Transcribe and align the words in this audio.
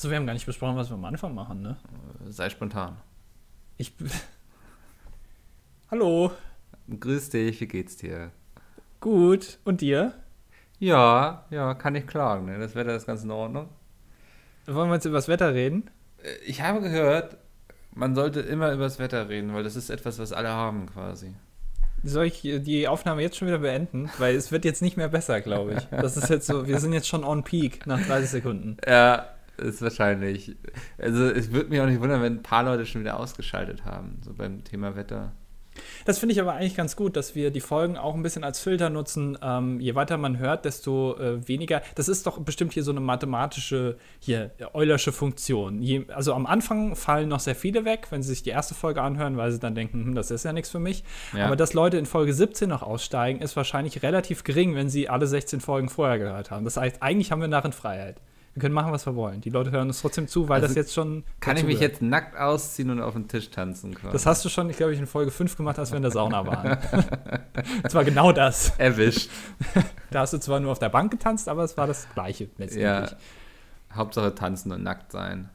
So, 0.00 0.08
wir 0.08 0.16
haben 0.16 0.24
gar 0.24 0.32
nicht 0.32 0.46
besprochen, 0.46 0.76
was 0.76 0.88
wir 0.88 0.94
am 0.94 1.04
Anfang 1.04 1.34
machen, 1.34 1.60
ne? 1.60 1.76
Sei 2.26 2.48
spontan. 2.48 2.96
Ich. 3.76 3.92
Hallo. 5.90 6.32
Grüß 6.88 7.28
dich, 7.28 7.60
wie 7.60 7.66
geht's 7.68 7.98
dir? 7.98 8.30
Gut. 9.00 9.58
Und 9.62 9.82
dir? 9.82 10.14
Ja, 10.78 11.44
ja, 11.50 11.74
kann 11.74 11.96
ich 11.96 12.06
klagen. 12.06 12.46
Ne? 12.46 12.58
Das 12.58 12.74
Wetter 12.74 12.96
ist 12.96 13.04
ganz 13.06 13.24
in 13.24 13.30
Ordnung. 13.30 13.68
Wollen 14.64 14.88
wir 14.88 14.94
jetzt 14.94 15.04
über 15.04 15.18
das 15.18 15.28
Wetter 15.28 15.52
reden? 15.52 15.90
Äh, 16.22 16.32
Ich 16.46 16.62
habe 16.62 16.80
gehört, 16.80 17.36
man 17.94 18.14
sollte 18.14 18.40
immer 18.40 18.72
über 18.72 18.84
das 18.84 18.98
Wetter 18.98 19.28
reden, 19.28 19.52
weil 19.52 19.64
das 19.64 19.76
ist 19.76 19.90
etwas, 19.90 20.18
was 20.18 20.32
alle 20.32 20.48
haben 20.48 20.86
quasi. 20.86 21.34
Soll 22.02 22.24
ich 22.24 22.40
die 22.40 22.88
Aufnahme 22.88 23.20
jetzt 23.20 23.36
schon 23.36 23.48
wieder 23.48 23.58
beenden? 23.58 24.08
Weil 24.16 24.34
es 24.34 24.50
wird 24.50 24.64
jetzt 24.64 24.80
nicht 24.80 24.96
mehr 24.96 25.08
besser, 25.10 25.42
glaube 25.42 25.74
ich. 25.74 25.84
Das 25.90 26.16
ist 26.16 26.30
jetzt 26.30 26.46
so, 26.46 26.66
wir 26.66 26.78
sind 26.80 26.94
jetzt 26.94 27.08
schon 27.08 27.22
on 27.22 27.44
peak 27.44 27.86
nach 27.86 28.00
30 28.00 28.30
Sekunden. 28.30 28.78
Ja, 28.88 29.26
ist 29.60 29.82
wahrscheinlich. 29.82 30.56
Also 30.98 31.24
es 31.24 31.52
würde 31.52 31.70
mich 31.70 31.80
auch 31.80 31.86
nicht 31.86 32.00
wundern, 32.00 32.22
wenn 32.22 32.34
ein 32.34 32.42
paar 32.42 32.64
Leute 32.64 32.86
schon 32.86 33.02
wieder 33.02 33.18
ausgeschaltet 33.18 33.84
haben, 33.84 34.20
so 34.24 34.34
beim 34.34 34.64
Thema 34.64 34.96
Wetter. 34.96 35.32
Das 36.04 36.18
finde 36.18 36.32
ich 36.32 36.40
aber 36.40 36.54
eigentlich 36.54 36.76
ganz 36.76 36.96
gut, 36.96 37.16
dass 37.16 37.34
wir 37.34 37.50
die 37.50 37.60
Folgen 37.60 37.96
auch 37.96 38.14
ein 38.14 38.22
bisschen 38.22 38.44
als 38.44 38.60
Filter 38.60 38.90
nutzen. 38.90 39.38
Ähm, 39.42 39.80
je 39.80 39.94
weiter 39.94 40.16
man 40.16 40.38
hört, 40.38 40.64
desto 40.64 41.16
äh, 41.18 41.46
weniger. 41.46 41.82
Das 41.94 42.08
ist 42.08 42.26
doch 42.26 42.38
bestimmt 42.38 42.72
hier 42.72 42.82
so 42.82 42.90
eine 42.90 43.00
mathematische, 43.00 43.96
hier, 44.18 44.50
Eulersche 44.72 45.12
Funktion. 45.12 45.82
Je, 45.82 46.06
also 46.08 46.34
am 46.34 46.46
Anfang 46.46 46.96
fallen 46.96 47.28
noch 47.28 47.40
sehr 47.40 47.54
viele 47.54 47.84
weg, 47.84 48.08
wenn 48.10 48.22
sie 48.22 48.30
sich 48.30 48.42
die 48.42 48.50
erste 48.50 48.74
Folge 48.74 49.02
anhören, 49.02 49.36
weil 49.36 49.52
sie 49.52 49.58
dann 49.58 49.74
denken, 49.74 50.04
hm, 50.04 50.14
das 50.14 50.30
ist 50.30 50.44
ja 50.44 50.52
nichts 50.52 50.70
für 50.70 50.80
mich. 50.80 51.04
Ja. 51.36 51.46
Aber 51.46 51.56
dass 51.56 51.74
Leute 51.74 51.98
in 51.98 52.06
Folge 52.06 52.32
17 52.34 52.68
noch 52.68 52.82
aussteigen, 52.82 53.40
ist 53.40 53.56
wahrscheinlich 53.56 54.02
relativ 54.02 54.44
gering, 54.44 54.74
wenn 54.74 54.88
sie 54.88 55.08
alle 55.08 55.26
16 55.26 55.60
Folgen 55.60 55.88
vorher 55.88 56.18
gehört 56.18 56.50
haben. 56.50 56.64
Das 56.64 56.76
heißt, 56.76 57.02
eigentlich 57.02 57.32
haben 57.32 57.40
wir 57.40 57.48
Narrenfreiheit. 57.48 58.20
Wir 58.60 58.64
können 58.66 58.74
machen, 58.74 58.92
was 58.92 59.06
wir 59.06 59.16
wollen. 59.16 59.40
Die 59.40 59.48
Leute 59.48 59.70
hören 59.70 59.88
uns 59.88 60.02
trotzdem 60.02 60.28
zu, 60.28 60.46
weil 60.50 60.56
Also 60.56 60.66
das 60.66 60.76
jetzt 60.76 60.92
schon. 60.92 61.24
Kann 61.40 61.56
ich 61.56 61.64
mich 61.64 61.76
dazugehört. 61.76 61.92
jetzt 61.92 62.02
nackt 62.02 62.36
ausziehen 62.36 62.90
und 62.90 63.00
auf 63.00 63.14
den 63.14 63.26
Tisch 63.26 63.48
tanzen 63.48 63.94
quasi? 63.94 64.12
Das 64.12 64.26
hast 64.26 64.44
du 64.44 64.50
schon, 64.50 64.68
ich 64.68 64.76
glaube, 64.76 64.92
ich 64.92 64.98
in 64.98 65.06
Folge 65.06 65.30
5 65.30 65.56
gemacht, 65.56 65.78
als 65.78 65.92
wir 65.92 65.96
in 65.96 66.02
der 66.02 66.10
Sauna 66.12 66.46
waren. 66.46 66.76
das 67.82 67.94
war 67.94 68.04
genau 68.04 68.32
das. 68.32 68.74
erwischt. 68.76 69.30
Da 70.10 70.20
hast 70.20 70.32
du 70.34 70.38
zwar 70.38 70.60
nur 70.60 70.72
auf 70.72 70.78
der 70.78 70.88
Bank 70.90 71.10
getanzt, 71.10 71.48
aber 71.48 71.62
es 71.62 71.76
war 71.76 71.86
das 71.86 72.06
Gleiche 72.12 72.50
letztendlich. 72.58 72.82
Ja. 72.82 73.06
Hauptsache 73.94 74.34
tanzen 74.34 74.72
und 74.72 74.82
nackt 74.82 75.12
sein. 75.12 75.48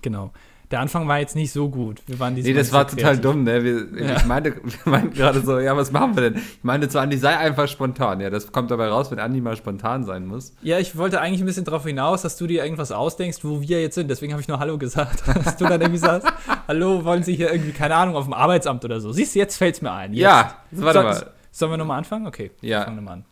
Genau. 0.00 0.32
Der 0.72 0.80
Anfang 0.80 1.06
war 1.06 1.20
jetzt 1.20 1.36
nicht 1.36 1.52
so 1.52 1.68
gut. 1.70 2.02
Wir 2.08 2.18
waren 2.18 2.34
Nee, 2.34 2.52
das 2.52 2.72
war 2.72 2.88
so 2.88 2.96
total 2.96 3.12
kreativ. 3.14 3.20
dumm, 3.22 3.44
ne? 3.44 3.62
Wir, 3.62 4.04
Ja. 4.04 4.16
Ich 4.16 4.24
meinte, 4.24 4.56
wir 4.56 4.90
meinten 4.92 5.12
gerade 5.14 5.40
so, 5.40 5.60
ja, 5.60 5.76
was 5.76 5.92
machen 5.92 6.16
wir 6.16 6.30
denn? 6.30 6.42
Ich 6.42 6.64
meinte 6.64 6.88
zwar, 6.88 7.02
Andi, 7.02 7.16
sei 7.18 7.36
einfach 7.36 7.68
spontan. 7.68 8.20
Ja, 8.20 8.30
das 8.30 8.50
kommt 8.50 8.72
dabei 8.72 8.88
raus, 8.88 9.12
wenn 9.12 9.20
Andi 9.20 9.40
mal 9.40 9.54
spontan 9.56 10.02
sein 10.04 10.26
muss. 10.26 10.54
Ja, 10.62 10.80
ich 10.80 10.96
wollte 10.96 11.20
eigentlich 11.20 11.40
ein 11.40 11.46
bisschen 11.46 11.64
darauf 11.64 11.84
hinaus, 11.84 12.22
dass 12.22 12.36
du 12.36 12.48
dir 12.48 12.64
irgendwas 12.64 12.90
ausdenkst, 12.90 13.44
wo 13.44 13.60
wir 13.60 13.80
jetzt 13.80 13.94
sind. 13.94 14.08
Deswegen 14.10 14.32
habe 14.32 14.42
ich 14.42 14.48
nur 14.48 14.58
Hallo 14.58 14.76
gesagt. 14.76 15.22
Dass 15.44 15.56
du 15.56 15.66
dann 15.66 15.80
irgendwie 15.80 15.98
sagst, 16.00 16.26
Hallo, 16.66 17.04
wollen 17.04 17.22
Sie 17.22 17.36
hier 17.36 17.52
irgendwie, 17.52 17.70
keine 17.72 17.94
Ahnung, 17.94 18.16
auf 18.16 18.24
dem 18.24 18.32
Arbeitsamt 18.34 18.84
oder 18.84 19.00
so. 19.00 19.12
Siehst 19.12 19.36
du, 19.36 19.38
jetzt 19.38 19.56
fällt 19.56 19.76
es 19.76 19.82
mir 19.82 19.92
ein. 19.92 20.14
Jetzt. 20.14 20.22
Ja, 20.22 20.56
warte 20.72 20.98
Soll- 21.00 21.04
mal. 21.04 21.30
Sollen 21.52 21.70
wir 21.72 21.76
nochmal 21.78 21.98
anfangen? 21.98 22.26
Okay, 22.26 22.50
Ja. 22.60 22.82
fangen 22.82 22.96
wir 22.96 23.02
mal 23.02 23.12
an. 23.12 23.24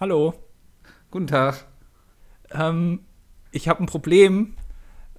Hallo. 0.00 0.34
Guten 1.10 1.26
Tag. 1.28 1.64
Ähm, 2.52 3.00
ich 3.52 3.68
habe 3.68 3.82
ein 3.82 3.86
Problem 3.86 4.54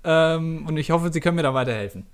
ähm, 0.03 0.65
und 0.67 0.77
ich 0.77 0.91
hoffe, 0.91 1.11
Sie 1.11 1.19
können 1.19 1.35
mir 1.35 1.43
da 1.43 1.53
weiterhelfen. 1.53 2.05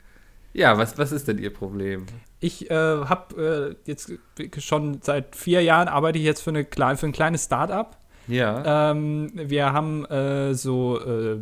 Ja, 0.54 0.78
was, 0.78 0.98
was 0.98 1.12
ist 1.12 1.28
denn 1.28 1.38
Ihr 1.38 1.52
Problem? 1.54 2.06
Ich 2.40 2.70
äh, 2.72 2.74
habe 2.74 3.76
äh, 3.86 3.90
jetzt 3.90 4.12
schon 4.60 5.00
seit 5.02 5.36
vier 5.36 5.62
Jahren 5.62 5.88
arbeite 5.90 6.18
ich 6.18 6.24
jetzt 6.24 6.42
für, 6.42 6.52
eine, 6.52 6.66
für 6.66 7.06
ein 7.06 7.12
kleines 7.12 7.46
Start-up. 7.46 7.98
Ja. 8.28 8.92
Ähm, 8.92 9.32
wir 9.36 9.74
haben 9.74 10.06
äh, 10.06 10.54
so, 10.54 11.00
äh, 11.00 11.40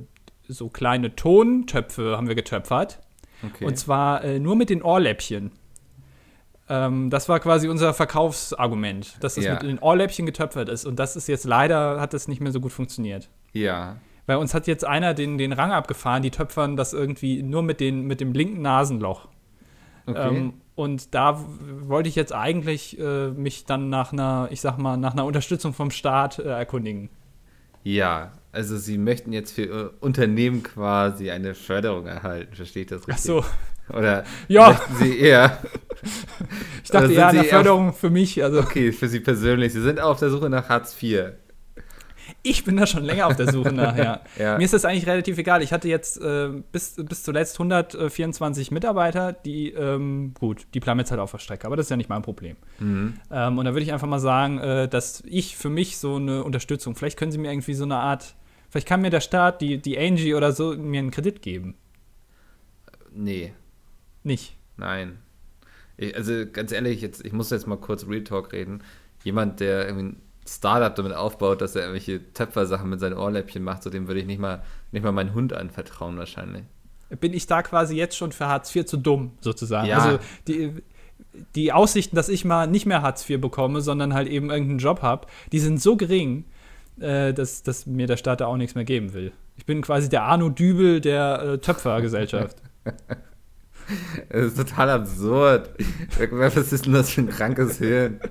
so 0.48 0.70
kleine 0.70 1.16
Tontöpfe 1.16 2.18
haben 2.18 2.28
wir 2.28 2.36
getöpfert. 2.36 3.00
okay. 3.46 3.66
Und 3.66 3.78
zwar 3.78 4.24
äh, 4.24 4.40
nur 4.40 4.56
mit 4.56 4.70
den 4.70 4.82
Ohrläppchen. 4.82 5.52
Ähm, 6.70 7.10
das 7.10 7.30
war 7.30 7.40
quasi 7.40 7.68
unser 7.68 7.94
Verkaufsargument, 7.94 9.18
dass 9.22 9.38
es 9.38 9.46
Ja. 9.46 9.54
mit 9.54 9.64
den 9.64 9.80
Ohrläppchen 9.80 10.26
getöpfert 10.26 10.70
ist. 10.70 10.86
Und 10.86 10.98
das 10.98 11.16
ist 11.16 11.28
jetzt 11.28 11.46
leider, 11.46 12.00
hat 12.02 12.14
das 12.14 12.28
nicht 12.28 12.42
mehr 12.42 12.52
so 12.52 12.60
gut 12.60 12.72
funktioniert. 12.72 13.30
ja. 13.54 13.98
Bei 14.26 14.38
uns 14.38 14.54
hat 14.54 14.68
jetzt 14.68 14.86
einer 14.86 15.14
den, 15.14 15.38
den 15.38 15.52
Rang 15.54 15.72
abgefahren, 15.72 16.22
die 16.24 16.32
töpfern 16.32 16.76
das 16.78 16.94
irgendwie 16.94 17.44
nur 17.44 17.62
mit, 17.64 17.80
den, 17.80 18.06
mit 18.06 18.22
dem 18.22 18.32
linken 18.34 18.62
Nasenloch. 18.62 19.28
Okay. 20.06 20.28
Ähm, 20.38 20.54
und 20.76 21.14
da 21.14 21.44
wollte 21.86 22.10
ich 22.10 22.16
jetzt 22.16 22.34
eigentlich 22.34 22.98
äh, 23.00 23.30
mich 23.30 23.66
dann 23.66 23.90
nach 23.90 24.12
einer, 24.14 24.48
ich 24.52 24.62
sag 24.62 24.78
mal, 24.78 24.98
nach 24.98 25.14
einer 25.14 25.26
Unterstützung 25.26 25.74
vom 25.74 25.92
Staat 25.92 26.40
äh, 26.40 26.44
erkundigen. 26.50 27.10
ja, 27.84 28.32
also 28.52 28.78
Sie 28.78 29.00
möchten 29.00 29.34
jetzt 29.34 29.52
für 29.54 29.64
Ihr 29.64 29.94
Unternehmen 30.00 30.62
quasi 30.62 31.32
eine 31.32 31.56
Förderung 31.56 32.06
erhalten, 32.06 32.54
verstehe 32.56 32.84
ich 32.84 32.90
das 32.90 33.08
richtig? 33.08 33.16
Ach 33.16 33.18
so, 33.90 33.96
Oder 33.98 34.24
Ja. 34.48 34.70
möchten 34.70 34.96
Sie 34.98 35.18
eher. 35.20 35.58
ich 36.84 36.90
dachte 36.92 37.08
sind 37.08 37.18
eine 37.20 37.40
eher- 37.40 37.44
Förderung 37.46 37.94
für 37.94 38.10
mich. 38.12 38.44
Also 38.44 38.60
Okay, 38.60 38.92
für 38.92 39.08
Sie 39.08 39.20
persönlich. 39.22 39.74
Sie 39.74 39.82
sind 39.82 40.00
auf 40.00 40.20
der 40.20 40.30
Suche 40.30 40.50
nach 40.52 40.70
Hartz 40.70 40.96
IV. 41.02 41.32
Ich 42.44 42.66
bin 42.66 42.76
da 42.76 42.86
schon 42.86 43.04
länger 43.04 43.28
auf 43.28 43.38
der 43.38 43.52
Suche 43.52 43.72
nachher. 43.72 44.22
Ja. 44.38 44.58
Mir 44.58 44.66
ist 44.66 44.74
das 44.74 44.84
eigentlich 44.84 45.08
relativ 45.08 45.38
egal. 45.38 45.62
Ich 45.62 45.72
hatte 45.72 45.88
jetzt 45.88 46.20
äh, 46.20 46.50
bis, 46.72 46.96
bis 46.96 47.24
zuletzt 47.24 47.56
124 47.56 48.72
Mitarbeiter, 48.72 49.32
die, 49.32 49.70
ähm, 49.72 50.34
gut, 50.40 50.66
die 50.74 50.80
bleiben 50.80 51.00
jetzt 51.00 51.12
halt 51.12 51.22
auf 51.22 51.32
der 51.32 51.38
Strecke, 51.38 51.68
aber 51.68 51.78
das 51.78 51.86
ist 51.86 51.90
ja 51.92 51.98
nicht 51.98 52.10
mein 52.10 52.22
Problem. 52.22 52.58
Mhm. 52.80 53.14
Ähm, 53.32 53.58
und 53.58 53.66
da 53.66 53.74
würde 53.74 53.84
ich 53.84 53.94
einfach 53.94 54.08
mal 54.08 54.20
sagen, 54.20 54.60
äh, 54.60 54.88
dass 54.90 55.24
ich 55.26 55.56
für 55.56 55.70
mich 55.70 55.98
so 55.98 56.16
eine 56.16 56.44
Unterstützung, 56.44 56.96
vielleicht 56.96 57.18
können 57.18 57.32
Sie 57.32 57.38
mir 57.38 57.52
irgendwie 57.52 57.76
so 57.76 57.86
eine 57.86 57.98
Art, 57.98 58.36
vielleicht 58.70 58.88
kann 58.88 59.02
mir 59.02 59.10
der 59.10 59.22
Staat, 59.22 59.62
die, 59.62 59.78
die 59.78 59.98
Angie 59.98 60.34
oder 60.34 60.52
so, 60.52 60.76
mir 60.76 61.00
einen 61.00 61.12
Kredit 61.12 61.42
geben. 61.42 61.76
Nee, 63.14 63.54
Nicht. 64.24 64.58
nein. 64.76 65.20
Ich, 65.96 66.16
also 66.16 66.46
ganz 66.52 66.72
ehrlich, 66.72 67.02
jetzt, 67.02 67.24
ich 67.24 67.34
muss 67.34 67.52
jetzt 67.52 67.68
mal 67.68 67.78
kurz 67.78 68.08
Real 68.08 68.24
Talk 68.24 68.52
reden. 68.52 68.84
Jemand, 69.24 69.60
der 69.60 69.88
irgendwie 69.88 70.18
Startup 70.48 70.94
damit 70.94 71.14
aufbaut, 71.14 71.62
dass 71.62 71.76
er 71.76 71.84
irgendwelche 71.84 72.34
Töpfersachen 72.34 72.90
mit 72.90 73.00
seinen 73.00 73.18
Ohrläppchen 73.18 73.64
macht, 73.64 73.84
so 73.84 73.90
dem 73.90 74.08
würde 74.08 74.20
ich 74.20 74.26
nicht 74.26 74.40
mal, 74.40 74.64
nicht 74.92 75.04
mal 75.04 75.12
meinen 75.12 75.34
Hund 75.34 75.54
anvertrauen 75.54 76.18
wahrscheinlich. 76.18 76.64
Bin 77.20 77.34
ich 77.34 77.48
da 77.48 77.62
quasi 77.62 77.96
jetzt 77.96 78.18
schon 78.18 78.32
für 78.32 78.48
Hartz 78.48 78.76
IV 78.76 78.86
zu 78.86 78.98
dumm, 78.98 79.32
sozusagen? 79.40 79.88
Ja. 79.88 80.00
Also 80.00 80.20
die, 80.48 80.74
die 81.56 81.72
Aussichten, 81.72 82.16
dass 82.16 82.30
ich 82.30 82.44
mal 82.44 82.68
nicht 82.68 82.86
mehr 82.86 83.02
Hartz 83.02 83.30
IV 83.30 83.40
bekomme, 83.40 83.82
sondern 83.82 84.14
halt 84.14 84.28
eben 84.28 84.50
irgendeinen 84.50 84.80
Job 84.80 85.02
habe, 85.02 85.28
die 85.52 85.60
sind 85.60 85.82
so 85.82 85.96
gering, 85.96 86.46
äh, 87.00 87.34
dass, 87.34 87.64
dass 87.64 87.86
mir 87.86 88.08
der 88.08 88.18
Staat 88.18 88.42
da 88.42 88.48
auch 88.48 88.58
nichts 88.58 88.76
mehr 88.76 88.86
geben 88.86 89.14
will. 89.14 89.32
Ich 89.56 89.66
bin 89.66 89.82
quasi 89.82 90.10
der 90.10 90.24
Arno 90.24 90.50
Dübel 90.50 91.00
der 91.00 91.42
äh, 91.42 91.58
Töpfergesellschaft. 91.60 92.58
Das 94.30 94.46
ist 94.46 94.58
total 94.58 94.90
absurd. 94.90 95.70
Was 96.32 96.72
ist 96.72 96.86
denn 96.86 96.94
das 96.94 97.12
für 97.12 97.22
ein 97.22 97.30
krankes 97.30 97.78
Hirn? 97.78 98.20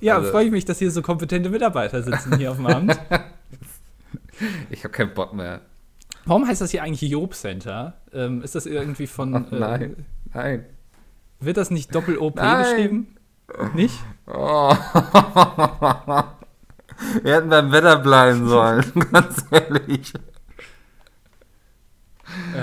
Ja, 0.00 0.16
Also- 0.16 0.30
freue 0.30 0.46
ich 0.46 0.50
mich, 0.50 0.64
dass 0.64 0.78
hier 0.78 0.90
so 0.90 1.02
kompetente 1.02 1.50
Mitarbeiter 1.50 2.02
sitzen 2.02 2.36
hier 2.36 2.50
auf 2.50 2.56
dem 2.56 2.66
Amt. 2.66 2.98
Ich 4.70 4.84
habe 4.84 4.92
keinen 4.92 5.14
Bock 5.14 5.32
mehr. 5.34 5.62
Warum 6.24 6.46
heißt 6.46 6.60
das 6.60 6.70
hier 6.70 6.84
eigentlich 6.84 7.10
Job 7.10 7.34
Center? 7.34 7.94
Ähm, 8.12 8.40
ist 8.42 8.54
das 8.54 8.66
irgendwie 8.66 9.08
von. 9.08 9.34
Oh, 9.34 9.44
nein. 9.50 10.06
Nein. 10.32 10.60
Äh, 10.60 11.44
wird 11.44 11.56
das 11.56 11.72
nicht 11.72 11.92
Doppel-OP 11.92 12.36
Nein. 12.36 12.62
geschrieben? 12.62 13.16
Nicht? 13.74 13.98
Oh. 14.28 14.72
Wir 17.22 17.34
hätten 17.36 17.48
beim 17.48 17.72
Wetter 17.72 17.98
bleiben 17.98 18.48
sollen, 18.48 18.84
ganz 19.12 19.44
ehrlich. 19.50 20.12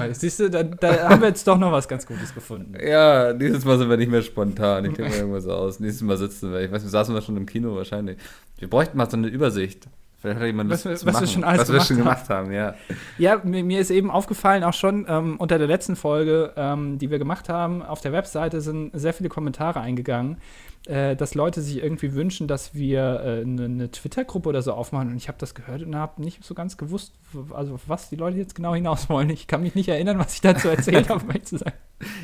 Ja, 0.08 0.14
siehst 0.14 0.40
du, 0.40 0.50
da, 0.50 0.64
da 0.64 1.10
haben 1.10 1.22
wir 1.22 1.28
jetzt 1.30 1.48
doch 1.48 1.58
noch 1.58 1.72
was 1.72 1.88
ganz 1.88 2.06
Gutes 2.06 2.34
gefunden. 2.34 2.74
Ja, 2.84 3.34
dieses 3.34 3.64
Mal 3.66 3.78
sind 3.78 3.90
wir 3.90 3.98
nicht 3.98 4.12
mehr 4.12 4.22
spontan. 4.22 4.86
Ich 4.86 4.94
denke 4.94 5.12
mir 5.12 5.18
irgendwas 5.18 5.48
aus. 5.48 5.80
Nächstes 5.80 6.02
Mal 6.02 6.18
sitzen 6.18 6.52
wir. 6.52 6.62
Ich 6.62 6.72
weiß, 6.72 6.84
wir 6.84 6.90
saßen 6.90 7.14
wir 7.14 7.22
schon 7.22 7.38
im 7.38 7.46
Kino 7.46 7.76
wahrscheinlich. 7.76 8.18
Wir 8.58 8.70
bräuchten 8.70 8.98
mal 8.98 9.10
so 9.10 9.18
eine 9.18 9.28
Übersicht. 9.28 9.88
Vielleicht 10.18 10.40
hat 10.40 10.48
jemand 10.48 10.72
Was 10.72 10.82
zu 10.82 10.90
was 11.06 11.22
wir 11.22 11.28
schon 11.28 11.44
alles 11.44 11.62
was 11.62 11.72
wir 11.72 11.82
schon 11.82 11.98
gemacht 11.98 12.16
gemacht 12.16 12.30
haben, 12.30 12.52
ja. 12.52 12.76
Ja, 13.18 13.42
mir, 13.44 13.64
mir 13.64 13.80
ist 13.80 13.92
eben 13.92 14.10
aufgefallen, 14.10 14.64
auch 14.64 14.74
schon 14.74 15.06
ähm, 15.08 15.36
unter 15.38 15.58
der 15.58 15.68
letzten 15.68 15.96
Folge, 15.96 16.54
ähm, 16.56 16.98
die 16.98 17.12
wir 17.12 17.20
gemacht 17.20 17.50
haben, 17.50 17.82
auf 17.82 18.02
der 18.02 18.12
Webseite 18.12 18.62
sind 18.62 18.92
sehr 18.94 19.14
viele 19.14 19.30
Kommentare 19.30 19.82
eingegangen, 19.82 20.38
äh, 20.86 21.16
dass 21.16 21.34
Leute 21.34 21.62
sich 21.62 21.82
irgendwie 21.82 22.14
wünschen, 22.14 22.48
dass 22.48 22.76
wir 22.76 23.00
äh, 23.00 23.42
eine, 23.42 23.66
eine 23.66 23.92
Twitter-Gruppe 23.92 24.50
oder 24.50 24.62
so 24.62 24.74
aufmachen. 24.74 25.10
Und 25.10 25.18
ich 25.18 25.28
habe 25.28 25.38
das 25.40 25.56
gehört 25.56 25.82
und 25.82 25.96
habe 25.96 26.22
nicht 26.22 26.44
so 26.44 26.54
ganz 26.54 26.78
gewusst, 26.78 27.14
also 27.54 27.80
was 27.88 28.10
die 28.10 28.16
Leute 28.16 28.38
jetzt 28.38 28.56
genau 28.56 28.76
hinaus 28.76 29.10
wollen. 29.10 29.30
Ich 29.30 29.48
kann 29.48 29.64
mich 29.64 29.76
nicht 29.76 29.90
erinnern, 29.90 30.20
was 30.20 30.36
ich 30.36 30.42
dazu 30.42 30.68
erzählt 30.68 31.10
habe, 31.10 31.24
um 31.24 31.30
ehrlich 31.30 31.46
zu 31.46 31.58
sein. 31.58 31.74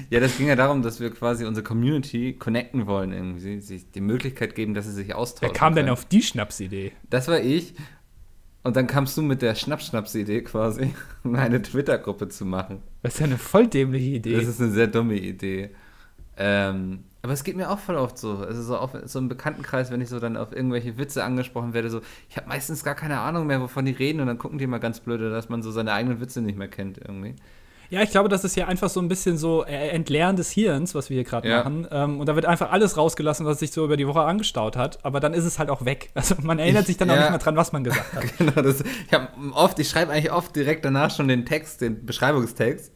Ja, 0.10 0.20
das 0.20 0.38
ging 0.38 0.48
ja 0.48 0.56
darum, 0.56 0.82
dass 0.84 1.00
wir 1.00 1.10
quasi 1.12 1.46
unsere 1.46 1.64
Community 1.64 2.34
connecten 2.34 2.86
wollen 2.88 3.14
irgendwie. 3.14 3.62
Sich 3.62 3.90
die 3.92 4.02
Möglichkeit 4.02 4.54
geben, 4.54 4.74
dass 4.74 4.86
sie 4.86 4.92
sich 4.92 5.16
austauschen 5.16 5.54
Wer 5.54 5.58
kam 5.58 5.74
denn 5.74 5.86
können. 5.86 5.94
auf 5.94 6.06
die 6.06 6.22
Schnapsidee? 6.22 6.92
Das 7.10 7.28
war 7.28 7.40
ich. 7.40 7.74
Und 8.64 8.76
dann 8.76 8.86
kamst 8.86 9.18
du 9.18 9.24
mit 9.24 9.42
der 9.42 9.56
Schnaps-Schnaps-Idee 9.56 10.44
quasi, 10.44 10.94
um 11.24 11.36
eine 11.36 11.62
Twitter-Gruppe 11.62 12.28
zu 12.28 12.46
machen. 12.46 12.84
Das 13.02 13.16
ist 13.16 13.20
ja 13.20 13.26
eine 13.26 13.38
voll 13.38 13.68
dämliche 13.68 14.18
Idee. 14.18 14.36
Das 14.36 14.46
ist 14.46 14.62
eine 14.62 14.72
sehr 14.72 14.88
dumme 14.88 15.16
Idee. 15.16 15.72
Ähm, 16.38 17.06
Aber 17.24 17.34
es 17.34 17.44
geht 17.44 17.56
mir 17.56 17.70
auch 17.70 17.78
voll 17.80 17.98
oft 17.98 18.18
so. 18.18 18.38
Also 18.38 18.64
so 18.64 18.78
auf 18.78 18.92
so 19.06 19.20
im 19.20 19.30
Bekanntenkreis, 19.30 19.92
wenn 19.92 20.02
ich 20.02 20.10
so 20.10 20.20
dann 20.20 20.38
auf 20.38 20.52
irgendwelche 20.56 20.98
Witze 20.98 21.24
angesprochen 21.24 21.74
werde, 21.74 21.90
so, 21.90 22.02
ich 22.30 22.36
habe 22.38 22.50
meistens 22.50 22.84
gar 22.84 22.96
keine 22.96 23.20
Ahnung 23.20 23.46
mehr, 23.48 23.62
wovon 23.62 23.86
die 23.86 23.92
reden 23.92 24.22
und 24.22 24.28
dann 24.28 24.38
gucken 24.40 24.58
die 24.58 24.64
immer 24.64 24.80
ganz 24.80 25.00
blöde, 25.02 25.30
dass 25.30 25.48
man 25.50 25.62
so 25.62 25.70
seine 25.72 25.94
eigenen 25.94 26.20
Witze 26.20 26.42
nicht 26.42 26.58
mehr 26.58 26.68
kennt 26.68 26.98
irgendwie. 26.98 27.36
Ja, 27.92 28.02
ich 28.02 28.10
glaube, 28.10 28.30
das 28.30 28.46
ist 28.46 28.56
ja 28.56 28.68
einfach 28.68 28.90
so 28.90 29.02
ein 29.02 29.10
bisschen 29.10 29.38
so 29.38 29.66
äh, 29.66 29.90
Entleeren 29.90 30.38
des 30.38 30.50
Hirns, 30.50 30.96
was 30.96 31.10
wir 31.10 31.16
hier 31.16 31.24
gerade 31.26 31.50
Ja. 31.50 31.58
machen. 31.58 31.86
Ähm, 31.92 32.20
und 32.22 32.26
da 32.30 32.36
wird 32.36 32.46
einfach 32.46 32.72
alles 32.72 32.96
rausgelassen, 32.96 33.46
was 33.46 33.60
sich 33.60 33.72
so 33.74 33.84
über 33.84 33.98
die 33.98 34.08
Woche 34.08 34.22
angestaut 34.22 34.78
hat. 34.78 35.04
Aber 35.04 35.20
dann 35.20 35.34
ist 35.34 35.44
es 35.44 35.60
halt 35.60 35.70
auch 35.70 35.84
weg. 35.84 36.10
Also 36.16 36.36
man 36.42 36.58
erinnert 36.58 36.84
Ich- 36.84 36.88
sich 36.88 36.98
dann 36.98 37.10
auch 37.12 37.16
ja. 37.16 37.22
nicht 37.24 37.30
mehr 37.32 37.40
dran, 37.40 37.58
was 37.58 37.74
man 37.74 37.84
gesagt 37.84 38.14
hat. 38.16 38.24
Genau, 38.38 38.62
das, 38.62 38.82
ich 38.82 39.14
habe 39.14 39.28
oft, 39.54 39.78
ich 39.78 39.90
schreibe 39.90 40.14
eigentlich 40.14 40.32
oft 40.32 40.56
direkt 40.56 40.86
danach 40.86 41.12
schon 41.14 41.28
den 41.28 41.46
Text, 41.46 41.82
den 41.82 42.06
Beschreibungstext 42.06 42.94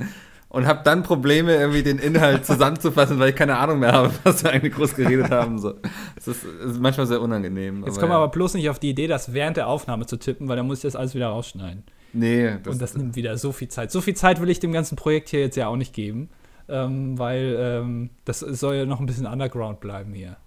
und 0.55 0.67
habe 0.67 0.79
dann 0.85 1.03
Probleme, 1.03 1.53
irgendwie 1.53 1.83
den 1.83 1.99
Inhalt 1.99 2.45
zusammenzufassen, 2.45 3.19
weil 3.19 3.31
ich 3.31 3.35
keine 3.35 3.57
Ahnung 3.57 3.79
mehr 3.79 3.91
habe, 3.91 4.13
was 4.23 4.41
wir 4.41 4.51
eigentlich 4.51 4.73
groß 4.73 4.95
geredet 4.95 5.29
haben. 5.29 5.59
So. 5.59 5.73
Das 6.15 6.29
ist, 6.29 6.45
das 6.45 6.71
ist 6.71 6.79
manchmal 6.79 7.07
sehr 7.07 7.21
unangenehm. 7.21 7.83
Jetzt 7.85 7.99
kommen 7.99 8.11
wir 8.11 8.15
ja. 8.15 8.23
aber 8.23 8.31
bloß 8.31 8.53
nicht 8.53 8.69
auf 8.69 8.79
die 8.79 8.89
Idee, 8.89 9.07
das 9.07 9.33
während 9.33 9.57
der 9.57 9.67
Aufnahme 9.67 10.05
zu 10.05 10.15
tippen, 10.15 10.47
weil 10.47 10.55
dann 10.55 10.65
muss 10.65 10.77
ich 10.77 10.83
das 10.83 10.95
alles 10.95 11.13
wieder 11.13 11.27
rausschneiden. 11.27 11.83
Nee, 12.13 12.55
das, 12.63 12.73
und 12.73 12.81
das 12.81 12.95
nimmt 12.95 13.17
wieder 13.17 13.37
so 13.37 13.51
viel 13.51 13.67
Zeit. 13.67 13.91
So 13.91 13.99
viel 13.99 14.13
Zeit 14.13 14.39
will 14.39 14.49
ich 14.49 14.61
dem 14.61 14.71
ganzen 14.71 14.95
Projekt 14.95 15.27
hier 15.27 15.41
jetzt 15.41 15.57
ja 15.57 15.67
auch 15.67 15.75
nicht 15.75 15.91
geben, 15.91 16.29
ähm, 16.69 17.19
weil 17.19 17.57
ähm, 17.59 18.09
das 18.23 18.39
soll 18.39 18.75
ja 18.75 18.85
noch 18.85 19.01
ein 19.01 19.07
bisschen 19.07 19.25
underground 19.25 19.81
bleiben 19.81 20.13
hier. 20.13 20.37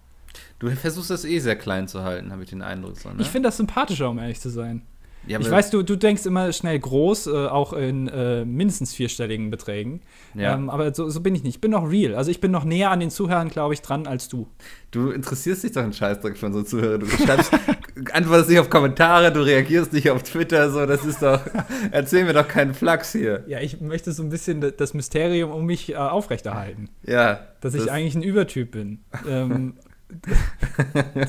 du 0.58 0.70
versuchst 0.70 1.10
das 1.10 1.26
eh 1.26 1.38
sehr 1.38 1.56
klein 1.56 1.86
zu 1.86 2.02
halten, 2.02 2.32
habe 2.32 2.44
ich 2.44 2.48
den 2.48 2.62
Eindruck. 2.62 2.96
So, 2.96 3.10
ne? 3.10 3.16
Ich 3.18 3.28
finde 3.28 3.48
das 3.48 3.58
sympathischer, 3.58 4.08
um 4.08 4.18
ehrlich 4.18 4.40
zu 4.40 4.48
sein. 4.48 4.80
Ja, 5.26 5.38
Ich 5.40 5.50
weiß, 5.50 5.70
du, 5.70 5.82
du 5.82 5.96
denkst 5.96 6.24
immer 6.26 6.52
schnell 6.52 6.78
groß, 6.78 7.26
äh, 7.26 7.30
auch 7.48 7.72
in 7.72 8.08
äh, 8.08 8.44
mindestens 8.44 8.94
vierstelligen 8.94 9.50
Beträgen. 9.50 10.00
Ja. 10.34 10.54
Ähm, 10.54 10.70
aber 10.70 10.94
so, 10.94 11.10
so 11.10 11.20
bin 11.20 11.34
ich 11.34 11.42
nicht. 11.42 11.56
Ich 11.56 11.60
bin 11.60 11.70
noch 11.70 11.90
real. 11.90 12.14
Also 12.14 12.30
ich 12.30 12.40
bin 12.40 12.50
noch 12.50 12.64
näher 12.64 12.90
an 12.90 13.00
den 13.00 13.10
Zuhörern, 13.10 13.48
glaube 13.48 13.74
ich, 13.74 13.82
dran 13.82 14.06
als 14.06 14.28
du. 14.28 14.46
Du 14.90 15.10
interessierst 15.10 15.64
dich 15.64 15.72
doch 15.72 15.82
einen 15.82 15.92
Scheißdreck 15.92 16.36
von 16.38 16.52
so 16.54 16.62
Zuhörern. 16.62 17.00
Du 17.00 17.06
schreibst, 17.08 17.52
antwortest 18.12 18.48
nicht 18.48 18.58
auf 18.58 18.70
Kommentare, 18.70 19.32
du 19.32 19.40
reagierst 19.42 19.92
nicht 19.92 20.08
auf 20.10 20.22
Twitter, 20.22 20.70
so, 20.70 20.86
das 20.86 21.04
ist 21.04 21.20
doch, 21.20 21.40
erzähl 21.90 22.24
mir 22.24 22.32
doch 22.32 22.48
keinen 22.48 22.72
Flachs 22.72 23.12
hier. 23.12 23.44
Ja, 23.48 23.60
ich 23.60 23.80
möchte 23.82 24.12
so 24.12 24.22
ein 24.22 24.30
bisschen 24.30 24.72
das 24.76 24.94
Mysterium 24.94 25.50
um 25.50 25.66
mich 25.66 25.92
äh, 25.92 25.96
aufrechterhalten. 25.96 26.88
Ja. 27.04 27.40
Dass 27.60 27.74
ich 27.74 27.80
das- 27.84 27.90
eigentlich 27.90 28.14
ein 28.14 28.22
Übertyp 28.22 28.70
bin. 28.70 29.00
ähm, 29.28 29.74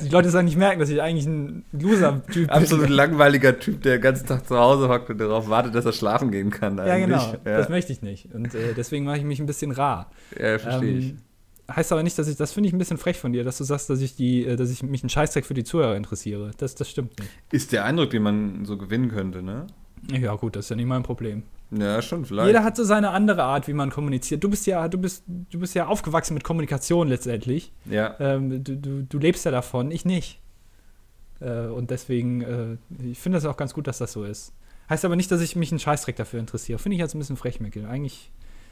die 0.04 0.10
Leute 0.10 0.30
sollen 0.30 0.46
nicht 0.46 0.58
merken, 0.58 0.80
dass 0.80 0.90
ich 0.90 1.02
eigentlich 1.02 1.26
ein 1.26 1.66
Loser-Typ 1.72 2.48
bin. 2.48 2.50
Absolut 2.50 2.90
langweiliger 2.90 3.60
Typ, 3.60 3.82
der 3.82 3.98
den 3.98 4.02
ganzen 4.02 4.28
Tag 4.28 4.48
zu 4.48 4.58
Hause 4.58 4.88
hockt 4.90 5.10
und 5.10 5.18
darauf 5.18 5.50
wartet, 5.50 5.76
dass 5.76 5.86
er 5.86 5.94
schlafen 5.94 6.32
gehen 6.32 6.50
kann. 6.50 6.78
Ja, 6.78 6.84
Eigentlich. 6.86 7.20
genau. 7.20 7.34
Ja, 7.46 7.58
Das 7.58 7.70
möchte 7.70 7.92
ich 7.92 8.02
nicht. 8.02 8.34
Und 8.34 8.54
äh, 8.56 8.74
deswegen 8.76 9.06
mache 9.06 9.18
ich 9.18 9.24
mich 9.24 9.40
ein 9.40 9.46
bisschen 9.46 9.72
rar. 9.72 10.12
ja 10.40 10.58
verstehe 10.60 10.98
ich. 10.98 11.10
Ähm, 11.10 11.18
heißt 11.76 11.92
aber 11.92 12.04
nicht, 12.04 12.18
dass 12.18 12.28
ich, 12.28 12.36
das 12.36 12.52
finde 12.54 12.68
ich 12.68 12.74
ein 12.74 12.80
bisschen 12.80 12.98
frech 12.98 13.18
von 13.20 13.32
dir, 13.34 13.44
dass 13.44 13.58
du 13.58 13.64
sagst, 13.64 13.90
dass 13.90 14.02
ich 14.02 14.16
die, 14.16 14.46
äh, 14.46 14.56
dass 14.56 14.72
ich 14.72 14.82
mich 14.84 15.04
einen 15.04 15.10
Scheißdreck 15.10 15.46
für 15.46 15.54
die 15.54 15.64
Zuhörer 15.64 15.96
interessiere. 15.96 16.52
Das, 16.58 16.76
das 16.76 16.90
stimmt 16.90 17.20
nicht. 17.20 17.32
Ist 17.52 17.72
der 17.74 17.86
Eindruck, 17.86 18.10
den 18.12 18.24
man 18.24 18.66
so 18.66 18.78
gewinnen 18.78 19.10
könnte, 19.10 19.44
ne? 19.44 19.68
Ja, 20.12 20.36
gut, 20.36 20.56
das 20.56 20.66
ist 20.66 20.70
ja 20.70 20.76
nicht 20.78 20.86
mein 20.88 21.04
Problem. 21.04 21.44
Ja, 21.72 22.02
schon, 22.02 22.26
vielleicht. 22.26 22.48
Jeder 22.48 22.64
hat 22.64 22.76
so 22.76 22.84
seine 22.84 23.12
andere 23.12 23.44
Art, 23.44 23.68
wie 23.68 23.74
man 23.74 23.92
kommuniziert. 23.92 24.44
Du 24.44 24.50
bist 24.50 24.66
ja, 24.66 24.88
du 24.88 24.98
bist, 24.98 25.24
du 25.28 25.60
bist 25.60 25.76
ja 25.76 25.86
aufgewachsen 25.88 26.34
mit 26.34 26.44
Kommunikation 26.44 27.08
letztendlich. 27.08 27.72
ja. 27.86 28.16
Ähm, 28.20 28.64
du, 28.64 28.76
du, 28.76 29.04
du 29.04 29.18
lebst 29.20 29.46
ja 29.46 29.52
davon, 29.52 29.92
ich 29.92 30.04
nicht. 30.06 30.42
Äh, 31.40 31.68
und 31.68 31.92
deswegen, 31.92 32.42
äh, 32.42 32.78
ich 33.04 33.20
finde 33.20 33.38
das 33.38 33.46
auch 33.46 33.58
ganz 33.58 33.74
gut, 33.74 33.88
dass 33.88 34.00
das 34.00 34.12
so 34.12 34.24
ist. 34.24 34.54
Heißt 34.90 35.06
aber 35.06 35.16
nicht, 35.16 35.32
dass 35.32 35.42
ich 35.42 35.56
mich 35.56 35.72
einen 35.72 35.80
Scheißdreck 35.80 36.16
dafür 36.16 36.40
interessiere. 36.40 36.80
Finde 36.80 36.96
ich 36.96 37.00
jetzt 37.00 37.14
ein 37.14 37.20
bisschen 37.20 37.38
frech, 37.38 37.60
Mikkel. 37.60 37.86
Eigentlich, 37.86 38.32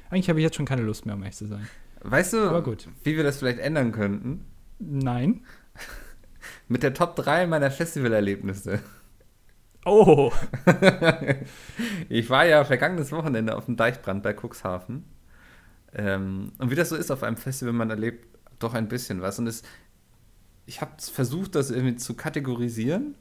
eigentlich 0.09 0.29
habe 0.29 0.39
ich 0.39 0.43
jetzt 0.43 0.55
schon 0.55 0.65
keine 0.65 0.81
Lust 0.81 1.05
mehr, 1.05 1.15
um 1.15 1.21
ehrlich 1.21 1.37
zu 1.37 1.47
sein. 1.47 1.67
Weißt 2.01 2.33
du, 2.33 2.77
wie 3.03 3.15
wir 3.15 3.23
das 3.23 3.37
vielleicht 3.37 3.59
ändern 3.59 3.91
könnten? 3.91 4.45
Nein. 4.79 5.41
Mit 6.67 6.83
der 6.83 6.93
Top 6.93 7.15
3 7.15 7.45
meiner 7.47 7.69
Festivalerlebnisse. 7.69 8.79
Oh, 9.87 10.33
Ich 12.09 12.29
war 12.29 12.45
ja 12.45 12.65
vergangenes 12.65 13.13
Wochenende 13.13 13.55
auf 13.55 13.65
dem 13.65 13.77
Deichbrand 13.77 14.21
bei 14.21 14.33
Cuxhaven. 14.33 15.05
Ähm, 15.93 16.51
und 16.57 16.69
wie 16.71 16.75
das 16.75 16.89
so 16.89 16.97
ist 16.97 17.09
auf 17.09 17.23
einem 17.23 17.37
Festival, 17.37 17.73
man 17.73 17.89
erlebt 17.89 18.27
doch 18.59 18.73
ein 18.73 18.89
bisschen 18.89 19.21
was. 19.21 19.39
Und 19.39 19.47
es, 19.47 19.63
ich 20.65 20.81
habe 20.81 20.91
versucht, 20.99 21.55
das 21.55 21.71
irgendwie 21.71 21.95
zu 21.95 22.15
kategorisieren. 22.15 23.15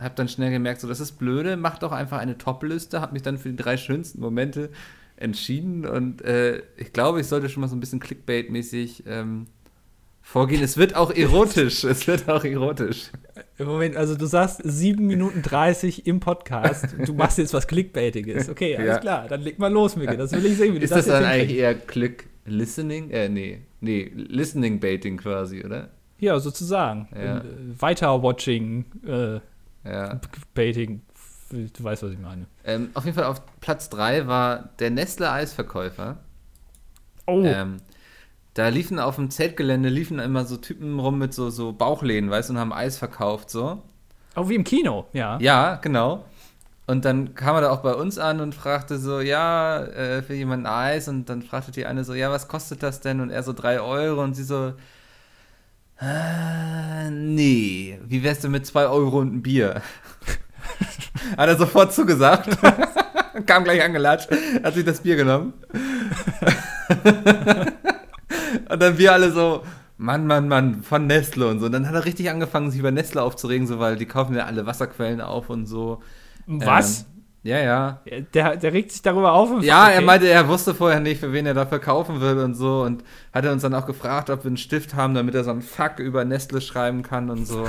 Habe 0.00 0.14
dann 0.14 0.28
schnell 0.28 0.50
gemerkt, 0.50 0.80
so 0.80 0.88
das 0.88 1.00
ist 1.00 1.12
blöde, 1.12 1.58
mach 1.58 1.78
doch 1.78 1.92
einfach 1.92 2.18
eine 2.18 2.38
Top-Liste. 2.38 3.02
Habe 3.02 3.12
mich 3.12 3.22
dann 3.22 3.36
für 3.36 3.50
die 3.50 3.56
drei 3.56 3.76
schönsten 3.76 4.20
Momente 4.20 4.70
entschieden. 5.16 5.84
Und 5.84 6.22
äh, 6.22 6.62
ich 6.78 6.94
glaube, 6.94 7.20
ich 7.20 7.26
sollte 7.26 7.50
schon 7.50 7.60
mal 7.60 7.68
so 7.68 7.76
ein 7.76 7.80
bisschen 7.80 8.00
Clickbait-mäßig 8.00 9.04
ähm, 9.06 9.46
vorgehen. 10.26 10.62
Es 10.62 10.76
wird 10.76 10.94
auch 10.96 11.10
erotisch. 11.12 11.84
es 11.84 12.06
wird 12.06 12.28
auch 12.28 12.44
erotisch. 12.44 13.10
im 13.58 13.66
Moment, 13.66 13.96
also 13.96 14.16
du 14.16 14.26
sagst 14.26 14.60
7 14.64 15.06
Minuten 15.06 15.42
30 15.42 16.06
im 16.06 16.20
Podcast. 16.20 16.86
Du 17.06 17.14
machst 17.14 17.38
jetzt 17.38 17.54
was 17.54 17.66
Clickbaitiges. 17.66 18.48
Okay, 18.48 18.76
alles 18.76 18.88
Ja. 18.88 18.98
klar, 18.98 19.28
dann 19.28 19.40
leg 19.42 19.58
mal 19.58 19.72
los, 19.72 19.96
Mikkel. 19.96 20.16
Das 20.16 20.32
will 20.32 20.44
ich 20.44 20.56
sehen, 20.56 20.74
wie 20.74 20.78
du 20.80 20.84
Ist 20.84 20.90
das 20.90 21.06
jetzt 21.06 21.14
dann 21.14 21.24
eigentlich 21.24 21.56
eher 21.58 21.74
Click-Listening? 21.74 23.10
Äh, 23.10 23.28
nee. 23.28 23.62
Nee, 23.80 24.10
Listening-Baiting 24.14 25.18
quasi, 25.18 25.64
oder? 25.64 25.90
Ja, 26.18 26.38
sozusagen. 26.40 27.08
Ja. 27.14 27.38
Äh, 27.38 27.42
Weiter-Watching, 27.78 28.84
äh, 29.06 29.40
Ja. 29.88 30.20
Baiting. 30.54 31.02
Du 31.50 31.84
weißt, 31.84 32.02
was 32.02 32.10
ich 32.10 32.18
meine. 32.18 32.46
Ähm, 32.64 32.88
auf 32.94 33.04
jeden 33.04 33.14
Fall 33.14 33.26
auf 33.26 33.40
Platz 33.60 33.88
3 33.90 34.26
war 34.26 34.70
der 34.80 34.90
Nestle-Eisverkäufer. 34.90 36.18
Oh, 37.26 37.42
Ähm, 37.44 37.76
da 38.56 38.68
liefen 38.68 38.98
auf 38.98 39.16
dem 39.16 39.30
Zeltgelände 39.30 39.90
liefen 39.90 40.18
immer 40.18 40.46
so 40.46 40.56
Typen 40.56 40.98
rum 40.98 41.18
mit 41.18 41.34
so, 41.34 41.50
so 41.50 41.72
Bauchläden, 41.72 42.30
weißt 42.30 42.48
du, 42.48 42.54
und 42.54 42.58
haben 42.58 42.72
Eis 42.72 42.96
verkauft, 42.96 43.50
so. 43.50 43.82
auch 44.34 44.48
wie 44.48 44.54
im 44.54 44.64
Kino, 44.64 45.06
ja. 45.12 45.38
Ja, 45.40 45.74
genau. 45.76 46.24
Und 46.86 47.04
dann 47.04 47.34
kam 47.34 47.56
er 47.56 47.62
da 47.62 47.70
auch 47.70 47.82
bei 47.82 47.92
uns 47.94 48.16
an 48.16 48.40
und 48.40 48.54
fragte 48.54 48.96
so, 48.98 49.20
ja, 49.20 49.82
äh, 49.82 50.22
für 50.22 50.34
jemanden 50.34 50.66
Eis. 50.66 51.08
Und 51.08 51.28
dann 51.28 51.42
fragte 51.42 51.72
die 51.72 51.84
eine 51.84 52.04
so, 52.04 52.14
ja, 52.14 52.30
was 52.30 52.46
kostet 52.46 52.82
das 52.82 53.00
denn? 53.00 53.20
Und 53.20 53.30
er 53.30 53.42
so, 53.42 53.52
drei 53.52 53.80
Euro. 53.80 54.22
Und 54.22 54.34
sie 54.34 54.44
so, 54.44 54.72
äh, 56.00 57.10
nee, 57.10 57.98
wie 58.04 58.22
wär's 58.22 58.38
denn 58.38 58.52
mit 58.52 58.66
zwei 58.66 58.86
Euro 58.86 59.18
und 59.18 59.34
ein 59.34 59.42
Bier? 59.42 59.82
hat 61.36 61.48
er 61.48 61.56
sofort 61.56 61.92
zugesagt. 61.92 62.56
Kam 63.46 63.64
gleich 63.64 63.82
angelatscht, 63.82 64.30
hat 64.62 64.74
sich 64.74 64.84
das 64.84 65.00
Bier 65.00 65.16
genommen. 65.16 65.54
und 68.68 68.82
dann 68.82 68.98
wir 68.98 69.12
alle 69.12 69.30
so, 69.32 69.62
Mann, 69.98 70.26
Mann, 70.26 70.48
Mann, 70.48 70.82
von 70.82 71.06
Nestle 71.06 71.48
und 71.48 71.60
so. 71.60 71.66
Und 71.66 71.72
dann 71.72 71.88
hat 71.88 71.94
er 71.94 72.04
richtig 72.04 72.30
angefangen, 72.30 72.70
sich 72.70 72.80
über 72.80 72.90
Nestle 72.90 73.22
aufzuregen, 73.22 73.66
so, 73.66 73.78
weil 73.78 73.96
die 73.96 74.06
kaufen 74.06 74.34
ja 74.34 74.44
alle 74.44 74.66
Wasserquellen 74.66 75.20
auf 75.20 75.48
und 75.48 75.66
so. 75.66 76.02
Was? 76.46 77.00
Ähm, 77.00 77.06
ja, 77.46 77.60
ja. 77.60 78.00
Der, 78.34 78.56
der 78.56 78.72
regt 78.72 78.90
sich 78.90 79.02
darüber 79.02 79.32
auf. 79.32 79.50
und 79.50 79.62
Ja, 79.62 79.84
okay. 79.84 79.94
er 79.94 80.02
meinte, 80.02 80.28
er 80.28 80.48
wusste 80.48 80.74
vorher 80.74 81.00
nicht, 81.00 81.20
für 81.20 81.32
wen 81.32 81.46
er 81.46 81.54
dafür 81.54 81.78
kaufen 81.78 82.20
will 82.20 82.38
und 82.38 82.54
so. 82.54 82.82
Und 82.82 83.04
hat 83.32 83.44
er 83.44 83.52
uns 83.52 83.62
dann 83.62 83.74
auch 83.74 83.86
gefragt, 83.86 84.30
ob 84.30 84.44
wir 84.44 84.48
einen 84.48 84.56
Stift 84.56 84.94
haben, 84.94 85.14
damit 85.14 85.34
er 85.34 85.44
so 85.44 85.50
einen 85.50 85.62
Fuck 85.62 85.98
über 86.00 86.24
Nestle 86.24 86.60
schreiben 86.60 87.02
kann 87.02 87.30
und 87.30 87.46
so. 87.46 87.68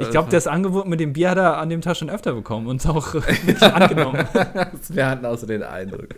Ich 0.00 0.10
glaube, 0.10 0.30
das 0.30 0.46
Angebot 0.46 0.88
mit 0.88 0.98
dem 0.98 1.12
Bier 1.12 1.30
hat 1.30 1.38
er 1.38 1.58
an 1.58 1.68
dem 1.68 1.80
Tag 1.80 1.96
schon 1.96 2.10
öfter 2.10 2.34
bekommen 2.34 2.66
und 2.66 2.84
auch 2.86 3.14
äh, 3.46 3.64
angenommen. 3.64 4.26
wir 4.88 5.06
hatten 5.08 5.24
auch 5.26 5.36
so 5.36 5.46
den 5.46 5.62
Eindruck. 5.62 6.08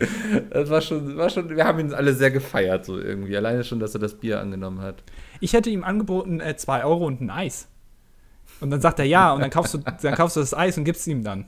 Das 0.50 0.70
war 0.70 0.80
schon, 0.80 1.16
war 1.16 1.28
schon, 1.28 1.48
wir 1.50 1.64
haben 1.64 1.80
ihn 1.80 1.92
alle 1.92 2.14
sehr 2.14 2.30
gefeiert, 2.30 2.84
so 2.84 2.98
irgendwie. 2.98 3.36
Alleine 3.36 3.64
schon, 3.64 3.78
dass 3.80 3.94
er 3.94 4.00
das 4.00 4.14
Bier 4.14 4.40
angenommen 4.40 4.80
hat. 4.80 5.02
Ich 5.40 5.52
hätte 5.52 5.70
ihm 5.70 5.84
angeboten, 5.84 6.40
2 6.56 6.84
Euro 6.84 7.06
und 7.06 7.20
ein 7.20 7.30
Eis. 7.30 7.68
Und 8.60 8.70
dann 8.70 8.80
sagt 8.80 8.98
er 8.98 9.04
ja, 9.04 9.32
und 9.32 9.40
dann 9.40 9.50
kaufst 9.50 9.74
du, 9.74 9.78
dann 9.78 10.14
kaufst 10.14 10.36
du 10.36 10.40
das 10.40 10.54
Eis 10.54 10.78
und 10.78 10.84
gibst 10.84 11.02
es 11.02 11.08
ihm 11.08 11.22
dann. 11.22 11.46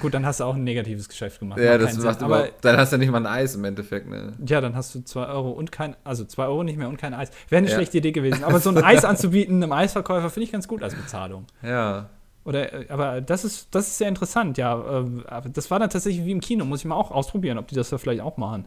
Gut, 0.00 0.12
dann 0.14 0.26
hast 0.26 0.40
du 0.40 0.44
auch 0.44 0.54
ein 0.56 0.64
negatives 0.64 1.08
Geschäft 1.08 1.38
gemacht. 1.38 1.58
Ja, 1.58 1.78
das 1.78 1.96
macht 1.96 2.18
Sinn. 2.18 2.24
aber. 2.24 2.38
Aber 2.40 2.48
Dann 2.60 2.76
hast 2.76 2.90
du 2.92 2.96
ja 2.96 2.98
nicht 2.98 3.10
mal 3.10 3.18
ein 3.18 3.26
Eis 3.26 3.54
im 3.54 3.64
Endeffekt, 3.64 4.08
ne? 4.08 4.32
ja, 4.44 4.60
dann 4.60 4.74
hast 4.74 4.94
du 4.94 5.00
2 5.02 5.26
Euro 5.28 5.50
und 5.52 5.72
kein, 5.72 5.96
also 6.04 6.24
2 6.24 6.44
Euro 6.44 6.62
nicht 6.64 6.76
mehr 6.76 6.88
und 6.88 6.96
kein 6.98 7.14
Eis. 7.14 7.30
Wäre 7.48 7.58
eine 7.60 7.68
Ja. 7.68 7.74
schlechte 7.76 7.98
Idee 7.98 8.12
gewesen. 8.12 8.44
Aber 8.44 8.60
so 8.60 8.70
ein 8.70 8.78
Eis 8.84 9.04
anzubieten 9.04 9.62
einem 9.62 9.72
Eisverkäufer 9.72 10.28
finde 10.28 10.44
ich 10.44 10.52
ganz 10.52 10.68
gut 10.68 10.82
als 10.82 10.94
Bezahlung. 10.94 11.46
Ja. 11.62 12.10
Oder, 12.44 12.72
äh, 12.72 12.86
aber 12.90 13.20
das 13.20 13.44
ist, 13.44 13.68
das 13.74 13.86
ist 13.88 13.98
sehr 13.98 14.08
interessant, 14.08 14.58
ja. 14.58 14.72
Aber 14.72 15.48
das 15.48 15.70
war 15.70 15.78
dann 15.78 15.88
tatsächlich 15.90 16.24
wie 16.26 16.32
im 16.32 16.40
Kino, 16.40 16.64
muss 16.64 16.80
ich 16.80 16.84
mal 16.86 16.96
auch 16.96 17.10
ausprobieren, 17.10 17.56
ob 17.58 17.68
die 17.68 17.74
das 17.74 17.90
da 17.90 17.98
vielleicht 17.98 18.20
auch 18.22 18.36
machen. 18.36 18.66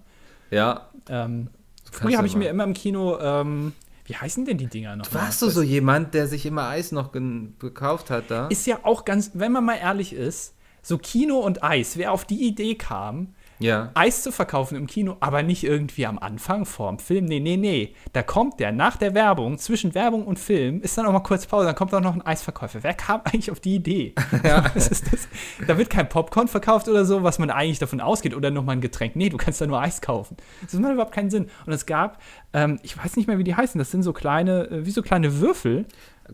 Ja. 0.52 0.90
Ähm, 1.10 1.50
früher 1.92 2.18
habe 2.18 2.28
ich 2.28 2.36
mir 2.36 2.50
immer 2.50 2.64
im 2.64 2.74
Kino, 2.74 3.20
ähm, 3.20 3.74
wie 4.06 4.16
heißen 4.16 4.46
denn 4.46 4.58
die 4.58 4.68
Dinger 4.68 4.96
noch? 4.96 5.14
Warst 5.14 5.42
du 5.42 5.50
so 5.50 5.62
jemand, 5.62 6.14
der 6.14 6.28
sich 6.28 6.46
immer 6.46 6.68
Eis 6.70 6.92
noch 6.92 7.12
gekauft 7.12 8.10
hat 8.10 8.26
da? 8.30 8.48
Ist 8.48 8.66
ja 8.68 8.80
auch 8.84 9.06
ganz, 9.06 9.32
wenn 9.34 9.52
man 9.52 9.64
mal 9.66 9.76
ehrlich 9.78 10.14
ist, 10.14 10.54
so 10.84 10.98
Kino 11.00 11.40
und 11.40 11.64
Eis, 11.64 11.98
wer 11.98 12.12
auf 12.12 12.26
die 12.26 12.46
Idee 12.46 12.76
kam, 12.76 13.30
Ja. 13.60 13.92
Eis 13.94 14.22
zu 14.24 14.32
verkaufen 14.34 14.76
im 14.76 14.88
Kino, 14.88 15.16
aber 15.22 15.42
nicht 15.42 15.64
irgendwie 15.64 16.06
am 16.06 16.20
Anfang 16.20 16.66
vorm 16.66 17.00
Film. 17.00 17.24
Nee, 17.26 17.40
nee, 17.40 17.56
nee. 17.56 17.96
Da 18.12 18.22
kommt 18.22 18.60
der 18.60 18.74
nach 18.74 18.98
der 18.98 19.14
Werbung, 19.14 19.58
zwischen 19.58 19.96
Werbung 19.96 20.26
und 20.26 20.38
Film, 20.40 20.82
ist 20.82 20.98
dann 20.98 21.06
auch 21.06 21.14
mal 21.14 21.22
kurz 21.22 21.46
Pause, 21.46 21.68
dann 21.68 21.76
kommt 21.76 21.94
auch 21.94 22.02
noch 22.02 22.14
ein 22.14 22.22
Eisverkäufer. 22.22 22.80
Wer 22.84 22.94
kam 22.94 23.22
eigentlich 23.24 23.50
auf 23.52 23.62
die 23.62 23.76
Idee? 23.76 24.14
Ja. 24.44 24.66
Was 24.76 24.90
ist 24.90 25.12
das? 25.14 25.28
Da 25.68 25.78
wird 25.78 25.90
kein 25.90 26.10
Popcorn 26.10 26.50
verkauft 26.50 26.90
oder 26.90 27.06
so, 27.06 27.24
was 27.24 27.40
man 27.40 27.50
eigentlich 27.50 27.80
davon 27.80 28.02
ausgeht, 28.02 28.36
oder 28.36 28.52
nochmal 28.52 28.76
ein 28.76 28.82
Getränk. 28.82 29.16
Nee, 29.16 29.30
du 29.30 29.38
kannst 29.38 29.62
da 29.62 29.66
nur 29.68 29.80
Eis 29.80 30.02
kaufen. 30.02 30.36
Das 30.64 30.74
macht 30.74 30.92
überhaupt 30.92 31.14
keinen 31.14 31.30
Sinn. 31.30 31.48
Und 31.66 31.72
es 31.72 31.86
gab, 31.86 32.22
ähm, 32.52 32.80
ich 32.84 32.98
weiß 32.98 33.16
nicht 33.16 33.28
mehr, 33.28 33.38
wie 33.38 33.46
die 33.46 33.56
heißen, 33.56 33.80
das 33.80 33.92
sind 33.92 34.04
so 34.04 34.12
kleine, 34.12 34.70
äh, 34.70 34.86
wie 34.86 34.92
so 34.92 35.02
kleine 35.02 35.40
Würfel. 35.40 35.86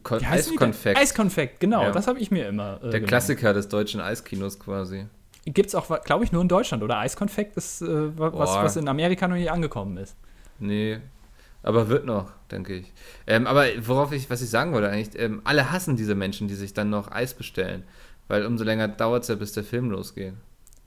Kon 0.04 0.24
Eiskonfekt. 0.24 1.00
Eiskonfekt, 1.00 1.60
genau, 1.60 1.84
ja. 1.84 1.92
das 1.92 2.08
habe 2.08 2.20
ich 2.20 2.32
mir 2.32 2.48
immer. 2.48 2.78
Äh, 2.78 2.82
Der 2.82 2.92
genommen. 2.92 3.08
Klassiker 3.08 3.54
des 3.54 3.70
deutschen 3.70 4.02
Eiskinos 4.02 4.60
quasi. 4.60 5.08
Gibt 5.46 5.70
es 5.70 5.76
auch, 5.76 6.04
glaube 6.04 6.24
ich, 6.24 6.32
nur 6.32 6.42
in 6.42 6.48
Deutschland, 6.48 6.84
oder? 6.84 7.00
Eiskonfekt 7.00 7.58
ist 7.58 7.82
äh, 7.82 8.18
was, 8.18 8.50
was 8.56 8.76
in 8.76 8.88
Amerika 8.88 9.28
noch 9.28 9.36
nicht 9.36 9.52
angekommen 9.52 9.98
ist. 9.98 10.16
Nee, 10.60 11.00
aber 11.64 11.90
wird 11.90 12.06
noch, 12.06 12.32
denke 12.52 12.76
ich. 12.76 12.94
Ähm, 13.26 13.48
aber 13.48 13.66
worauf 13.82 14.12
ich, 14.12 14.30
was 14.30 14.42
ich 14.42 14.50
sagen 14.50 14.74
wollte 14.74 14.90
eigentlich, 14.90 15.20
ähm, 15.20 15.42
alle 15.44 15.72
hassen 15.72 15.96
diese 15.96 16.16
Menschen, 16.16 16.48
die 16.48 16.56
sich 16.56 16.74
dann 16.74 16.90
noch 16.90 17.12
Eis 17.12 17.34
bestellen. 17.34 17.84
Weil 18.28 18.46
umso 18.46 18.64
länger 18.64 18.88
dauert 18.88 19.24
es 19.24 19.30
ja, 19.30 19.36
bis 19.36 19.54
der 19.54 19.64
Film 19.64 19.90
losgeht. 19.90 20.34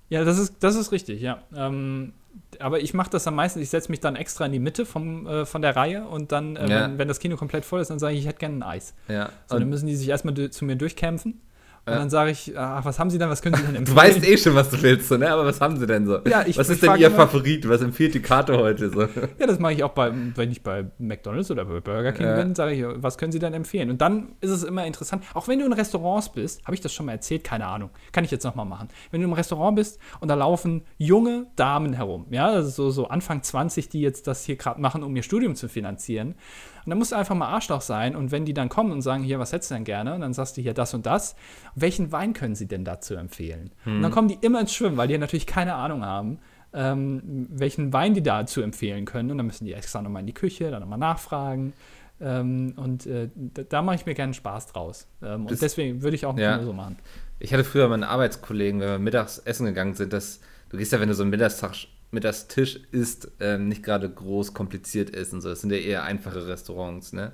Ja, 0.09 0.25
das 0.25 0.39
ist, 0.39 0.57
das 0.61 0.77
ist 0.77 0.93
richtig, 0.93 1.21
ja. 1.21 1.43
Ähm, 1.55 2.13
aber 2.59 2.81
ich 2.81 2.95
mache 2.95 3.11
das 3.11 3.27
am 3.27 3.35
meisten, 3.35 3.61
ich 3.61 3.71
setze 3.71 3.91
mich 3.91 4.01
dann 4.01 4.17
extra 4.17 4.47
in 4.47 4.53
die 4.53 4.59
Mitte 4.59 4.87
vom, 4.87 5.27
äh, 5.27 5.47
von 5.47 5.63
der 5.63 5.77
Reihe 5.77 6.05
und 6.05 6.33
dann, 6.33 6.57
äh, 6.57 6.69
ja. 6.69 6.85
wenn, 6.85 6.99
wenn, 6.99 7.09
das 7.09 7.19
Kino 7.19 7.37
komplett 7.37 7.65
voll 7.65 7.81
ist, 7.81 7.91
dann 7.91 7.99
sage 7.99 8.15
ich, 8.15 8.21
ich 8.21 8.27
hätte 8.27 8.39
gerne 8.39 8.57
ein 8.57 8.63
Eis. 8.63 8.95
Ja. 9.09 9.31
So, 9.47 9.59
dann 9.59 9.69
müssen 9.69 9.87
die 9.87 9.97
sich 9.97 10.09
erstmal 10.09 10.51
zu 10.51 10.65
mir 10.65 10.77
durchkämpfen. 10.77 11.41
Und 11.85 11.95
dann 11.95 12.11
sage 12.11 12.31
ich, 12.31 12.57
ach, 12.57 12.85
was 12.85 13.01
haben 13.01 13.11
Sie 13.11 13.19
denn, 13.19 13.29
was 13.29 13.43
können 13.43 13.57
Sie 13.57 13.63
denn 13.63 13.75
empfehlen? 13.75 13.97
Du 13.97 14.01
weißt 14.01 14.25
eh 14.25 14.37
schon, 14.37 14.55
was 14.55 14.71
du 14.71 14.81
willst, 14.81 15.09
so, 15.09 15.17
ne? 15.17 15.29
aber 15.29 15.45
was 15.45 15.61
haben 15.61 15.77
Sie 15.77 15.87
denn 15.87 16.07
so? 16.07 16.21
Ja, 16.29 16.45
ich, 16.47 16.57
was 16.57 16.69
ist 16.69 16.81
denn 16.81 16.95
Ihr 16.97 17.09
immer, 17.09 17.17
Favorit? 17.17 17.69
Was 17.69 17.83
empfiehlt 17.83 18.15
die 18.15 18.23
Karte 18.23 18.57
heute 18.57 18.89
so? 18.89 19.03
Ja, 19.39 19.47
das 19.47 19.59
mache 19.59 19.73
ich 19.73 19.83
auch, 19.83 19.91
bei, 19.91 20.13
wenn 20.37 20.53
ich 20.53 20.63
bei 20.63 20.85
McDonalds 20.99 21.51
oder 21.51 21.65
bei 21.65 21.81
Burger 21.81 22.13
King 22.13 22.27
ja. 22.27 22.37
bin, 22.37 22.55
sage 22.55 22.75
ich, 22.75 22.85
was 23.03 23.19
können 23.19 23.33
Sie 23.33 23.41
denn 23.41 23.53
empfehlen? 23.53 23.91
Und 23.91 24.01
dann 24.01 24.33
ist 24.41 24.51
es 24.51 24.63
immer 24.63 24.87
interessant, 24.87 25.25
auch 25.35 25.49
wenn 25.49 25.59
du 25.59 25.67
in 25.67 25.73
Restaurants 25.73 26.31
bist, 26.31 26.65
habe 26.65 26.75
ich 26.75 26.81
das 26.81 26.93
schon 26.93 27.07
mal 27.07 27.13
erzählt? 27.13 27.43
Keine 27.43 27.67
Ahnung. 27.67 27.91
Kann 28.13 28.25
ich 28.25 28.31
jetzt 28.31 28.45
nochmal 28.45 28.67
machen. 28.67 28.89
Wenn 29.11 29.21
du 29.21 29.27
im 29.27 29.33
Restaurant 29.33 29.75
bist 29.75 29.99
und 30.21 30.29
da 30.29 30.35
laufen 30.35 30.83
junge 30.99 31.47
Damen 31.57 31.95
herum, 31.95 32.27
ja, 32.31 32.59
ist 32.59 32.77
so, 32.77 32.91
so 32.91 33.09
Anfang 33.09 33.43
20, 33.43 33.89
die 33.89 34.01
jetzt 34.01 34.29
das 34.29 34.45
hier 34.45 34.57
gerade 34.57 34.81
machen, 34.81 35.03
um 35.03 35.17
ihr 35.17 35.25
Studium 35.25 35.57
zu 35.57 35.69
finanzieren. 35.69 36.37
Und 36.85 36.91
dann 36.91 36.99
musst 36.99 37.13
du 37.13 37.17
einfach 37.17 37.35
mal 37.35 37.49
Arschloch 37.49 37.81
sein. 37.81 38.17
Und 38.17 38.31
wenn 38.31 38.45
die 38.45 38.55
dann 38.55 38.69
kommen 38.69 38.93
und 38.93 39.03
sagen, 39.03 39.23
hier, 39.23 39.39
was 39.39 39.53
hättest 39.53 39.71
du 39.71 39.75
denn 39.75 39.85
gerne? 39.85 40.15
Und 40.15 40.21
dann 40.21 40.33
sagst 40.33 40.57
du 40.57 40.63
hier 40.63 40.75
das 40.75 40.95
und 40.95 41.07
das. 41.07 41.37
Welchen 41.75 42.13
Wein 42.13 42.33
können 42.33 42.55
sie 42.55 42.67
denn 42.67 42.85
dazu 42.85 43.15
empfehlen? 43.15 43.73
Hm. 43.85 43.97
Und 43.97 44.03
dann 44.03 44.13
kommen 44.13 44.29
die 44.29 44.39
immer 44.41 44.61
ins 44.61 44.75
Schwimmen, 44.75 44.97
weil 44.97 45.09
die 45.09 45.19
natürlich 45.19 45.47
keine 45.47 45.75
Ahnung 45.75 46.05
haben, 46.05 46.39
ähm, 46.73 47.47
welchen 47.51 47.93
Wein 47.93 48.15
die 48.15 48.23
dazu 48.23 48.63
empfehlen 48.63 49.05
können. 49.05 49.31
Und 49.31 49.39
dann 49.39 49.47
müssen 49.47 49.65
die 49.65 49.75
extra 49.75 50.03
nochmal 50.03 50.21
in 50.21 50.27
die 50.27 50.35
Küche, 50.35 50.71
dann 50.71 50.81
nochmal 50.81 50.99
nachfragen. 50.99 51.73
Ähm, 52.21 52.75
und 52.77 53.07
äh, 53.07 53.29
da, 53.35 53.63
da 53.63 53.83
mache 53.83 53.97
ich 53.97 54.07
mir 54.07 54.15
gerne 54.15 54.35
Spaß 54.35 54.69
draus. 54.69 55.07
Ähm, 55.23 55.47
und 55.47 55.61
deswegen 55.61 56.03
würde 56.03 56.15
ich 56.15 56.25
auch 56.27 56.37
ja. 56.39 56.63
so 56.63 56.73
machen. 56.73 56.97
Ich 57.39 57.53
hatte 57.53 57.65
früher 57.65 57.89
meine 57.89 58.09
Arbeitskollegen, 58.09 58.81
wenn 58.81 58.89
wir 58.89 58.99
mittags 58.99 59.39
essen 59.39 59.67
gegangen 59.67 59.95
sind, 59.95 60.13
dass 60.13 60.41
du 60.71 60.77
gehst 60.77 60.93
ja, 60.93 61.01
wenn 61.01 61.09
du 61.09 61.15
so 61.15 61.23
einen 61.23 61.31
Mittagstag 61.31 61.75
Mittagstisch 62.13 62.81
ist, 62.93 63.31
ähm, 63.41 63.69
nicht 63.69 63.83
gerade 63.83 64.09
groß 64.09 64.55
kompliziert 64.55 65.15
essen. 65.15 65.41
So. 65.41 65.49
Das 65.49 65.63
sind 65.63 65.73
ja 65.73 65.79
eher 65.79 66.05
einfache 66.05 66.47
Restaurants, 66.47 67.13
ne? 67.13 67.33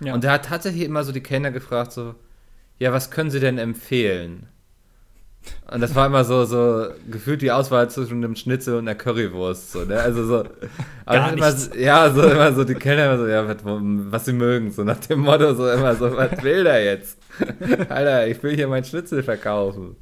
Ja. 0.00 0.14
Und 0.14 0.24
da 0.24 0.32
hat 0.32 0.46
tatsächlich 0.46 0.84
immer 0.84 1.04
so 1.04 1.12
die 1.12 1.20
Kellner 1.20 1.50
gefragt, 1.50 1.92
so, 1.92 2.14
ja, 2.78 2.92
was 2.92 3.10
können 3.10 3.30
Sie 3.30 3.40
denn 3.40 3.58
empfehlen? 3.58 4.48
Und 5.70 5.80
das 5.80 5.94
war 5.94 6.06
immer 6.06 6.24
so, 6.24 6.44
so 6.44 6.88
gefühlt 7.10 7.42
die 7.42 7.50
Auswahl 7.50 7.90
zwischen 7.90 8.22
einem 8.22 8.36
Schnitzel 8.36 8.74
und 8.74 8.86
einer 8.86 8.94
Currywurst. 8.94 9.72
So, 9.72 9.84
ne? 9.84 9.98
Also 9.98 10.24
so. 10.24 10.44
Aber 11.04 11.32
immer, 11.32 11.54
ja, 11.76 12.10
so 12.10 12.22
immer 12.22 12.52
so, 12.52 12.64
die 12.64 12.74
Kellner 12.74 13.06
immer 13.06 13.18
so, 13.18 13.26
ja, 13.26 13.48
was, 13.48 13.56
was 13.64 14.24
sie 14.24 14.32
mögen, 14.32 14.70
so 14.70 14.84
nach 14.84 14.98
dem 14.98 15.20
Motto, 15.20 15.54
so 15.54 15.68
immer 15.70 15.94
so, 15.96 16.14
was 16.16 16.42
will 16.42 16.64
der 16.64 16.84
jetzt? 16.84 17.18
Alter, 17.88 18.26
ich 18.28 18.42
will 18.42 18.54
hier 18.54 18.68
mein 18.68 18.84
Schnitzel 18.84 19.22
verkaufen. 19.22 19.96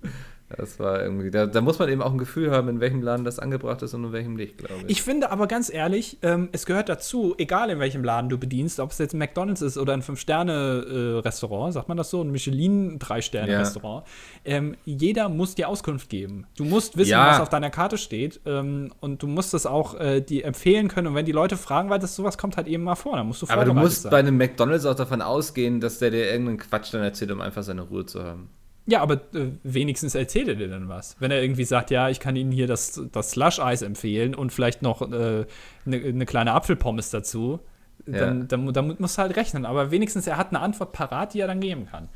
Das 0.57 0.81
war 0.81 1.01
irgendwie, 1.01 1.31
da, 1.31 1.47
da, 1.47 1.61
muss 1.61 1.79
man 1.79 1.89
eben 1.89 2.03
auch 2.03 2.11
ein 2.11 2.19
Gefühl 2.19 2.51
haben, 2.51 2.69
in 2.69 2.81
welchem 2.81 3.03
Laden 3.03 3.25
das 3.25 3.39
angebracht 3.39 3.83
ist 3.83 3.95
und 3.95 4.03
in 4.03 4.13
welchem 4.13 4.35
nicht, 4.35 4.59
glaube 4.59 4.83
ich. 4.85 4.91
Ich 4.91 5.03
finde 5.03 5.31
aber 5.31 5.47
ganz 5.47 5.73
ehrlich, 5.73 6.19
ähm, 6.23 6.49
es 6.51 6.67
gehört 6.67 6.89
dazu, 6.89 7.37
egal 7.39 7.71
in 7.71 7.79
welchem 7.79 8.03
Laden 8.03 8.29
du 8.29 8.37
bedienst, 8.37 8.81
ob 8.81 8.91
es 8.91 8.99
jetzt 8.99 9.15
ein 9.15 9.19
McDonalds 9.19 9.63
ist 9.63 9.79
oder 9.79 9.93
ein 9.93 10.03
Fünf-Sterne-Restaurant, 10.03 11.71
äh, 11.71 11.73
sagt 11.73 11.89
man 11.89 11.97
das 11.97 12.11
so, 12.11 12.23
ein 12.23 12.33
Michelin-Drei-Sterne-Restaurant, 12.33 14.05
ja. 14.45 14.57
ähm, 14.57 14.77
jeder 14.85 15.29
muss 15.29 15.55
dir 15.55 15.69
Auskunft 15.69 16.09
geben. 16.09 16.47
Du 16.57 16.65
musst 16.65 16.97
wissen, 16.97 17.13
ja. 17.13 17.29
was 17.29 17.41
auf 17.41 17.49
deiner 17.49 17.71
Karte 17.71 17.97
steht 17.97 18.41
ähm, 18.45 18.93
und 18.99 19.23
du 19.23 19.29
musst 19.29 19.55
das 19.55 19.67
auch 19.67 20.01
äh, 20.01 20.21
die 20.21 20.43
empfehlen 20.43 20.89
können 20.89 21.07
und 21.07 21.15
wenn 21.15 21.27
die 21.27 21.33
Leute 21.33 21.57
fragen, 21.57 21.91
weil 21.91 22.01
das 22.01 22.17
sowas 22.17 22.39
kommt 22.39 22.57
halt 22.57 22.67
eben 22.67 22.83
mal 22.83 22.97
vor, 22.97 23.17
dann 23.17 23.29
musst 23.29 23.43
du 23.43 23.47
Aber 23.49 23.65
du 23.65 23.73
musst 23.73 24.03
sein. 24.03 24.11
bei 24.11 24.19
einem 24.19 24.37
McDonalds 24.37 24.85
auch 24.85 24.97
davon 24.97 25.23
ausgehen, 25.23 25.79
dass 25.79 26.01
der 26.01 26.11
dir 26.11 26.29
irgendeinen 26.29 26.59
Quatsch 26.59 26.93
dann 26.93 27.03
erzählt, 27.03 27.31
um 27.31 27.41
einfach 27.41 27.63
seine 27.63 27.83
Ruhe 27.83 28.05
zu 28.05 28.25
haben. 28.25 28.49
Ja, 28.91 29.03
aber 29.03 29.15
äh, 29.35 29.53
wenigstens 29.63 30.17
erzählt 30.17 30.49
er 30.49 30.57
dir 30.57 30.69
dann 30.69 30.89
was. 30.89 31.15
Wenn 31.21 31.31
er 31.31 31.41
irgendwie 31.41 31.65
sagt, 31.65 31.93
ja, 31.93 32.09
ich 32.09 32.19
kann 32.19 32.35
Ihnen 32.35 32.51
hier 32.51 32.67
das, 32.67 33.01
das 33.13 33.31
Slush-Eis 33.31 33.83
empfehlen 33.83 34.35
und 34.35 34.53
vielleicht 34.53 34.83
noch 34.83 35.01
eine 35.01 35.47
äh, 35.87 35.89
ne, 35.89 36.13
ne 36.13 36.27
kleine 36.27 36.53
Apfelpommes 36.55 37.11
dazu, 37.11 37.61
dann, 38.05 38.41
ja. 38.41 38.47
dann, 38.47 38.73
dann, 38.73 38.97
musst 38.99 39.17
du 39.17 39.23
halt 39.23 39.37
rechnen. 39.37 39.65
Aber 39.65 39.93
wenigstens 39.93 40.27
er 40.27 40.37
hat 40.37 40.49
eine 40.49 40.59
Antwort 40.59 40.93
parat, 40.93 41.35
die 41.35 41.41
er 41.41 41.47
dann 41.47 41.61
geben 41.61 41.87
kann. 41.87 42.09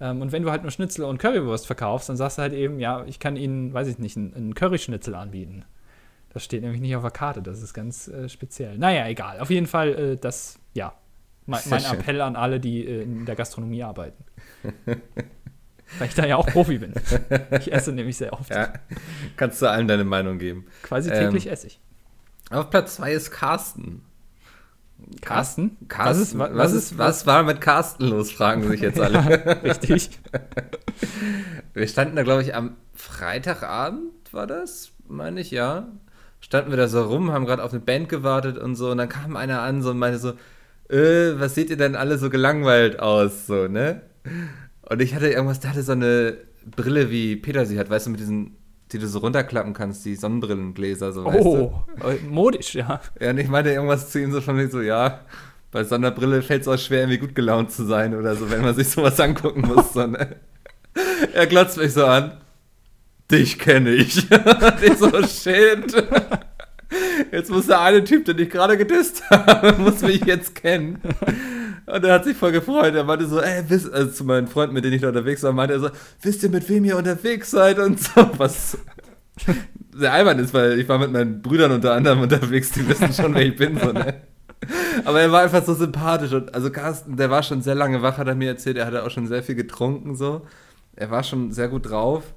Ähm, 0.00 0.22
und 0.22 0.30
wenn 0.30 0.44
du 0.44 0.52
halt 0.52 0.62
nur 0.62 0.70
Schnitzel 0.70 1.04
und 1.04 1.18
Currywurst 1.18 1.66
verkaufst, 1.66 2.08
dann 2.08 2.16
sagst 2.16 2.38
du 2.38 2.42
halt 2.42 2.52
eben, 2.52 2.78
ja, 2.78 3.04
ich 3.06 3.18
kann 3.18 3.34
Ihnen, 3.34 3.74
weiß 3.74 3.88
ich 3.88 3.98
nicht, 3.98 4.16
einen, 4.16 4.32
einen 4.32 4.54
Curryschnitzel 4.54 5.16
anbieten. 5.16 5.64
Das 6.32 6.44
steht 6.44 6.62
nämlich 6.62 6.80
nicht 6.80 6.94
auf 6.94 7.02
der 7.02 7.10
Karte, 7.10 7.42
das 7.42 7.60
ist 7.60 7.74
ganz 7.74 8.06
äh, 8.06 8.28
speziell. 8.28 8.78
Naja, 8.78 9.08
egal. 9.08 9.40
Auf 9.40 9.50
jeden 9.50 9.66
Fall, 9.66 9.88
äh, 9.94 10.16
das, 10.16 10.60
ja, 10.74 10.94
mein, 11.46 11.60
mein 11.68 11.84
Appell 11.84 12.20
an 12.20 12.36
alle, 12.36 12.60
die 12.60 12.86
äh, 12.86 13.02
in 13.02 13.26
der 13.26 13.34
Gastronomie 13.34 13.82
arbeiten. 13.82 14.24
Weil 15.98 16.08
ich 16.08 16.14
da 16.14 16.26
ja 16.26 16.36
auch 16.36 16.46
Profi 16.46 16.78
bin. 16.78 16.94
Ich 17.58 17.72
esse 17.72 17.92
nämlich 17.92 18.16
sehr 18.16 18.32
oft. 18.32 18.50
Ja, 18.50 18.72
kannst 19.36 19.60
du 19.60 19.66
allen 19.66 19.88
deine 19.88 20.04
Meinung 20.04 20.38
geben. 20.38 20.66
Quasi 20.82 21.10
täglich 21.10 21.46
ähm, 21.46 21.52
esse 21.52 21.66
ich. 21.66 21.80
Auf 22.50 22.70
Platz 22.70 22.96
2 22.96 23.12
ist 23.12 23.30
Carsten. 23.30 24.02
Carsten? 25.20 25.76
Carsten? 25.88 26.10
Was, 26.10 26.20
ist, 26.20 26.38
was, 26.38 26.54
was, 26.54 26.72
ist, 26.72 26.98
was 26.98 27.26
war 27.26 27.42
mit 27.42 27.60
Carsten 27.60 28.04
los, 28.06 28.30
fragen 28.30 28.68
sich 28.68 28.80
jetzt 28.80 29.00
alle. 29.00 29.14
ja, 29.46 29.52
richtig. 29.52 30.10
Wir 31.74 31.88
standen 31.88 32.16
da, 32.16 32.22
glaube 32.22 32.42
ich, 32.42 32.54
am 32.54 32.76
Freitagabend, 32.94 34.32
war 34.32 34.46
das? 34.46 34.92
Meine 35.08 35.40
ich, 35.40 35.50
ja. 35.50 35.88
Standen 36.40 36.70
wir 36.70 36.78
da 36.78 36.88
so 36.88 37.02
rum, 37.02 37.32
haben 37.32 37.44
gerade 37.44 37.62
auf 37.62 37.72
eine 37.72 37.80
Band 37.80 38.08
gewartet 38.08 38.56
und 38.56 38.74
so. 38.74 38.90
Und 38.90 38.98
dann 38.98 39.08
kam 39.08 39.36
einer 39.36 39.60
an 39.60 39.82
so 39.82 39.90
und 39.90 39.98
meinte 39.98 40.18
so, 40.18 40.30
äh, 40.88 41.38
was 41.38 41.54
seht 41.54 41.70
ihr 41.70 41.76
denn 41.76 41.96
alle 41.96 42.16
so 42.16 42.30
gelangweilt 42.30 42.98
aus? 42.98 43.46
So, 43.46 43.68
ne? 43.68 44.02
Und 44.90 45.00
ich 45.00 45.14
hatte 45.14 45.28
irgendwas, 45.28 45.60
der 45.60 45.70
hatte 45.70 45.84
so 45.84 45.92
eine 45.92 46.36
Brille, 46.66 47.10
wie 47.10 47.36
Peter 47.36 47.64
sie 47.64 47.78
hat, 47.78 47.88
weißt 47.88 48.06
du, 48.06 48.10
mit 48.10 48.18
diesen, 48.18 48.56
die 48.90 48.98
du 48.98 49.06
so 49.06 49.20
runterklappen 49.20 49.72
kannst, 49.72 50.04
die 50.04 50.16
Sonnenbrillengläser, 50.16 51.12
so, 51.12 51.24
weißt 51.24 51.46
oh, 51.46 51.84
du? 51.96 52.08
Äh, 52.08 52.18
modisch, 52.28 52.74
ja. 52.74 53.00
Ja, 53.20 53.30
und 53.30 53.38
ich 53.38 53.48
meinte 53.48 53.70
irgendwas 53.70 54.10
zu 54.10 54.20
ihm 54.20 54.32
so 54.32 54.40
von 54.40 54.56
mir 54.56 54.68
so, 54.68 54.80
ja, 54.80 55.20
bei 55.70 55.84
so 55.84 55.94
einer 55.94 56.10
Brille 56.10 56.42
fällt 56.42 56.62
es 56.62 56.68
auch 56.68 56.76
schwer, 56.76 57.02
irgendwie 57.02 57.18
gut 57.18 57.36
gelaunt 57.36 57.70
zu 57.70 57.84
sein 57.86 58.16
oder 58.16 58.34
so, 58.34 58.50
wenn 58.50 58.62
man 58.62 58.74
sich 58.74 58.88
sowas 58.88 59.20
angucken 59.20 59.60
muss. 59.60 59.92
So, 59.92 60.06
ne? 60.06 60.36
Er 61.34 61.46
glotzt 61.46 61.76
mich 61.76 61.92
so 61.92 62.04
an. 62.04 62.32
Dich 63.30 63.60
kenne 63.60 63.90
ich. 63.90 64.16
ich 64.82 64.98
so, 64.98 65.08
shit. 65.22 65.94
Jetzt 67.30 67.50
muss 67.50 67.68
der 67.68 67.80
eine 67.80 68.02
Typ, 68.02 68.24
den 68.24 68.40
ich 68.40 68.50
gerade 68.50 68.76
gedisst 68.76 69.22
habe, 69.30 69.74
muss 69.78 70.02
mich 70.02 70.24
jetzt 70.24 70.56
kennen. 70.56 71.00
Und 71.92 72.04
er 72.04 72.14
hat 72.14 72.24
sich 72.24 72.36
voll 72.36 72.52
gefreut. 72.52 72.94
Er 72.94 73.04
meinte 73.04 73.26
so, 73.26 73.40
ey, 73.40 73.64
wisst, 73.68 73.92
also 73.92 74.10
zu 74.10 74.24
meinen 74.24 74.46
Freunden, 74.46 74.74
mit 74.74 74.84
denen 74.84 74.94
ich 74.94 75.02
da 75.02 75.08
unterwegs 75.08 75.42
war, 75.42 75.52
meinte 75.52 75.74
er 75.74 75.80
so, 75.80 75.90
wisst 76.22 76.42
ihr, 76.42 76.50
mit 76.50 76.68
wem 76.68 76.84
ihr 76.84 76.96
unterwegs 76.96 77.50
seid 77.50 77.78
und 77.78 78.00
so. 78.00 78.30
Was 78.36 78.78
sehr 79.94 80.12
albern 80.12 80.38
ist, 80.38 80.54
weil 80.54 80.78
ich 80.78 80.88
war 80.88 80.98
mit 80.98 81.12
meinen 81.12 81.42
Brüdern 81.42 81.72
unter 81.72 81.94
anderem 81.94 82.20
unterwegs, 82.20 82.70
die 82.72 82.88
wissen 82.88 83.12
schon, 83.12 83.34
wer 83.34 83.42
ich 83.42 83.56
bin, 83.56 83.78
so, 83.78 83.92
ne? 83.92 84.22
Aber 85.04 85.20
er 85.20 85.32
war 85.32 85.42
einfach 85.42 85.64
so 85.64 85.74
sympathisch 85.74 86.32
und 86.32 86.54
also 86.54 86.70
Carsten, 86.70 87.16
der 87.16 87.30
war 87.30 87.42
schon 87.42 87.62
sehr 87.62 87.74
lange 87.74 88.02
wach, 88.02 88.18
hat 88.18 88.28
er 88.28 88.34
mir 88.34 88.48
erzählt, 88.48 88.76
er 88.76 88.86
hatte 88.86 89.04
auch 89.04 89.10
schon 89.10 89.26
sehr 89.26 89.42
viel 89.42 89.54
getrunken, 89.54 90.16
so. 90.16 90.42
Er 90.96 91.10
war 91.10 91.22
schon 91.22 91.50
sehr 91.50 91.68
gut 91.68 91.88
drauf. 91.88 92.34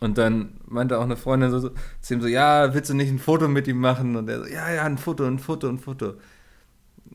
Und 0.00 0.16
dann 0.16 0.54
meinte 0.66 0.98
auch 0.98 1.04
eine 1.04 1.16
Freundin 1.16 1.50
so, 1.50 1.58
so 1.58 1.70
zu 2.00 2.14
ihm 2.14 2.22
so, 2.22 2.26
ja, 2.26 2.72
willst 2.72 2.88
du 2.88 2.94
nicht 2.94 3.10
ein 3.10 3.18
Foto 3.18 3.48
mit 3.48 3.68
ihm 3.68 3.78
machen? 3.78 4.16
Und 4.16 4.30
er 4.30 4.38
so, 4.38 4.46
ja, 4.46 4.72
ja, 4.72 4.84
ein 4.84 4.96
Foto, 4.96 5.26
ein 5.26 5.38
Foto, 5.38 5.68
ein 5.68 5.78
Foto. 5.78 6.14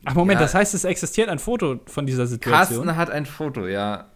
Ach 0.04 0.14
Moment, 0.14 0.40
ja. 0.40 0.44
das 0.44 0.54
heißt, 0.54 0.74
es 0.74 0.84
existiert 0.84 1.28
ein 1.28 1.38
Foto 1.38 1.80
von 1.86 2.06
dieser 2.06 2.26
Situation. 2.26 2.84
Carsten 2.84 2.96
hat 2.96 3.10
ein 3.10 3.26
Foto, 3.26 3.66
ja. 3.66 4.06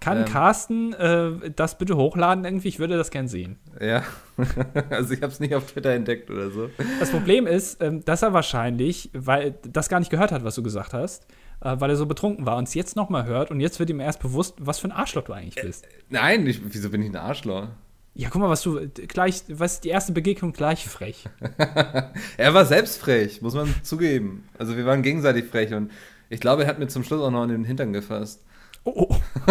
Kann 0.00 0.18
ähm, 0.18 0.24
Carsten 0.24 0.92
äh, 0.94 1.50
das 1.54 1.76
bitte 1.76 1.96
hochladen 1.96 2.44
irgendwie? 2.44 2.68
Ich 2.68 2.78
würde 2.78 2.96
das 2.96 3.10
gern 3.10 3.28
sehen. 3.28 3.58
Ja, 3.80 4.02
also 4.90 5.12
ich 5.12 5.20
habe 5.20 5.32
es 5.32 5.40
nicht 5.40 5.54
auf 5.54 5.70
Twitter 5.70 5.90
entdeckt 5.90 6.30
oder 6.30 6.50
so. 6.50 6.70
Das 6.98 7.10
Problem 7.10 7.46
ist, 7.46 7.82
ähm, 7.82 8.02
dass 8.04 8.22
er 8.22 8.32
wahrscheinlich, 8.32 9.10
weil 9.12 9.58
das 9.62 9.90
gar 9.90 9.98
nicht 9.98 10.10
gehört 10.10 10.32
hat, 10.32 10.42
was 10.42 10.54
du 10.54 10.62
gesagt 10.62 10.94
hast, 10.94 11.26
äh, 11.60 11.76
weil 11.78 11.90
er 11.90 11.96
so 11.96 12.06
betrunken 12.06 12.46
war 12.46 12.56
und 12.56 12.66
es 12.66 12.74
jetzt 12.74 12.96
nochmal 12.96 13.26
hört 13.26 13.50
und 13.50 13.60
jetzt 13.60 13.78
wird 13.78 13.90
ihm 13.90 14.00
erst 14.00 14.20
bewusst, 14.20 14.54
was 14.58 14.78
für 14.78 14.88
ein 14.88 14.92
Arschloch 14.92 15.24
du 15.24 15.34
eigentlich 15.34 15.62
bist. 15.62 15.84
Äh, 15.84 15.88
nein, 16.08 16.46
ich, 16.46 16.60
wieso 16.64 16.88
bin 16.88 17.02
ich 17.02 17.10
ein 17.10 17.16
Arschloch? 17.16 17.68
Ja, 18.14 18.28
guck 18.28 18.40
mal, 18.40 18.48
was 18.48 18.62
du 18.62 18.88
gleich, 18.88 19.44
was 19.48 19.80
die 19.80 19.88
erste 19.88 20.12
Begegnung 20.12 20.52
gleich 20.52 20.86
frech. 20.86 21.24
er 22.36 22.54
war 22.54 22.64
selbst 22.66 22.98
frech, 22.98 23.40
muss 23.40 23.54
man 23.54 23.72
zugeben. 23.82 24.48
Also 24.58 24.76
wir 24.76 24.84
waren 24.84 25.02
gegenseitig 25.02 25.46
frech 25.46 25.72
und 25.74 25.90
ich 26.28 26.40
glaube, 26.40 26.62
er 26.64 26.68
hat 26.68 26.78
mir 26.78 26.88
zum 26.88 27.04
Schluss 27.04 27.20
auch 27.22 27.30
noch 27.30 27.44
in 27.44 27.50
den 27.50 27.64
Hintern 27.64 27.92
gefasst. 27.92 28.44
Oh, 28.84 29.08
oh. 29.08 29.16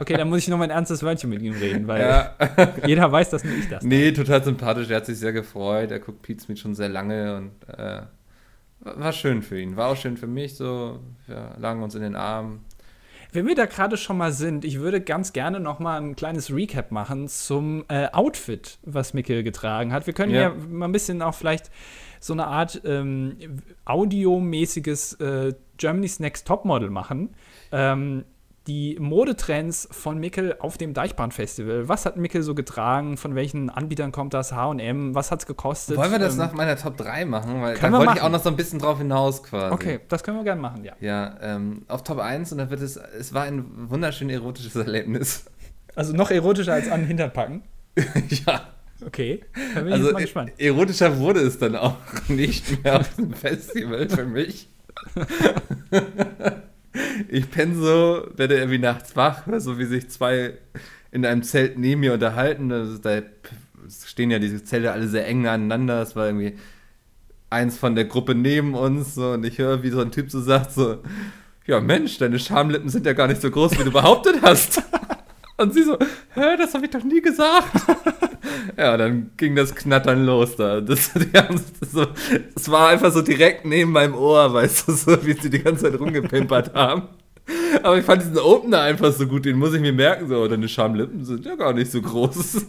okay, 0.00 0.16
dann 0.16 0.28
muss 0.28 0.40
ich 0.40 0.48
noch 0.48 0.58
mal 0.58 0.64
ein 0.64 0.70
ernstes 0.70 1.02
Wörtchen 1.02 1.28
mit 1.28 1.42
ihm 1.42 1.54
reden, 1.54 1.88
weil 1.88 2.02
ja. 2.02 2.36
jeder 2.86 3.10
weiß, 3.10 3.30
dass 3.30 3.42
nur 3.42 3.54
ich 3.54 3.68
das. 3.68 3.82
Nee, 3.82 4.12
total 4.12 4.44
sympathisch. 4.44 4.88
Er 4.90 4.96
hat 4.96 5.06
sich 5.06 5.18
sehr 5.18 5.32
gefreut. 5.32 5.90
Er 5.90 5.98
guckt 5.98 6.22
Pete 6.22 6.40
Smith 6.40 6.60
schon 6.60 6.74
sehr 6.74 6.88
lange 6.88 7.36
und 7.36 7.52
äh, 7.68 8.02
war 8.80 9.12
schön 9.12 9.42
für 9.42 9.60
ihn. 9.60 9.76
War 9.76 9.88
auch 9.88 9.96
schön 9.96 10.16
für 10.16 10.28
mich. 10.28 10.56
So, 10.56 11.00
wir 11.26 11.54
lagen 11.58 11.82
uns 11.82 11.94
in 11.94 12.02
den 12.02 12.14
Armen. 12.14 12.64
Wenn 13.32 13.46
wir 13.46 13.54
da 13.54 13.64
gerade 13.64 13.96
schon 13.96 14.18
mal 14.18 14.30
sind, 14.30 14.64
ich 14.64 14.78
würde 14.78 15.00
ganz 15.00 15.32
gerne 15.32 15.58
noch 15.58 15.78
mal 15.78 15.98
ein 15.98 16.16
kleines 16.16 16.54
Recap 16.54 16.92
machen 16.92 17.28
zum 17.28 17.84
äh, 17.88 18.08
Outfit, 18.12 18.78
was 18.82 19.14
Mikkel 19.14 19.42
getragen 19.42 19.92
hat. 19.92 20.06
Wir 20.06 20.12
können 20.12 20.34
ja. 20.34 20.42
ja 20.42 20.54
mal 20.68 20.86
ein 20.86 20.92
bisschen 20.92 21.22
auch 21.22 21.34
vielleicht 21.34 21.70
so 22.20 22.34
eine 22.34 22.46
Art 22.46 22.82
ähm, 22.84 23.36
audiomäßiges 23.86 25.14
äh, 25.14 25.54
Germany's 25.78 26.20
Next 26.20 26.46
Topmodel 26.46 26.90
machen. 26.90 27.30
Ähm, 27.72 28.24
die 28.66 28.96
Modetrends 29.00 29.88
von 29.90 30.18
Mickel 30.18 30.56
auf 30.60 30.78
dem 30.78 30.94
Deichbrand-Festival. 30.94 31.88
Was 31.88 32.06
hat 32.06 32.16
Mickel 32.16 32.42
so 32.42 32.54
getragen? 32.54 33.16
Von 33.16 33.34
welchen 33.34 33.70
Anbietern 33.70 34.12
kommt 34.12 34.34
das? 34.34 34.52
HM? 34.52 35.14
Was 35.14 35.30
hat 35.30 35.40
es 35.40 35.46
gekostet? 35.46 35.96
Wollen 35.96 36.12
wir 36.12 36.18
das 36.18 36.34
ähm, 36.34 36.40
nach 36.40 36.52
meiner 36.52 36.76
Top 36.76 36.96
3 36.96 37.24
machen? 37.24 37.60
Weil 37.60 37.76
da 37.76 37.92
wollte 37.92 38.12
ich 38.16 38.22
auch 38.22 38.30
noch 38.30 38.42
so 38.42 38.50
ein 38.50 38.56
bisschen 38.56 38.78
drauf 38.78 38.98
hinaus 38.98 39.42
quasi. 39.42 39.74
Okay, 39.74 40.00
das 40.08 40.22
können 40.22 40.36
wir 40.36 40.44
gerne 40.44 40.60
machen, 40.60 40.84
ja. 40.84 40.94
Ja, 41.00 41.36
ähm, 41.40 41.82
auf 41.88 42.04
Top 42.04 42.18
1 42.18 42.52
und 42.52 42.58
da 42.58 42.70
wird 42.70 42.80
es, 42.80 42.96
es 42.96 43.34
war 43.34 43.44
ein 43.44 43.64
wunderschön 43.90 44.30
erotisches 44.30 44.76
Erlebnis. 44.76 45.44
Also 45.94 46.12
noch 46.12 46.30
erotischer 46.30 46.74
als 46.74 46.88
an 46.88 47.06
den 47.06 47.16
packen? 47.32 47.62
ja. 48.46 48.68
Okay, 49.04 49.40
dann 49.74 49.84
bin 49.84 49.94
ich 49.94 50.00
also, 50.00 50.12
mal 50.12 50.22
gespannt. 50.22 50.52
Erotischer 50.58 51.18
wurde 51.18 51.40
es 51.40 51.58
dann 51.58 51.74
auch 51.76 51.96
nicht 52.28 52.84
mehr 52.84 53.00
auf 53.00 53.14
dem 53.16 53.32
Festival 53.32 54.08
für 54.08 54.24
mich. 54.24 54.68
ich 57.28 57.50
penne 57.50 57.74
so, 57.74 58.26
werde 58.36 58.56
irgendwie 58.56 58.78
nachts 58.78 59.16
wach, 59.16 59.42
so 59.58 59.78
wie 59.78 59.84
sich 59.84 60.10
zwei 60.10 60.54
in 61.10 61.24
einem 61.24 61.42
Zelt 61.42 61.78
neben 61.78 62.00
mir 62.00 62.14
unterhalten. 62.14 62.68
Da 63.02 63.22
stehen 64.06 64.30
ja 64.30 64.38
diese 64.38 64.64
Zelte 64.64 64.92
alle 64.92 65.08
sehr 65.08 65.26
eng 65.26 65.46
aneinander. 65.46 66.02
Es 66.02 66.16
war 66.16 66.26
irgendwie 66.26 66.56
eins 67.50 67.76
von 67.76 67.94
der 67.94 68.06
Gruppe 68.06 68.34
neben 68.34 68.74
uns 68.74 69.14
so, 69.14 69.32
und 69.32 69.44
ich 69.44 69.58
höre, 69.58 69.82
wie 69.82 69.90
so 69.90 70.00
ein 70.00 70.10
Typ 70.10 70.30
so 70.30 70.40
sagt 70.40 70.72
so, 70.72 71.02
ja 71.66 71.80
Mensch, 71.80 72.18
deine 72.18 72.38
Schamlippen 72.38 72.88
sind 72.88 73.06
ja 73.06 73.12
gar 73.12 73.28
nicht 73.28 73.40
so 73.40 73.50
groß, 73.50 73.78
wie 73.78 73.84
du 73.84 73.92
behauptet 73.92 74.36
hast. 74.42 74.82
Und 75.58 75.74
sie 75.74 75.84
so, 75.84 75.96
hä, 76.34 76.56
das 76.56 76.74
habe 76.74 76.86
ich 76.86 76.90
doch 76.90 77.04
nie 77.04 77.20
gesagt. 77.20 77.72
Ja, 78.76 78.96
dann 78.96 79.30
ging 79.36 79.54
das 79.54 79.74
Knattern 79.74 80.24
los 80.24 80.56
da. 80.56 80.80
Das, 80.80 81.12
das, 81.32 81.92
so, 81.92 82.06
das, 82.54 82.70
war 82.70 82.88
einfach 82.88 83.12
so 83.12 83.22
direkt 83.22 83.64
neben 83.64 83.92
meinem 83.92 84.14
Ohr, 84.14 84.52
weißt 84.52 84.88
du, 84.88 84.92
so 84.92 85.26
wie 85.26 85.34
sie 85.34 85.50
die 85.50 85.62
ganze 85.62 85.84
Zeit 85.84 86.00
rumgepimpert 86.00 86.74
haben. 86.78 87.08
Aber 87.82 87.98
ich 87.98 88.04
fand 88.04 88.22
diesen 88.22 88.38
Opener 88.38 88.82
einfach 88.82 89.12
so 89.12 89.26
gut, 89.26 89.44
den 89.44 89.58
muss 89.58 89.74
ich 89.74 89.80
mir 89.80 89.92
merken. 89.92 90.28
So, 90.28 90.46
deine 90.46 90.68
Schamlippen 90.68 91.24
sind 91.24 91.44
ja 91.44 91.56
gar 91.56 91.72
nicht 91.72 91.90
so 91.90 92.00
groß. 92.00 92.66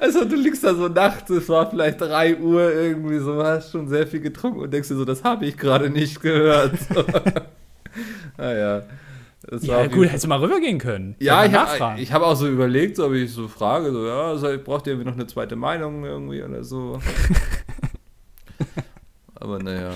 also 0.00 0.24
du 0.24 0.36
liegst 0.36 0.64
da 0.64 0.74
so 0.74 0.88
nachts, 0.88 1.28
es 1.30 1.48
war 1.48 1.68
vielleicht 1.68 2.00
3 2.00 2.38
Uhr 2.38 2.72
irgendwie 2.72 3.18
so, 3.18 3.44
hast 3.44 3.72
schon 3.72 3.88
sehr 3.88 4.06
viel 4.06 4.20
getrunken 4.20 4.60
und 4.60 4.72
denkst 4.72 4.88
dir 4.88 4.96
so, 4.96 5.04
das 5.04 5.24
habe 5.24 5.44
ich 5.44 5.58
gerade 5.58 5.90
nicht 5.90 6.22
gehört. 6.22 6.72
naja. 8.38 8.82
Das 9.54 9.66
ja, 9.66 9.86
gut, 9.86 10.08
hättest 10.08 10.24
du 10.24 10.28
mal 10.28 10.40
rübergehen 10.40 10.78
können. 10.78 11.14
Ja, 11.18 11.44
ich 11.44 11.52
habe 11.52 11.96
hab 11.96 12.22
auch 12.22 12.36
so 12.36 12.48
überlegt, 12.48 12.96
so, 12.96 13.06
ob 13.06 13.12
ich 13.12 13.32
so 13.32 13.48
frage, 13.48 13.92
so, 13.92 14.06
ja, 14.06 14.28
also, 14.28 14.48
braucht 14.62 14.86
ihr 14.86 14.94
irgendwie 14.94 15.10
noch 15.10 15.16
eine 15.16 15.26
zweite 15.26 15.56
Meinung 15.56 16.04
irgendwie 16.04 16.42
oder 16.42 16.64
so. 16.64 17.00
Aber 19.34 19.62
naja. 19.62 19.90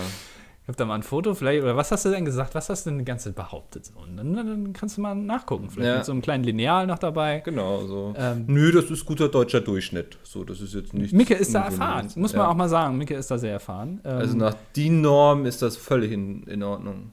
Ich 0.68 0.70
habe 0.70 0.76
da 0.76 0.84
mal 0.84 0.96
ein 0.96 1.02
Foto, 1.02 1.34
vielleicht, 1.34 1.62
oder 1.62 1.76
was 1.76 1.90
hast 1.90 2.04
du 2.04 2.10
denn 2.10 2.26
gesagt? 2.26 2.54
Was 2.54 2.68
hast 2.68 2.84
du 2.84 2.90
denn 2.90 2.98
die 2.98 3.06
ganze 3.06 3.30
Zeit 3.30 3.36
behauptet? 3.36 3.90
Und 3.94 4.18
dann, 4.18 4.34
dann, 4.34 4.72
kannst 4.74 4.98
du 4.98 5.00
mal 5.00 5.14
nachgucken. 5.14 5.70
Vielleicht 5.70 5.88
ja. 5.88 5.96
mit 5.96 6.04
so 6.04 6.12
einem 6.12 6.20
kleinen 6.20 6.44
Lineal 6.44 6.86
noch 6.86 6.98
dabei. 6.98 7.40
Genau, 7.42 7.86
so. 7.86 8.12
Ähm, 8.18 8.44
Nö, 8.48 8.70
das 8.70 8.90
ist 8.90 9.06
guter 9.06 9.30
deutscher 9.30 9.62
Durchschnitt. 9.62 10.18
So, 10.24 10.44
das 10.44 10.60
ist 10.60 10.74
jetzt 10.74 10.92
nicht. 10.92 11.14
Micke 11.14 11.32
ist 11.32 11.54
da 11.54 11.64
erfahren, 11.64 12.10
muss 12.16 12.34
man 12.34 12.42
ja. 12.42 12.50
auch 12.50 12.54
mal 12.54 12.68
sagen. 12.68 12.98
Micke 12.98 13.14
ist 13.14 13.30
da 13.30 13.38
sehr 13.38 13.52
erfahren. 13.52 14.02
Ähm, 14.04 14.18
also 14.18 14.36
nach 14.36 14.54
die 14.76 14.90
Norm 14.90 15.46
ist 15.46 15.62
das 15.62 15.78
völlig 15.78 16.12
in, 16.12 16.42
in 16.42 16.62
Ordnung. 16.62 17.12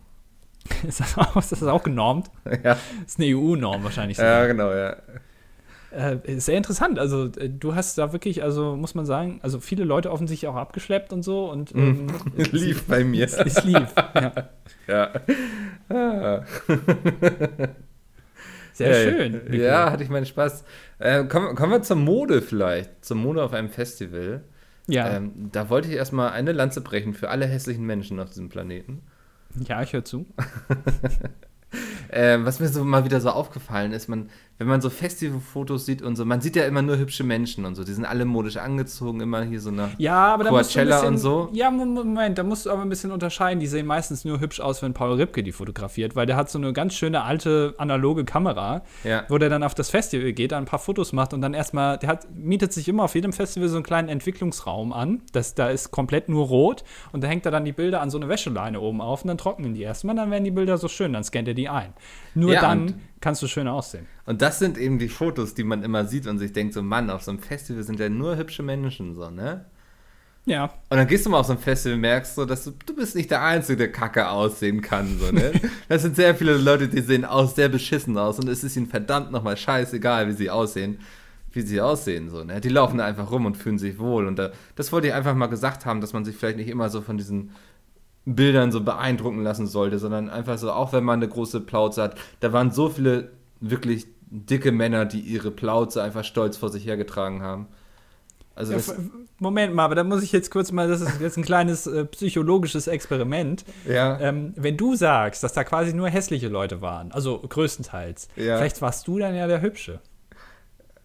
ist, 0.87 0.99
das 0.99 1.17
auch, 1.17 1.35
ist 1.37 1.51
das 1.51 1.63
auch 1.63 1.83
genormt? 1.83 2.29
Ja. 2.45 2.57
Das 2.73 2.79
ist 3.07 3.19
eine 3.19 3.35
EU-Norm 3.35 3.83
wahrscheinlich. 3.83 4.17
Sogar. 4.17 4.41
Ja, 4.41 4.47
genau, 4.47 4.71
ja. 4.71 4.95
Äh, 5.91 6.39
sehr 6.39 6.57
interessant. 6.57 6.99
Also, 6.99 7.25
äh, 7.37 7.49
du 7.49 7.75
hast 7.75 7.97
da 7.97 8.11
wirklich, 8.11 8.43
also 8.43 8.75
muss 8.75 8.95
man 8.95 9.05
sagen, 9.05 9.39
also 9.43 9.59
viele 9.59 9.85
Leute 9.85 10.11
offensichtlich 10.11 10.49
auch 10.49 10.55
abgeschleppt 10.55 11.13
und 11.13 11.23
so. 11.23 11.49
Und, 11.49 11.73
ähm, 11.73 12.07
lief 12.51 12.83
bei 12.83 13.03
mir. 13.03 13.25
Es, 13.25 13.33
es 13.33 13.63
lief, 13.63 13.93
ja. 14.13 14.33
ja. 14.87 15.11
Ah. 15.87 16.43
Sehr 18.73 18.89
ja, 18.89 19.09
schön. 19.09 19.41
Ja, 19.51 19.57
ja, 19.57 19.91
hatte 19.91 20.03
ich 20.03 20.09
meinen 20.09 20.25
Spaß. 20.25 20.65
Äh, 20.99 21.23
kommen, 21.25 21.55
kommen 21.55 21.71
wir 21.71 21.81
zur 21.81 21.95
Mode 21.95 22.41
vielleicht. 22.41 23.05
Zur 23.05 23.15
Mode 23.15 23.41
auf 23.41 23.53
einem 23.53 23.69
Festival. 23.69 24.43
Ja. 24.87 25.15
Ähm, 25.15 25.49
da 25.51 25.69
wollte 25.69 25.87
ich 25.87 25.95
erstmal 25.95 26.31
eine 26.31 26.51
Lanze 26.51 26.81
brechen 26.81 27.13
für 27.13 27.29
alle 27.29 27.45
hässlichen 27.45 27.85
Menschen 27.85 28.19
auf 28.19 28.29
diesem 28.29 28.49
Planeten. 28.49 29.01
Ja, 29.67 29.81
ich 29.81 29.93
höre 29.93 30.05
zu. 30.05 30.25
äh, 32.09 32.37
was 32.41 32.59
mir 32.59 32.67
so 32.67 32.83
mal 32.83 33.05
wieder 33.05 33.21
so 33.21 33.29
aufgefallen 33.29 33.91
ist, 33.91 34.07
man, 34.07 34.29
wenn 34.57 34.67
man 34.67 34.79
so 34.79 34.89
Festivalfotos 34.89 35.85
sieht 35.85 36.01
und 36.01 36.15
so, 36.15 36.23
man 36.23 36.39
sieht 36.39 36.55
ja 36.55 36.63
immer 36.63 36.81
nur 36.81 36.97
hübsche 36.97 37.25
Menschen 37.25 37.65
und 37.65 37.75
so, 37.75 37.83
die 37.83 37.91
sind 37.91 38.05
alle 38.05 38.23
modisch 38.23 38.55
angezogen, 38.55 39.19
immer 39.19 39.43
hier 39.43 39.59
so 39.59 39.69
nach 39.69 39.89
ja, 39.97 40.33
aber 40.33 40.45
Coachella 40.45 40.95
bisschen, 40.95 41.15
und 41.15 41.17
so. 41.17 41.49
Ja, 41.51 41.69
Moment, 41.71 42.37
da 42.37 42.43
musst 42.43 42.65
du 42.65 42.71
aber 42.71 42.81
ein 42.81 42.87
bisschen 42.87 43.11
unterscheiden. 43.11 43.59
Die 43.59 43.67
sehen 43.67 43.85
meistens 43.85 44.23
nur 44.23 44.39
hübsch 44.39 44.61
aus, 44.61 44.81
wenn 44.81 44.93
Paul 44.93 45.15
Ripke 45.15 45.43
die 45.43 45.51
fotografiert, 45.51 46.15
weil 46.15 46.25
der 46.25 46.37
hat 46.37 46.49
so 46.49 46.57
eine 46.57 46.71
ganz 46.71 46.93
schöne 46.93 47.23
alte 47.23 47.73
analoge 47.77 48.23
Kamera, 48.23 48.83
ja. 49.03 49.23
wo 49.27 49.37
der 49.37 49.49
dann 49.49 49.61
auf 49.61 49.73
das 49.73 49.89
Festival 49.89 50.31
geht, 50.31 50.53
ein 50.53 50.65
paar 50.65 50.79
Fotos 50.79 51.11
macht 51.11 51.33
und 51.33 51.41
dann 51.41 51.53
erstmal, 51.53 51.97
der 51.97 52.07
hat, 52.07 52.27
mietet 52.33 52.71
sich 52.71 52.87
immer 52.87 53.03
auf 53.03 53.15
jedem 53.15 53.33
Festival 53.33 53.67
so 53.67 53.75
einen 53.75 53.83
kleinen 53.83 54.07
Entwicklungsraum 54.07 54.93
an. 54.93 55.21
Das, 55.33 55.55
da 55.55 55.69
ist 55.69 55.91
komplett 55.91 56.29
nur 56.29 56.45
rot 56.45 56.85
und 57.11 57.23
da 57.23 57.27
hängt 57.27 57.45
er 57.45 57.51
dann 57.51 57.65
die 57.65 57.73
Bilder 57.73 57.99
an 57.99 58.09
so 58.09 58.17
eine 58.17 58.29
Wäscheleine 58.29 58.79
oben 58.79 59.01
auf 59.01 59.23
und 59.23 59.27
dann 59.27 59.37
trocknen 59.37 59.73
die 59.73 59.81
erstmal, 59.81 60.15
dann 60.15 60.31
werden 60.31 60.45
die 60.45 60.51
Bilder 60.51 60.77
so 60.77 60.87
schön, 60.87 61.11
dann 61.11 61.25
scannt 61.25 61.49
er 61.49 61.53
die 61.53 61.67
ein. 61.67 61.93
Nur 62.35 62.53
ja, 62.53 62.61
dann 62.61 63.01
kannst 63.25 63.41
du 63.41 63.47
schöner 63.47 63.73
aussehen. 63.73 64.05
Und 64.27 64.43
das 64.43 64.59
sind 64.59 64.77
eben 64.77 64.99
die 64.99 65.09
Fotos, 65.09 65.55
die 65.55 65.63
man 65.63 65.81
immer 65.81 66.05
sieht 66.05 66.27
und 66.27 66.37
sich 66.37 66.53
denkt, 66.53 66.75
so 66.75 66.83
Mann, 66.83 67.09
auf 67.09 67.23
so 67.23 67.31
einem 67.31 67.39
Festival 67.39 67.81
sind 67.81 67.99
ja 67.99 68.07
nur 68.07 68.37
hübsche 68.37 68.61
Menschen, 68.61 69.15
so, 69.15 69.31
ne? 69.31 69.65
Ja. 70.45 70.65
Und 70.89 70.97
dann 70.97 71.07
gehst 71.07 71.25
du 71.25 71.31
mal 71.31 71.39
auf 71.39 71.47
so 71.47 71.53
ein 71.53 71.57
Festival 71.57 71.95
und 71.95 72.01
merkst 72.01 72.35
so, 72.35 72.45
dass 72.45 72.65
du, 72.65 72.73
du 72.85 72.95
bist 72.95 73.15
nicht 73.15 73.31
der 73.31 73.41
Einzige, 73.41 73.77
der 73.77 73.91
kacke 73.91 74.29
aussehen 74.29 74.79
kann, 74.81 75.17
so, 75.19 75.31
ne? 75.31 75.53
das 75.89 76.03
sind 76.03 76.15
sehr 76.15 76.35
viele 76.35 76.55
Leute, 76.55 76.87
die 76.87 77.01
sehen 77.01 77.25
aus, 77.25 77.55
sehr 77.55 77.67
beschissen 77.67 78.15
aus 78.15 78.37
und 78.37 78.47
es 78.47 78.63
ist 78.63 78.77
ihnen 78.77 78.85
verdammt 78.85 79.31
nochmal 79.31 79.57
scheißegal, 79.57 80.27
wie 80.27 80.33
sie 80.33 80.51
aussehen, 80.51 80.99
wie 81.51 81.61
sie 81.61 81.81
aussehen, 81.81 82.29
so, 82.29 82.43
ne? 82.43 82.61
Die 82.61 82.69
laufen 82.69 82.99
da 82.99 83.05
einfach 83.05 83.31
rum 83.31 83.47
und 83.47 83.57
fühlen 83.57 83.79
sich 83.79 83.97
wohl 83.97 84.27
und 84.27 84.37
da, 84.37 84.51
das 84.75 84.91
wollte 84.91 85.07
ich 85.07 85.13
einfach 85.15 85.33
mal 85.33 85.47
gesagt 85.47 85.87
haben, 85.87 85.99
dass 85.99 86.13
man 86.13 86.25
sich 86.25 86.35
vielleicht 86.35 86.57
nicht 86.57 86.69
immer 86.69 86.91
so 86.91 87.01
von 87.01 87.17
diesen 87.17 87.55
Bildern 88.25 88.71
so 88.71 88.81
beeindrucken 88.81 89.43
lassen 89.43 89.67
sollte, 89.67 89.99
sondern 89.99 90.29
einfach 90.29 90.57
so, 90.57 90.71
auch 90.71 90.93
wenn 90.93 91.03
man 91.03 91.19
eine 91.19 91.27
große 91.27 91.61
Plauze 91.61 92.01
hat, 92.01 92.17
da 92.39 92.51
waren 92.53 92.71
so 92.71 92.89
viele 92.89 93.31
wirklich 93.59 94.07
dicke 94.29 94.71
Männer, 94.71 95.05
die 95.05 95.19
ihre 95.19 95.51
Plauze 95.51 96.01
einfach 96.01 96.23
stolz 96.23 96.57
vor 96.57 96.69
sich 96.69 96.85
hergetragen 96.85 97.41
haben. 97.41 97.67
Also 98.55 98.73
ja, 98.73 98.79
Moment 99.37 99.75
mal, 99.75 99.83
aber 99.83 99.95
da 99.95 100.03
muss 100.05 100.23
ich 100.23 100.31
jetzt 100.31 100.49
kurz 100.49 100.71
mal, 100.71 100.87
das 100.87 101.01
ist 101.01 101.19
jetzt 101.19 101.37
ein 101.37 101.43
kleines 101.43 101.87
äh, 101.87 102.05
psychologisches 102.05 102.87
Experiment. 102.87 103.65
Ja. 103.87 104.17
Ähm, 104.21 104.53
wenn 104.55 104.77
du 104.77 104.95
sagst, 104.95 105.43
dass 105.43 105.51
da 105.51 105.65
quasi 105.65 105.93
nur 105.93 106.07
hässliche 106.07 106.47
Leute 106.47 106.81
waren, 106.81 107.11
also 107.11 107.39
größtenteils, 107.39 108.29
ja. 108.37 108.57
vielleicht 108.57 108.81
warst 108.81 109.07
du 109.07 109.19
dann 109.19 109.35
ja 109.35 109.47
der 109.47 109.61
Hübsche. 109.61 109.99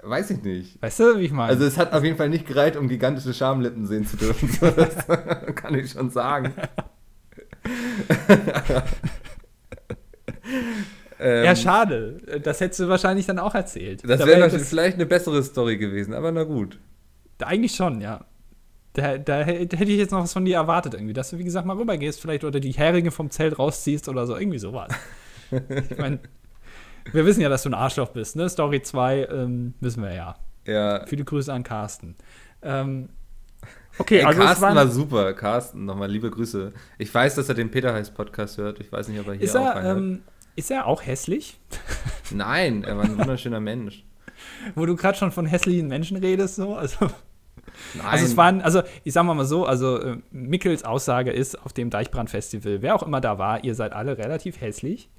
Weiß 0.02 0.30
ich 0.30 0.42
nicht. 0.42 0.80
Weißt 0.80 1.00
du, 1.00 1.18
wie 1.18 1.24
ich 1.24 1.32
meine? 1.32 1.50
Also 1.50 1.64
es 1.64 1.76
hat 1.76 1.92
auf 1.92 2.04
jeden 2.04 2.16
Fall 2.16 2.28
nicht 2.28 2.46
gereicht, 2.46 2.76
um 2.76 2.88
gigantische 2.88 3.34
Schamlippen 3.34 3.86
sehen 3.86 4.06
zu 4.06 4.16
dürfen. 4.16 4.48
das 4.76 5.06
kann 5.56 5.74
ich 5.74 5.90
schon 5.90 6.10
sagen. 6.10 6.54
Ähm, 11.20 11.44
ja, 11.44 11.56
schade. 11.56 12.18
Das 12.42 12.60
hättest 12.60 12.80
du 12.80 12.88
wahrscheinlich 12.88 13.26
dann 13.26 13.38
auch 13.38 13.54
erzählt. 13.54 14.02
Das 14.04 14.20
wäre 14.26 14.50
wär 14.50 14.60
vielleicht 14.60 14.94
eine 14.96 15.06
bessere 15.06 15.42
Story 15.42 15.76
gewesen, 15.76 16.14
aber 16.14 16.32
na 16.32 16.44
gut. 16.44 16.78
Eigentlich 17.40 17.74
schon, 17.74 18.00
ja. 18.00 18.24
Da, 18.94 19.18
da, 19.18 19.42
hätte 19.42 19.76
ich 19.76 19.98
jetzt 19.98 20.10
noch 20.10 20.22
was 20.22 20.32
von 20.32 20.44
dir 20.44 20.56
erwartet, 20.56 20.94
irgendwie, 20.94 21.12
dass 21.12 21.30
du, 21.30 21.38
wie 21.38 21.44
gesagt, 21.44 21.64
mal 21.64 21.76
rübergehst, 21.76 22.20
vielleicht 22.20 22.42
oder 22.42 22.58
die 22.58 22.72
Heringe 22.72 23.12
vom 23.12 23.30
Zelt 23.30 23.58
rausziehst 23.58 24.08
oder 24.08 24.26
so, 24.26 24.36
irgendwie 24.36 24.58
sowas. 24.58 24.92
ich 25.50 25.98
meine, 25.98 26.18
wir 27.12 27.24
wissen 27.24 27.40
ja, 27.40 27.48
dass 27.48 27.62
du 27.62 27.70
ein 27.70 27.74
Arschloch 27.74 28.08
bist, 28.08 28.34
ne? 28.36 28.48
Story 28.48 28.82
2 28.82 29.26
ähm, 29.30 29.74
wissen 29.80 30.02
wir 30.02 30.12
ja. 30.12 30.36
Ja. 30.66 31.06
Viele 31.06 31.24
Grüße 31.24 31.52
an 31.52 31.62
Carsten. 31.62 32.16
Ähm, 32.62 33.10
Okay, 34.00 34.20
Ey, 34.20 34.24
also 34.24 34.40
Carsten 34.40 34.74
war 34.74 34.88
super. 34.88 35.34
Carsten, 35.34 35.84
nochmal 35.84 36.10
liebe 36.10 36.30
Grüße. 36.30 36.72
Ich 36.96 37.14
weiß, 37.14 37.34
dass 37.34 37.50
er 37.50 37.54
den 37.54 37.70
Peter 37.70 37.92
Heiß 37.92 38.12
Podcast 38.12 38.56
hört. 38.56 38.80
Ich 38.80 38.90
weiß 38.90 39.08
nicht, 39.08 39.20
ob 39.20 39.26
er 39.26 39.34
hier 39.34 39.42
ist 39.42 39.54
auch 39.54 39.66
er, 39.66 39.94
ähm, 39.94 40.22
Ist 40.56 40.70
er 40.70 40.86
auch 40.86 41.04
hässlich? 41.04 41.60
Nein, 42.30 42.82
er 42.82 42.96
war 42.96 43.04
ein 43.04 43.18
wunderschöner 43.18 43.60
Mensch. 43.60 44.02
Wo 44.74 44.86
du 44.86 44.96
gerade 44.96 45.18
schon 45.18 45.32
von 45.32 45.44
hässlichen 45.44 45.86
Menschen 45.86 46.16
redest, 46.16 46.56
so. 46.56 46.76
Also, 46.76 47.10
Nein. 47.94 48.06
also 48.06 48.24
es 48.24 48.38
waren, 48.38 48.62
also 48.62 48.82
ich 49.04 49.12
sag 49.12 49.24
mal 49.24 49.44
so, 49.44 49.66
also 49.66 50.00
äh, 50.00 50.16
Mickels 50.30 50.82
Aussage 50.82 51.30
ist 51.30 51.62
auf 51.62 51.74
dem 51.74 51.90
Deichbrand-Festival, 51.90 52.80
wer 52.80 52.94
auch 52.94 53.02
immer 53.02 53.20
da 53.20 53.36
war, 53.36 53.64
ihr 53.64 53.74
seid 53.74 53.92
alle 53.92 54.16
relativ 54.16 54.62
hässlich. 54.62 55.10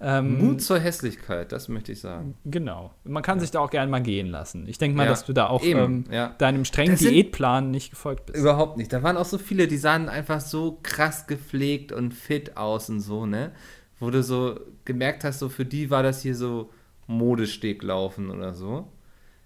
Ähm, 0.00 0.38
Mut 0.38 0.62
zur 0.62 0.78
Hässlichkeit, 0.78 1.50
das 1.50 1.68
möchte 1.68 1.90
ich 1.90 2.00
sagen. 2.00 2.36
Genau. 2.44 2.92
Man 3.02 3.22
kann 3.22 3.40
sich 3.40 3.50
da 3.50 3.58
auch 3.58 3.70
gerne 3.70 3.90
mal 3.90 4.02
gehen 4.02 4.28
lassen. 4.28 4.68
Ich 4.68 4.78
denke 4.78 4.96
mal, 4.96 5.04
Ja, 5.04 5.10
dass 5.10 5.24
du 5.24 5.32
da 5.32 5.48
auch 5.48 5.64
ähm, 5.64 6.04
ja. 6.10 6.34
deinem 6.38 6.64
strengen 6.64 6.96
Diätplan 6.96 7.72
nicht 7.72 7.90
gefolgt 7.90 8.26
bist. 8.26 8.38
Überhaupt 8.38 8.76
nicht. 8.76 8.92
Da 8.92 9.02
waren 9.02 9.16
auch 9.16 9.24
so 9.24 9.38
viele, 9.38 9.66
die 9.66 9.76
sahen 9.76 10.08
einfach 10.08 10.40
so 10.40 10.78
krass 10.84 11.26
gepflegt 11.26 11.90
und 11.90 12.14
fit 12.14 12.56
aus 12.56 12.88
und 12.88 13.00
so, 13.00 13.26
ne? 13.26 13.50
Wo 13.98 14.10
du 14.10 14.22
so 14.22 14.60
gemerkt 14.84 15.24
hast, 15.24 15.40
so 15.40 15.48
für 15.48 15.64
die 15.64 15.90
war 15.90 16.04
das 16.04 16.22
hier 16.22 16.36
so 16.36 16.70
Modesteglaufen 17.08 18.30
oder 18.30 18.54
so. 18.54 18.86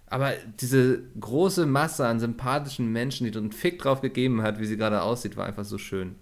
Aber 0.06 0.32
diese 0.60 1.04
große 1.18 1.64
Masse 1.64 2.06
an 2.06 2.20
sympathischen 2.20 2.92
Menschen, 2.92 3.24
die 3.24 3.30
du 3.30 3.38
einen 3.38 3.52
Fick 3.52 3.78
drauf 3.78 4.02
gegeben 4.02 4.42
hat, 4.42 4.58
wie 4.60 4.66
sie 4.66 4.76
gerade 4.76 5.00
aussieht, 5.00 5.38
war 5.38 5.46
einfach 5.46 5.64
so 5.64 5.78
schön. 5.78 6.16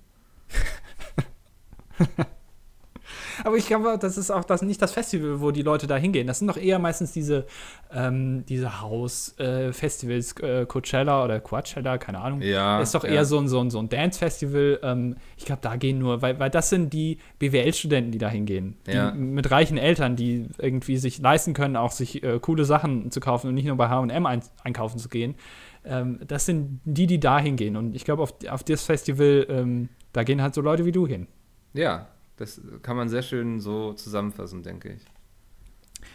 Aber 3.45 3.57
ich 3.57 3.67
glaube, 3.67 3.97
das 4.01 4.17
ist 4.19 4.31
auch 4.31 4.45
das, 4.45 4.63
nicht 4.63 4.81
das 4.83 4.93
Festival, 4.93 5.41
wo 5.41 5.51
die 5.51 5.63
Leute 5.63 5.87
da 5.87 5.97
hingehen. 5.97 6.27
Das 6.27 6.39
sind 6.39 6.49
doch 6.49 6.57
eher 6.57 6.79
meistens 6.79 7.13
diese, 7.13 7.47
ähm, 7.93 8.45
diese 8.47 8.81
Haus-Festivals, 8.81 10.33
äh, 10.41 10.67
Coachella 10.67 11.25
oder 11.25 11.41
Coachella, 11.41 11.99
keine 11.99 12.21
Ahnung. 12.21 12.43
Ja, 12.43 12.79
Das 12.79 12.89
ist 12.89 12.95
doch 12.95 13.05
ja. 13.05 13.11
eher 13.11 13.25
so 13.25 13.39
ein, 13.39 13.49
so 13.49 13.61
ein, 13.61 13.71
so 13.71 13.79
ein 13.79 13.89
Dance-Festival. 13.89 14.81
Ähm, 14.83 15.17
ich 15.37 15.45
glaube, 15.45 15.61
da 15.63 15.77
gehen 15.77 15.99
nur, 15.99 16.23
weil, 16.23 16.39
weil 16.39 16.51
das 16.51 16.71
sind 16.71 16.93
die 16.93 17.19
BWL-Studenten, 17.39 18.13
die 18.13 18.19
da 18.19 18.29
hingehen. 18.29 18.77
Die 18.87 18.93
Ja. 18.93 19.13
mit 19.13 19.51
reichen 19.51 19.79
Eltern, 19.79 20.17
die 20.17 20.49
irgendwie 20.59 20.97
sich 20.97 21.19
leisten 21.19 21.55
können, 21.55 21.77
auch 21.77 21.93
sich 21.93 22.23
äh, 22.23 22.39
coole 22.41 22.65
Sachen 22.65 23.11
zu 23.11 23.21
kaufen 23.21 23.49
und 23.49 23.55
nicht 23.55 23.67
nur 23.67 23.77
bei 23.77 23.89
HM 23.89 24.27
ein, 24.27 24.43
einkaufen 24.65 24.99
zu 24.99 25.09
gehen. 25.09 25.35
Ähm, 25.85 26.21
das 26.27 26.47
sind 26.47 26.81
die, 26.85 27.07
die 27.07 27.21
da 27.21 27.39
hingehen. 27.39 27.77
Und 27.77 27.95
ich 27.97 28.05
glaube, 28.05 28.23
auf, 28.23 28.35
auf 28.51 28.63
das 28.65 28.85
Festival, 28.85 29.47
ähm, 29.49 29.89
da 30.13 30.25
gehen 30.25 30.43
halt 30.43 30.55
so 30.55 30.61
Leute 30.61 30.85
wie 30.85 30.93
du 30.93 31.07
hin. 31.07 31.27
Ja, 31.73 32.09
das 32.41 32.61
kann 32.83 32.97
man 32.97 33.09
sehr 33.09 33.23
schön 33.23 33.61
so 33.61 33.93
zusammenfassen, 33.93 34.63
denke 34.65 34.95
ich. 34.95 35.03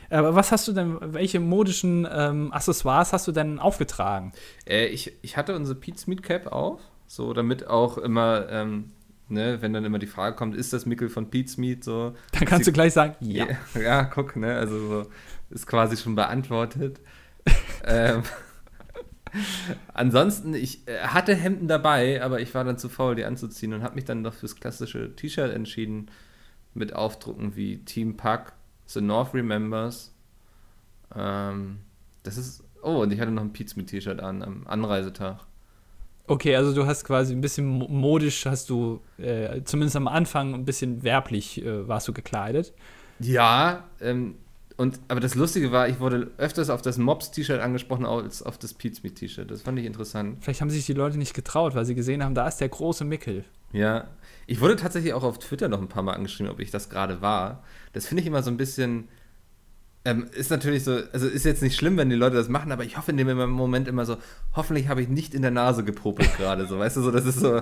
Aber 0.10 0.36
was 0.36 0.52
hast 0.52 0.68
du 0.68 0.74
denn, 0.74 0.98
welche 1.14 1.40
modischen 1.40 2.08
ähm, 2.12 2.52
Accessoires 2.52 3.14
hast 3.14 3.28
du 3.28 3.32
denn 3.32 3.60
aufgetragen? 3.60 4.34
Äh, 4.68 4.88
ich, 4.88 5.14
ich 5.22 5.38
hatte 5.38 5.56
unsere 5.56 5.80
Pete's 5.80 6.08
Meat 6.08 6.24
Cap 6.24 6.48
auf, 6.48 6.80
so 7.08 7.34
damit 7.34 7.68
auch 7.68 7.98
immer, 8.00 8.48
ähm, 8.50 8.92
ne, 9.30 9.62
wenn 9.62 9.74
dann 9.74 9.86
immer 9.86 10.00
die 10.00 10.08
Frage 10.08 10.36
kommt, 10.36 10.56
ist 10.56 10.74
das 10.74 10.86
Mickel 10.86 11.10
von 11.10 11.30
Pete's 11.30 11.58
Meat 11.58 11.84
so? 11.84 12.16
Dann 12.34 12.46
kannst 12.46 12.66
Sie- 12.66 12.72
du 12.72 12.74
gleich 12.74 12.94
sagen, 12.94 13.16
ja. 13.22 13.46
Ja, 13.76 13.82
ja, 13.82 14.04
guck, 14.06 14.36
ne, 14.36 14.56
also 14.56 14.80
so, 15.04 15.10
ist 15.52 15.68
quasi 15.68 15.98
schon 15.98 16.16
beantwortet. 16.16 17.00
ähm, 17.86 18.24
ansonsten, 19.93 20.54
ich 20.54 20.88
äh, 20.88 21.00
hatte 21.00 21.36
Hemden 21.36 21.67
dabei, 21.67 22.21
aber 22.21 22.41
ich 22.41 22.54
war 22.54 22.63
dann 22.63 22.78
zu 22.78 22.89
faul, 22.89 23.15
die 23.15 23.26
anzuziehen 23.26 23.74
und 23.74 23.84
habe 23.84 23.95
mich 23.95 24.06
dann 24.06 24.24
doch 24.24 24.34
fürs 24.34 24.56
klassische 24.56 25.15
T-Shirt 25.15 25.54
entschieden, 25.54 26.10
mit 26.74 26.93
Aufdrucken 26.93 27.56
wie 27.56 27.78
Team 27.78 28.17
Pack, 28.17 28.54
The 28.88 29.02
North 29.02 29.34
Remembers. 29.34 30.13
Ähm, 31.15 31.80
das 32.24 32.38
ist, 32.38 32.63
oh, 32.82 33.02
und 33.04 33.13
ich 33.13 33.19
hatte 33.19 33.32
noch 33.32 33.43
ein 33.43 33.54
Pete's 33.54 33.76
Meat 33.76 33.88
T-Shirt 33.88 34.19
an, 34.19 34.41
am 34.41 34.67
Anreisetag. 34.67 35.39
Okay, 36.28 36.56
also 36.56 36.74
du 36.74 36.88
hast 36.88 37.06
quasi 37.06 37.34
ein 37.34 37.41
bisschen 37.41 37.65
mo- 37.67 37.88
modisch, 37.88 38.45
hast 38.45 38.69
du 38.71 39.02
äh, 39.19 39.62
zumindest 39.63 39.95
am 39.95 40.08
Anfang 40.08 40.56
ein 40.56 40.65
bisschen 40.65 41.04
werblich 41.04 41.63
äh, 41.63 41.88
warst 41.88 42.08
du 42.08 42.13
gekleidet. 42.13 42.74
Ja, 43.19 43.86
ähm, 44.02 44.36
und, 44.78 45.00
aber 45.08 45.22
das 45.22 45.36
Lustige 45.36 45.72
war, 45.72 45.88
ich 45.88 46.00
wurde 46.00 46.32
öfters 46.38 46.70
auf 46.70 46.82
das 46.82 46.98
Mobs-T-Shirt 46.98 47.62
angesprochen 47.62 48.06
als 48.06 48.44
auf 48.44 48.58
das 48.58 48.74
Pete's 48.74 49.04
Meat 49.04 49.16
T-Shirt. 49.16 49.50
Das 49.50 49.62
fand 49.62 49.80
ich 49.80 49.86
interessant. 49.86 50.38
Vielleicht 50.42 50.60
haben 50.60 50.70
sich 50.70 50.86
die 50.86 50.94
Leute 50.94 51.18
nicht 51.18 51.34
getraut, 51.34 51.76
weil 51.76 51.86
sie 51.86 51.96
gesehen 51.96 52.24
haben, 52.24 52.36
da 52.36 52.48
ist 52.48 52.58
der 52.58 52.68
große 52.68 53.06
Mickel. 53.06 53.46
Ja, 53.72 54.08
ich 54.48 54.60
wurde 54.60 54.76
tatsächlich 54.76 55.14
auch 55.14 55.24
auf 55.24 55.40
Twitter 55.40 55.70
noch 55.70 55.82
ein 55.82 55.88
paar 55.88 56.04
Mal 56.04 56.14
angeschrieben, 56.14 56.52
ob 56.52 56.60
ich 56.60 56.72
das 56.72 56.90
gerade 56.90 57.22
war. 57.22 57.64
Das 57.94 58.06
finde 58.06 58.22
ich 58.22 58.28
immer 58.28 58.44
so 58.44 58.52
ein 58.52 58.58
bisschen. 58.58 59.08
Ähm, 60.04 60.28
ist 60.34 60.52
natürlich 60.52 60.84
so, 60.84 61.00
also 61.14 61.28
ist 61.28 61.46
jetzt 61.46 61.64
nicht 61.64 61.76
schlimm, 61.76 61.98
wenn 61.98 62.12
die 62.12 62.16
Leute 62.16 62.36
das 62.36 62.48
machen, 62.48 62.72
aber 62.72 62.84
ich 62.84 62.96
hoffe 62.96 63.10
in 63.10 63.18
dem 63.18 63.50
Moment 63.50 63.88
immer 63.88 64.06
so, 64.06 64.18
hoffentlich 64.54 64.88
habe 64.88 65.02
ich 65.02 65.08
nicht 65.08 65.34
in 65.34 65.42
der 65.42 65.50
Nase 65.50 65.84
gepopelt 65.84 66.30
gerade, 66.38 66.68
so, 66.68 66.78
weißt 66.78 66.98
du, 66.98 67.02
so, 67.02 67.10
das 67.10 67.26
ist 67.26 67.40
so, 67.40 67.62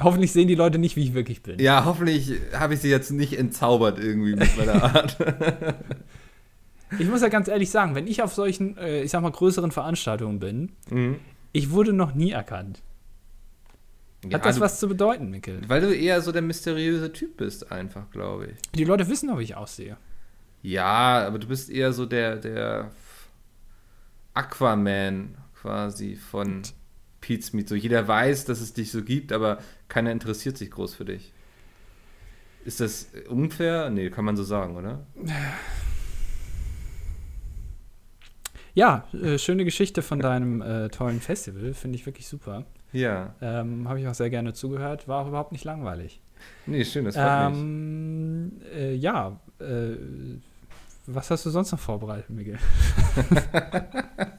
Hoffentlich 0.00 0.32
sehen 0.32 0.46
die 0.46 0.54
Leute 0.54 0.78
nicht, 0.78 0.94
wie 0.96 1.02
ich 1.02 1.14
wirklich 1.14 1.42
bin. 1.42 1.58
ja, 1.58 1.84
hoffentlich 1.84 2.32
habe 2.52 2.74
ich 2.74 2.80
sie 2.80 2.88
jetzt 2.88 3.10
nicht 3.10 3.36
entzaubert 3.36 3.98
irgendwie 3.98 4.36
mit 4.36 4.56
meiner 4.56 4.82
Art. 4.94 5.16
Ich 6.98 7.08
muss 7.08 7.20
ja 7.20 7.28
ganz 7.28 7.48
ehrlich 7.48 7.70
sagen, 7.70 7.94
wenn 7.94 8.06
ich 8.06 8.22
auf 8.22 8.32
solchen, 8.32 8.76
äh, 8.78 9.02
ich 9.02 9.10
sag 9.10 9.22
mal, 9.22 9.30
größeren 9.30 9.72
Veranstaltungen 9.72 10.38
bin, 10.38 10.72
mhm. 10.90 11.16
ich 11.52 11.70
wurde 11.70 11.92
noch 11.92 12.14
nie 12.14 12.30
erkannt. 12.30 12.80
Hat 14.24 14.32
Ja, 14.32 14.38
das 14.38 14.56
du, 14.56 14.60
was 14.62 14.80
zu 14.80 14.88
bedeuten, 14.88 15.30
Mickel? 15.30 15.60
Weil 15.68 15.80
du 15.80 15.94
eher 15.94 16.20
so 16.22 16.32
der 16.32 16.42
mysteriöse 16.42 17.12
Typ 17.12 17.36
bist, 17.36 17.70
einfach, 17.70 18.10
glaube 18.10 18.46
ich. 18.46 18.58
Die 18.74 18.84
Leute 18.84 19.08
wissen 19.08 19.28
doch, 19.28 19.38
wie 19.38 19.44
ich 19.44 19.56
aussehe. 19.56 19.96
Ja, 20.62 21.26
aber 21.26 21.38
du 21.38 21.46
bist 21.46 21.70
eher 21.70 21.92
so 21.92 22.04
der, 22.06 22.36
der 22.36 22.90
Aquaman 24.34 25.36
quasi 25.60 26.16
von 26.16 26.62
Pete's 27.20 27.52
Meat. 27.52 27.68
So 27.68 27.74
jeder 27.74 28.06
weiß, 28.06 28.44
dass 28.44 28.60
es 28.60 28.72
dich 28.72 28.90
so 28.90 29.02
gibt, 29.02 29.32
aber 29.32 29.58
keiner 29.88 30.12
interessiert 30.12 30.56
sich 30.56 30.70
groß 30.70 30.94
für 30.94 31.04
dich. 31.04 31.32
Ist 32.64 32.80
das 32.80 33.08
unfair? 33.28 33.90
Nee, 33.90 34.10
kann 34.10 34.24
man 34.24 34.36
so 34.36 34.44
sagen, 34.44 34.76
oder? 34.76 35.06
Ja, 38.74 39.08
äh, 39.12 39.38
schöne 39.38 39.64
Geschichte 39.64 40.02
von 40.02 40.20
deinem 40.20 40.62
äh, 40.62 40.88
tollen 40.88 41.20
Festival, 41.20 41.74
finde 41.74 41.96
ich 41.96 42.06
wirklich 42.06 42.28
super. 42.28 42.64
Ja. 42.92 43.34
Ähm, 43.40 43.88
Habe 43.88 44.00
ich 44.00 44.08
auch 44.08 44.14
sehr 44.14 44.30
gerne 44.30 44.52
zugehört, 44.52 45.08
war 45.08 45.22
auch 45.22 45.28
überhaupt 45.28 45.52
nicht 45.52 45.64
langweilig. 45.64 46.20
Nee, 46.66 46.84
schön, 46.84 47.04
das 47.04 47.16
freut 47.16 47.50
mich. 47.50 47.60
Ähm, 47.60 48.52
äh, 48.72 48.94
ja, 48.94 49.40
äh, 49.60 49.96
was 51.06 51.30
hast 51.30 51.46
du 51.46 51.50
sonst 51.50 51.72
noch 51.72 51.80
vorbereitet, 51.80 52.30
Miguel? 52.30 52.58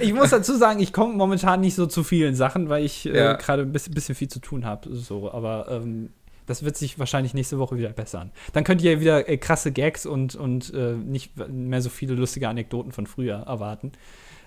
ich 0.00 0.12
muss 0.12 0.30
dazu 0.30 0.56
sagen, 0.56 0.80
ich 0.80 0.92
komme 0.92 1.14
momentan 1.14 1.60
nicht 1.60 1.74
so 1.74 1.86
zu 1.86 2.02
vielen 2.04 2.34
Sachen, 2.34 2.68
weil 2.68 2.84
ich 2.84 3.06
äh, 3.06 3.16
Ja. 3.16 3.32
gerade 3.34 3.62
ein 3.62 3.72
bisschen, 3.72 3.94
bisschen 3.94 4.14
viel 4.14 4.28
zu 4.28 4.40
tun 4.40 4.64
habe. 4.64 4.94
So, 4.94 5.32
aber 5.32 5.66
ähm, 5.70 6.10
das 6.46 6.62
wird 6.62 6.76
sich 6.76 6.98
wahrscheinlich 6.98 7.32
nächste 7.34 7.58
Woche 7.58 7.76
wieder 7.78 7.88
bessern. 7.90 8.30
Dann 8.52 8.64
könnt 8.64 8.82
ihr 8.82 9.00
wieder 9.00 9.28
äh, 9.28 9.36
krasse 9.38 9.72
Gags 9.72 10.04
und, 10.06 10.34
und 10.34 10.72
äh, 10.74 10.92
nicht 10.94 11.32
mehr 11.48 11.80
so 11.82 11.88
viele 11.90 12.14
lustige 12.14 12.48
Anekdoten 12.48 12.92
von 12.92 13.06
früher 13.06 13.36
erwarten. 13.46 13.92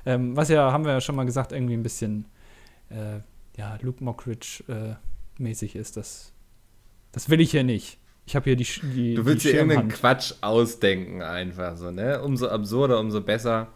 Ähm, 0.05 0.35
was 0.37 0.49
ja, 0.49 0.71
haben 0.71 0.85
wir 0.85 0.91
ja 0.93 1.01
schon 1.01 1.15
mal 1.15 1.25
gesagt, 1.25 1.51
irgendwie 1.51 1.73
ein 1.73 1.83
bisschen 1.83 2.25
äh, 2.89 3.19
ja, 3.57 3.77
Luke 3.81 4.03
Mockridge 4.03 4.63
äh, 4.67 5.41
mäßig 5.41 5.75
ist. 5.75 5.97
Das, 5.97 6.31
das 7.11 7.29
will 7.29 7.41
ich 7.41 7.51
hier 7.51 7.63
nicht. 7.63 7.97
Ich 8.27 8.35
habe 8.35 8.43
hier 8.43 8.55
die, 8.57 8.67
die 8.93 9.15
Du 9.15 9.25
willst 9.25 9.45
die 9.45 9.49
dir 9.51 9.59
irgendeinen. 9.59 9.89
Quatsch 9.89 10.33
ausdenken, 10.41 11.21
einfach 11.21 11.77
so, 11.77 11.91
ne? 11.91 12.21
Umso 12.21 12.47
absurder, 12.49 12.99
umso 12.99 13.21
besser. 13.21 13.69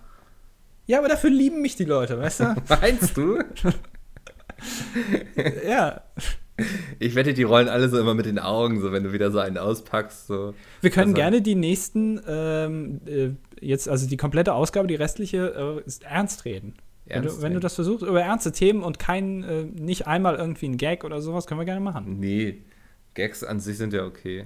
Ja, 0.92 0.98
aber 1.00 1.08
dafür 1.08 1.30
lieben 1.30 1.62
mich 1.62 1.78
die 1.78 1.86
Leute, 1.86 2.20
weißt 2.20 2.42
du? 2.42 2.56
Meinst 2.68 3.16
du? 3.16 3.40
ja. 5.66 6.02
Ich 7.00 7.16
wette, 7.16 7.34
die 7.34 7.44
rollen 7.44 7.70
alle 7.70 7.88
so 7.88 7.98
immer 7.98 8.14
mit 8.14 8.26
den 8.26 8.38
Augen, 8.40 8.82
so 8.82 8.92
wenn 8.92 9.02
du 9.06 9.14
wieder 9.14 9.32
so 9.32 9.40
einen 9.40 9.58
auspackst. 9.58 10.28
So. 10.28 10.54
Wir 10.82 10.90
können 10.90 11.12
Also- 11.12 11.16
gerne 11.16 11.42
die 11.42 11.56
nächsten, 11.56 12.20
ähm, 12.28 13.00
äh, 13.06 13.30
jetzt, 13.66 13.88
also 13.88 14.06
die 14.06 14.18
komplette 14.18 14.54
Ausgabe, 14.54 14.90
die 14.90 14.96
restliche, 14.96 15.82
äh, 15.82 15.88
ist 15.88 16.04
ernst 16.04 16.44
reden. 16.44 16.74
wenn, 17.06 17.24
Ernst 17.24 17.38
du, 17.38 17.42
wenn 17.42 17.54
du 17.54 17.62
das 17.62 17.76
versuchst, 17.76 18.06
über 18.06 18.22
ernste 18.22 18.52
Themen 18.52 18.84
und 18.84 19.00
kein, 19.00 19.44
äh, 19.44 19.64
nicht 19.64 20.08
einmal 20.08 20.36
irgendwie 20.36 20.66
ein 20.68 20.76
Gag 20.78 21.06
oder 21.06 21.22
sowas, 21.22 21.48
können 21.48 21.62
wir 21.62 21.66
gerne 21.66 21.80
machen. 21.80 22.20
Nee, 22.20 22.64
Gags 23.14 23.46
an 23.46 23.62
sich 23.62 23.78
sind 23.78 23.94
ja 23.94 24.04
okay. 24.06 24.46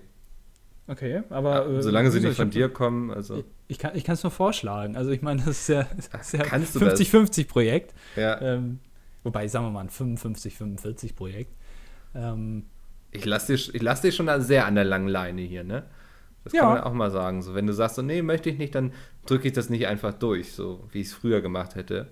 Okay, 0.88 1.24
aber. 1.30 1.68
äh, 1.68 1.82
Solange 1.82 2.12
sie 2.12 2.20
nicht 2.20 2.32
Ich 2.32 2.38
von 2.38 2.50
dir 2.52 2.70
kommen, 2.70 3.10
also. 3.12 3.44
Ich 3.68 3.80
kann 3.80 3.94
es 3.96 4.24
nur 4.24 4.32
vorschlagen. 4.32 4.96
Also, 4.96 5.12
ich 5.12 5.22
meine, 5.24 5.40
das 5.42 5.50
ist 5.62 5.68
ja, 5.70 5.88
das 6.12 6.28
ist 6.28 6.34
ja 6.34 6.44
Kannst 6.44 6.76
du 6.76 6.80
das? 6.80 7.00
50-50-Projekt. 7.00 7.94
Ja. 8.16 8.40
Ähm, 8.42 8.80
wobei, 9.24 9.48
sagen 9.48 9.66
wir 9.66 9.72
mal, 9.72 9.82
ein 9.82 9.90
55-45-Projekt. 9.90 11.52
Ähm, 12.14 12.66
Ich 13.12 13.26
lasse 13.26 13.54
dich, 13.54 13.74
ich 13.74 13.82
lass 13.82 14.02
dich 14.02 14.16
schon 14.16 14.30
sehr 14.42 14.66
an 14.66 14.76
der 14.76 14.84
langen 14.86 15.08
Leine 15.08 15.42
hier, 15.42 15.64
ne? 15.64 15.84
Das 16.44 16.54
Ja. 16.54 16.62
kann 16.62 16.70
man 16.76 16.82
auch 16.84 16.94
mal 16.94 17.10
sagen. 17.10 17.42
So, 17.42 17.56
wenn 17.56 17.66
du 17.66 17.74
sagst, 17.74 17.96
so, 17.96 18.02
nee, 18.04 18.22
möchte 18.22 18.50
ich 18.52 18.60
nicht, 18.60 18.76
dann 18.76 18.94
drücke 19.26 19.48
ich 19.48 19.54
das 19.54 19.70
nicht 19.72 19.88
einfach 19.88 20.14
durch, 20.14 20.54
so 20.54 20.84
wie 20.92 21.02
ich 21.02 21.08
es 21.08 21.14
früher 21.14 21.42
gemacht 21.42 21.74
hätte. 21.76 22.10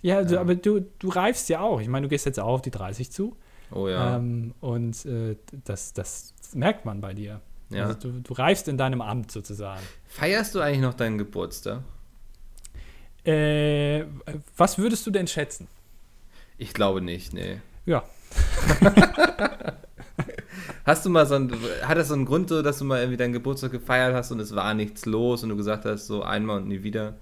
ja, 0.00 0.16
also, 0.16 0.36
Ja. 0.36 0.40
aber 0.40 0.54
du, 0.54 0.80
du 0.98 1.08
reifst 1.10 1.50
ja 1.50 1.60
auch. 1.60 1.80
Ich 1.82 1.88
meine, 1.88 2.04
du 2.06 2.08
gehst 2.08 2.24
jetzt 2.24 2.40
auch 2.40 2.54
auf 2.54 2.62
die 2.62 2.70
30 2.70 3.10
zu. 3.12 3.36
Oh 3.70 3.88
ja. 3.88 4.16
Ähm, 4.16 4.54
und 4.60 5.04
äh, 5.04 5.36
das, 5.64 5.92
das 5.92 6.32
merkt 6.54 6.86
man 6.86 7.00
bei 7.02 7.12
dir. 7.12 7.40
Ja. 7.70 7.86
Also, 7.86 8.10
du, 8.10 8.20
du 8.20 8.34
reifst 8.34 8.68
in 8.68 8.76
deinem 8.78 9.00
Amt 9.00 9.30
sozusagen. 9.30 9.82
Feierst 10.06 10.54
du 10.54 10.60
eigentlich 10.60 10.80
noch 10.80 10.94
deinen 10.94 11.18
Geburtstag? 11.18 11.82
Äh, 13.24 14.04
was 14.56 14.78
würdest 14.78 15.06
du 15.06 15.10
denn 15.10 15.26
schätzen? 15.26 15.68
Ich 16.58 16.74
glaube 16.74 17.00
nicht, 17.00 17.32
nee. 17.32 17.60
Ja. 17.86 18.04
Hast 20.84 21.06
du 21.06 21.10
mal 21.10 21.26
so 21.26 21.36
ein, 21.36 21.50
hat 21.82 21.96
das 21.96 22.08
so 22.08 22.14
einen 22.14 22.26
Grund, 22.26 22.50
so, 22.50 22.60
dass 22.60 22.78
du 22.78 22.84
mal 22.84 23.00
irgendwie 23.00 23.16
deinen 23.16 23.32
Geburtstag 23.32 23.72
gefeiert 23.72 24.14
hast 24.14 24.30
und 24.32 24.40
es 24.40 24.54
war 24.54 24.74
nichts 24.74 25.06
los 25.06 25.42
und 25.42 25.48
du 25.48 25.56
gesagt 25.56 25.86
hast, 25.86 26.06
so 26.06 26.22
einmal 26.22 26.58
und 26.58 26.68
nie 26.68 26.82
wieder? 26.82 27.14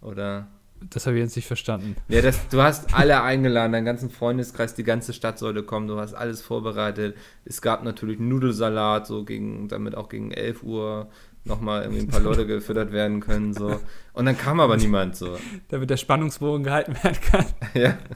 Oder? 0.00 0.46
Das 0.90 1.06
habe 1.06 1.16
ich 1.16 1.22
jetzt 1.22 1.36
nicht 1.36 1.46
verstanden. 1.46 1.96
Ja, 2.08 2.22
das, 2.22 2.48
du 2.48 2.60
hast 2.62 2.94
alle 2.94 3.22
eingeladen, 3.22 3.72
deinen 3.72 3.84
ganzen 3.84 4.10
Freundeskreis, 4.10 4.74
die 4.74 4.84
ganze 4.84 5.12
Stadt 5.12 5.38
sollte 5.38 5.62
kommen, 5.62 5.88
du 5.88 5.98
hast 5.98 6.14
alles 6.14 6.42
vorbereitet. 6.42 7.16
Es 7.44 7.62
gab 7.62 7.82
natürlich 7.82 8.18
Nudelsalat, 8.18 9.06
so 9.06 9.24
gegen, 9.24 9.68
damit 9.68 9.94
auch 9.94 10.08
gegen 10.08 10.30
11 10.30 10.62
Uhr 10.62 11.08
nochmal 11.44 11.82
irgendwie 11.82 12.02
ein 12.02 12.08
paar 12.08 12.20
Leute 12.20 12.46
gefüttert 12.46 12.92
werden 12.92 13.20
können, 13.20 13.54
so. 13.54 13.80
Und 14.12 14.26
dann 14.26 14.36
kam 14.36 14.60
aber 14.60 14.76
niemand, 14.76 15.16
so. 15.16 15.38
Damit 15.68 15.90
der 15.90 15.96
Spannungsbogen 15.96 16.64
gehalten 16.64 16.94
werden 17.02 17.18
kann. 17.20 17.46
Ja. 17.74 17.98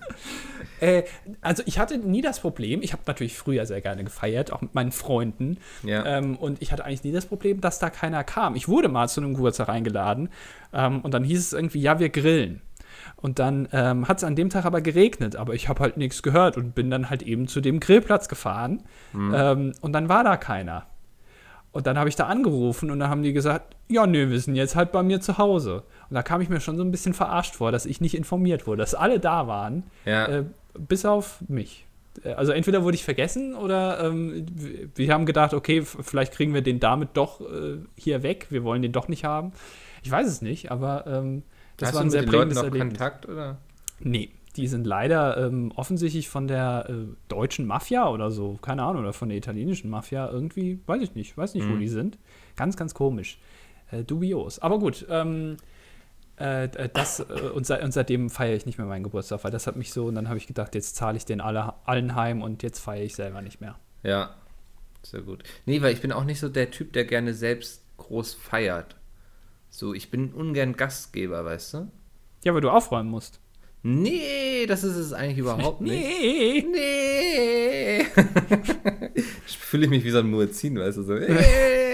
Äh, 0.81 1.05
also 1.41 1.63
ich 1.67 1.79
hatte 1.79 1.99
nie 1.99 2.23
das 2.23 2.41
Problem, 2.41 2.83
ich 2.83 2.93
habe 2.93 3.03
natürlich 3.07 3.37
früher 3.37 3.67
sehr 3.67 3.81
gerne 3.81 4.05
gefeiert, 4.05 4.53
auch 4.53 4.61
mit 4.63 4.75
meinen 4.75 4.93
Freunden. 4.93 5.59
Ja. 5.83 6.05
Ähm, 6.07 6.37
und 6.37 6.61
ich 6.63 6.73
hatte 6.73 6.85
eigentlich 6.85 7.05
nie 7.05 7.13
das 7.13 7.27
Problem, 7.27 7.61
dass 7.61 7.79
da 7.79 7.91
keiner 7.91 8.25
kam. 8.25 8.55
Ich 8.57 8.69
wurde 8.69 8.89
mal 8.89 9.09
zu 9.09 9.21
einem 9.21 9.35
Geburtstag 9.35 9.69
eingeladen 9.69 10.29
ähm, 10.73 11.01
und 11.01 11.13
dann 11.15 11.25
hieß 11.25 11.39
es 11.39 11.53
irgendwie, 11.53 11.81
ja, 11.81 11.99
wir 11.99 12.09
grillen. 12.09 12.63
Und 13.17 13.39
dann 13.39 13.69
ähm, 13.73 14.09
hat 14.09 14.19
es 14.19 14.25
an 14.25 14.35
dem 14.37 14.51
Tag 14.51 14.65
aber 14.65 14.81
geregnet, 14.81 15.37
aber 15.37 15.55
ich 15.55 15.69
habe 15.69 15.81
halt 15.81 15.97
nichts 15.97 16.23
gehört 16.23 16.57
und 16.57 16.75
bin 16.75 16.91
dann 16.91 17.11
halt 17.11 17.23
eben 17.23 17.49
zu 17.49 17.61
dem 17.61 17.79
Grillplatz 17.81 18.29
gefahren. 18.29 18.83
Ähm, 19.15 19.73
und 19.81 19.93
dann 19.93 20.09
war 20.09 20.25
da 20.25 20.37
keiner. 20.37 20.87
Und 21.73 21.87
dann 21.87 21.99
habe 21.99 22.09
ich 22.09 22.17
da 22.17 22.27
angerufen 22.27 22.91
und 22.91 22.99
dann 22.99 23.09
haben 23.11 23.23
die 23.23 23.33
gesagt, 23.33 23.77
ja, 23.89 24.07
nö, 24.07 24.29
wir 24.31 24.41
sind 24.41 24.57
jetzt 24.57 24.75
halt 24.75 24.91
bei 24.91 25.03
mir 25.05 25.21
zu 25.21 25.39
Hause. 25.39 25.85
Und 26.09 26.15
da 26.15 26.23
kam 26.23 26.41
ich 26.41 26.49
mir 26.49 26.61
schon 26.61 26.77
so 26.77 26.83
ein 26.83 26.91
bisschen 26.91 27.15
verarscht 27.15 27.55
vor, 27.55 27.71
dass 27.71 27.87
ich 27.87 28.01
nicht 28.01 28.17
informiert 28.17 28.67
wurde, 28.67 28.79
dass 28.83 28.95
alle 28.95 29.21
da 29.21 29.47
waren, 29.47 29.85
Ja. 30.05 30.27
äh, 30.27 30.45
bis 30.79 31.05
auf 31.05 31.43
mich. 31.49 31.87
Äh, 32.25 32.33
Also 32.33 32.53
entweder 32.53 32.83
wurde 32.85 32.95
ich 32.97 33.05
vergessen 33.05 33.55
oder 33.55 34.05
ähm, 34.05 34.47
wir 34.95 35.13
haben 35.13 35.27
gedacht, 35.27 35.55
okay, 35.55 35.83
vielleicht 35.83 36.33
kriegen 36.33 36.55
wir 36.55 36.63
den 36.63 36.81
damit 36.81 37.11
doch 37.15 37.41
äh, 37.41 37.79
hier 37.97 38.23
weg, 38.23 38.47
wir 38.51 38.65
wollen 38.65 38.83
den 38.83 38.93
doch 38.93 39.09
nicht 39.09 39.25
haben. 39.25 39.53
Ich 40.03 40.11
weiß 40.11 40.27
es 40.27 40.43
nicht, 40.43 40.71
aber 40.71 41.07
ähm, 41.07 41.43
das 41.77 41.89
hast 41.91 41.95
war 41.97 42.03
ein 42.03 42.11
sehr 42.11 42.23
den 42.23 42.27
Leuten 42.31 42.37
prägendes 42.39 42.57
noch 42.59 42.65
Erlebnis. 42.65 42.99
Kontakt, 42.99 43.29
oder? 43.29 43.59
Nee, 44.01 44.31
die 44.57 44.67
sind 44.67 44.87
leider 44.87 45.37
ähm, 45.47 45.73
offensichtlich 45.77 46.29
von 46.29 46.49
der 46.49 46.87
äh, 46.89 46.95
deutschen 47.29 47.67
Mafia 47.67 48.09
oder 48.09 48.31
so, 48.31 48.59
keine 48.61 48.83
Ahnung, 48.83 49.03
oder 49.03 49.13
von 49.13 49.29
der 49.29 49.39
italienischen 49.39 49.89
Mafia 49.91 50.29
irgendwie, 50.31 50.81
weiß 50.87 51.03
ich 51.03 51.15
nicht, 51.15 51.37
weiß 51.37 51.55
nicht, 51.55 51.69
wo 51.69 51.73
Mhm. 51.75 51.81
die 51.81 51.89
sind. 51.89 52.19
Ganz, 52.57 52.77
ganz 52.77 52.95
komisch. 52.95 53.39
Äh, 53.93 54.03
dubios. 54.05 54.59
Aber 54.59 54.79
gut, 54.79 55.07
ähm, 55.09 55.57
äh, 56.41 56.69
d- 56.69 56.91
das, 56.93 57.21
äh, 57.21 57.25
und, 57.55 57.67
seit, 57.67 57.83
und 57.83 57.93
seitdem 57.93 58.31
feiere 58.31 58.57
ich 58.57 58.67
nicht 58.67 58.79
mehr 58.79 58.87
meinen 58.87 59.05
Geburtstag, 59.05 59.45
weil 59.45 59.51
das 59.51 59.67
hat 59.67 59.77
mich 59.77 59.93
so, 59.93 60.07
und 60.07 60.15
dann 60.15 60.29
habe 60.29 60.39
ich 60.39 60.47
gedacht, 60.47 60.75
jetzt 60.75 60.97
zahle 60.97 61.17
ich 61.17 61.25
den 61.25 61.41
alle, 61.41 61.75
allen 61.87 62.15
heim 62.15 62.43
und 62.43 62.63
jetzt 62.63 62.79
feiere 62.81 63.05
ich 63.05 63.15
selber 63.15 63.43
nicht 63.43 63.61
mehr. 63.61 63.77
Ja. 64.03 64.35
Sehr 65.03 65.23
gut. 65.23 65.43
Nee, 65.67 65.81
weil 65.83 65.93
ich 65.95 66.01
bin 66.03 66.13
auch 66.13 66.25
nicht 66.25 66.41
so 66.41 66.49
der 66.49 66.71
Typ, 66.71 66.93
der 66.93 67.05
gerne 67.05 67.33
selbst 67.35 67.83
groß 67.97 68.35
feiert. 68.35 68.97
So, 69.71 69.95
ich 69.95 70.11
bin 70.11 70.33
ungern 70.35 70.77
Gastgeber, 70.77 71.45
weißt 71.45 71.75
du? 71.75 71.91
Ja, 72.45 72.53
weil 72.55 72.61
du 72.61 72.71
aufräumen 72.71 73.09
musst. 73.11 73.41
Nee, 73.83 74.67
das 74.67 74.85
ist 74.85 74.97
es 74.97 75.13
eigentlich 75.15 75.39
überhaupt 75.39 75.81
nicht. 75.83 75.93
Nee. 75.93 76.67
Nee. 76.71 78.01
ich 79.47 79.57
fühle 79.59 79.89
mich 79.89 80.05
wie 80.05 80.11
so 80.11 80.19
ein 80.19 80.31
Muezzin, 80.31 80.79
weißt 80.79 80.99
du, 80.99 81.03
so. 81.03 81.15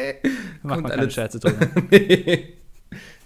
Äh, 0.07 0.15
Macht 0.63 0.75
kommt 0.75 0.83
man 0.83 0.91
keine 0.91 1.03
alles- 1.03 1.15
Scherze 1.15 1.39
drüber. 1.41 1.67
nee. 1.91 2.55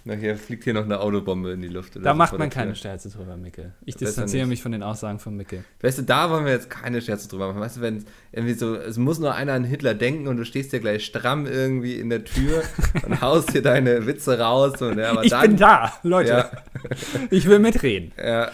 Nachher 0.03 0.35
fliegt 0.35 0.63
hier 0.63 0.73
noch 0.73 0.85
eine 0.85 0.99
Autobombe 0.99 1.51
in 1.51 1.61
die 1.61 1.67
Luft. 1.67 1.93
Da 2.01 2.13
macht 2.13 2.37
man 2.37 2.49
keine 2.49 2.75
Scherze 2.75 3.09
drüber, 3.09 3.37
Mickel. 3.37 3.73
Ich 3.85 3.93
Besser 3.95 4.05
distanziere 4.07 4.43
nicht. 4.43 4.49
mich 4.49 4.63
von 4.63 4.71
den 4.71 4.81
Aussagen 4.81 5.19
von 5.19 5.37
Mickel. 5.37 5.63
Weißt 5.81 5.99
du, 5.99 6.01
da 6.01 6.29
wollen 6.31 6.45
wir 6.45 6.53
jetzt 6.53 6.69
keine 6.69 7.01
Scherze 7.01 7.27
drüber 7.29 7.47
machen. 7.49 7.59
Weißt 7.61 7.77
du, 7.77 7.81
wenn 7.81 8.03
irgendwie 8.31 8.53
so, 8.55 8.75
es 8.75 8.97
muss 8.97 9.19
nur 9.19 9.35
einer 9.35 9.53
an 9.53 9.63
Hitler 9.63 9.93
denken 9.93 10.27
und 10.27 10.37
du 10.37 10.45
stehst 10.45 10.73
dir 10.73 10.79
gleich 10.79 11.05
stramm 11.05 11.45
irgendwie 11.45 11.99
in 11.99 12.09
der 12.09 12.23
Tür 12.23 12.63
und 13.05 13.21
haust 13.21 13.53
dir 13.53 13.61
deine 13.61 14.07
Witze 14.07 14.39
raus. 14.39 14.81
Und, 14.81 14.97
ja, 14.97 15.11
aber 15.11 15.23
Ich 15.23 15.29
dann, 15.29 15.41
bin 15.41 15.57
da, 15.57 15.93
Leute. 16.01 16.29
Ja, 16.29 16.51
Ich 17.29 17.45
will 17.47 17.59
mitreden. 17.59 18.11
ja, 18.17 18.51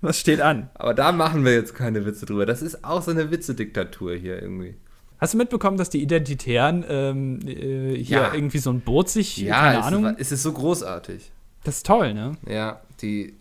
Was 0.00 0.18
steht 0.18 0.40
an? 0.40 0.70
aber 0.74 0.94
da 0.94 1.12
machen 1.12 1.44
wir 1.44 1.54
jetzt 1.54 1.74
keine 1.76 2.04
Witze 2.04 2.26
drüber. 2.26 2.46
Das 2.46 2.62
ist 2.62 2.84
auch 2.84 3.02
so 3.02 3.12
eine 3.12 3.30
Witzediktatur 3.30 4.14
hier 4.16 4.42
irgendwie. 4.42 4.74
Hast 5.22 5.34
du 5.34 5.38
mitbekommen, 5.38 5.76
dass 5.76 5.88
die 5.88 6.02
Identitären 6.02 6.84
ähm, 6.88 7.38
äh, 7.46 7.94
hier 7.96 8.18
Ja. 8.18 8.34
irgendwie 8.34 8.58
so 8.58 8.70
ein 8.70 8.80
Boot 8.80 9.08
sich, 9.08 9.36
Ja, 9.38 9.60
keine 9.60 9.78
es, 9.80 9.86
Ahnung, 9.86 10.04
Ist, 10.06 10.20
es 10.20 10.32
ist 10.32 10.42
so 10.42 10.52
großartig. 10.52 11.30
das 11.64 11.76
ist 11.78 11.86
toll, 11.86 12.12
ne? 12.12 12.32
Ja, 12.48 12.80
die 13.00 13.34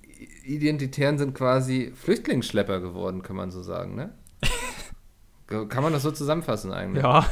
Identitären 0.46 1.18
sind 1.18 1.34
quasi 1.34 1.92
Flüchtlingsschlepper 1.96 2.80
geworden, 2.82 3.24
kann 3.24 3.36
man 3.36 3.50
so 3.52 3.64
sagen, 3.64 3.96
ne? 3.96 4.12
kann 5.48 5.84
man 5.84 5.92
das 5.92 6.04
so 6.04 6.12
zusammenfassen 6.12 6.72
eigentlich? 6.72 7.04
Ja, 7.04 7.26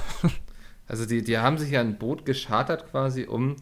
Also 0.88 1.06
die, 1.06 1.22
die 1.24 1.38
haben 1.38 1.60
sich 1.60 1.70
ja 1.70 1.82
ein 1.82 2.00
Boot 2.00 2.26
geschartert 2.26 2.90
quasi, 2.90 3.26
um 3.26 3.56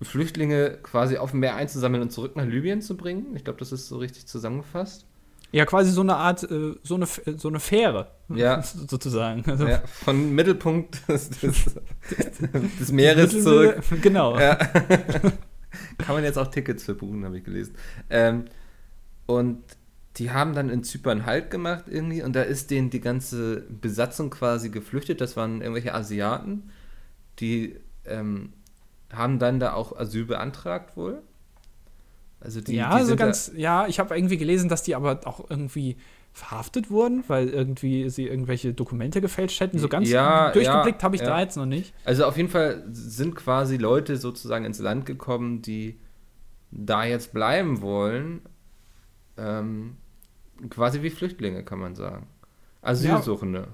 Flüchtlinge 0.00 0.78
quasi 0.82 1.18
auf 1.18 1.32
dem 1.32 1.40
Meer 1.40 1.56
einzusammeln 1.56 2.02
und 2.02 2.10
zurück 2.10 2.36
nach 2.36 2.46
Libyen 2.46 2.80
zu 2.80 2.96
bringen. 2.96 3.36
Ich 3.36 3.44
glaube, 3.44 3.58
das 3.58 3.72
ist 3.72 3.88
so 3.88 3.98
richtig 3.98 4.26
zusammengefasst. 4.26 5.04
Ja 5.54 5.64
quasi 5.66 5.92
so 5.92 6.00
eine 6.00 6.16
Art, 6.16 6.42
äh, 6.42 6.74
so, 6.82 6.96
eine, 6.96 7.06
so 7.36 7.48
eine 7.48 7.60
Fähre, 7.60 8.10
Ja. 8.28 8.60
sozusagen. 8.88 9.48
Also, 9.48 9.66
Ja, 9.66 9.82
von 9.86 10.34
Mittelpunkt 10.34 11.00
des, 11.08 11.30
des, 11.30 11.76
des 12.80 12.92
Meeres 12.92 13.42
zurück. 13.42 13.82
Genau. 14.02 14.38
Ja. 14.38 14.56
Kann 15.98 16.14
man 16.14 16.24
jetzt 16.24 16.38
auch 16.38 16.48
Tickets 16.48 16.84
für 16.84 16.94
buchen, 16.94 17.24
habe 17.24 17.38
ich 17.38 17.44
gelesen. 17.44 17.74
Ähm, 18.10 18.46
und 19.26 19.62
die 20.16 20.30
haben 20.30 20.54
dann 20.54 20.70
in 20.70 20.82
Zypern 20.84 21.24
Halt 21.26 21.50
gemacht 21.50 21.84
irgendwie 21.88 22.22
und 22.22 22.34
da 22.36 22.42
ist 22.42 22.70
denen 22.70 22.90
die 22.90 23.00
ganze 23.00 23.62
Besatzung 23.62 24.30
quasi 24.30 24.70
geflüchtet. 24.70 25.20
Das 25.20 25.36
waren 25.36 25.60
irgendwelche 25.60 25.94
Asiaten, 25.94 26.70
die 27.40 27.76
ähm, 28.04 28.52
haben 29.12 29.38
dann 29.38 29.60
da 29.60 29.72
auch 29.72 29.96
Asyl 29.96 30.24
beantragt 30.24 30.96
wohl. 30.96 31.22
Also 32.44 32.60
die, 32.60 32.74
ja, 32.74 32.98
die 32.98 33.04
so 33.04 33.16
ganz, 33.16 33.50
ja, 33.56 33.86
ich 33.86 33.98
habe 33.98 34.14
irgendwie 34.16 34.36
gelesen, 34.36 34.68
dass 34.68 34.82
die 34.82 34.94
aber 34.94 35.20
auch 35.24 35.48
irgendwie 35.48 35.96
verhaftet 36.32 36.90
wurden, 36.90 37.24
weil 37.28 37.48
irgendwie 37.48 38.10
sie 38.10 38.26
irgendwelche 38.26 38.74
Dokumente 38.74 39.20
gefälscht 39.20 39.60
hätten. 39.60 39.78
So 39.78 39.88
ganz 39.88 40.10
Ja, 40.10 40.50
durchgeblickt 40.50 41.00
ja, 41.00 41.04
habe 41.04 41.16
ich 41.16 41.22
ja. 41.22 41.28
da 41.28 41.40
jetzt 41.40 41.56
noch 41.56 41.64
nicht. 41.66 41.94
Also 42.04 42.26
auf 42.26 42.36
jeden 42.36 42.48
Fall 42.48 42.84
sind 42.90 43.34
quasi 43.34 43.76
Leute 43.76 44.16
sozusagen 44.16 44.64
ins 44.64 44.80
Land 44.80 45.06
gekommen, 45.06 45.62
die 45.62 45.98
da 46.70 47.04
jetzt 47.04 47.32
bleiben 47.32 47.80
wollen. 47.80 48.42
Ähm, 49.38 49.96
quasi 50.70 51.02
wie 51.02 51.10
Flüchtlinge, 51.10 51.64
kann 51.64 51.78
man 51.78 51.94
sagen. 51.94 52.26
Asylsuchende. 52.82 53.68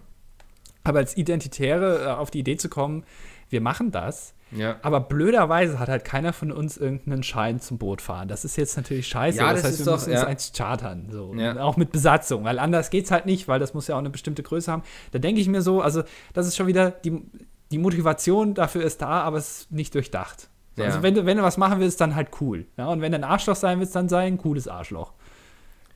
Aber 0.84 0.98
als 0.98 1.16
Identitäre 1.16 2.04
äh, 2.04 2.06
auf 2.08 2.30
die 2.30 2.40
Idee 2.40 2.56
zu 2.56 2.68
kommen, 2.68 3.04
wir 3.48 3.60
machen 3.60 3.90
das, 3.90 4.34
Ja. 4.52 4.76
aber 4.82 5.00
blöderweise 5.00 5.78
hat 5.78 5.88
halt 5.88 6.04
keiner 6.04 6.32
von 6.32 6.50
uns 6.52 6.76
irgendeinen 6.76 7.22
Schein 7.22 7.60
zum 7.60 7.78
Boot 7.78 8.00
fahren. 8.02 8.28
Das 8.28 8.44
ist 8.44 8.56
jetzt 8.56 8.76
natürlich 8.76 9.06
scheiße. 9.08 9.38
Ja, 9.38 9.52
das, 9.52 9.62
das 9.62 9.64
heißt, 9.70 9.80
ist 9.80 9.86
wir 9.86 9.92
doch- 9.92 9.98
müssen 9.98 10.10
uns 10.12 10.20
ja. 10.22 10.26
eins 10.26 10.52
chartern. 10.56 11.08
So. 11.10 11.34
Ja. 11.34 11.56
Auch 11.62 11.76
mit 11.76 11.92
Besatzung, 11.92 12.44
weil 12.44 12.58
anders 12.58 12.90
geht's 12.90 13.10
halt 13.10 13.26
nicht, 13.26 13.48
weil 13.48 13.60
das 13.60 13.74
muss 13.74 13.86
ja 13.86 13.94
auch 13.94 14.00
eine 14.00 14.10
bestimmte 14.10 14.42
Größe 14.42 14.70
haben. 14.70 14.82
Da 15.12 15.18
denke 15.18 15.40
ich 15.40 15.48
mir 15.48 15.62
so, 15.62 15.80
also 15.80 16.02
das 16.32 16.46
ist 16.46 16.56
schon 16.56 16.66
wieder, 16.66 16.90
die, 16.90 17.22
die 17.70 17.78
Motivation 17.78 18.54
dafür 18.54 18.82
ist 18.82 19.02
da, 19.02 19.20
aber 19.22 19.38
es 19.38 19.60
ist 19.62 19.72
nicht 19.72 19.94
durchdacht. 19.94 20.48
So. 20.76 20.84
Also 20.84 21.02
wenn 21.02 21.14
du, 21.14 21.26
wenn 21.26 21.36
du 21.36 21.42
was 21.42 21.56
machen 21.56 21.80
willst, 21.80 22.00
dann 22.00 22.14
halt 22.14 22.28
cool. 22.40 22.66
Ja? 22.76 22.86
Und 22.88 23.00
wenn 23.00 23.12
du 23.12 23.18
ein 23.18 23.24
Arschloch 23.24 23.56
sein 23.56 23.80
willst, 23.80 23.94
dann 23.94 24.08
sei 24.08 24.26
ein 24.26 24.38
cooles 24.38 24.66
Arschloch. 24.68 25.12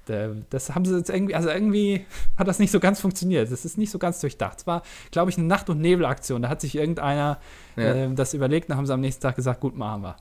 Da- 0.07 0.31
Das 0.51 0.75
haben 0.75 0.85
sie 0.85 0.97
jetzt 0.97 1.11
irgendwie, 1.11 1.35
also 1.35 1.49
irgendwie 1.49 2.05
hat 2.37 2.47
das 2.49 2.59
nicht 2.59 2.71
so 2.71 2.81
ganz 2.81 3.01
funktioniert. 3.01 3.51
Das 3.51 3.65
ist 3.65 3.79
nicht 3.79 3.91
so 3.91 3.99
ganz 3.99 4.21
durchdacht. 4.21 4.59
Es 4.61 4.67
war, 4.67 4.83
glaube 5.11 5.31
ich, 5.31 5.39
eine 5.39 5.47
Nacht- 5.47 5.71
und 5.71 5.81
Nebelaktion. 5.81 6.43
Da 6.43 6.49
hat 6.49 6.61
sich 6.61 6.75
irgendeiner 6.77 7.39
Ja. 7.77 7.95
ähm, 7.95 8.17
das 8.17 8.35
überlegt, 8.35 8.71
dann 8.71 8.77
haben 8.77 8.87
sie 8.87 8.93
am 8.95 9.01
nächsten 9.01 9.23
Tag 9.23 9.37
gesagt, 9.37 9.61
gut, 9.61 9.77
machen 9.77 10.03
wir. 10.03 10.17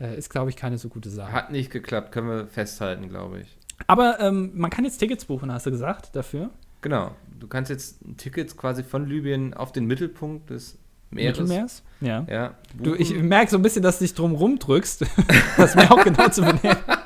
Äh, 0.00 0.16
ist, 0.16 0.30
glaube 0.30 0.50
ich, 0.50 0.56
keine 0.56 0.78
so 0.78 0.88
gute 0.88 1.10
Sache. 1.10 1.32
Hat 1.32 1.50
nicht 1.50 1.70
geklappt, 1.70 2.12
können 2.12 2.28
wir 2.28 2.46
festhalten, 2.46 3.08
glaube 3.08 3.40
ich. 3.40 3.56
Aber 3.86 4.18
ähm, 4.20 4.50
man 4.54 4.70
kann 4.70 4.84
jetzt 4.84 4.98
Tickets 4.98 5.24
buchen, 5.24 5.52
hast 5.52 5.66
du 5.66 5.70
gesagt, 5.70 6.14
dafür. 6.14 6.50
Genau. 6.82 7.12
Du 7.38 7.46
kannst 7.48 7.70
jetzt 7.70 7.98
Tickets 8.18 8.56
quasi 8.56 8.82
von 8.82 9.06
Libyen 9.06 9.52
auf 9.54 9.72
den 9.72 9.86
Mittelpunkt 9.86 10.50
des 10.50 10.78
Meeres. 11.10 11.38
Mittelmeers? 11.40 11.82
Ja. 12.00 12.24
Ja. 12.30 12.54
Du, 12.74 12.94
ich 12.94 13.14
merke 13.14 13.50
so 13.50 13.56
ein 13.58 13.62
bisschen, 13.62 13.82
dass 13.82 13.98
du 13.98 14.04
dich 14.04 14.14
drum 14.14 14.34
rumdrückst. 14.34 15.04
das 15.56 15.74
mir 15.74 15.90
auch 15.90 16.04
genau 16.04 16.28
zu 16.28 16.42
benehmen. 16.42 16.76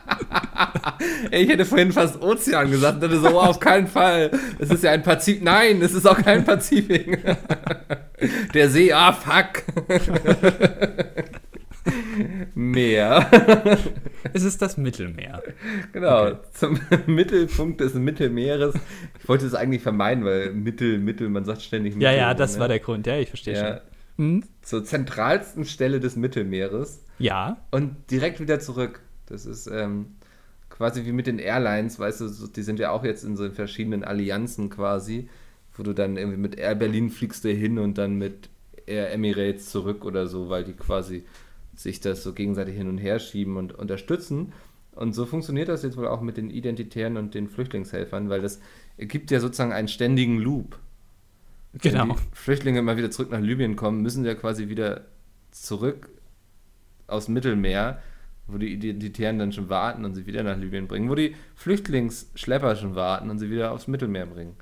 Ich 1.31 1.49
hätte 1.49 1.65
vorhin 1.65 1.93
fast 1.93 2.21
Ozean 2.23 2.71
gesagt, 2.71 3.03
und 3.03 3.11
so, 3.23 3.29
oh, 3.31 3.41
auf 3.41 3.61
keinen 3.61 3.87
Fall. 3.89 4.31
Es 4.59 4.71
ist 4.71 4.85
ja 4.85 4.93
ein 4.93 5.03
Pazifik. 5.03 5.43
Nein, 5.43 5.81
es 5.83 5.93
ist 5.93 6.07
auch 6.07 6.21
kein 6.21 6.45
Pazifik. 6.45 7.19
Der 8.55 8.69
See, 8.71 8.93
ah, 8.93 9.13
fuck. 9.13 9.63
Meer. 12.55 13.29
Es 14.33 14.43
ist 14.43 14.63
das 14.63 14.77
Mittelmeer. 14.77 15.43
Genau, 15.93 16.27
Okay. 16.29 16.37
zum 16.53 16.81
Mittelpunkt 17.07 17.81
des 17.81 17.95
Mittelmeeres. 17.95 18.75
Ich 19.21 19.29
wollte 19.29 19.45
es 19.47 19.55
eigentlich 19.55 19.83
vermeiden, 19.83 20.25
weil 20.25 20.53
Mittel, 20.53 20.99
Mittel, 20.99 21.29
man 21.29 21.45
sagt 21.45 21.63
ständig 21.63 21.95
Mittel. 21.95 22.07
Ja, 22.07 22.13
ja, 22.13 22.35
das 22.35 22.55
ne? 22.55 22.61
war 22.61 22.69
der 22.69 22.79
Grund. 22.79 23.07
Ja, 23.07 23.19
ich 23.19 23.29
verstehe 23.29 23.55
Ja, 23.55 23.69
schon. 23.69 23.81
Hm? 24.17 24.45
zur 24.63 24.85
zentralsten 24.85 25.65
Stelle 25.65 25.99
des 26.01 26.15
Mittelmeeres 26.17 27.03
Ja. 27.19 27.57
und 27.73 27.97
direkt 28.11 28.39
wieder 28.41 28.61
zurück. 28.61 29.01
Das 29.27 29.45
ist 29.45 29.67
ähm, 29.67 30.15
quasi 30.75 31.05
wie 31.07 31.13
mit 31.13 31.29
den 31.29 31.39
Airlines, 31.39 32.01
weißt 32.01 32.23
du, 32.23 32.29
so, 32.29 32.49
die 32.49 32.63
sind 32.63 32.81
ja 32.81 32.91
auch 32.91 33.05
jetzt 33.05 33.23
in 33.23 33.37
so 33.37 33.49
verschiedenen 33.49 34.03
Allianzen 34.03 34.71
quasi, 34.71 35.29
wo 35.73 35.85
du 35.85 35.93
dann 35.93 36.17
irgendwie 36.17 36.37
mit 36.37 36.57
Air 36.57 36.75
Berlin 36.75 37.11
fliegst 37.11 37.45
du 37.45 37.53
hin 37.53 37.79
und 37.79 37.97
dann 37.97 38.19
mit 38.19 38.49
Air 38.87 39.13
Emirates 39.13 39.71
zurück 39.71 40.05
oder 40.05 40.27
so, 40.27 40.49
weil 40.49 40.65
die 40.65 40.73
quasi 40.73 41.23
sich 41.77 42.01
das 42.01 42.25
so 42.25 42.33
gegenseitig 42.33 42.77
hin 42.77 42.89
und 42.89 42.99
her 42.99 43.21
schieben 43.21 43.57
und 43.57 43.73
unterstützen. 43.73 44.53
Und 44.97 45.15
so 45.15 45.27
funktioniert 45.27 45.69
das 45.69 45.85
jetzt 45.85 45.97
wohl 45.97 46.09
auch 46.09 46.21
mit 46.21 46.37
den 46.37 46.51
Identitären 46.51 47.17
und 47.19 47.35
den 47.35 47.49
Flüchtlingshelfern, 47.49 48.29
weil 48.29 48.43
das 48.43 48.61
gibt 48.99 49.31
ja 49.31 49.39
sozusagen 49.39 49.73
einen 49.73 49.89
ständigen 49.89 50.39
Loop. 50.39 50.81
Genau. 51.75 52.01
Wenn 52.01 52.17
die 52.17 52.23
Flüchtlinge 52.33 52.83
mal 52.83 52.97
wieder 52.97 53.13
zurück 53.13 53.31
nach 53.31 53.41
Libyen 53.41 53.77
kommen, 53.77 54.03
müssen 54.03 54.25
sie 54.25 54.29
ja 54.29 54.35
quasi 54.35 54.69
wieder 54.69 55.03
zurück 55.53 56.09
aus 57.07 57.29
Mittelmeer, 57.29 58.01
wo 58.47 58.59
die 58.59 58.73
Identitären 58.73 59.39
dann 59.39 59.53
schon 59.53 59.69
warten 59.69 60.05
und 60.05 60.15
sie 60.15 60.27
wieder 60.27 60.43
nach 60.43 60.59
Libyen 60.59 60.87
bringen, 60.87 61.09
wo 61.09 61.15
die 61.15 61.35
Flüchtlingsschlepper 61.55 62.77
schon 62.77 62.95
warten 62.95 63.31
und 63.31 63.39
sie 63.39 63.51
wieder 63.51 63.73
aufs 63.73 63.89
Mittelmeer 63.89 64.27
bringen. 64.27 64.57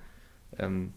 Ähm, 0.58 0.94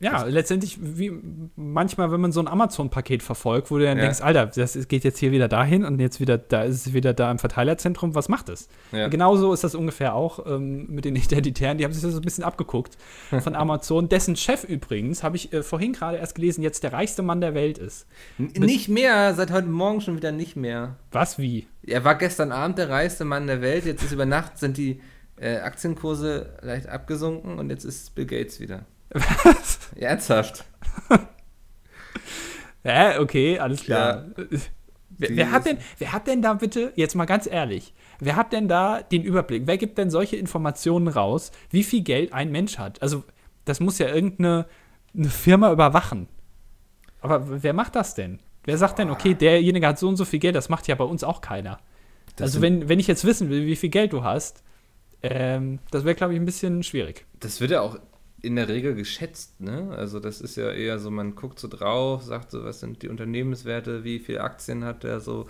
Ja, 0.00 0.22
letztendlich, 0.24 0.78
wie 0.80 1.10
manchmal, 1.56 2.12
wenn 2.12 2.20
man 2.20 2.30
so 2.30 2.38
ein 2.38 2.46
Amazon-Paket 2.46 3.20
verfolgt, 3.22 3.70
wo 3.72 3.78
du 3.78 3.84
dann 3.84 3.98
Ja. 3.98 4.04
denkst, 4.04 4.20
Alter, 4.20 4.46
das 4.46 4.86
geht 4.86 5.02
jetzt 5.02 5.18
hier 5.18 5.32
wieder 5.32 5.48
dahin 5.48 5.84
und 5.84 5.98
jetzt 5.98 6.20
wieder, 6.20 6.38
da 6.38 6.62
ist 6.62 6.86
es 6.86 6.92
wieder 6.92 7.14
da 7.14 7.30
im 7.32 7.40
Verteilerzentrum, 7.40 8.14
was 8.14 8.28
macht 8.28 8.48
es? 8.48 8.68
ja. 8.92 9.08
Genauso 9.08 9.52
ist 9.52 9.64
das 9.64 9.74
ungefähr 9.74 10.14
auch 10.14 10.46
ähm, 10.46 10.86
mit 10.88 11.04
den 11.04 11.16
Identitären, 11.16 11.78
die 11.78 11.84
haben 11.84 11.92
sich 11.92 12.02
das 12.02 12.12
so 12.12 12.18
ein 12.20 12.22
bisschen 12.22 12.44
abgeguckt 12.44 12.96
von 13.40 13.56
Amazon, 13.56 14.08
dessen 14.08 14.36
Chef 14.36 14.62
übrigens, 14.62 15.22
habe 15.24 15.34
ich 15.34 15.52
äh, 15.52 15.64
vorhin 15.64 15.94
gerade 15.94 16.18
erst 16.18 16.36
gelesen, 16.36 16.62
jetzt 16.62 16.84
der 16.84 16.92
reichste 16.92 17.22
Mann 17.22 17.40
der 17.40 17.54
Welt 17.54 17.78
ist. 17.78 18.06
N- 18.38 18.52
Nicht 18.56 18.88
mehr, 18.88 19.34
seit 19.34 19.50
heute 19.50 19.66
Morgen 19.66 20.00
schon 20.00 20.16
wieder 20.16 20.30
nicht 20.30 20.54
mehr. 20.54 20.94
Was, 21.10 21.38
wie? 21.38 21.66
Er 21.84 22.04
war 22.04 22.14
gestern 22.14 22.52
Abend 22.52 22.78
der 22.78 22.88
reichste 22.88 23.24
Mann 23.24 23.48
der 23.48 23.62
Welt, 23.62 23.84
jetzt 23.84 24.04
ist 24.04 24.12
über 24.12 24.26
Nacht 24.26 24.58
sind 24.58 24.76
die 24.76 25.00
äh, 25.40 25.56
Aktienkurse 25.56 26.56
leicht 26.62 26.88
abgesunken 26.88 27.58
und 27.58 27.70
jetzt 27.70 27.84
ist 27.84 28.14
Bill 28.14 28.26
Gates 28.26 28.60
wieder. 28.60 28.84
Was? 29.10 29.78
Ernsthaft. 29.96 30.64
Ja, 32.84 33.20
okay, 33.20 33.58
alles 33.58 33.82
klar. 33.82 34.24
Wer, 35.10 35.28
Die 35.28 35.36
wer, 35.36 35.50
hat 35.50 35.66
denn, 35.66 35.78
wer 35.98 36.12
hat 36.12 36.26
denn 36.26 36.42
da 36.42 36.54
bitte, 36.54 36.92
jetzt 36.94 37.14
mal 37.16 37.26
ganz 37.26 37.46
ehrlich, 37.46 37.92
wer 38.20 38.36
hat 38.36 38.52
denn 38.52 38.68
da 38.68 39.02
den 39.02 39.22
Überblick? 39.22 39.66
Wer 39.66 39.76
gibt 39.76 39.98
denn 39.98 40.10
solche 40.10 40.36
Informationen 40.36 41.08
raus, 41.08 41.50
wie 41.70 41.82
viel 41.82 42.02
Geld 42.02 42.32
ein 42.32 42.50
Mensch 42.50 42.78
hat? 42.78 43.02
Also, 43.02 43.24
das 43.64 43.80
muss 43.80 43.98
ja 43.98 44.08
irgendeine 44.08 44.66
eine 45.14 45.28
Firma 45.28 45.72
überwachen. 45.72 46.28
Aber 47.20 47.62
wer 47.62 47.72
macht 47.72 47.96
das 47.96 48.14
denn? 48.14 48.38
Wer 48.64 48.78
sagt 48.78 48.98
denn, 48.98 49.10
okay, 49.10 49.34
derjenige 49.34 49.86
hat 49.86 49.98
so 49.98 50.08
und 50.08 50.16
so 50.16 50.24
viel 50.24 50.38
Geld, 50.38 50.54
das 50.54 50.68
macht 50.68 50.86
ja 50.88 50.94
bei 50.94 51.04
uns 51.04 51.24
auch 51.24 51.40
keiner. 51.40 51.80
Das 52.36 52.50
also, 52.50 52.62
wenn, 52.62 52.88
wenn 52.88 53.00
ich 53.00 53.08
jetzt 53.08 53.24
wissen 53.24 53.50
will, 53.50 53.66
wie 53.66 53.76
viel 53.76 53.90
Geld 53.90 54.12
du 54.12 54.22
hast, 54.22 54.62
ähm, 55.22 55.80
das 55.90 56.04
wäre, 56.04 56.14
glaube 56.14 56.34
ich, 56.34 56.40
ein 56.40 56.44
bisschen 56.44 56.82
schwierig. 56.84 57.26
Das 57.40 57.60
wird 57.60 57.72
ja 57.72 57.80
auch 57.80 57.98
in 58.42 58.56
der 58.56 58.68
Regel 58.68 58.94
geschätzt, 58.94 59.60
ne? 59.60 59.88
Also 59.96 60.20
das 60.20 60.40
ist 60.40 60.56
ja 60.56 60.70
eher 60.70 60.98
so, 60.98 61.10
man 61.10 61.34
guckt 61.34 61.58
so 61.58 61.68
drauf, 61.68 62.22
sagt 62.22 62.50
so, 62.52 62.62
was 62.64 62.80
sind 62.80 63.02
die 63.02 63.08
Unternehmenswerte, 63.08 64.04
wie 64.04 64.18
viele 64.20 64.42
Aktien 64.42 64.84
hat 64.84 65.02
der 65.04 65.20
so. 65.20 65.46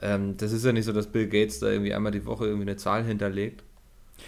Ähm, 0.00 0.36
das 0.36 0.52
ist 0.52 0.64
ja 0.64 0.72
nicht 0.72 0.84
so, 0.86 0.92
dass 0.92 1.06
Bill 1.06 1.28
Gates 1.28 1.60
da 1.60 1.68
irgendwie 1.70 1.94
einmal 1.94 2.12
die 2.12 2.24
Woche 2.26 2.46
irgendwie 2.46 2.68
eine 2.68 2.76
Zahl 2.76 3.04
hinterlegt, 3.04 3.62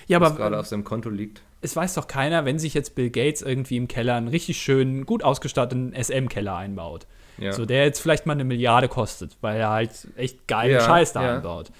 Ja, 0.06 0.20
was 0.20 0.30
aber 0.30 0.38
gerade 0.38 0.59
auf 0.61 0.66
seinem 0.66 0.85
Konto 0.85 1.11
liegt. 1.11 1.42
es 1.62 1.74
weiß 1.74 1.94
doch 1.94 2.06
keiner, 2.06 2.44
wenn 2.44 2.59
sich 2.59 2.74
jetzt 2.74 2.94
Bill 2.94 3.11
Gates 3.11 3.42
irgendwie 3.42 3.76
im 3.76 3.88
Keller 3.88 4.14
einen 4.14 4.28
richtig 4.28 4.59
schönen, 4.59 5.06
gut 5.06 5.22
ausgestatteten 5.24 5.92
SM-Keller 5.94 6.54
einbaut. 6.56 7.06
Ja. 7.38 7.52
So, 7.52 7.66
der 7.66 7.85
jetzt 7.85 8.00
vielleicht 8.00 8.24
mal 8.26 8.32
eine 8.32 8.44
Milliarde 8.44 8.88
kostet, 8.88 9.37
weil 9.42 9.59
er 9.59 9.70
halt 9.70 9.90
echt 10.16 10.46
geilen 10.48 10.72
Ja, 10.74 10.80
Scheiß 10.80 11.12
da 11.12 11.22
ja. 11.22 11.37
einbaut. 11.37 11.70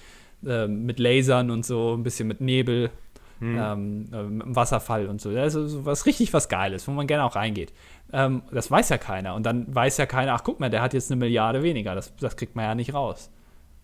Ähm, 0.45 0.85
mit 0.85 0.99
Lasern 0.99 1.49
und 1.49 1.65
so, 1.65 1.95
ein 1.95 2.03
bisschen 2.03 2.27
mit 2.27 2.41
Nebel, 2.41 2.91
Hm. 3.39 3.57
ähm, 3.57 4.05
ähm, 4.13 4.43
Wasserfall 4.45 5.07
und 5.07 5.21
so. 5.21 5.29
Also 5.29 5.67
so 5.67 5.85
was 5.85 6.05
richtig 6.05 6.33
was 6.33 6.49
Geiles, 6.49 6.87
wo 6.87 6.91
man 6.91 7.07
gerne 7.07 7.23
auch 7.23 7.35
reingeht. 7.35 7.73
Ähm, 8.11 8.43
das 8.51 8.71
weiß 8.71 8.89
ja 8.89 8.97
keiner. 8.97 9.35
Und 9.35 9.45
dann 9.45 9.73
weiß 9.73 9.97
ja 9.97 10.05
keiner, 10.05 10.33
ach 10.33 10.43
guck 10.43 10.59
mal, 10.59 10.69
der 10.69 10.81
hat 10.81 10.93
jetzt 10.93 11.11
eine 11.11 11.19
Milliarde 11.19 11.63
weniger. 11.63 11.95
Das, 11.95 12.15
das 12.15 12.35
kriegt 12.35 12.55
man 12.55 12.65
ja 12.65 12.75
nicht 12.75 12.93
raus. 12.93 13.29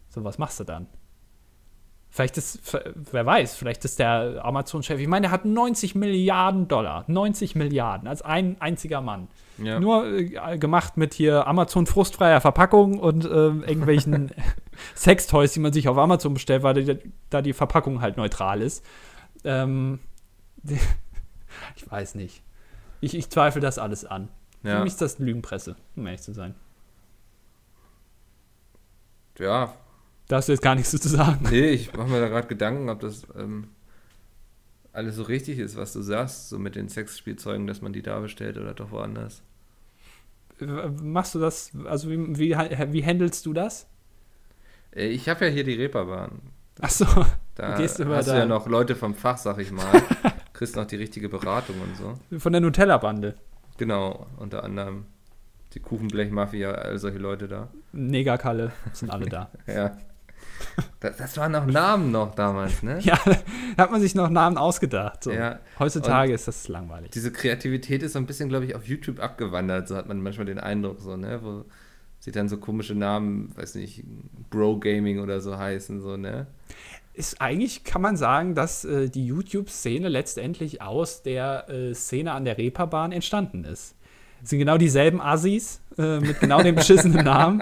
So, 0.09 0.23
was 0.23 0.37
machst 0.37 0.59
du 0.59 0.63
dann? 0.63 0.87
Vielleicht 2.13 2.37
ist, 2.37 2.61
wer 3.11 3.25
weiß, 3.25 3.55
vielleicht 3.55 3.83
ist 3.85 3.97
der 3.97 4.41
Amazon-Chef, 4.43 4.99
ich 4.99 5.07
meine, 5.07 5.23
der 5.23 5.31
hat 5.31 5.45
90 5.45 5.95
Milliarden 5.95 6.67
Dollar. 6.67 7.05
90 7.07 7.55
Milliarden 7.55 8.07
als 8.07 8.21
ein 8.21 8.55
einziger 8.59 9.01
Mann. 9.01 9.29
ja. 9.57 9.79
Nur 9.79 10.05
äh, 10.05 10.59
gemacht 10.59 10.95
mit 10.95 11.15
hier 11.15 11.47
Amazon 11.47 11.87
frustfreier 11.87 12.39
Verpackung 12.39 12.99
und 12.99 13.25
ähm, 13.25 13.63
irgendwelchen 13.63 14.29
Sextoys, 14.95 15.53
die 15.53 15.59
man 15.59 15.73
sich 15.73 15.89
auf 15.89 15.97
Amazon 15.97 16.35
bestellt, 16.35 16.61
weil 16.61 16.75
die, 16.75 16.99
da 17.31 17.41
die 17.41 17.53
Verpackung 17.53 18.01
halt 18.01 18.15
neutral 18.15 18.61
ist. 18.61 18.85
Ähm, 19.43 19.99
ich 21.75 21.89
weiß 21.89 22.15
nicht. 22.15 22.41
Ich, 23.01 23.15
ich 23.15 23.29
zweifle 23.29 23.61
das 23.61 23.77
alles 23.79 24.05
an. 24.05 24.29
Für 24.61 24.69
ja. 24.69 24.79
mich 24.79 24.93
ist 24.93 25.01
das 25.01 25.19
Lügenpresse, 25.19 25.75
um 25.95 26.05
ehrlich 26.07 26.21
zu 26.21 26.33
sein. 26.33 26.55
ja, 29.37 29.75
Da 30.27 30.37
hast 30.37 30.47
du 30.47 30.53
jetzt 30.53 30.61
gar 30.61 30.75
nichts 30.75 30.91
zu 30.91 31.09
sagen. 31.09 31.47
Nee, 31.49 31.71
ich 31.71 31.93
mache 31.93 32.07
mir 32.07 32.21
da 32.21 32.29
gerade 32.29 32.47
Gedanken, 32.47 32.89
ob 32.89 33.01
das 33.01 33.27
ähm, 33.35 33.67
alles 34.93 35.15
so 35.15 35.23
richtig 35.23 35.59
ist, 35.59 35.75
was 35.75 35.91
du 35.91 36.01
sagst, 36.01 36.49
so 36.49 36.59
mit 36.59 36.75
den 36.75 36.87
Sexspielzeugen, 36.87 37.67
dass 37.67 37.81
man 37.81 37.91
die 37.91 38.03
da 38.03 38.19
bestellt 38.19 38.57
oder 38.57 38.73
doch 38.73 38.91
woanders. 38.91 39.41
Machst 40.59 41.35
du 41.35 41.39
das, 41.39 41.71
also 41.85 42.09
wie, 42.09 42.37
wie, 42.37 42.51
wie 42.51 43.05
handelst 43.05 43.45
du 43.45 43.53
das? 43.53 43.87
Äh, 44.95 45.07
ich 45.07 45.27
habe 45.27 45.45
ja 45.45 45.51
hier 45.51 45.63
die 45.63 45.73
Reeperbahn. 45.73 46.39
Achso, 46.79 47.05
Da 47.55 47.75
Gehst 47.77 47.99
du 47.99 48.05
hast 48.07 48.27
da- 48.27 48.33
du 48.33 48.39
ja 48.39 48.45
noch 48.45 48.67
Leute 48.67 48.95
vom 48.95 49.13
Fach, 49.13 49.37
sag 49.37 49.59
ich 49.59 49.71
mal. 49.71 49.85
Kriegst 50.53 50.75
noch 50.75 50.85
die 50.85 50.95
richtige 50.95 51.29
Beratung 51.29 51.75
und 51.81 51.95
so. 51.97 52.39
von 52.39 52.51
der 52.51 52.61
Nutella-Bande. 52.61 53.35
Genau, 53.77 54.27
unter 54.37 54.63
anderem 54.63 55.05
die 55.73 55.79
Kuchenblech-Mafia, 55.79 56.71
all 56.71 56.97
solche 56.99 57.17
Leute 57.17 57.47
da. 57.47 57.67
Negerkalle, 57.91 58.71
sind 58.93 59.11
alle 59.11 59.25
da. 59.25 59.49
Ja. 59.67 59.97
Das, 60.99 61.17
das 61.17 61.37
waren 61.37 61.51
noch 61.51 61.65
Namen 61.65 62.11
noch 62.11 62.35
damals, 62.35 62.83
ne? 62.83 62.99
Ja, 63.01 63.17
da 63.75 63.83
hat 63.83 63.91
man 63.91 64.01
sich 64.01 64.13
noch 64.15 64.29
Namen 64.29 64.57
ausgedacht. 64.57 65.23
So. 65.23 65.31
Ja. 65.31 65.59
Heutzutage 65.79 66.33
ist 66.33 66.47
das 66.47 66.67
langweilig. 66.67 67.11
Diese 67.11 67.31
Kreativität 67.31 68.03
ist 68.03 68.13
so 68.13 68.19
ein 68.19 68.25
bisschen, 68.25 68.49
glaube 68.49 68.65
ich, 68.65 68.75
auf 68.75 68.85
YouTube 68.85 69.19
abgewandert, 69.19 69.87
so 69.87 69.95
hat 69.95 70.07
man 70.07 70.21
manchmal 70.21 70.45
den 70.45 70.59
Eindruck, 70.59 70.99
so, 71.01 71.17
ne? 71.17 71.39
Wo 71.41 71.65
sie 72.19 72.31
dann 72.31 72.49
so 72.49 72.57
komische 72.57 72.93
Namen, 72.95 73.51
weiß 73.57 73.75
nicht, 73.75 74.03
Bro 74.49 74.79
Gaming 74.79 75.19
oder 75.19 75.41
so 75.41 75.57
heißen, 75.57 76.01
so, 76.01 76.17
ne? 76.17 76.47
Ist 77.13 77.39
eigentlich, 77.41 77.83
kann 77.83 78.01
man 78.01 78.17
sagen, 78.17 78.55
dass 78.55 78.85
äh, 78.85 79.07
die 79.09 79.25
YouTube-Szene 79.27 80.09
letztendlich 80.09 80.81
aus 80.81 81.21
der 81.21 81.69
äh, 81.69 81.93
Szene 81.93 82.31
an 82.31 82.43
der 82.45 82.57
Reeperbahn 82.57 83.11
entstanden 83.11 83.63
ist. 83.65 83.95
Es 84.43 84.49
sind 84.49 84.59
genau 84.59 84.77
dieselben 84.77 85.21
Assis 85.21 85.79
äh, 85.97 86.19
mit 86.19 86.39
genau 86.39 86.61
dem 86.63 86.75
beschissenen 86.75 87.23
Namen. 87.25 87.61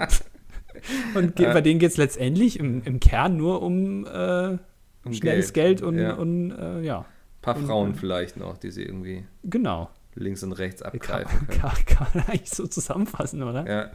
Und 1.14 1.34
bei 1.36 1.60
denen 1.60 1.78
geht 1.78 1.90
es 1.90 1.96
letztendlich 1.96 2.58
im, 2.58 2.82
im 2.84 2.98
Kern 2.98 3.36
nur 3.36 3.62
um, 3.62 4.06
äh, 4.06 4.56
Um 5.04 5.12
schnelles 5.12 5.52
Geld, 5.52 5.82
und, 5.82 5.98
ja. 5.98 6.14
und 6.14 6.50
äh, 6.50 6.80
ja, 6.80 7.00
Ein 7.00 7.04
paar 7.42 7.56
Frauen 7.56 7.90
und- 7.90 7.96
vielleicht 7.96 8.36
noch, 8.38 8.56
die 8.56 8.70
sie 8.70 8.82
irgendwie 8.82 9.24
genau. 9.44 9.90
Links 10.14 10.42
und 10.42 10.52
rechts 10.52 10.82
Kann, 10.82 10.92
abgreifen 10.92 11.46
können. 11.48 11.60
kann, 11.60 11.70
kann 11.86 12.06
man 12.14 12.24
eigentlich 12.26 12.50
so 12.50 12.66
zusammenfassen, 12.66 13.42
oder? 13.42 13.66
Ja, 13.66 13.90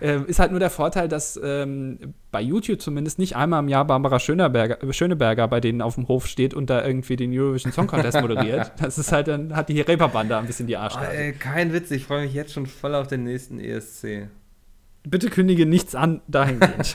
Ähm, 0.00 0.26
ist 0.26 0.38
halt 0.40 0.50
nur 0.50 0.60
der 0.60 0.70
Vorteil, 0.70 1.08
dass 1.08 1.38
ähm, 1.42 2.14
bei 2.32 2.40
YouTube 2.40 2.80
zumindest 2.80 3.18
nicht 3.18 3.36
einmal 3.36 3.62
im 3.62 3.68
Jahr 3.68 3.84
Barbara 3.84 4.18
Schöneberger, 4.18 4.82
äh, 4.82 4.92
Schöneberger 4.92 5.46
bei 5.46 5.60
denen 5.60 5.82
auf 5.82 5.94
dem 5.94 6.08
Hof 6.08 6.26
steht 6.26 6.54
und 6.54 6.70
da 6.70 6.84
irgendwie 6.84 7.16
den 7.16 7.32
Eurovision 7.32 7.72
Song 7.72 7.86
Contest 7.86 8.20
moderiert. 8.20 8.72
Das 8.80 8.98
ist 8.98 9.12
halt 9.12 9.28
dann, 9.28 9.54
hat 9.54 9.68
die 9.68 9.80
Reeperbahn 9.80 10.28
da 10.28 10.40
ein 10.40 10.46
bisschen 10.46 10.66
die 10.66 10.74
oh, 10.76 10.80
Arschkarte. 10.80 11.16
ey, 11.16 11.32
kein 11.32 11.72
Witz, 11.72 11.90
ich 11.90 12.04
freue 12.04 12.24
mich 12.24 12.34
jetzt 12.34 12.52
schon 12.52 12.66
voll 12.66 12.94
auf 12.94 13.06
den 13.06 13.24
nächsten 13.24 13.60
ESC. 13.60 14.28
Bitte 15.02 15.30
kündige 15.30 15.64
nichts 15.64 15.94
an 15.94 16.20
dahingehend. 16.28 16.94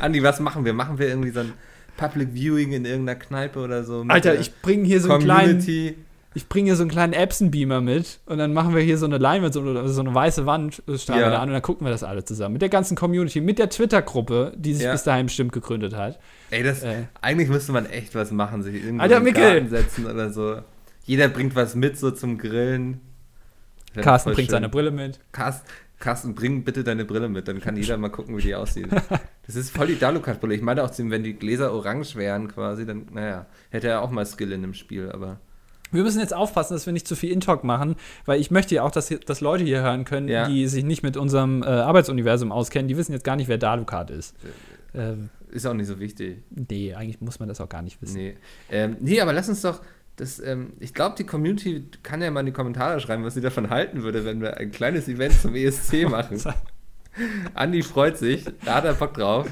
Andi, 0.00 0.22
was 0.22 0.40
machen 0.40 0.64
wir? 0.64 0.72
Machen 0.72 0.98
wir 0.98 1.08
irgendwie 1.08 1.30
so 1.30 1.40
ein 1.40 1.52
Public 1.96 2.30
Viewing 2.32 2.72
in 2.72 2.84
irgendeiner 2.84 3.18
Kneipe 3.18 3.60
oder 3.60 3.84
so? 3.84 4.04
Alter, 4.08 4.38
ich 4.38 4.60
bringe 4.60 4.84
hier 4.84 5.00
so 5.00 5.12
einen 5.12 5.22
kleinen, 5.22 5.60
Community. 5.60 5.96
Ich 6.34 6.48
bringe 6.48 6.66
hier 6.66 6.76
so 6.76 6.82
einen 6.82 6.90
kleinen 6.90 7.12
Epson-Beamer 7.12 7.80
mit 7.80 8.20
und 8.26 8.38
dann 8.38 8.52
machen 8.52 8.74
wir 8.74 8.82
hier 8.82 8.98
so 8.98 9.06
eine 9.06 9.18
Leinwand, 9.18 9.52
so 9.52 9.60
eine, 9.60 9.88
so 9.88 10.00
eine 10.00 10.14
weiße 10.14 10.46
Wand, 10.46 10.82
äh, 10.86 10.96
strahlen 10.96 11.20
wir 11.22 11.26
Ja. 11.26 11.30
da 11.32 11.38
an 11.40 11.48
und 11.48 11.54
dann 11.54 11.62
gucken 11.62 11.86
wir 11.86 11.90
das 11.90 12.04
alle 12.04 12.24
zusammen. 12.24 12.52
Mit 12.52 12.62
der 12.62 12.68
ganzen 12.68 12.96
Community, 12.96 13.40
mit 13.40 13.58
der 13.58 13.68
Twitter-Gruppe, 13.68 14.52
die 14.56 14.74
sich 14.74 14.84
Ja. 14.84 14.92
bis 14.92 15.02
dahin 15.02 15.26
bestimmt 15.26 15.52
gegründet 15.52 15.94
hat. 15.96 16.18
Ey, 16.50 16.62
das, 16.62 16.82
Äh. 16.82 17.04
eigentlich 17.20 17.48
müsste 17.48 17.72
man 17.72 17.86
echt 17.86 18.14
was 18.14 18.30
machen, 18.30 18.62
sich 18.62 18.76
irgendwo 18.76 19.02
Alter, 19.02 19.18
in 19.18 19.24
den! 19.24 19.34
Garten 19.34 19.68
setzen 19.68 20.06
oder 20.06 20.30
so. 20.32 20.58
Jeder 21.04 21.28
bringt 21.28 21.56
was 21.56 21.74
mit, 21.74 21.98
so 21.98 22.10
zum 22.12 22.38
Grillen. 22.38 23.00
Carsten 23.96 24.30
bringt 24.32 24.46
schön. 24.46 24.50
seine 24.52 24.68
Brille 24.68 24.92
mit. 24.92 25.18
Carsten, 25.32 25.66
Carsten, 25.98 26.34
bring 26.34 26.62
bitte 26.62 26.84
deine 26.84 27.04
Brille 27.04 27.28
mit, 27.28 27.48
dann 27.48 27.60
kann 27.60 27.76
jeder 27.76 27.96
mal 27.96 28.08
gucken, 28.08 28.36
wie 28.36 28.42
die 28.42 28.54
aussieht. 28.54 28.86
Das 29.46 29.56
ist 29.56 29.70
voll 29.76 29.88
die 29.88 29.98
Dalukat-Brille. 29.98 30.54
Ich 30.54 30.62
meine 30.62 30.84
auch, 30.84 30.90
wenn 30.96 31.24
die 31.24 31.34
Gläser 31.34 31.72
orange 31.72 32.14
wären 32.14 32.46
quasi, 32.48 32.86
dann, 32.86 33.06
naja, 33.12 33.46
hätte 33.70 33.88
er 33.88 34.02
auch 34.02 34.10
mal 34.10 34.24
Skill 34.24 34.52
in 34.52 34.62
dem 34.62 34.74
Spiel, 34.74 35.10
aber 35.10 35.40
Wir 35.92 36.02
müssen 36.02 36.20
jetzt 36.20 36.34
aufpassen, 36.34 36.74
dass 36.74 36.86
wir 36.86 36.92
nicht 36.92 37.06
zu 37.08 37.16
viel 37.16 37.30
In-Talk 37.32 37.64
machen, 37.64 37.96
weil 38.26 38.40
ich 38.40 38.50
möchte 38.50 38.74
ja 38.74 38.82
auch, 38.82 38.90
dass, 38.90 39.08
dass 39.26 39.40
Leute 39.40 39.64
hier 39.64 39.82
hören 39.82 40.04
können, 40.04 40.28
Ja. 40.28 40.48
die 40.48 40.66
sich 40.68 40.84
nicht 40.84 41.02
mit 41.02 41.16
unserem 41.16 41.62
äh, 41.62 41.66
Arbeitsuniversum 41.66 42.52
auskennen. 42.52 42.88
Die 42.88 42.96
wissen 42.96 43.12
jetzt 43.12 43.24
gar 43.24 43.36
nicht, 43.36 43.48
wer 43.48 43.58
Dalukat 43.58 44.10
ist. 44.10 44.34
Ähm, 44.94 45.30
ist 45.50 45.66
auch 45.66 45.74
nicht 45.74 45.86
so 45.88 45.98
wichtig. 45.98 46.42
nee, 46.50 46.94
eigentlich 46.94 47.20
muss 47.20 47.38
man 47.40 47.48
das 47.48 47.60
auch 47.60 47.68
gar 47.68 47.82
nicht 47.82 48.00
wissen. 48.02 48.16
Nee. 48.16 48.36
Ähm, 48.70 48.96
nee, 49.00 49.20
aber 49.20 49.32
lass 49.32 49.48
uns 49.48 49.62
doch 49.62 49.80
Das, 50.16 50.38
ähm, 50.38 50.74
ich 50.80 50.92
glaube, 50.94 51.14
die 51.18 51.24
Community 51.24 51.84
kann 52.02 52.20
ja 52.22 52.30
mal 52.30 52.40
in 52.40 52.46
die 52.46 52.52
Kommentare 52.52 53.00
schreiben, 53.00 53.24
was 53.24 53.34
sie 53.34 53.40
davon 53.40 53.70
halten 53.70 54.02
würde, 54.02 54.24
wenn 54.24 54.40
wir 54.40 54.58
ein 54.58 54.70
kleines 54.70 55.08
Event 55.08 55.32
zum 55.40 55.54
ESC 55.54 56.08
machen. 56.08 56.40
Andi 57.54 57.82
freut 57.82 58.16
sich, 58.18 58.44
da 58.64 58.74
hat 58.76 58.84
er 58.84 58.94
Bock 58.94 59.14
drauf. 59.14 59.48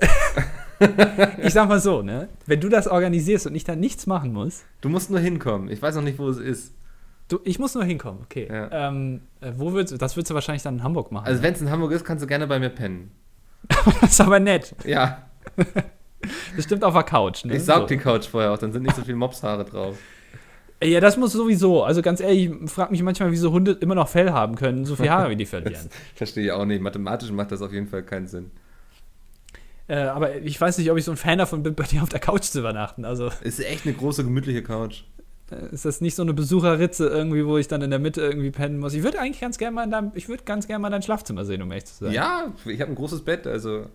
ich 1.42 1.52
sag 1.52 1.68
mal 1.68 1.80
so, 1.80 2.02
ne? 2.02 2.28
Wenn 2.46 2.60
du 2.60 2.68
das 2.68 2.86
organisierst 2.86 3.46
und 3.46 3.54
ich 3.54 3.64
dann 3.64 3.80
nichts 3.80 4.06
machen 4.06 4.32
muss. 4.32 4.64
Du 4.80 4.88
musst 4.88 5.10
nur 5.10 5.20
hinkommen. 5.20 5.70
Ich 5.70 5.82
weiß 5.82 5.96
noch 5.96 6.02
nicht, 6.02 6.18
wo 6.18 6.28
es 6.28 6.38
ist. 6.38 6.74
Du, 7.28 7.40
ich 7.44 7.58
muss 7.58 7.74
nur 7.74 7.84
hinkommen, 7.84 8.20
okay. 8.22 8.48
Ja. 8.50 8.88
Ähm, 8.88 9.20
äh, 9.40 9.52
wo 9.56 9.72
würdest, 9.72 10.00
das 10.00 10.16
würdest 10.16 10.30
du 10.30 10.34
wahrscheinlich 10.34 10.62
dann 10.62 10.76
in 10.76 10.82
Hamburg 10.82 11.12
machen. 11.12 11.26
Also, 11.26 11.42
wenn 11.42 11.52
es 11.52 11.60
in 11.60 11.70
Hamburg 11.70 11.92
ist, 11.92 12.04
kannst 12.04 12.22
du 12.22 12.26
gerne 12.26 12.46
bei 12.46 12.58
mir 12.58 12.70
pennen. 12.70 13.10
das 14.00 14.12
ist 14.12 14.20
aber 14.20 14.40
nett. 14.40 14.74
Ja. 14.84 15.28
Bestimmt 16.56 16.84
auf 16.84 16.94
der 16.94 17.02
Couch, 17.02 17.44
ne? 17.44 17.56
Ich 17.56 17.64
saug 17.64 17.80
so. 17.80 17.86
die 17.86 17.98
Couch 17.98 18.26
vorher 18.26 18.52
auch, 18.52 18.58
dann 18.58 18.72
sind 18.72 18.82
nicht 18.82 18.96
so 18.96 19.02
viele 19.02 19.16
Mopshaare 19.16 19.64
drauf. 19.64 19.96
Ja, 20.82 21.00
das 21.00 21.16
muss 21.16 21.32
sowieso. 21.32 21.82
Also 21.82 22.02
ganz 22.02 22.20
ehrlich, 22.20 22.50
ich 22.50 22.70
frage 22.70 22.92
mich 22.92 23.02
manchmal, 23.02 23.32
wieso 23.32 23.50
Hunde 23.50 23.72
immer 23.72 23.96
noch 23.96 24.08
Fell 24.08 24.30
haben 24.30 24.54
können, 24.54 24.84
so 24.84 24.94
viele 24.94 25.10
Haare 25.10 25.30
wie 25.30 25.36
die 25.36 25.46
verlieren. 25.46 25.88
Verstehe 26.14 26.44
ich 26.44 26.52
auch 26.52 26.64
nicht. 26.64 26.80
Mathematisch 26.80 27.30
macht 27.32 27.50
das 27.50 27.62
auf 27.62 27.72
jeden 27.72 27.88
Fall 27.88 28.04
keinen 28.04 28.28
Sinn. 28.28 28.50
Äh, 29.88 30.00
aber 30.00 30.36
ich 30.36 30.60
weiß 30.60 30.78
nicht, 30.78 30.90
ob 30.90 30.98
ich 30.98 31.04
so 31.04 31.10
ein 31.10 31.16
Fan 31.16 31.38
davon 31.38 31.62
bin, 31.62 31.74
bei 31.74 31.84
dir 31.84 32.02
auf 32.02 32.10
der 32.10 32.20
Couch 32.20 32.44
zu 32.44 32.60
übernachten. 32.60 33.04
Also 33.04 33.30
ist 33.40 33.58
echt 33.58 33.86
eine 33.86 33.94
große, 33.94 34.22
gemütliche 34.22 34.62
Couch. 34.62 35.04
Äh, 35.50 35.72
ist 35.72 35.84
das 35.84 36.00
nicht 36.00 36.14
so 36.14 36.22
eine 36.22 36.34
Besucherritze 36.34 37.08
irgendwie, 37.08 37.46
wo 37.46 37.56
ich 37.56 37.68
dann 37.68 37.80
in 37.82 37.90
der 37.90 37.98
Mitte 37.98 38.20
irgendwie 38.20 38.50
pennen 38.50 38.78
muss? 38.78 38.92
Ich 38.92 39.02
würde 39.02 39.18
eigentlich 39.18 39.40
ganz 39.40 39.56
gerne 39.58 39.74
mal 39.74 39.84
in 39.84 39.90
deinem, 39.90 40.12
ich 40.14 40.28
würde 40.28 40.44
ganz 40.44 40.66
gerne 40.66 40.82
mal 40.82 40.90
dein 40.90 41.02
Schlafzimmer 41.02 41.44
sehen, 41.44 41.62
um 41.62 41.72
echt 41.72 41.88
zu 41.88 42.04
sein. 42.04 42.12
Ja, 42.12 42.52
ich 42.66 42.80
habe 42.80 42.92
ein 42.92 42.94
großes 42.94 43.24
Bett, 43.24 43.46
also 43.46 43.86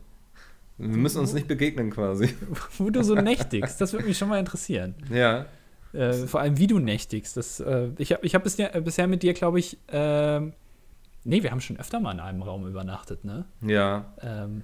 wir 0.78 0.98
müssen 0.98 1.20
uns 1.20 1.34
nicht 1.34 1.48
begegnen 1.48 1.92
quasi. 1.92 2.34
Wo 2.78 2.90
du 2.90 3.04
so 3.04 3.14
nächtigst, 3.14 3.80
das 3.80 3.94
würde 3.94 4.08
mich 4.08 4.18
schon 4.18 4.30
mal 4.30 4.40
interessieren. 4.40 4.96
Ja. 5.12 5.46
Äh, 5.94 6.14
vor 6.14 6.40
allem, 6.42 6.58
wie 6.58 6.66
du 6.66 6.80
nächtigst. 6.80 7.38
Das, 7.38 7.60
äh, 7.60 7.90
ich 8.00 8.12
habe 8.12 8.26
ich 8.26 8.34
hab 8.34 8.44
bisher, 8.44 8.70
bisher 8.82 9.08
mit 9.08 9.22
dir, 9.22 9.34
glaube 9.34 9.60
ich, 9.60 9.78
äh, 9.90 10.40
nee, 10.40 11.44
wir 11.44 11.52
haben 11.52 11.62
schon 11.62 11.78
öfter 11.80 12.00
mal 12.00 12.14
in 12.14 12.20
einem 12.20 12.42
Raum 12.42 12.66
übernachtet, 12.66 13.24
ne? 13.24 13.46
Ja. 13.62 14.12
Ähm, 14.20 14.64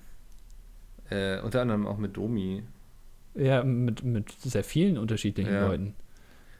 äh, 1.09 1.39
unter 1.41 1.61
anderem 1.61 1.87
auch 1.87 1.97
mit 1.97 2.17
Domi. 2.17 2.63
Ja, 3.35 3.63
mit, 3.63 4.03
mit 4.03 4.31
sehr 4.31 4.63
vielen 4.63 4.97
unterschiedlichen 4.97 5.53
ja. 5.53 5.67
Leuten. 5.67 5.95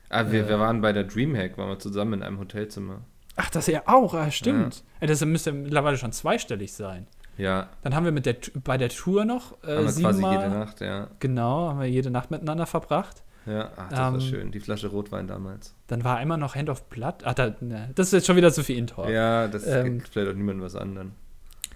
Ah, 0.10 0.32
wir, 0.32 0.48
wir 0.48 0.56
äh. 0.56 0.60
waren 0.60 0.82
bei 0.82 0.94
der 0.94 1.04
Dreamhack, 1.04 1.58
waren 1.58 1.70
wir 1.70 1.80
zusammen 1.80 2.14
in 2.14 2.24
einem 2.24 2.40
Hotelzimmer. 2.40 3.02
Ach, 3.36 3.50
das 3.50 3.68
ja 3.68 3.84
auch, 3.86 4.14
ah, 4.14 4.32
stimmt. 4.32 4.84
Ja. 5.00 5.08
Das 5.08 5.24
müsste 5.24 5.52
mittlerweile 5.52 5.98
schon 5.98 6.12
zweistellig 6.12 6.74
sein. 6.74 7.08
Ja. 7.38 7.70
Dann 7.84 7.96
haben 7.96 8.04
wir 8.04 8.12
mit 8.12 8.26
der, 8.26 8.36
bei 8.66 8.78
der 8.78 8.90
Tour 8.90 9.24
noch 9.24 9.64
äh, 9.64 9.78
haben 9.78 9.86
wir 9.86 9.94
quasi 9.94 10.26
jede 10.26 10.50
Nacht, 10.50 10.82
ja. 10.82 11.08
Genau, 11.20 11.70
haben 11.70 11.80
wir 11.80 11.90
jede 11.90 12.12
Nacht 12.12 12.32
miteinander 12.32 12.66
verbracht. 12.66 13.24
Ja, 13.46 13.72
ach, 13.78 13.90
das 13.90 14.00
ähm, 14.00 14.14
war 14.14 14.20
schön. 14.20 14.52
Die 14.52 14.60
Flasche 14.60 14.88
Rotwein 14.88 15.28
damals. 15.28 15.74
Dann 15.88 16.04
war 16.04 16.18
einmal 16.18 16.38
noch 16.38 16.56
Hand 16.56 16.70
of 16.70 16.84
Blood. 16.90 17.24
Ach, 17.24 17.34
da, 17.34 17.56
ne, 17.62 17.90
das 17.96 18.08
ist 18.08 18.14
jetzt 18.14 18.28
schon 18.28 18.36
wieder 18.36 18.52
zu 18.52 18.64
viel 18.64 18.78
Intor. 18.78 19.10
Ja, 19.10 19.48
das 19.48 19.66
ähm, 19.66 20.00
geht 20.00 20.10
vielleicht 20.10 20.32
auch 20.32 20.36
niemandem 20.36 20.66
was 20.66 20.76
an 20.76 20.96
dann. 20.96 21.12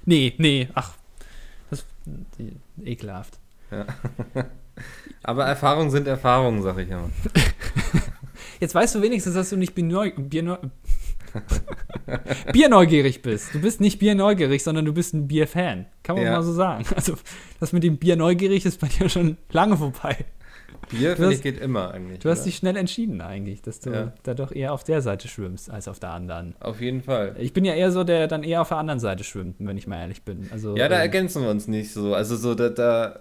Nee, 0.05 0.33
nee, 0.37 0.67
ach. 0.73 0.95
Ekelhaft. 2.83 3.39
Ja. 3.71 3.85
Aber 5.23 5.45
Erfahrungen 5.45 5.91
sind 5.91 6.07
Erfahrungen, 6.07 6.61
sag 6.61 6.77
ich 6.77 6.89
immer. 6.89 7.09
Jetzt 8.59 8.75
weißt 8.75 8.95
du 8.95 9.01
wenigstens, 9.01 9.35
dass 9.35 9.49
du 9.49 9.57
nicht 9.57 9.75
Bier, 9.75 10.13
Bier, 10.17 10.59
Bierneugierig 12.51 13.21
bist. 13.21 13.53
Du 13.53 13.61
bist 13.61 13.81
nicht 13.81 13.99
bierneugierig, 13.99 14.63
sondern 14.63 14.85
du 14.85 14.93
bist 14.93 15.13
ein 15.13 15.27
Bierfan. 15.27 15.85
Kann 16.03 16.15
man 16.15 16.25
ja. 16.25 16.31
mal 16.31 16.43
so 16.43 16.53
sagen. 16.53 16.85
Also, 16.95 17.15
das 17.59 17.73
mit 17.73 17.83
dem 17.83 17.97
Bier 17.97 18.15
neugierig 18.15 18.65
ist 18.65 18.79
bei 18.79 18.87
dir 18.87 19.09
schon 19.09 19.37
lange 19.51 19.77
vorbei. 19.77 20.25
Bier, 20.89 21.15
finde 21.15 21.33
ich, 21.33 21.41
geht 21.41 21.59
immer 21.59 21.93
eigentlich. 21.93 22.19
Du 22.19 22.27
oder? 22.27 22.35
hast 22.35 22.45
dich 22.45 22.55
schnell 22.55 22.75
entschieden 22.77 23.21
eigentlich, 23.21 23.61
dass 23.61 23.79
du 23.79 23.91
ja. 23.91 24.13
da 24.23 24.33
doch 24.33 24.51
eher 24.51 24.73
auf 24.73 24.83
der 24.83 25.01
Seite 25.01 25.27
schwimmst 25.27 25.69
als 25.69 25.87
auf 25.87 25.99
der 25.99 26.11
anderen. 26.11 26.55
Auf 26.59 26.81
jeden 26.81 27.01
Fall. 27.01 27.35
Ich 27.39 27.53
bin 27.53 27.65
ja 27.65 27.73
eher 27.73 27.91
so, 27.91 28.03
der 28.03 28.27
dann 28.27 28.43
eher 28.43 28.61
auf 28.61 28.69
der 28.69 28.77
anderen 28.77 28.99
Seite 28.99 29.23
schwimmt, 29.23 29.55
wenn 29.59 29.77
ich 29.77 29.87
mal 29.87 29.99
ehrlich 29.99 30.23
bin. 30.23 30.47
Also, 30.51 30.75
ja, 30.75 30.87
da 30.87 30.95
ähm, 30.95 31.01
ergänzen 31.01 31.43
wir 31.43 31.49
uns 31.49 31.67
nicht 31.67 31.91
so. 31.91 32.13
Also 32.13 32.35
so, 32.35 32.55
da, 32.55 32.69
da 32.69 33.19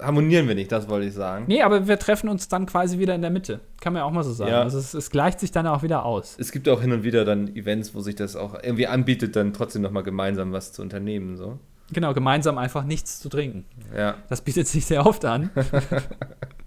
harmonieren 0.00 0.48
wir 0.48 0.54
nicht, 0.54 0.72
das 0.72 0.88
wollte 0.88 1.06
ich 1.06 1.14
sagen. 1.14 1.44
Nee, 1.48 1.62
aber 1.62 1.86
wir 1.86 1.98
treffen 1.98 2.28
uns 2.28 2.48
dann 2.48 2.66
quasi 2.66 2.98
wieder 2.98 3.14
in 3.14 3.22
der 3.22 3.30
Mitte. 3.30 3.60
Kann 3.80 3.92
man 3.92 4.00
ja 4.00 4.06
auch 4.06 4.12
mal 4.12 4.24
so 4.24 4.32
sagen. 4.32 4.50
Ja. 4.50 4.62
Also 4.62 4.78
es, 4.78 4.94
es, 4.94 5.10
gleicht 5.10 5.40
sich 5.40 5.52
dann 5.52 5.66
auch 5.66 5.82
wieder 5.82 6.04
aus. 6.04 6.36
Es 6.38 6.52
gibt 6.52 6.68
auch 6.68 6.80
hin 6.80 6.92
und 6.92 7.02
wieder 7.02 7.24
dann 7.24 7.54
Events, 7.54 7.94
wo 7.94 8.00
sich 8.00 8.14
das 8.14 8.36
auch 8.36 8.54
irgendwie 8.62 8.86
anbietet, 8.86 9.36
dann 9.36 9.52
trotzdem 9.52 9.82
nochmal 9.82 10.02
gemeinsam 10.02 10.52
was 10.52 10.72
zu 10.72 10.82
unternehmen. 10.82 11.36
So. 11.36 11.58
Genau, 11.92 12.14
gemeinsam 12.14 12.58
einfach 12.58 12.84
nichts 12.84 13.20
zu 13.20 13.28
trinken. 13.28 13.64
Ja. 13.96 14.16
Das 14.28 14.42
bietet 14.42 14.68
sich 14.68 14.86
sehr 14.86 15.06
oft 15.06 15.24
an. 15.24 15.50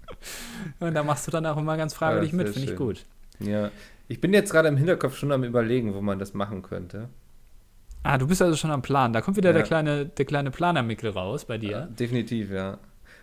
und 0.80 0.94
da 0.94 1.02
machst 1.02 1.26
du 1.26 1.30
dann 1.30 1.46
auch 1.46 1.56
immer 1.56 1.76
ganz 1.76 1.94
freiwillig 1.94 2.32
ja, 2.32 2.36
mit, 2.36 2.48
finde 2.50 2.72
ich 2.72 2.76
gut. 2.76 3.04
Ja. 3.40 3.70
Ich 4.08 4.20
bin 4.20 4.32
jetzt 4.32 4.50
gerade 4.50 4.68
im 4.68 4.76
Hinterkopf 4.76 5.16
schon 5.16 5.32
am 5.32 5.44
überlegen, 5.44 5.94
wo 5.94 6.00
man 6.00 6.18
das 6.18 6.34
machen 6.34 6.62
könnte. 6.62 7.08
Ah, 8.02 8.18
du 8.18 8.26
bist 8.26 8.42
also 8.42 8.54
schon 8.54 8.70
am 8.70 8.82
Plan. 8.82 9.12
Da 9.14 9.22
kommt 9.22 9.36
wieder 9.38 9.50
ja. 9.50 9.54
der 9.54 9.62
kleine, 9.62 10.06
der 10.06 10.24
kleine 10.26 10.50
Planermickel 10.50 11.10
raus 11.10 11.46
bei 11.46 11.56
dir. 11.56 11.70
Ja, 11.70 11.86
definitiv, 11.86 12.50
ja. 12.50 12.78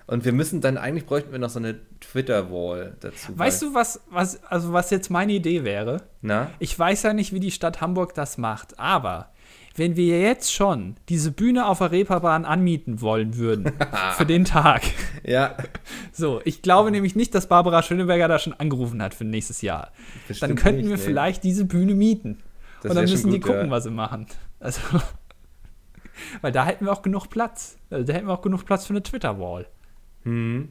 Und 0.07 0.25
wir 0.25 0.33
müssen 0.33 0.59
dann, 0.59 0.77
eigentlich 0.77 1.05
bräuchten 1.05 1.31
wir 1.31 1.39
noch 1.39 1.51
so 1.51 1.59
eine 1.59 1.79
Twitter-Wall 1.99 2.97
dazu. 2.99 3.37
Weißt 3.37 3.61
du, 3.61 3.73
was, 3.73 4.01
was, 4.09 4.43
also 4.43 4.73
was 4.73 4.89
jetzt 4.89 5.09
meine 5.09 5.31
Idee 5.31 5.63
wäre? 5.63 6.01
Na? 6.21 6.49
Ich 6.59 6.77
weiß 6.77 7.03
ja 7.03 7.13
nicht, 7.13 7.31
wie 7.31 7.39
die 7.39 7.51
Stadt 7.51 7.79
Hamburg 7.79 8.15
das 8.15 8.37
macht, 8.37 8.77
aber 8.79 9.30
wenn 9.75 9.95
wir 9.95 10.19
jetzt 10.19 10.53
schon 10.53 10.95
diese 11.09 11.31
Bühne 11.31 11.65
auf 11.65 11.79
der 11.79 11.91
Reeperbahn 11.91 12.45
anmieten 12.45 13.01
wollen 13.01 13.37
würden 13.37 13.71
für 14.17 14.25
den 14.25 14.45
Tag. 14.45 14.83
Ja. 15.23 15.55
So, 16.13 16.41
ich 16.43 16.61
glaube 16.61 16.91
nämlich 16.91 17.15
nicht, 17.15 17.33
dass 17.33 17.47
Barbara 17.47 17.81
Schöneberger 17.81 18.27
da 18.27 18.37
schon 18.37 18.53
angerufen 18.53 19.01
hat 19.01 19.13
für 19.13 19.23
nächstes 19.23 19.61
Jahr. 19.61 19.91
Bestimmt 20.27 20.51
dann 20.51 20.57
könnten 20.57 20.81
nicht, 20.81 20.89
wir 20.89 20.97
nee. 20.97 21.03
vielleicht 21.03 21.43
diese 21.43 21.63
Bühne 21.63 21.95
mieten. 21.95 22.39
Das 22.81 22.89
und 22.91 22.95
dann 22.97 23.09
müssen 23.09 23.27
gut, 23.27 23.33
die 23.33 23.39
gucken, 23.39 23.65
ja. 23.65 23.71
was 23.71 23.85
sie 23.85 23.91
machen. 23.91 24.27
Also, 24.59 24.81
weil 26.41 26.51
da 26.51 26.65
hätten 26.65 26.85
wir 26.85 26.91
auch 26.91 27.01
genug 27.01 27.29
Platz. 27.29 27.77
Also, 27.89 28.05
da 28.05 28.13
hätten 28.13 28.27
wir 28.27 28.33
auch 28.33 28.41
genug 28.41 28.65
Platz 28.65 28.85
für 28.85 28.93
eine 28.93 29.01
Twitter-Wall. 29.01 29.67
Hm. 30.23 30.69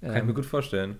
Kann 0.00 0.10
ähm, 0.10 0.16
ich 0.16 0.24
mir 0.24 0.34
gut 0.34 0.46
vorstellen. 0.46 0.96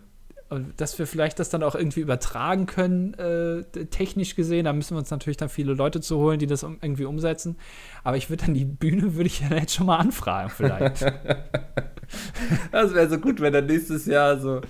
Dass 0.77 0.99
wir 0.99 1.07
vielleicht 1.07 1.39
das 1.39 1.51
dann 1.51 1.63
auch 1.63 1.75
irgendwie 1.75 2.01
übertragen 2.01 2.67
können, 2.67 3.15
äh, 3.15 3.63
technisch 3.87 4.35
gesehen. 4.35 4.65
Da 4.65 4.73
müssen 4.73 4.95
wir 4.95 4.99
uns 4.99 5.11
natürlich 5.11 5.37
dann 5.37 5.51
viele 5.51 5.75
Leute 5.75 6.01
zu 6.01 6.17
holen, 6.17 6.39
die 6.39 6.47
das 6.47 6.63
irgendwie 6.63 7.05
umsetzen. 7.05 7.57
Aber 8.03 8.17
ich 8.17 8.31
würde 8.31 8.47
dann 8.47 8.55
die 8.55 8.65
Bühne, 8.65 9.15
würde 9.15 9.27
ich 9.27 9.41
ja 9.41 9.55
jetzt 9.55 9.75
schon 9.75 9.87
mal 9.87 9.99
anfragen, 9.99 10.51
vielleicht. 10.51 11.03
das 12.73 12.95
wäre 12.95 13.09
so 13.09 13.19
gut, 13.19 13.41
wenn 13.41 13.53
dann 13.53 13.67
nächstes 13.67 14.07
Jahr 14.07 14.39
so, 14.39 14.63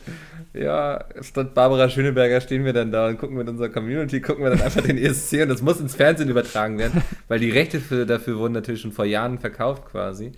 ja, 0.53 1.05
statt 1.21 1.55
Barbara 1.55 1.89
Schöneberger 1.89 2.41
stehen 2.41 2.65
wir 2.65 2.73
dann 2.73 2.91
da 2.91 3.09
und 3.09 3.19
gucken 3.19 3.37
mit 3.37 3.49
unserer 3.49 3.69
Community, 3.69 4.21
gucken 4.21 4.45
wir 4.45 4.51
dann 4.51 4.63
einfach 4.63 4.83
den 4.83 4.99
ESC 4.99 5.43
und 5.43 5.49
das 5.49 5.63
muss 5.63 5.81
ins 5.81 5.95
Fernsehen 5.95 6.29
übertragen 6.29 6.79
werden, 6.79 7.03
weil 7.29 7.39
die 7.39 7.51
Rechte 7.51 7.81
für, 7.81 8.07
dafür 8.07 8.39
wurden 8.39 8.55
natürlich 8.55 8.81
schon 8.81 8.93
vor 8.93 9.05
Jahren 9.05 9.39
verkauft 9.39 9.87
quasi. 9.87 10.33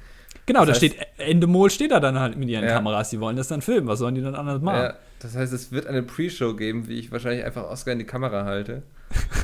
Genau, 0.50 0.64
das 0.64 0.80
da 0.80 0.86
heißt, 0.86 0.96
steht, 0.96 1.06
Endemol 1.18 1.70
steht 1.70 1.92
da 1.92 2.00
dann 2.00 2.18
halt 2.18 2.36
mit 2.36 2.48
ihren 2.48 2.64
ja. 2.64 2.72
Kameras, 2.72 3.10
die 3.10 3.20
wollen 3.20 3.36
das 3.36 3.46
dann 3.46 3.62
filmen. 3.62 3.86
Was 3.86 4.00
sollen 4.00 4.16
die 4.16 4.20
dann 4.20 4.34
anders 4.34 4.60
machen? 4.60 4.82
Ja, 4.82 4.94
das 5.20 5.36
heißt, 5.36 5.52
es 5.52 5.70
wird 5.70 5.86
eine 5.86 6.02
Pre-Show 6.02 6.54
geben, 6.54 6.88
wie 6.88 6.94
ich 6.94 7.12
wahrscheinlich 7.12 7.44
einfach 7.44 7.70
Oscar 7.70 7.92
in 7.92 8.00
die 8.00 8.04
Kamera 8.04 8.44
halte. 8.44 8.82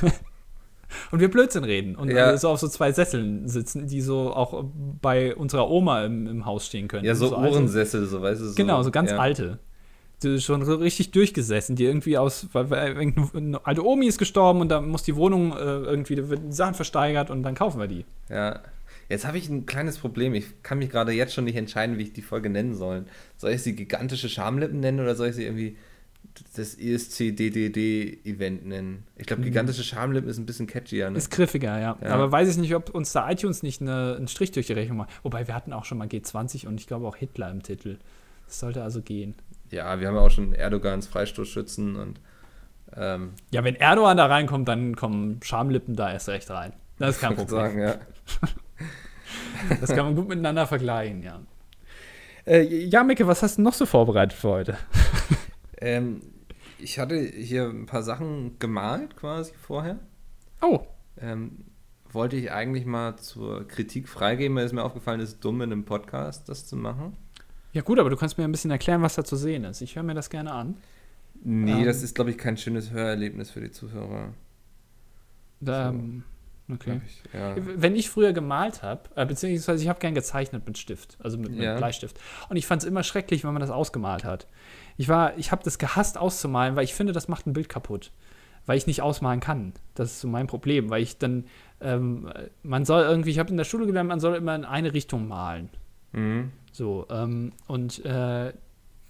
und 1.11 1.21
wir 1.21 1.31
Blödsinn 1.31 1.63
reden 1.63 1.95
und 1.95 2.11
ja. 2.11 2.35
so 2.35 2.49
auf 2.49 2.59
so 2.59 2.67
zwei 2.67 2.91
Sesseln 2.91 3.47
sitzen, 3.47 3.87
die 3.87 4.01
so 4.01 4.33
auch 4.33 4.65
bei 5.01 5.33
unserer 5.33 5.69
Oma 5.69 6.03
im, 6.03 6.27
im 6.27 6.45
Haus 6.45 6.65
stehen 6.65 6.89
können. 6.89 7.05
Ja, 7.05 7.15
so, 7.15 7.29
so 7.29 7.37
Ohrensessel, 7.37 8.05
so 8.05 8.21
weißt 8.21 8.41
du. 8.41 8.45
So, 8.47 8.55
genau, 8.55 8.83
so 8.83 8.91
ganz 8.91 9.11
ja. 9.11 9.17
alte. 9.17 9.59
Die 10.23 10.41
schon 10.41 10.65
so 10.65 10.75
richtig 10.75 11.11
durchgesessen, 11.11 11.77
die 11.77 11.85
irgendwie 11.85 12.17
aus, 12.17 12.47
weil, 12.51 12.69
weil 12.69 13.13
eine 13.33 13.65
alte 13.65 13.85
Omi 13.85 14.07
ist 14.07 14.17
gestorben 14.17 14.59
und 14.59 14.67
dann 14.67 14.89
muss 14.89 15.03
die 15.03 15.15
Wohnung 15.15 15.53
äh, 15.53 15.57
irgendwie, 15.57 16.15
da 16.15 16.27
wird 16.27 16.53
Sachen 16.53 16.73
versteigert 16.73 17.29
und 17.29 17.43
dann 17.43 17.55
kaufen 17.55 17.79
wir 17.79 17.87
die. 17.87 18.03
Ja. 18.29 18.59
Jetzt 19.09 19.25
habe 19.25 19.37
ich 19.37 19.49
ein 19.49 19.65
kleines 19.65 19.97
Problem. 19.97 20.33
Ich 20.33 20.63
kann 20.63 20.79
mich 20.79 20.89
gerade 20.89 21.11
jetzt 21.13 21.33
schon 21.33 21.45
nicht 21.45 21.55
entscheiden, 21.55 21.97
wie 21.97 22.03
ich 22.03 22.13
die 22.13 22.21
Folge 22.21 22.49
nennen 22.49 22.75
soll. 22.75 23.05
Soll 23.37 23.51
ich 23.51 23.63
sie 23.63 23.75
gigantische 23.75 24.29
Schamlippen 24.29 24.79
nennen 24.79 24.99
oder 24.99 25.15
soll 25.15 25.29
ich 25.29 25.35
sie 25.35 25.45
irgendwie 25.45 25.77
das 26.55 26.75
ESC-DDD-Event 26.75 28.65
nennen? 28.65 29.05
Ich 29.15 29.25
glaube, 29.25 29.41
mhm. 29.41 29.45
gigantische 29.45 29.83
Schamlippen 29.83 30.29
ist 30.29 30.37
ein 30.37 30.45
bisschen 30.45 30.67
catchier. 30.67 31.09
Ne? 31.09 31.17
Ist 31.17 31.31
griffiger, 31.31 31.79
ja. 31.79 31.97
ja. 32.01 32.09
Aber 32.09 32.31
weiß 32.31 32.49
ich 32.49 32.57
nicht, 32.57 32.75
ob 32.75 32.93
uns 32.93 33.13
da 33.13 33.29
iTunes 33.29 33.63
nicht 33.63 33.81
eine, 33.81 34.15
einen 34.17 34.27
Strich 34.27 34.51
durch 34.51 34.67
die 34.67 34.73
Rechnung 34.73 34.97
macht. 34.97 35.09
Wobei 35.23 35.47
wir 35.47 35.55
hatten 35.55 35.71
auch 35.71 35.85
schon 35.85 35.97
mal 35.97 36.07
G20 36.07 36.67
und 36.67 36.79
ich 36.79 36.87
glaube 36.87 37.07
auch 37.07 37.15
Hitler 37.15 37.49
im 37.49 37.63
Titel. 37.63 37.97
Das 38.45 38.59
sollte 38.59 38.83
also 38.83 39.01
gehen. 39.01 39.35
Ja, 39.71 39.99
wir 39.99 40.07
haben 40.07 40.15
ja 40.15 40.21
auch 40.21 40.31
schon 40.31 40.53
Erdogans 40.53 41.07
Freistoßschützen 41.07 41.95
und. 41.95 42.19
Ähm, 42.95 43.33
ja, 43.51 43.63
wenn 43.63 43.75
Erdogan 43.75 44.15
da 44.15 44.27
reinkommt, 44.27 44.67
dann 44.67 44.95
kommen 44.95 45.39
Schamlippen 45.43 45.95
da 45.95 46.11
erst 46.11 46.29
recht 46.29 46.49
rein. 46.49 46.73
Das 46.99 47.15
ist 47.15 47.21
kein 47.21 47.35
Problem. 47.35 47.59
Sagen, 47.59 47.79
ja. 47.79 47.95
Das 49.81 49.89
kann 49.89 50.05
man 50.05 50.15
gut 50.15 50.27
miteinander 50.29 50.67
vergleichen, 50.67 51.23
ja. 51.23 51.41
Äh, 52.45 52.61
ja, 52.85 53.03
Micke, 53.03 53.27
was 53.27 53.43
hast 53.43 53.57
du 53.57 53.61
noch 53.61 53.73
so 53.73 53.85
vorbereitet 53.85 54.37
für 54.37 54.49
heute? 54.49 54.77
Ähm, 55.79 56.21
ich 56.79 56.97
hatte 56.99 57.19
hier 57.19 57.65
ein 57.69 57.85
paar 57.85 58.03
Sachen 58.03 58.57
gemalt 58.59 59.15
quasi 59.15 59.53
vorher. 59.59 59.99
Oh. 60.61 60.81
Ähm, 61.19 61.65
wollte 62.11 62.35
ich 62.37 62.51
eigentlich 62.51 62.85
mal 62.85 63.17
zur 63.17 63.67
Kritik 63.67 64.07
freigeben, 64.07 64.55
weil 64.55 64.65
es 64.65 64.73
mir 64.73 64.83
aufgefallen 64.83 65.19
ist, 65.19 65.43
dumm 65.43 65.61
in 65.61 65.71
einem 65.71 65.85
Podcast 65.85 66.47
das 66.49 66.65
zu 66.65 66.75
machen. 66.75 67.17
Ja 67.73 67.81
gut, 67.81 67.99
aber 67.99 68.09
du 68.09 68.15
kannst 68.15 68.37
mir 68.37 68.45
ein 68.45 68.51
bisschen 68.51 68.71
erklären, 68.71 69.01
was 69.01 69.15
da 69.15 69.23
zu 69.23 69.35
sehen 69.35 69.63
ist. 69.65 69.81
Ich 69.81 69.95
höre 69.95 70.03
mir 70.03 70.13
das 70.15 70.29
gerne 70.29 70.51
an. 70.53 70.77
Nee, 71.43 71.81
Ähm. 71.81 71.85
das 71.85 72.01
ist, 72.01 72.15
glaube 72.15 72.31
ich, 72.31 72.37
kein 72.37 72.57
schönes 72.57 72.91
Hörerlebnis 72.91 73.51
für 73.51 73.61
die 73.61 73.71
Zuhörer. 73.71 74.33
Da, 75.59 75.91
So. 75.91 75.99
Okay. 76.71 77.01
Ich. 77.05 77.23
Ja. 77.33 77.55
Wenn 77.57 77.95
ich 77.95 78.09
früher 78.09 78.33
gemalt 78.33 78.83
habe, 78.83 79.01
äh, 79.15 79.25
beziehungsweise 79.25 79.81
ich 79.81 79.89
habe 79.89 79.99
gern 79.99 80.15
gezeichnet 80.15 80.65
mit 80.65 80.77
Stift, 80.77 81.17
also 81.21 81.37
mit, 81.37 81.51
mit 81.51 81.61
Ja. 81.61 81.75
Bleistift. 81.77 82.19
Und 82.49 82.57
ich 82.57 82.65
fand 82.65 82.81
es 82.81 82.87
immer 82.87 83.03
schrecklich, 83.03 83.43
wenn 83.43 83.53
man 83.53 83.61
das 83.61 83.69
ausgemalt 83.69 84.23
hat. 84.23 84.47
Ich 84.97 85.07
war, 85.07 85.37
ich 85.37 85.51
habe 85.51 85.63
das 85.63 85.77
gehasst 85.77 86.17
auszumalen, 86.17 86.75
weil 86.75 86.83
ich 86.83 86.93
finde, 86.93 87.13
das 87.13 87.27
macht 87.27 87.47
ein 87.47 87.53
Bild 87.53 87.69
kaputt. 87.69 88.11
Weil 88.65 88.77
ich 88.77 88.85
nicht 88.85 89.01
ausmalen 89.01 89.39
kann. 89.39 89.73
Das 89.95 90.11
ist 90.11 90.19
so 90.19 90.27
mein 90.27 90.47
Problem, 90.47 90.89
weil 90.89 91.01
ich 91.01 91.17
dann, 91.17 91.45
ähm, 91.79 92.29
man 92.63 92.83
soll 92.83 93.03
irgendwie, 93.03 93.29
ich 93.29 93.39
habe 93.39 93.49
in 93.49 93.57
der 93.57 93.63
Schule 93.63 93.85
gelernt, 93.85 94.09
man 94.09 94.19
soll 94.19 94.35
immer 94.35 94.55
in 94.55 94.65
eine 94.65 94.93
Richtung 94.93 95.27
malen. 95.27 95.69
Mhm. 96.11 96.51
So, 96.73 97.07
ähm, 97.09 97.53
und 97.67 98.03
äh, 98.03 98.51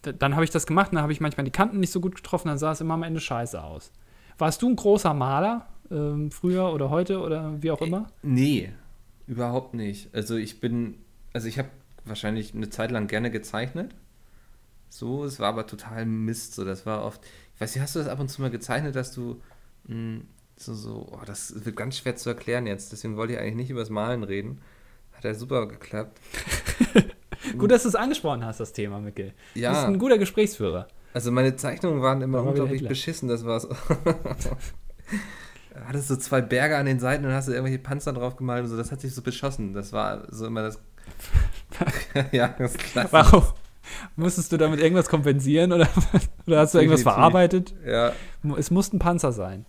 dann 0.01 0.36
habe 0.36 0.43
ich 0.43 0.51
das 0.51 0.68
gemacht 0.68 0.91
und 0.91 0.95
dann 0.95 1.01
habe 1.03 1.12
ich 1.12 1.22
manchmal 1.22 1.43
die 1.43 1.51
Kanten 1.51 1.80
nicht 1.80 1.91
so 1.91 1.99
gut 1.99 2.16
getroffen, 2.16 2.49
dann 2.49 2.58
sah 2.58 2.72
es 2.72 2.82
immer 2.82 2.93
am 2.93 3.03
Ende 3.03 3.20
scheiße 3.20 3.62
aus. 3.62 3.91
Warst 4.38 4.62
du 4.62 4.70
ein 4.70 4.76
großer 4.76 5.14
Maler 5.14 5.66
ähm, 5.92 6.32
früher 6.32 6.72
oder 6.74 6.90
heute 6.90 7.20
oder 7.20 7.62
wie 7.62 7.72
auch 7.72 7.82
immer? 7.82 8.08
Nee, 8.24 8.72
überhaupt 9.28 9.74
nicht. 9.74 10.14
Also 10.14 10.36
ich 10.36 10.60
bin, 10.60 10.96
also 11.34 11.48
ich 11.48 11.58
habe 11.60 11.70
wahrscheinlich 12.06 12.54
eine 12.54 12.70
Zeit 12.70 12.92
lang 12.92 13.08
gerne 13.08 13.32
gezeichnet. 13.32 13.94
So, 14.90 15.26
es 15.26 15.40
war 15.40 15.50
aber 15.50 15.68
total 15.68 16.06
Mist. 16.06 16.56
So, 16.56 16.64
das 16.64 16.86
war 16.86 17.04
oft. 17.04 17.22
Ich 17.56 17.62
weiß 17.62 17.76
nicht, 17.76 17.82
hast 17.84 17.96
du 17.96 18.00
das 18.00 18.08
ab 18.08 18.20
und 18.20 18.30
zu 18.30 18.42
mal 18.42 18.50
gezeichnet, 18.52 18.96
dass 18.96 19.12
du 19.14 19.42
mh, 19.88 20.22
so, 20.56 20.74
so, 20.74 21.08
oh, 21.12 21.20
das 21.26 21.66
wird 21.66 21.76
ganz 21.76 21.98
schwer 21.98 22.16
zu 22.16 22.30
erklären 22.30 22.66
jetzt. 22.68 22.92
Deswegen 22.92 23.18
wollte 23.18 23.34
ich 23.34 23.40
eigentlich 23.40 23.56
nicht 23.56 23.70
über 23.70 23.82
das 23.82 23.90
Malen 23.90 24.24
reden. 24.24 24.62
Hat 25.14 25.24
ja 25.24 25.34
super 25.34 25.68
geklappt. 25.68 26.20
Gut, 27.58 27.72
dass 27.72 27.84
du 27.84 27.90
es 27.90 27.96
angesprochen 27.96 28.44
hast, 28.46 28.60
das 28.60 28.74
Thema, 28.74 29.00
Mikkel. 29.00 29.28
Du 29.28 29.34
bist 29.54 29.56
Ja, 29.56 29.86
ein 29.86 30.00
guter 30.00 30.18
Gesprächsführer. 30.18 30.88
also 31.14 31.32
meine 31.32 31.56
Zeichnungen 31.56 32.02
waren 32.02 32.22
immer 32.22 32.40
war 32.40 32.48
unglaublich 32.50 32.88
beschissen. 32.88 33.28
Das 33.30 33.46
war 33.46 33.60
so. 33.60 33.70
Da 34.06 34.58
hattest 35.86 36.09
du 36.09 36.15
so 36.15 36.19
zwei 36.19 36.41
Berge 36.41 36.78
an 36.78 36.86
den 36.86 36.99
Seiten 36.99 37.25
und 37.25 37.32
hast 37.34 37.47
du 37.47 37.51
irgendwelche 37.51 37.80
Panzer 37.80 38.13
drauf 38.13 38.36
gemalt 38.36 38.63
und 38.63 38.69
so. 38.69 38.78
Das 38.78 38.91
hat 38.91 39.01
sich 39.01 39.13
so 39.13 39.21
beschossen. 39.21 39.73
Das 39.73 39.93
war 39.93 40.23
so 40.32 40.47
immer 40.47 40.63
das. 40.63 40.80
ja, 42.32 42.49
das 42.57 42.78
klasse. 42.78 43.11
Warum? 43.11 43.43
Musstest 44.15 44.51
du 44.51 44.57
damit 44.57 44.80
irgendwas 44.80 45.07
kompensieren 45.09 45.71
oder, 45.71 45.88
oder 46.45 46.59
hast 46.59 46.73
du 46.73 46.80
irgendwas 46.80 47.03
verarbeitet? 47.03 47.73
Ja, 47.86 48.11
Es 48.57 48.69
muss 48.71 48.91
ein 48.91 48.99
Panzer 48.99 49.32
sein. 49.32 49.65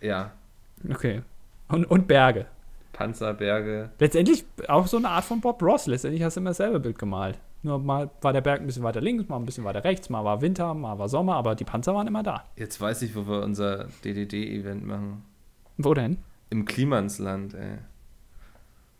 ja. 0.00 0.32
Okay. 0.88 1.22
Und, 1.68 1.84
und 1.84 2.08
Berge. 2.08 2.46
Panzer, 2.92 3.34
Berge. 3.34 3.90
Letztendlich 3.98 4.44
auch 4.66 4.86
so 4.86 4.96
eine 4.96 5.08
Art 5.10 5.24
von 5.24 5.40
Bob 5.40 5.62
Ross. 5.62 5.86
Letztendlich 5.86 6.22
hast 6.22 6.36
du 6.36 6.40
immer 6.40 6.50
dasselbe 6.50 6.80
Bild 6.80 6.98
gemalt. 6.98 7.38
Nur 7.62 7.78
mal 7.78 8.10
war 8.22 8.32
der 8.32 8.40
Berg 8.40 8.60
ein 8.60 8.66
bisschen 8.66 8.82
weiter 8.82 9.00
links, 9.02 9.28
mal 9.28 9.36
ein 9.36 9.44
bisschen 9.44 9.64
weiter 9.64 9.84
rechts, 9.84 10.08
mal 10.08 10.24
war 10.24 10.40
Winter, 10.40 10.72
mal 10.72 10.98
war 10.98 11.08
Sommer, 11.10 11.36
aber 11.36 11.54
die 11.54 11.64
Panzer 11.64 11.94
waren 11.94 12.06
immer 12.06 12.22
da. 12.22 12.44
Jetzt 12.56 12.80
weiß 12.80 13.02
ich, 13.02 13.14
wo 13.14 13.26
wir 13.26 13.42
unser 13.42 13.86
DDD-Event 14.04 14.86
machen. 14.86 15.22
Wo 15.84 15.94
denn? 15.94 16.18
Im 16.50 16.64
Klimansland, 16.64 17.54
ey. 17.54 17.78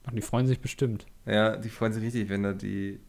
Ach, 0.07 0.13
die 0.13 0.23
freuen 0.23 0.47
sich 0.47 0.61
bestimmt. 0.61 1.07
Ja, 1.27 1.57
die 1.57 1.69
freuen 1.69 1.93
sich 1.93 2.03
richtig, 2.03 2.29
wenn 2.29 2.43
da 2.43 2.53
die. 2.53 3.01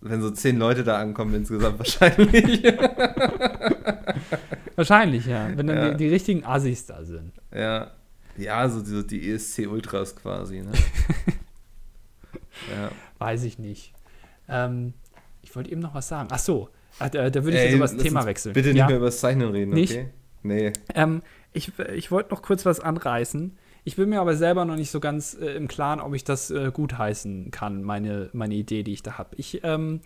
Wenn 0.00 0.20
so 0.20 0.30
zehn 0.30 0.58
Leute 0.58 0.84
da 0.84 0.98
ankommen 0.98 1.34
insgesamt 1.34 1.78
wahrscheinlich. 1.78 2.62
Wahrscheinlich, 4.76 5.26
ja. 5.26 5.48
Wenn 5.56 5.66
dann 5.66 5.76
Ja. 5.76 5.90
die, 5.90 5.96
die 5.96 6.08
richtigen 6.08 6.44
Assis 6.44 6.86
da 6.86 7.04
sind. 7.04 7.32
ja. 7.52 7.90
Ja, 8.38 8.68
so 8.68 8.82
die, 8.82 9.06
die 9.06 9.30
ESC-Ultras 9.30 10.14
quasi, 10.14 10.60
ne? 10.60 10.70
ja. 12.70 12.90
Weiß 13.18 13.44
ich 13.44 13.58
nicht. 13.58 13.94
Ähm, 14.46 14.92
ich 15.40 15.56
wollte 15.56 15.70
eben 15.72 15.80
noch 15.80 15.94
was 15.94 16.08
sagen. 16.08 16.28
Ach 16.30 16.38
so, 16.38 16.68
äh, 17.00 17.08
da, 17.08 17.30
da 17.30 17.44
würde 17.44 17.56
ich 17.56 17.62
Ey, 17.62 17.68
jetzt 17.68 17.76
über 17.76 17.86
das 17.86 17.96
Thema 17.96 18.26
wechseln. 18.26 18.52
Bitte 18.52 18.68
nicht 18.68 18.76
ja. 18.76 18.88
mehr 18.88 18.98
über 18.98 19.06
das 19.06 19.20
Zeichnen 19.20 19.48
reden, 19.50 19.72
Nicht? 19.72 19.92
okay? 19.94 20.10
Nee. 20.42 20.70
Ähm, 20.94 21.22
ich 21.56 21.78
ich 21.78 22.10
wollte 22.10 22.30
noch 22.30 22.42
kurz 22.42 22.64
was 22.66 22.80
anreißen. 22.80 23.56
Ich 23.84 23.96
bin 23.96 24.08
mir 24.08 24.20
aber 24.20 24.36
selber 24.36 24.64
noch 24.64 24.74
nicht 24.74 24.90
so 24.90 24.98
ganz 24.98 25.34
äh, 25.34 25.54
im 25.54 25.68
Klaren, 25.68 26.00
ob 26.00 26.12
ich 26.14 26.24
das 26.24 26.50
äh, 26.50 26.72
gutheißen 26.72 27.52
kann, 27.52 27.84
meine, 27.84 28.30
meine 28.32 28.54
Idee, 28.54 28.82
die 28.82 28.92
ich 28.92 29.02
da 29.04 29.16
habe. 29.16 29.36
Ich, 29.36 29.62
ähm, 29.62 30.00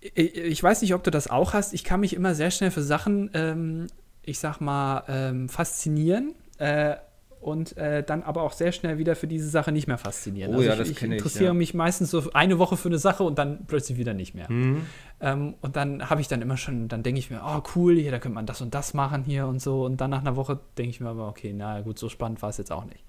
ich, 0.00 0.36
ich 0.36 0.62
weiß 0.62 0.82
nicht, 0.82 0.92
ob 0.94 1.02
du 1.02 1.10
das 1.10 1.30
auch 1.30 1.54
hast. 1.54 1.72
Ich 1.72 1.84
kann 1.84 2.00
mich 2.00 2.14
immer 2.14 2.34
sehr 2.34 2.50
schnell 2.50 2.70
für 2.70 2.82
Sachen, 2.82 3.30
ähm, 3.32 3.86
ich 4.22 4.38
sag 4.40 4.60
mal, 4.60 5.04
ähm, 5.08 5.48
faszinieren. 5.48 6.34
Äh, 6.58 6.96
und 7.40 7.76
äh, 7.76 8.02
dann 8.02 8.22
aber 8.22 8.42
auch 8.42 8.52
sehr 8.52 8.72
schnell 8.72 8.98
wieder 8.98 9.14
für 9.14 9.28
diese 9.28 9.48
Sache 9.48 9.70
nicht 9.70 9.86
mehr 9.86 9.98
faszinieren. 9.98 10.54
Oh 10.54 10.60
ja, 10.60 10.72
ich, 10.72 10.78
das 10.78 10.90
ich 10.90 10.96
kenn 10.96 11.12
ich, 11.12 11.18
interessiere 11.18 11.46
ja. 11.46 11.54
mich 11.54 11.72
meistens 11.72 12.10
so 12.10 12.30
eine 12.32 12.58
Woche 12.58 12.76
für 12.76 12.88
eine 12.88 12.98
Sache 12.98 13.22
und 13.22 13.38
dann 13.38 13.66
plötzlich 13.66 13.96
wieder 13.96 14.14
nicht 14.14 14.34
mehr. 14.34 14.50
Mhm. 14.50 14.86
Ähm, 15.20 15.54
und 15.60 15.76
dann 15.76 16.10
habe 16.10 16.20
ich 16.20 16.28
dann 16.28 16.42
immer 16.42 16.56
schon, 16.56 16.88
dann 16.88 17.02
denke 17.02 17.20
ich 17.20 17.30
mir, 17.30 17.40
oh 17.44 17.62
cool, 17.76 17.96
hier, 17.96 18.10
da 18.10 18.18
könnte 18.18 18.34
man 18.34 18.46
das 18.46 18.60
und 18.60 18.74
das 18.74 18.92
machen 18.92 19.22
hier 19.24 19.46
und 19.46 19.62
so. 19.62 19.84
Und 19.84 20.00
dann 20.00 20.10
nach 20.10 20.20
einer 20.20 20.36
Woche 20.36 20.58
denke 20.76 20.90
ich 20.90 21.00
mir 21.00 21.10
aber, 21.10 21.28
okay, 21.28 21.54
na 21.56 21.80
gut, 21.80 21.98
so 21.98 22.08
spannend 22.08 22.42
war 22.42 22.48
es 22.48 22.56
jetzt 22.56 22.72
auch 22.72 22.84
nicht. 22.84 23.04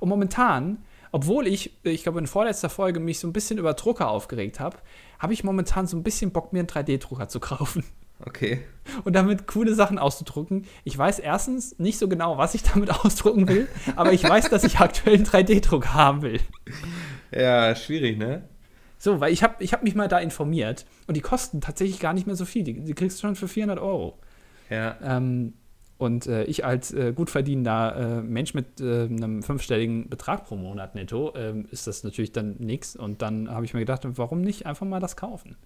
Und 0.00 0.08
momentan, 0.08 0.78
obwohl 1.12 1.46
ich, 1.46 1.78
ich 1.84 2.02
glaube 2.02 2.18
in 2.18 2.26
vorletzter 2.26 2.70
Folge 2.70 3.00
mich 3.00 3.20
so 3.20 3.28
ein 3.28 3.32
bisschen 3.32 3.58
über 3.58 3.74
Drucker 3.74 4.08
aufgeregt 4.08 4.60
habe, 4.60 4.76
habe 5.18 5.32
ich 5.32 5.44
momentan 5.44 5.86
so 5.86 5.96
ein 5.96 6.02
bisschen 6.02 6.32
Bock, 6.32 6.52
mir 6.52 6.60
einen 6.60 6.68
3D-Drucker 6.68 7.28
zu 7.28 7.40
kaufen 7.40 7.84
Okay. 8.24 8.60
und 9.04 9.14
damit 9.14 9.46
coole 9.46 9.74
Sachen 9.74 9.98
auszudrucken. 9.98 10.66
Ich 10.84 10.96
weiß 10.96 11.18
erstens 11.18 11.78
nicht 11.78 11.98
so 11.98 12.08
genau, 12.08 12.38
was 12.38 12.54
ich 12.54 12.62
damit 12.62 12.90
ausdrucken 13.04 13.48
will, 13.48 13.68
aber 13.96 14.12
ich 14.12 14.24
weiß, 14.24 14.50
dass 14.50 14.64
ich 14.64 14.80
aktuell 14.80 15.16
einen 15.16 15.26
3D-Drucker 15.26 15.94
haben 15.94 16.22
will. 16.22 16.40
Ja, 17.30 17.74
schwierig, 17.76 18.18
ne? 18.18 18.42
So, 18.98 19.20
weil 19.20 19.32
ich 19.32 19.42
habe 19.42 19.62
ich 19.62 19.72
hab 19.72 19.84
mich 19.84 19.94
mal 19.94 20.08
da 20.08 20.18
informiert 20.18 20.84
und 21.06 21.16
die 21.16 21.20
kosten 21.20 21.60
tatsächlich 21.60 22.00
gar 22.00 22.12
nicht 22.12 22.26
mehr 22.26 22.34
so 22.34 22.44
viel. 22.44 22.64
Die, 22.64 22.80
die 22.80 22.94
kriegst 22.94 23.18
du 23.18 23.20
schon 23.26 23.36
für 23.36 23.46
400 23.46 23.78
Euro. 23.78 24.18
Ja. 24.70 24.96
Ähm, 25.02 25.54
und 25.98 26.26
äh, 26.26 26.44
ich 26.44 26.64
als 26.64 26.92
äh, 26.92 27.12
gut 27.12 27.28
verdienender 27.28 27.96
äh, 27.96 28.22
Mensch 28.22 28.54
mit 28.54 28.80
äh, 28.80 29.04
einem 29.04 29.42
fünfstelligen 29.42 30.08
Betrag 30.08 30.44
pro 30.44 30.54
Monat 30.56 30.94
netto, 30.94 31.34
ähm, 31.36 31.66
ist 31.70 31.88
das 31.88 32.04
natürlich 32.04 32.32
dann 32.32 32.56
nichts. 32.58 32.94
Und 32.94 33.20
dann 33.20 33.50
habe 33.50 33.64
ich 33.64 33.74
mir 33.74 33.80
gedacht, 33.80 34.02
warum 34.04 34.40
nicht 34.40 34.66
einfach 34.66 34.86
mal 34.86 35.00
das 35.00 35.16
kaufen? 35.16 35.56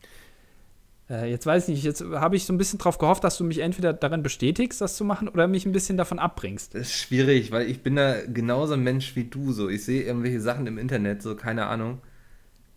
Äh, 1.13 1.31
jetzt 1.31 1.45
weiß 1.45 1.69
ich 1.69 1.75
nicht, 1.75 1.85
jetzt 1.85 2.03
habe 2.03 2.37
ich 2.37 2.47
so 2.47 2.55
ein 2.55 2.59
bisschen 2.59 2.79
drauf 2.79 2.97
gehofft, 2.97 3.23
dass 3.23 3.37
du 3.37 3.45
mich 3.45 3.59
entweder 3.59 3.93
darin 3.93 4.23
bestätigst, 4.23 4.81
das 4.81 4.97
zu 4.97 5.05
machen, 5.05 5.29
oder 5.29 5.47
mich 5.47 5.67
ein 5.67 5.73
bisschen 5.73 5.99
davon 5.99 6.19
abbringst. 6.19 6.75
Das 6.75 6.83
ist 6.83 6.95
schwierig, 6.95 7.53
weil 7.53 7.69
ich 7.69 7.83
bin 7.83 7.97
da 7.97 8.17
genauso 8.23 8.73
ein 8.73 8.83
Mensch 8.83 9.15
wie 9.15 9.25
du 9.25 9.53
so. 9.53 9.69
Ich 9.69 9.85
sehe 9.85 10.03
irgendwelche 10.03 10.41
Sachen 10.41 10.67
im 10.67 10.79
Internet, 10.79 11.23
so 11.23 11.37
keine 11.37 11.67
Ahnung. 11.67 12.01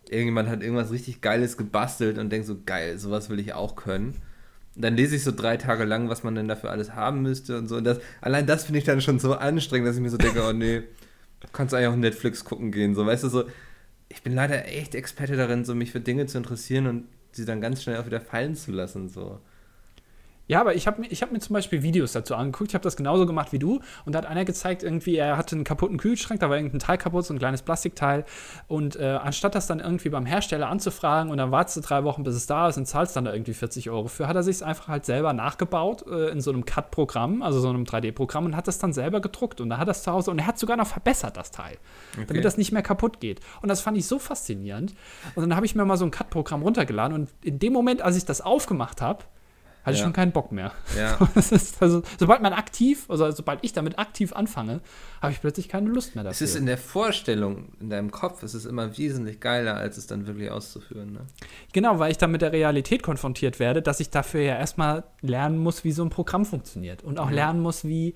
Irgendjemand 0.08 0.50
hat 0.50 0.62
irgendwas 0.62 0.92
richtig 0.92 1.22
Geiles 1.22 1.56
gebastelt 1.56 2.18
und 2.18 2.30
denkt 2.30 2.46
so, 2.46 2.58
geil, 2.64 2.98
sowas 2.98 3.30
will 3.30 3.40
ich 3.40 3.54
auch 3.54 3.74
können. 3.74 4.16
Und 4.76 4.82
dann 4.82 4.94
lese 4.94 5.16
ich 5.16 5.24
so 5.24 5.32
drei 5.32 5.56
Tage 5.56 5.84
lang, 5.84 6.10
was 6.10 6.22
man 6.22 6.34
denn 6.34 6.46
dafür 6.46 6.70
alles 6.70 6.94
haben 6.94 7.22
müsste 7.22 7.56
und 7.56 7.68
so. 7.68 7.76
Und 7.76 7.84
das, 7.84 7.98
allein 8.20 8.46
das 8.46 8.64
finde 8.64 8.78
ich 8.78 8.84
dann 8.84 9.00
schon 9.00 9.18
so 9.18 9.34
anstrengend, 9.34 9.88
dass 9.88 9.96
ich 9.96 10.02
mir 10.02 10.10
so 10.10 10.18
denke, 10.18 10.44
oh 10.46 10.52
nee, 10.52 10.82
du 11.40 11.48
kannst 11.52 11.72
eigentlich 11.72 11.88
auf 11.88 11.96
Netflix 11.96 12.44
gucken 12.44 12.70
gehen. 12.70 12.94
So, 12.94 13.06
weißt 13.06 13.24
du, 13.24 13.28
so, 13.30 13.44
ich 14.10 14.22
bin 14.22 14.34
leider 14.34 14.68
echt 14.68 14.94
Experte 14.94 15.36
darin, 15.36 15.64
so 15.64 15.74
mich 15.74 15.90
für 15.90 16.00
Dinge 16.00 16.26
zu 16.26 16.36
interessieren 16.36 16.86
und 16.86 17.04
sie 17.36 17.44
dann 17.44 17.60
ganz 17.60 17.82
schnell 17.82 17.98
auch 17.98 18.06
wieder 18.06 18.20
fallen 18.20 18.54
zu 18.54 18.72
lassen. 18.72 19.08
So. 19.08 19.40
Ja, 20.48 20.60
aber 20.60 20.74
ich 20.74 20.86
habe 20.86 21.00
mir, 21.00 21.08
ich 21.08 21.22
hab 21.22 21.32
mir 21.32 21.40
zum 21.40 21.54
Beispiel 21.54 21.82
Videos 21.82 22.12
dazu 22.12 22.36
angeguckt. 22.36 22.70
Ich 22.70 22.74
habe 22.74 22.84
das 22.84 22.96
genauso 22.96 23.26
gemacht 23.26 23.52
wie 23.52 23.58
du. 23.58 23.80
Und 24.04 24.14
da 24.14 24.18
hat 24.18 24.26
einer 24.26 24.44
gezeigt, 24.44 24.84
irgendwie, 24.84 25.16
er 25.16 25.36
hatte 25.36 25.56
einen 25.56 25.64
kaputten 25.64 25.98
Kühlschrank, 25.98 26.40
da 26.40 26.48
war 26.48 26.56
irgendein 26.56 26.78
Teil 26.78 26.98
kaputt, 26.98 27.26
so 27.26 27.34
ein 27.34 27.38
kleines 27.38 27.62
Plastikteil. 27.62 28.24
Und 28.68 28.96
äh, 28.96 29.18
anstatt 29.22 29.56
das 29.56 29.66
dann 29.66 29.80
irgendwie 29.80 30.08
beim 30.08 30.24
Hersteller 30.24 30.68
anzufragen 30.68 31.32
und 31.32 31.38
dann 31.38 31.50
wartest 31.50 31.78
du 31.78 31.80
drei 31.80 32.04
Wochen, 32.04 32.22
bis 32.22 32.36
es 32.36 32.46
da 32.46 32.68
ist 32.68 32.76
und 32.76 32.86
zahlst 32.86 33.16
dann 33.16 33.24
da 33.24 33.32
irgendwie 33.32 33.54
40 33.54 33.90
Euro 33.90 34.06
für, 34.06 34.28
hat 34.28 34.36
er 34.36 34.44
sich 34.44 34.64
einfach 34.64 34.86
halt 34.88 35.04
selber 35.04 35.32
nachgebaut 35.32 36.04
äh, 36.08 36.30
in 36.30 36.40
so 36.40 36.52
einem 36.52 36.64
CAD-Programm, 36.64 37.42
also 37.42 37.58
so 37.58 37.68
einem 37.68 37.84
3D-Programm 37.84 38.44
und 38.46 38.56
hat 38.56 38.68
das 38.68 38.78
dann 38.78 38.92
selber 38.92 39.20
gedruckt. 39.20 39.60
Und 39.60 39.70
da 39.70 39.78
hat 39.78 39.88
das 39.88 40.04
zu 40.04 40.12
Hause 40.12 40.30
und 40.30 40.38
er 40.38 40.46
hat 40.46 40.58
sogar 40.58 40.76
noch 40.76 40.86
verbessert, 40.86 41.36
das 41.36 41.50
Teil, 41.50 41.76
damit 42.28 42.44
das 42.44 42.56
nicht 42.56 42.70
mehr 42.70 42.82
kaputt 42.82 43.18
geht. 43.18 43.40
Und 43.62 43.68
das 43.68 43.80
fand 43.80 43.98
ich 43.98 44.06
so 44.06 44.20
faszinierend. 44.20 44.94
Und 45.34 45.42
dann 45.42 45.56
habe 45.56 45.66
ich 45.66 45.74
mir 45.74 45.84
mal 45.84 45.96
so 45.96 46.04
ein 46.04 46.12
CAD-Programm 46.12 46.62
runtergeladen 46.62 47.14
und 47.14 47.30
in 47.42 47.58
dem 47.58 47.72
Moment, 47.72 48.00
als 48.02 48.16
ich 48.16 48.24
das 48.24 48.40
aufgemacht 48.40 49.00
habe, 49.00 49.24
hatte 49.86 49.96
ich 49.96 50.02
schon 50.02 50.12
keinen 50.12 50.32
Bock 50.32 50.52
mehr. 50.52 50.72
Also, 51.80 52.02
sobald 52.18 52.42
man 52.42 52.52
aktiv, 52.52 53.06
also 53.08 53.30
sobald 53.30 53.60
ich 53.62 53.72
damit 53.72 53.98
aktiv 53.98 54.32
anfange, 54.32 54.80
habe 55.22 55.32
ich 55.32 55.40
plötzlich 55.40 55.68
keine 55.68 55.88
Lust 55.88 56.14
mehr 56.16 56.24
Es 56.24 56.38
dafür. 56.38 56.44
ist 56.46 56.56
in 56.56 56.66
der 56.66 56.78
Vorstellung, 56.78 57.68
in 57.80 57.90
deinem 57.90 58.10
Kopf, 58.10 58.42
es 58.42 58.54
ist 58.54 58.64
immer 58.64 58.98
wesentlich 58.98 59.40
geiler, 59.40 59.76
als 59.76 59.96
es 59.96 60.06
dann 60.06 60.26
wirklich 60.26 60.50
auszuführen. 60.50 61.12
Ne? 61.12 61.20
genau, 61.72 61.98
weil 61.98 62.10
ich 62.10 62.18
dann 62.18 62.30
mit 62.32 62.42
der 62.42 62.52
Realität 62.52 63.02
konfrontiert 63.02 63.60
werde, 63.60 63.80
dass 63.82 64.00
ich 64.00 64.10
dafür 64.10 64.40
ja 64.42 64.56
erstmal 64.56 65.04
lernen 65.20 65.58
muss, 65.58 65.84
wie 65.84 65.92
so 65.92 66.02
ein 66.02 66.10
Programm 66.10 66.44
funktioniert 66.44 67.04
und 67.04 67.18
auch 67.20 67.30
lernen 67.30 67.60
muss, 67.60 67.84
wie 67.84 68.14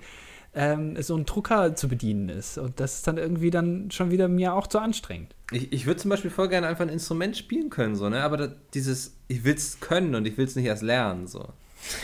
ähm, 0.53 1.01
so 1.01 1.15
ein 1.15 1.25
Drucker 1.25 1.75
zu 1.75 1.87
bedienen 1.87 2.29
ist. 2.29 2.57
Und 2.57 2.79
das 2.79 2.95
ist 2.95 3.07
dann 3.07 3.17
irgendwie 3.17 3.51
dann 3.51 3.89
schon 3.91 4.11
wieder 4.11 4.27
mir 4.27 4.53
auch 4.53 4.67
zu 4.67 4.79
anstrengend. 4.79 5.33
Ich, 5.51 5.71
ich 5.71 5.85
würde 5.85 5.99
zum 5.99 6.09
Beispiel 6.09 6.31
voll 6.31 6.49
gerne 6.49 6.67
einfach 6.67 6.83
ein 6.83 6.89
Instrument 6.89 7.37
spielen 7.37 7.69
können, 7.69 7.95
so, 7.95 8.09
ne? 8.09 8.21
aber 8.23 8.37
da, 8.37 8.51
dieses, 8.73 9.15
ich 9.27 9.43
will 9.43 9.55
es 9.55 9.79
können 9.79 10.15
und 10.15 10.25
ich 10.25 10.37
will 10.37 10.45
es 10.45 10.55
nicht 10.55 10.65
erst 10.65 10.83
lernen. 10.83 11.27
So. 11.27 11.49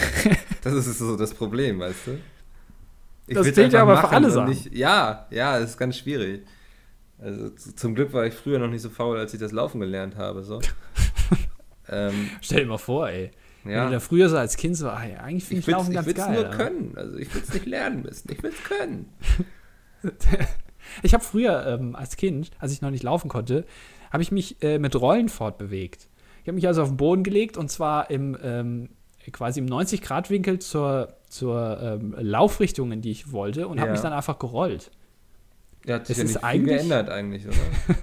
das 0.64 0.74
ist 0.74 1.00
so 1.00 1.18
das 1.18 1.34
Problem, 1.34 1.80
weißt 1.80 2.08
du? 2.08 2.20
Ich 3.28 3.36
Das 3.36 3.54
zählt 3.54 3.74
ja 3.74 3.82
aber 3.82 3.98
für 3.98 4.10
alle 4.10 4.32
Sachen. 4.32 4.50
Nicht, 4.50 4.74
ja, 4.74 5.28
ja, 5.32 5.60
es 5.60 5.72
ist 5.72 5.78
ganz 5.78 5.98
schwierig. 5.98 6.46
Also 7.20 7.50
zum 7.50 7.96
Glück 7.96 8.14
war 8.14 8.26
ich 8.26 8.34
früher 8.34 8.60
noch 8.60 8.70
nicht 8.70 8.82
so 8.82 8.90
faul, 8.90 9.18
als 9.18 9.34
ich 9.34 9.40
das 9.40 9.52
Laufen 9.52 9.82
gelernt 9.82 10.16
habe. 10.16 10.44
So. 10.44 10.62
ähm, 11.90 12.30
Stell 12.42 12.62
dir 12.62 12.68
mal 12.68 12.78
vor, 12.78 13.10
ey. 13.10 13.32
Wenn 13.68 13.76
Ja. 13.76 13.86
du 13.86 13.92
da 13.92 14.00
früher 14.00 14.30
so 14.30 14.38
als 14.38 14.58
Kind 14.58 14.76
so, 14.76 14.88
ja, 14.88 14.96
eigentlich 14.96 15.46
finde 15.46 15.60
ich, 15.62 15.68
will's- 15.68 15.78
Laufen 15.78 15.94
ganz 15.94 16.08
will's 16.08 16.18
geil. 16.18 16.34
nur 16.34 16.46
aber- 16.48 16.56
können. 16.58 16.94
Also 16.96 17.18
ich 17.18 17.34
will 17.34 17.42
es 17.42 17.54
nicht 17.54 17.66
lernen 17.66 18.02
müssen. 18.04 18.32
Ich 18.32 18.42
will 18.44 18.52
es 18.52 18.64
können. 18.64 19.10
Ich 21.04 21.14
habe 21.14 21.24
früher 21.24 21.68
ähm, 21.68 21.96
als 21.96 22.16
Kind, 22.16 22.50
als 22.60 22.72
ich 22.72 22.82
noch 22.82 22.92
nicht 22.92 23.04
laufen 23.04 23.28
konnte, 23.30 23.66
habe 24.12 24.24
ich 24.24 24.32
mich 24.32 24.62
äh, 24.64 24.80
mit 24.80 24.96
Rollen 24.96 25.28
fortbewegt. 25.28 26.08
Ich 26.42 26.48
habe 26.48 26.56
mich 26.56 26.66
also 26.66 26.82
auf 26.82 26.88
den 26.88 26.98
Boden 26.98 27.24
gelegt 27.24 27.58
und 27.58 27.70
zwar 27.70 28.10
im 28.10 28.38
ähm, 28.42 28.90
quasi 29.34 29.60
im 29.60 29.66
90-Grad-Winkel 29.66 30.60
zur, 30.60 31.14
zur 31.28 31.78
ähm, 31.82 32.16
Laufrichtung, 32.18 32.94
in 32.94 33.02
die 33.02 33.12
ich 33.12 33.34
wollte 33.34 33.68
und 33.68 33.80
habe 33.80 33.90
Ja. 33.90 33.92
mich 33.94 34.02
dann 34.02 34.14
einfach 34.14 34.40
gerollt. 34.40 34.90
Ja, 35.86 35.96
hat 35.96 36.08
sich 36.08 36.18
Es 36.18 36.20
ja 36.20 36.24
ist 36.24 36.30
nicht 36.36 36.40
viel 36.40 36.46
eigentlich- 36.48 36.78
geändert 36.78 37.10
eigentlich, 37.10 37.46
oder? 37.48 37.56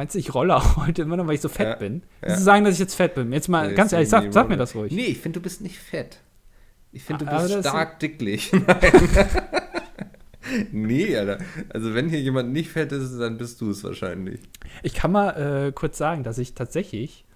Meinst 0.00 0.14
du, 0.14 0.18
ich 0.18 0.32
rolle 0.32 0.56
auch 0.56 0.76
heute 0.86 1.02
immer 1.02 1.18
noch, 1.18 1.26
weil 1.26 1.34
ich 1.34 1.42
so 1.42 1.50
fett 1.50 1.68
Ja. 1.68 1.74
bin? 1.74 2.02
Ja. 2.22 2.28
Willst 2.28 2.40
du 2.40 2.44
sagen, 2.44 2.64
dass 2.64 2.72
ich 2.72 2.80
jetzt 2.80 2.94
fett 2.94 3.14
bin? 3.14 3.32
Jetzt 3.32 3.48
mal 3.48 3.68
Nee, 3.68 3.74
ganz 3.74 3.88
ist 3.88 3.92
ehrlich, 3.92 4.08
sag, 4.08 4.32
sag 4.32 4.48
mir 4.48 4.56
das 4.56 4.74
ruhig. 4.74 4.90
Nee, 4.92 5.04
ich 5.04 5.18
finde, 5.18 5.40
du 5.40 5.42
bist 5.42 5.60
nicht 5.60 5.78
fett. 5.78 6.20
Ich 6.90 7.04
finde, 7.04 7.26
du 7.26 7.30
bist 7.30 7.58
stark 7.68 8.00
dicklich. 8.00 8.50
Nein. 8.66 8.92
nee, 10.72 11.14
Alter. 11.14 11.44
Also 11.68 11.92
wenn 11.92 12.08
hier 12.08 12.18
jemand 12.18 12.50
nicht 12.50 12.70
fett 12.70 12.92
ist, 12.92 13.18
dann 13.18 13.36
bist 13.36 13.60
du 13.60 13.68
es 13.68 13.84
wahrscheinlich. 13.84 14.40
Ich 14.82 14.94
kann 14.94 15.12
mal 15.12 15.66
äh, 15.68 15.72
kurz 15.72 15.98
sagen, 15.98 16.22
dass 16.22 16.38
ich 16.38 16.54
tatsächlich 16.54 17.26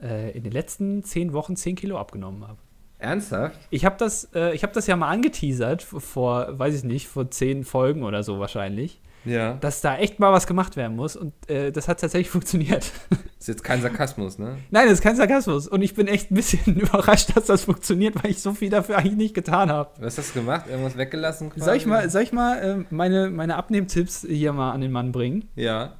äh, 0.00 0.30
in 0.36 0.44
den 0.44 0.52
letzten 0.52 1.02
zehn 1.02 1.32
Wochen 1.32 1.56
10 1.56 1.74
Kilo 1.74 1.98
abgenommen 1.98 2.46
habe. 2.46 2.58
Ernsthaft? 3.00 3.58
Ich 3.70 3.84
habe 3.84 3.96
das, 3.98 4.28
äh, 4.36 4.54
ich 4.54 4.62
hab 4.62 4.72
das 4.72 4.86
ja 4.86 4.94
mal 4.94 5.08
angeteasert 5.08 5.82
vor, 5.82 6.56
weiß 6.56 6.76
ich 6.76 6.84
nicht, 6.84 7.08
vor 7.08 7.28
zehn 7.32 7.64
Folgen 7.64 8.04
oder 8.04 8.22
so 8.22 8.38
wahrscheinlich, 8.38 9.00
Ja. 9.28 9.54
dass 9.54 9.80
da 9.80 9.96
echt 9.98 10.18
mal 10.18 10.32
was 10.32 10.46
gemacht 10.46 10.76
werden 10.76 10.96
muss 10.96 11.16
und 11.16 11.32
äh, 11.50 11.70
das 11.70 11.86
hat 11.88 12.00
tatsächlich 12.00 12.30
funktioniert. 12.38 12.90
Ist 13.38 13.48
jetzt 13.48 13.62
kein 13.62 13.80
Sarkasmus, 13.82 14.38
ne? 14.38 14.56
Nein, 14.70 14.84
das 14.86 14.94
ist 14.94 15.02
kein 15.02 15.16
Sarkasmus 15.16 15.68
und 15.68 15.82
ich 15.82 15.94
bin 15.94 16.08
echt 16.08 16.30
ein 16.30 16.34
bisschen 16.34 16.76
überrascht, 16.80 17.36
dass 17.36 17.46
das 17.46 17.64
funktioniert, 17.64 18.22
weil 18.22 18.30
ich 18.32 18.40
so 18.42 18.52
viel 18.54 18.70
dafür 18.70 18.98
eigentlich 18.98 19.16
nicht 19.16 19.34
getan 19.34 19.70
habe. 19.70 19.90
Was 20.00 20.18
hast 20.18 20.34
du 20.34 20.40
gemacht? 20.40 20.64
Irgendwas 20.68 20.96
weggelassen? 20.96 21.50
Soll 21.56 21.76
ich 21.76 21.84
quasi? 21.84 21.88
mal, 21.88 22.10
soll 22.10 22.22
ich 22.22 22.32
mal 22.32 22.58
äh, 22.58 22.84
meine, 22.90 23.30
meine 23.30 23.56
Abnehmtipps 23.56 24.26
hier 24.28 24.52
mal 24.52 24.72
an 24.72 24.80
den 24.80 24.90
Mann 24.92 25.12
bringen? 25.12 25.48
Ja. 25.54 25.94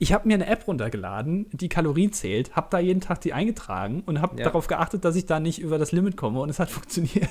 Ich 0.00 0.12
habe 0.12 0.26
mir 0.26 0.34
eine 0.34 0.46
App 0.46 0.66
runtergeladen, 0.66 1.46
die 1.52 1.68
Kalorien 1.68 2.12
zählt, 2.12 2.56
habe 2.56 2.66
da 2.70 2.78
jeden 2.80 3.00
Tag 3.00 3.20
die 3.20 3.32
eingetragen 3.32 4.02
und 4.06 4.20
habe 4.20 4.36
Ja. 4.38 4.44
darauf 4.44 4.66
geachtet, 4.66 5.04
dass 5.04 5.14
ich 5.14 5.26
da 5.26 5.38
nicht 5.38 5.60
über 5.60 5.78
das 5.78 5.92
Limit 5.92 6.16
komme 6.16 6.40
und 6.40 6.48
es 6.48 6.58
hat 6.58 6.68
funktioniert. 6.70 7.30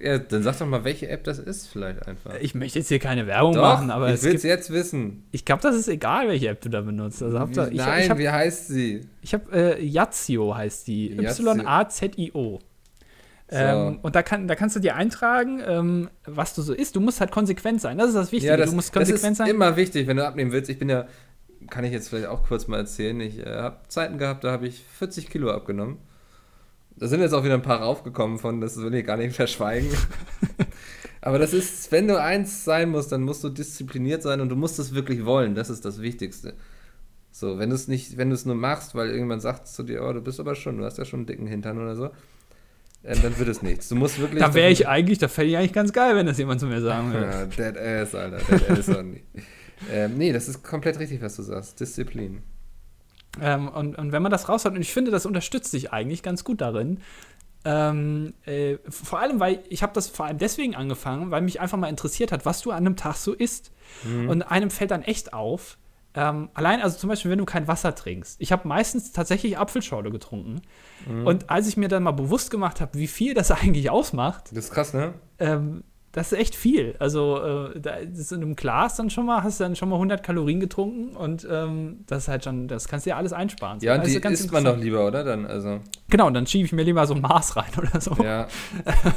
Ja, 0.00 0.18
dann 0.18 0.44
sag 0.44 0.58
doch 0.58 0.66
mal, 0.66 0.84
welche 0.84 1.08
App 1.08 1.24
das 1.24 1.38
ist, 1.38 1.66
vielleicht 1.66 2.06
einfach. 2.06 2.34
Ich 2.40 2.54
möchte 2.54 2.78
jetzt 2.78 2.88
hier 2.88 3.00
keine 3.00 3.26
Werbung 3.26 3.54
Doch, 3.54 3.62
machen, 3.62 3.90
aber 3.90 4.12
ich 4.14 4.22
will 4.22 4.36
es 4.36 4.44
jetzt 4.44 4.70
wissen. 4.70 5.24
Ich 5.32 5.44
glaube, 5.44 5.62
das 5.62 5.74
ist 5.74 5.88
egal, 5.88 6.28
welche 6.28 6.48
App 6.48 6.60
du 6.60 6.68
da 6.68 6.82
benutzt. 6.82 7.22
Also 7.22 7.40
Hauptsache, 7.40 7.70
ich, 7.70 7.78
Nein, 7.78 8.04
ich 8.04 8.10
habe 8.10 8.20
wie 8.20 8.28
heißt 8.28 8.68
sie? 8.68 9.00
ich 9.22 9.34
hab, 9.34 9.52
äh, 9.52 9.82
Yazio 9.82 10.54
heißt 10.54 10.86
die. 10.86 11.08
Yazio. 11.16 11.52
Y-A-Z-I-O. 11.52 12.60
Ähm, 13.50 13.98
und 14.02 14.14
da, 14.14 14.22
kann, 14.22 14.46
da 14.46 14.54
kannst 14.54 14.76
du 14.76 14.80
dir 14.80 14.94
eintragen, 14.94 15.60
ähm, 15.66 16.10
was 16.26 16.54
du 16.54 16.62
so 16.62 16.74
isst. 16.74 16.94
Du 16.94 17.00
musst 17.00 17.20
halt 17.20 17.30
konsequent 17.30 17.80
sein. 17.80 17.98
Das 17.98 18.08
ist 18.08 18.14
das 18.14 18.30
Wichtige. 18.30 18.52
Ja, 18.52 18.56
das, 18.56 18.70
du 18.70 18.76
musst 18.76 18.94
das 18.94 19.08
konsequent 19.08 19.32
ist 19.32 19.38
sein. 19.38 19.48
immer 19.48 19.76
wichtig, 19.76 20.06
wenn 20.06 20.18
du 20.18 20.26
abnehmen 20.26 20.52
willst. 20.52 20.68
Ich 20.70 20.78
bin 20.78 20.90
ja, 20.90 21.06
kann 21.70 21.84
ich 21.84 21.92
jetzt 21.92 22.10
vielleicht 22.10 22.28
auch 22.28 22.44
kurz 22.46 22.68
mal 22.68 22.76
erzählen, 22.76 23.18
ich 23.20 23.38
äh, 23.38 23.46
habe 23.46 23.78
Zeiten 23.88 24.18
gehabt, 24.18 24.44
da 24.44 24.52
habe 24.52 24.68
ich 24.68 24.84
40 24.98 25.30
Kilo 25.30 25.50
abgenommen. 25.50 25.96
Da 26.98 27.06
sind 27.06 27.20
jetzt 27.20 27.32
auch 27.32 27.44
wieder 27.44 27.54
ein 27.54 27.62
paar 27.62 27.80
raufgekommen 27.80 28.38
von, 28.38 28.60
das 28.60 28.76
will 28.76 28.94
ich 28.94 29.06
gar 29.06 29.16
nicht 29.16 29.34
verschweigen. 29.34 29.88
Aber 31.20 31.38
das 31.38 31.52
ist, 31.52 31.90
wenn 31.92 32.08
du 32.08 32.20
eins 32.20 32.64
sein 32.64 32.90
musst, 32.90 33.12
dann 33.12 33.22
musst 33.22 33.42
du 33.44 33.48
diszipliniert 33.48 34.22
sein 34.22 34.40
und 34.40 34.48
du 34.48 34.56
musst 34.56 34.78
es 34.78 34.94
wirklich 34.94 35.24
wollen. 35.24 35.54
Das 35.54 35.70
ist 35.70 35.84
das 35.84 36.00
Wichtigste. 36.00 36.54
So, 37.30 37.58
wenn 37.58 37.70
du 37.70 37.76
es 37.76 37.88
nicht, 37.88 38.16
wenn 38.16 38.30
du 38.30 38.34
es 38.34 38.46
nur 38.46 38.54
machst, 38.54 38.94
weil 38.94 39.08
irgendjemand 39.08 39.42
sagt 39.42 39.68
zu 39.68 39.82
dir, 39.82 40.02
oh, 40.02 40.12
du 40.12 40.20
bist 40.20 40.40
aber 40.40 40.54
schon, 40.54 40.78
du 40.78 40.84
hast 40.84 40.98
ja 40.98 41.04
schon 41.04 41.20
einen 41.20 41.26
dicken 41.26 41.46
Hintern 41.46 41.78
oder 41.78 41.94
so, 41.94 42.06
äh, 43.02 43.16
dann 43.20 43.38
wird 43.38 43.48
es 43.48 43.62
nichts. 43.62 43.88
Du 43.88 43.94
musst 43.94 44.18
wirklich. 44.18 44.40
da 44.40 44.54
wäre 44.54 44.70
ich 44.70 44.88
eigentlich, 44.88 45.18
da 45.18 45.28
fände 45.28 45.50
ich 45.50 45.56
eigentlich 45.56 45.72
ganz 45.72 45.92
geil, 45.92 46.16
wenn 46.16 46.26
das 46.26 46.38
jemand 46.38 46.60
zu 46.60 46.66
mir 46.66 46.80
sagen 46.80 47.12
würde. 47.12 47.26
Ja, 47.26 47.46
dead 47.46 47.78
ass, 47.78 48.14
Alter. 48.14 48.38
Dead 48.38 48.70
ass 48.70 48.88
only. 48.88 49.22
ähm, 49.92 50.16
nee, 50.16 50.32
das 50.32 50.48
ist 50.48 50.62
komplett 50.64 50.98
richtig, 50.98 51.20
was 51.22 51.36
du 51.36 51.42
sagst. 51.42 51.78
Disziplin. 51.78 52.42
Ähm, 53.40 53.68
und, 53.68 53.96
und 53.96 54.12
wenn 54.12 54.22
man 54.22 54.32
das 54.32 54.48
raushaut, 54.48 54.74
und 54.74 54.80
ich 54.80 54.92
finde, 54.92 55.10
das 55.10 55.26
unterstützt 55.26 55.72
dich 55.72 55.92
eigentlich 55.92 56.22
ganz 56.22 56.44
gut 56.44 56.60
darin. 56.60 57.00
Ähm, 57.64 58.34
äh, 58.46 58.76
vor 58.88 59.18
allem, 59.18 59.40
weil 59.40 59.60
ich 59.68 59.82
habe 59.82 59.92
das 59.92 60.08
vor 60.08 60.26
allem 60.26 60.38
deswegen 60.38 60.74
angefangen, 60.76 61.30
weil 61.30 61.42
mich 61.42 61.60
einfach 61.60 61.76
mal 61.76 61.88
interessiert 61.88 62.32
hat, 62.32 62.46
was 62.46 62.60
du 62.62 62.70
an 62.70 62.78
einem 62.78 62.96
Tag 62.96 63.16
so 63.16 63.32
isst. 63.34 63.72
Und 64.28 64.42
einem 64.42 64.70
fällt 64.70 64.90
dann 64.90 65.02
echt 65.02 65.32
auf, 65.32 65.76
ähm, 66.14 66.50
allein, 66.54 66.80
also 66.82 66.98
zum 66.98 67.08
Beispiel, 67.08 67.30
wenn 67.30 67.38
du 67.38 67.44
kein 67.44 67.68
Wasser 67.68 67.94
trinkst. 67.94 68.36
Ich 68.40 68.52
habe 68.52 68.66
meistens 68.66 69.12
tatsächlich 69.12 69.58
Apfelschorle 69.58 70.10
getrunken. 70.10 70.62
Und 71.24 71.48
als 71.48 71.68
ich 71.68 71.76
mir 71.76 71.88
dann 71.88 72.02
mal 72.02 72.12
bewusst 72.12 72.50
gemacht 72.50 72.80
habe, 72.80 72.98
wie 72.98 73.06
viel 73.06 73.34
das 73.34 73.50
eigentlich 73.52 73.90
ausmacht, 73.90 74.50
Das 74.52 74.66
ist 74.66 74.70
krass, 74.72 74.94
ne? 74.94 75.14
ähm, 75.38 75.84
das 76.18 76.32
ist 76.32 76.38
echt 76.38 76.56
viel. 76.56 76.96
Also, 76.98 77.70
äh, 77.72 77.80
da 77.80 77.94
ist 77.94 78.32
in 78.32 78.42
einem 78.42 78.56
Glas 78.56 78.96
dann 78.96 79.08
schon 79.08 79.24
mal, 79.24 79.44
hast 79.44 79.60
du 79.60 79.64
dann 79.64 79.76
schon 79.76 79.88
mal 79.88 79.94
100 79.94 80.20
Kalorien 80.20 80.58
getrunken 80.58 81.14
und 81.16 81.46
ähm, 81.48 82.00
das 82.06 82.24
ist 82.24 82.28
halt 82.28 82.42
schon, 82.42 82.66
das 82.66 82.88
kannst 82.88 83.06
du 83.06 83.10
dir 83.10 83.16
alles 83.16 83.32
einsparen. 83.32 83.78
Ja, 83.80 83.94
und 83.94 84.00
Das 84.00 84.08
ist 84.08 84.16
die 84.16 84.20
ganz 84.20 84.40
isst 84.40 84.50
man 84.50 84.64
doch 84.64 84.76
lieber, 84.76 85.06
oder? 85.06 85.22
Dann, 85.22 85.46
also, 85.46 85.78
Genau, 86.10 86.26
und 86.26 86.34
dann 86.34 86.44
schiebe 86.44 86.64
ich 86.64 86.72
mir 86.72 86.82
lieber 86.82 87.06
so 87.06 87.14
ein 87.14 87.20
Maß 87.20 87.54
rein 87.54 87.70
oder 87.78 88.00
so, 88.00 88.16
ja. 88.20 88.48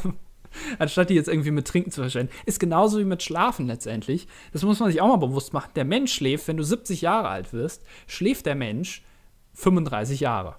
anstatt 0.78 1.10
die 1.10 1.16
jetzt 1.16 1.28
irgendwie 1.28 1.50
mit 1.50 1.68
Trinken 1.68 1.90
zu 1.90 2.02
verschwenden. 2.02 2.32
Ist 2.46 2.60
genauso 2.60 3.00
wie 3.00 3.06
mit 3.06 3.24
Schlafen 3.24 3.66
letztendlich. 3.66 4.28
Das 4.54 4.62
muss 4.62 4.80
man 4.80 4.92
sich 4.92 5.02
auch 5.02 5.08
mal 5.08 5.16
bewusst 5.16 5.54
machen. 5.54 5.72
Der 5.76 5.86
Mensch 5.86 6.14
schläft, 6.14 6.48
wenn 6.48 6.58
du 6.58 6.64
70 6.64 7.02
Jahre 7.02 7.30
alt 7.30 7.52
wirst, 7.52 7.84
schläft 8.06 8.46
der 8.46 8.56
Mensch 8.56 9.04
35 9.56 10.20
Jahre. 10.20 10.56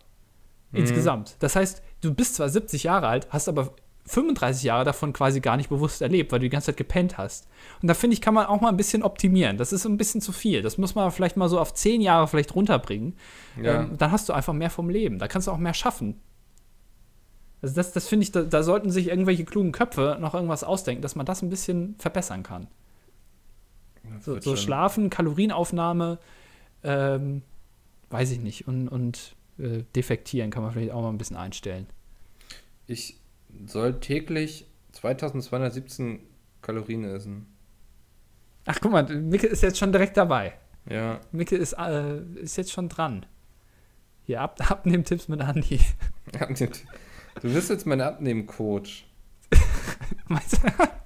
Insgesamt. 0.72 1.36
Das 1.38 1.54
heißt, 1.54 1.82
du 2.00 2.14
bist 2.14 2.34
zwar 2.34 2.48
70 2.48 2.82
Jahre 2.82 3.06
alt, 3.06 3.28
hast 3.30 3.48
aber 3.48 3.74
35 4.06 4.64
Jahre 4.64 4.84
davon 4.84 5.12
quasi 5.12 5.40
gar 5.40 5.56
nicht 5.56 5.68
bewusst 5.68 6.02
erlebt, 6.02 6.32
weil 6.32 6.40
du 6.40 6.46
die 6.46 6.50
ganze 6.50 6.66
Zeit 6.66 6.76
gepennt 6.76 7.18
hast. 7.18 7.48
Und 7.80 7.88
da 7.88 7.94
finde 7.94 8.14
ich, 8.14 8.20
kann 8.20 8.34
man 8.34 8.46
auch 8.46 8.60
mal 8.60 8.68
ein 8.68 8.76
bisschen 8.76 9.02
optimieren. 9.02 9.58
Das 9.58 9.72
ist 9.72 9.86
ein 9.86 9.96
bisschen 9.96 10.20
zu 10.20 10.32
viel. 10.32 10.62
Das 10.62 10.76
muss 10.76 10.94
man 10.94 11.10
vielleicht 11.12 11.36
mal 11.36 11.48
so 11.48 11.60
auf 11.60 11.72
10 11.72 12.00
Jahre 12.00 12.26
vielleicht 12.26 12.54
runterbringen. 12.54 13.14
Ja. 13.62 13.82
Ähm, 13.82 13.96
dann 13.98 14.10
hast 14.10 14.28
du 14.28 14.32
einfach 14.32 14.52
mehr 14.52 14.70
vom 14.70 14.90
Leben. 14.90 15.18
Da 15.18 15.28
kannst 15.28 15.46
du 15.46 15.52
auch 15.52 15.58
mehr 15.58 15.74
schaffen. 15.74 16.20
Also 17.62 17.76
das, 17.76 17.92
das 17.92 18.08
finde 18.08 18.24
ich, 18.24 18.32
da, 18.32 18.42
da 18.42 18.64
sollten 18.64 18.90
sich 18.90 19.06
irgendwelche 19.06 19.44
klugen 19.44 19.70
Köpfe 19.70 20.18
noch 20.20 20.34
irgendwas 20.34 20.64
ausdenken, 20.64 21.00
dass 21.00 21.14
man 21.14 21.24
das 21.24 21.42
ein 21.42 21.50
bisschen 21.50 21.94
verbessern 21.98 22.42
kann. 22.42 22.66
So, 24.20 24.40
so. 24.40 24.56
Schlafen, 24.56 25.10
Kalorienaufnahme, 25.10 26.18
ähm, 26.82 27.42
weiß 28.10 28.32
ich 28.32 28.40
nicht. 28.40 28.66
Und, 28.66 28.88
und 28.88 29.36
äh, 29.58 29.84
defektieren 29.94 30.50
kann 30.50 30.64
man 30.64 30.72
vielleicht 30.72 30.90
auch 30.90 31.02
mal 31.02 31.10
ein 31.10 31.18
bisschen 31.18 31.36
einstellen. 31.36 31.86
Ich 32.88 33.21
soll 33.66 34.00
täglich 34.00 34.66
2217 34.92 36.20
Kalorien 36.62 37.04
essen. 37.04 37.46
Ach, 38.66 38.78
guck 38.80 38.92
mal, 38.92 39.04
Micke 39.04 39.46
ist 39.46 39.62
jetzt 39.62 39.78
schon 39.78 39.92
direkt 39.92 40.16
dabei. 40.16 40.54
Ja. 40.88 41.20
Micke 41.32 41.56
ist, 41.56 41.72
äh, 41.74 42.18
ist 42.36 42.56
jetzt 42.56 42.72
schon 42.72 42.88
dran. 42.88 43.26
Hier, 44.24 44.40
ab, 44.40 44.58
abnehmen 44.70 45.04
Tipps 45.04 45.28
mit 45.28 45.40
Andi. 45.40 45.80
Du 47.40 47.52
bist 47.52 47.70
jetzt 47.70 47.86
mein 47.86 48.00
Abnehmen-Coach. 48.00 49.06
Meinst 50.28 50.60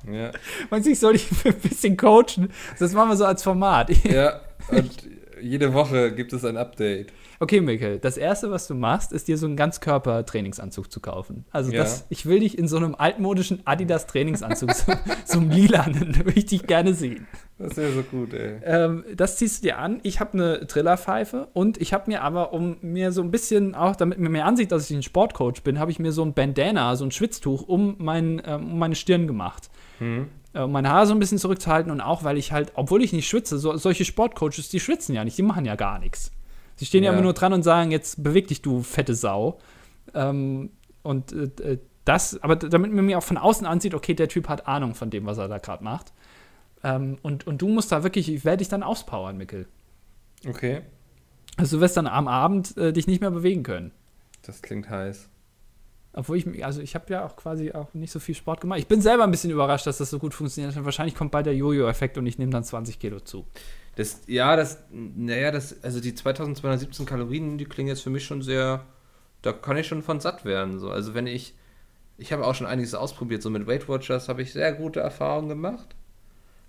du, 0.04 0.12
Ja. 0.12 0.30
meinst 0.70 0.86
du, 0.86 0.90
ich 0.92 0.98
soll 0.98 1.12
dich 1.14 1.28
ein 1.46 1.54
bisschen 1.60 1.96
coachen? 1.96 2.50
Das 2.78 2.92
machen 2.92 3.10
wir 3.10 3.16
so 3.16 3.24
als 3.24 3.42
Format. 3.42 3.90
ja, 4.04 4.40
und 4.70 5.08
jede 5.40 5.72
Woche 5.72 6.12
gibt 6.14 6.32
es 6.32 6.44
ein 6.44 6.56
Update. 6.56 7.12
Okay, 7.38 7.60
Mikkel, 7.60 7.98
das 7.98 8.16
erste, 8.16 8.50
was 8.50 8.66
du 8.66 8.74
machst, 8.74 9.12
ist 9.12 9.28
dir 9.28 9.36
so 9.36 9.46
einen 9.46 9.56
Ganzkörper-Trainingsanzug 9.56 10.90
zu 10.90 11.00
kaufen. 11.00 11.44
Also 11.50 11.70
Ja. 11.72 11.82
das, 11.82 12.06
ich 12.08 12.26
will 12.26 12.40
dich 12.40 12.56
in 12.56 12.68
so 12.68 12.76
einem 12.76 12.94
altmodischen 12.94 13.60
Adidas-Trainingsanzug, 13.66 14.72
so, 14.72 14.92
so 15.24 15.38
einem 15.38 15.50
lilanen, 15.50 16.16
würde 16.24 16.32
ich 16.38 16.46
dich 16.46 16.66
gerne 16.66 16.94
sehen. 16.94 17.26
Das 17.58 17.76
wäre 17.76 17.92
so 17.92 18.02
gut, 18.02 18.32
ey. 18.34 18.60
Ähm, 18.64 19.04
das 19.16 19.36
ziehst 19.36 19.62
du 19.62 19.68
dir 19.68 19.78
an. 19.78 20.00
Ich 20.02 20.20
habe 20.20 20.34
eine 20.34 20.66
Trillerpfeife 20.66 21.48
und 21.52 21.80
ich 21.80 21.92
habe 21.92 22.10
mir 22.10 22.22
aber, 22.22 22.52
um 22.52 22.76
mir 22.82 23.12
so 23.12 23.22
ein 23.22 23.30
bisschen 23.30 23.74
auch, 23.74 23.96
damit 23.96 24.18
mir 24.18 24.28
mehr 24.28 24.44
ansieht, 24.46 24.72
dass 24.72 24.90
ich 24.90 24.96
ein 24.96 25.02
Sportcoach 25.02 25.62
bin, 25.62 25.78
habe 25.78 25.90
ich 25.90 25.98
mir 25.98 26.12
so 26.12 26.22
ein 26.24 26.34
Bandana, 26.34 26.96
so 26.96 27.04
ein 27.04 27.10
Schwitztuch 27.10 27.62
um, 27.62 27.96
mein, 27.98 28.42
ähm, 28.44 28.72
um 28.72 28.78
meine 28.78 28.94
Stirn 28.94 29.26
gemacht. 29.26 29.70
Hm. 29.98 30.28
Äh, 30.52 30.60
um 30.60 30.72
meine 30.72 30.90
Haare 30.90 31.06
so 31.06 31.14
ein 31.14 31.18
bisschen 31.18 31.38
zurückzuhalten 31.38 31.90
und 31.90 32.00
auch, 32.00 32.24
weil 32.24 32.36
ich 32.36 32.52
halt, 32.52 32.72
obwohl 32.74 33.02
ich 33.02 33.12
nicht 33.12 33.28
schwitze, 33.28 33.58
so, 33.58 33.76
solche 33.76 34.04
Sportcoaches, 34.04 34.68
die 34.68 34.80
schwitzen 34.80 35.14
ja 35.14 35.24
nicht, 35.24 35.38
die 35.38 35.42
machen 35.42 35.64
ja 35.64 35.76
gar 35.76 35.98
nichts. 35.98 36.32
Sie 36.76 36.84
stehen 36.86 37.02
ja, 37.02 37.10
Ja. 37.10 37.14
immer 37.16 37.24
nur 37.24 37.32
dran 37.32 37.52
und 37.52 37.62
sagen, 37.62 37.90
jetzt 37.90 38.22
beweg 38.22 38.48
dich, 38.48 38.62
du 38.62 38.82
fette 38.82 39.14
Sau. 39.14 39.58
Ähm, 40.14 40.70
und 41.02 41.32
äh, 41.32 41.44
äh, 41.72 41.78
das, 42.04 42.40
aber 42.42 42.54
damit 42.56 42.92
man 42.92 43.04
mir 43.06 43.18
auch 43.18 43.22
von 43.24 43.36
außen 43.38 43.66
ansieht, 43.66 43.92
okay, 43.94 44.14
der 44.14 44.28
Typ 44.28 44.48
hat 44.48 44.68
Ahnung 44.68 44.94
von 44.94 45.10
dem, 45.10 45.26
was 45.26 45.38
er 45.38 45.48
da 45.48 45.58
gerade 45.58 45.82
macht. 45.82 46.12
Ähm, 46.84 47.18
und, 47.22 47.46
und 47.46 47.60
du 47.62 47.68
musst 47.68 47.90
da 47.90 48.02
wirklich, 48.04 48.28
ich 48.32 48.44
werde 48.44 48.58
dich 48.58 48.68
dann 48.68 48.82
auspowern, 48.84 49.36
Mikkel. 49.36 49.66
Okay. 50.46 50.82
Also 51.56 51.78
du 51.78 51.80
wirst 51.80 51.96
dann 51.96 52.06
am 52.06 52.28
Abend 52.28 52.76
äh, 52.76 52.92
dich 52.92 53.06
nicht 53.06 53.20
mehr 53.20 53.30
bewegen 53.30 53.62
können. 53.62 53.90
Das 54.42 54.62
klingt 54.62 54.88
heiß. 54.88 55.28
Obwohl 56.12 56.36
ich, 56.36 56.46
mich- 56.46 56.64
also 56.64 56.80
ich 56.80 56.94
habe 56.94 57.12
ja 57.12 57.24
auch 57.26 57.34
quasi 57.36 57.72
auch 57.72 57.92
nicht 57.94 58.12
so 58.12 58.20
viel 58.20 58.34
Sport 58.34 58.60
gemacht. 58.60 58.78
Ich 58.78 58.86
bin 58.86 59.00
selber 59.00 59.24
ein 59.24 59.30
bisschen 59.30 59.50
überrascht, 59.50 59.86
dass 59.86 59.98
das 59.98 60.10
so 60.10 60.18
gut 60.18 60.32
funktioniert. 60.34 60.76
Wahrscheinlich 60.84 61.14
kommt 61.14 61.30
bald 61.32 61.46
der 61.46 61.54
Jojo-Effekt 61.56 62.16
und 62.18 62.26
ich 62.26 62.38
nehme 62.38 62.52
dann 62.52 62.62
20 62.64 62.98
Kilo 62.98 63.20
zu. 63.20 63.46
Das, 63.96 64.20
ja, 64.26 64.56
das, 64.56 64.78
naja, 64.90 65.50
das, 65.50 65.82
also 65.82 66.00
die 66.00 66.14
2217 66.14 67.04
Kalorien, 67.06 67.58
die 67.58 67.64
klingen 67.64 67.88
jetzt 67.88 68.02
für 68.02 68.10
mich 68.10 68.24
schon 68.24 68.42
sehr, 68.42 68.84
da 69.42 69.52
kann 69.52 69.76
ich 69.76 69.86
schon 69.86 70.02
von 70.02 70.20
satt 70.20 70.44
werden. 70.44 70.78
So. 70.78 70.90
Also 70.90 71.14
wenn 71.14 71.26
ich, 71.26 71.54
ich 72.18 72.32
habe 72.32 72.46
auch 72.46 72.54
schon 72.54 72.66
einiges 72.66 72.94
ausprobiert, 72.94 73.42
so 73.42 73.50
mit 73.50 73.66
Weight 73.66 73.88
Watchers 73.88 74.28
habe 74.28 74.42
ich 74.42 74.52
sehr 74.52 74.72
gute 74.74 75.00
Erfahrungen 75.00 75.48
gemacht. 75.48 75.94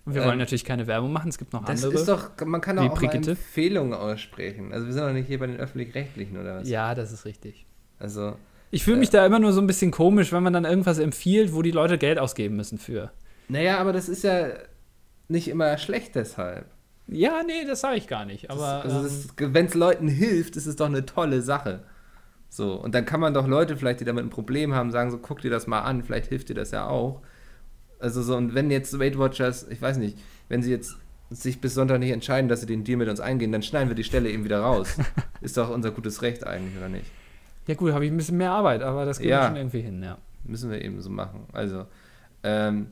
Und 0.06 0.14
wir 0.16 0.22
Ähm, 0.22 0.30
wollen 0.30 0.40
natürlich 0.40 0.64
keine 0.64 0.88
Werbung 0.88 1.12
machen, 1.12 1.28
es 1.30 1.38
gibt 1.38 1.52
noch 1.52 1.66
Das 1.66 1.84
andere. 1.84 2.00
ist 2.00 2.08
doch, 2.08 2.30
man 2.46 2.62
kann 2.62 2.78
doch 2.78 2.90
auch 2.90 2.96
Brigitte? 2.96 3.32
Empfehlungen 3.32 3.94
aussprechen. 3.94 4.72
Also 4.72 4.86
wir 4.88 4.94
sind 4.94 5.04
doch 5.04 5.12
nicht 5.12 5.28
hier 5.28 5.40
bei 5.40 5.48
den 5.48 5.58
Öffentlich-Rechtlichen 5.58 6.38
oder 6.40 6.62
was? 6.62 6.70
ja, 6.70 6.96
das 6.96 7.12
ist 7.12 7.26
richtig. 7.26 7.66
Also, 8.00 8.36
Ich 8.72 8.86
fühle 8.86 8.98
mich 8.98 9.10
da 9.10 9.26
immer 9.26 9.40
nur 9.40 9.52
so 9.52 9.60
ein 9.60 9.68
bisschen 9.68 9.92
komisch, 9.92 10.32
wenn 10.32 10.44
man 10.44 10.54
dann 10.54 10.64
irgendwas 10.64 10.98
empfiehlt, 10.98 11.54
wo 11.54 11.62
die 11.62 11.72
Leute 11.72 11.98
Geld 11.98 12.20
ausgeben 12.20 12.56
müssen 12.56 12.78
für. 12.78 13.12
naja, 13.50 13.80
aber 13.80 13.92
das 13.92 14.08
ist 14.08 14.24
ja 14.24 14.48
nicht 15.28 15.50
immer 15.50 15.78
schlecht 15.78 16.16
deshalb. 16.16 16.68
Ja, 17.08 17.42
nee, 17.46 17.66
das 17.66 17.82
sage 17.82 17.98
ich 17.98 18.08
gar 18.08 18.26
nicht. 18.26 18.50
Aber 18.52 18.84
also 18.84 19.08
ähm, 19.40 19.54
wenn 19.54 19.66
es 19.68 19.74
Leuten 19.74 20.08
hilft, 20.08 20.56
ist 20.56 20.66
es 20.66 20.76
doch 20.76 20.88
eine 20.88 21.06
tolle 21.06 21.42
Sache. 21.42 21.84
So, 22.50 22.74
und 22.74 22.96
dann 22.96 23.06
kann 23.06 23.20
man 23.20 23.34
doch 23.34 23.48
Leute 23.48 23.78
vielleicht, 23.78 24.00
die 24.00 24.06
damit 24.06 24.24
ein 24.26 24.30
Problem 24.30 24.74
haben, 24.74 24.92
sagen 24.92 25.12
so, 25.12 25.18
guck 25.18 25.42
dir 25.42 25.52
das 25.52 25.68
mal 25.68 25.82
an, 25.82 26.04
vielleicht 26.04 26.28
hilft 26.28 26.50
dir 26.50 26.56
das 26.56 26.72
ja 26.72 26.88
auch. 26.88 27.22
Also 28.00 28.22
so, 28.22 28.36
und 28.36 28.56
wenn 28.56 28.70
jetzt 28.72 28.98
Weight 29.00 29.18
Watchers, 29.18 29.68
ich 29.70 29.82
weiß 29.82 29.98
nicht, 29.98 30.18
wenn 30.50 30.62
sie 30.62 30.72
jetzt 30.72 30.98
sich 31.30 31.60
bis 31.60 31.74
Sonntag 31.74 32.00
nicht 32.00 32.12
entscheiden, 32.12 32.48
dass 32.48 32.62
sie 32.62 32.66
den 32.68 32.84
Deal 32.84 32.98
mit 32.98 33.10
uns 33.10 33.20
eingehen, 33.20 33.52
dann 33.52 33.62
schneiden 33.64 33.90
wir 33.90 33.96
die 33.96 34.04
Stelle 34.06 34.30
eben 34.30 34.44
wieder 34.46 34.62
raus. 34.62 34.98
ist 35.42 35.58
doch 35.58 35.70
unser 35.70 35.92
gutes 35.92 36.22
Recht 36.22 36.46
eigentlich, 36.48 36.78
oder 36.78 36.90
nicht? 36.90 37.06
ja 37.68 37.76
gut, 37.76 37.92
habe 37.92 38.06
ich 38.06 38.12
ein 38.12 38.16
bisschen 38.18 38.38
mehr 38.38 38.52
Arbeit, 38.52 38.82
aber 38.82 39.04
das 39.04 39.20
geht 39.20 39.28
Ja. 39.30 39.48
schon 39.48 39.58
irgendwie 39.58 39.82
hin, 39.82 40.02
ja. 40.02 40.18
Müssen 40.46 40.72
wir 40.72 40.82
eben 40.82 41.02
so 41.02 41.10
machen. 41.10 41.42
Also, 41.52 41.86
ähm, 42.44 42.88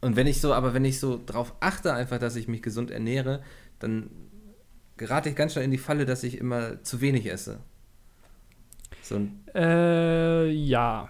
und 0.00 0.16
wenn 0.16 0.26
ich 0.26 0.40
so, 0.40 0.54
aber 0.54 0.74
wenn 0.74 0.84
ich 0.84 0.98
so 1.00 1.20
drauf 1.24 1.54
achte, 1.60 1.92
einfach, 1.92 2.18
dass 2.18 2.36
ich 2.36 2.48
mich 2.48 2.62
gesund 2.62 2.90
ernähre, 2.90 3.42
dann 3.78 4.10
gerate 4.96 5.28
ich 5.30 5.36
ganz 5.36 5.52
schnell 5.52 5.64
in 5.64 5.70
die 5.70 5.78
Falle, 5.78 6.04
dass 6.06 6.22
ich 6.22 6.38
immer 6.38 6.82
zu 6.82 7.00
wenig 7.00 7.26
esse. 7.30 7.58
So, 9.02 9.20
Äh, 9.54 10.50
ja. 10.50 11.08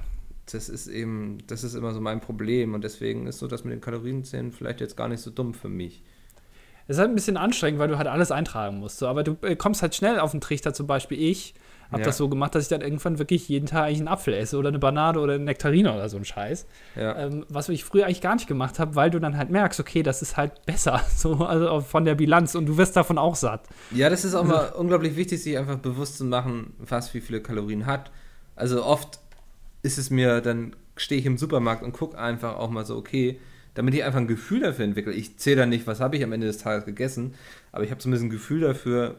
das 0.51 0.69
ist 0.69 0.87
eben, 0.89 1.39
das 1.47 1.65
ist 1.65 1.75
immer 1.75 1.93
so 1.93 2.01
mein 2.01 2.21
Problem 2.21 2.75
und 2.75 2.83
deswegen 2.83 3.27
ist 3.27 3.39
so 3.39 3.47
das 3.47 3.65
mit 3.65 3.73
den 3.73 3.81
Kalorienzählen 3.81 4.53
vielleicht 4.53 4.81
jetzt 4.81 4.97
gar 4.97 5.09
nicht 5.09 5.21
so 5.21 5.31
dumm 5.31 5.55
für 5.55 5.69
mich. 5.69 6.03
Es 6.89 6.97
ist 6.97 7.01
halt 7.01 7.11
ein 7.11 7.15
bisschen 7.15 7.37
anstrengend, 7.37 7.79
weil 7.79 7.89
du 7.89 7.99
halt 7.99 8.09
alles 8.09 8.33
eintragen 8.33 8.79
musst. 8.79 8.99
So. 8.99 9.07
Aber 9.07 9.23
du 9.23 9.37
äh, 9.43 9.55
kommst 9.55 9.83
halt 9.83 9.95
schnell 9.95 10.19
auf 10.19 10.33
den 10.33 10.41
Trichter, 10.41 10.75
zum 10.75 10.89
Beispiel 10.89 11.21
ich 11.21 11.55
habe 11.91 12.03
Ja. 12.03 12.07
das 12.07 12.17
so 12.17 12.29
gemacht, 12.29 12.55
dass 12.55 12.63
ich 12.65 12.69
dann 12.69 12.81
irgendwann 12.81 13.19
wirklich 13.19 13.49
jeden 13.49 13.67
Tag 13.67 13.85
eigentlich 13.85 13.99
einen 13.99 14.09
Apfel 14.09 14.35
esse 14.35 14.57
oder 14.57 14.69
eine 14.69 14.79
Banane 14.79 15.19
oder 15.21 15.35
eine 15.35 15.45
Nektarine 15.45 15.93
oder 15.93 16.09
so 16.09 16.17
ein 16.17 16.25
Scheiß. 16.25 16.67
Ja. 16.97 17.17
Ähm, 17.19 17.45
was 17.49 17.69
ich 17.69 17.85
früher 17.85 18.05
eigentlich 18.07 18.21
gar 18.21 18.35
nicht 18.35 18.47
gemacht 18.47 18.79
habe, 18.79 18.95
weil 18.95 19.11
du 19.11 19.19
dann 19.19 19.37
halt 19.37 19.51
merkst, 19.51 19.81
okay, 19.81 20.03
das 20.03 20.23
ist 20.23 20.37
halt 20.37 20.65
besser, 20.67 21.01
so, 21.17 21.45
also 21.45 21.81
von 21.81 22.05
der 22.05 22.15
Bilanz 22.15 22.55
und 22.55 22.67
du 22.67 22.77
wirst 22.77 22.97
davon 22.97 23.19
auch 23.19 23.35
satt. 23.37 23.63
Ja, 23.91 24.09
das 24.11 24.25
ist 24.25 24.35
auch 24.35 24.45
mal 24.45 24.71
unglaublich 24.79 25.17
wichtig, 25.17 25.43
sich 25.43 25.59
einfach 25.59 25.79
bewusst 25.79 26.19
zu 26.19 26.25
machen, 26.25 26.75
was 26.79 27.13
wie 27.15 27.21
viele 27.21 27.41
Kalorien 27.41 27.87
hat. 27.87 28.11
Also 28.57 28.85
oft 28.85 29.19
ist 29.83 29.99
es 29.99 30.11
mir, 30.11 30.41
dann 30.41 30.77
stehe 30.97 31.19
ich 31.21 31.27
im 31.27 31.39
Supermarkt 31.39 31.83
und 31.83 31.93
gucke 31.93 32.19
einfach 32.19 32.57
auch 32.57 32.71
mal 32.71 32.85
so, 32.85 32.97
okay, 32.97 33.41
damit 33.75 33.95
ich 33.95 34.05
einfach 34.05 34.19
ein 34.19 34.27
Gefühl 34.27 34.61
dafür 34.61 34.85
entwickle. 34.85 35.13
Ich 35.13 35.39
zähle 35.39 35.57
dann 35.57 35.69
nicht, 35.71 35.87
was 35.87 36.01
habe 36.01 36.17
ich 36.17 36.25
am 36.25 36.33
Ende 36.33 36.47
des 36.47 36.59
Tages 36.59 36.85
gegessen, 36.85 37.35
aber 37.73 37.85
ich 37.85 37.91
habe 37.91 38.01
zumindest 38.01 38.25
ein 38.27 38.31
Gefühl 38.31 38.61
dafür, 38.61 39.15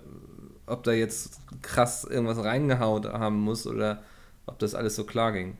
ob 0.71 0.83
da 0.83 0.91
jetzt 0.91 1.39
krass 1.61 2.03
irgendwas 2.03 2.43
reingehauen 2.43 3.05
haben 3.05 3.39
muss 3.39 3.67
oder 3.67 4.03
ob 4.45 4.59
das 4.59 4.75
alles 4.75 4.95
so 4.95 5.03
klar 5.03 5.31
ging. 5.31 5.57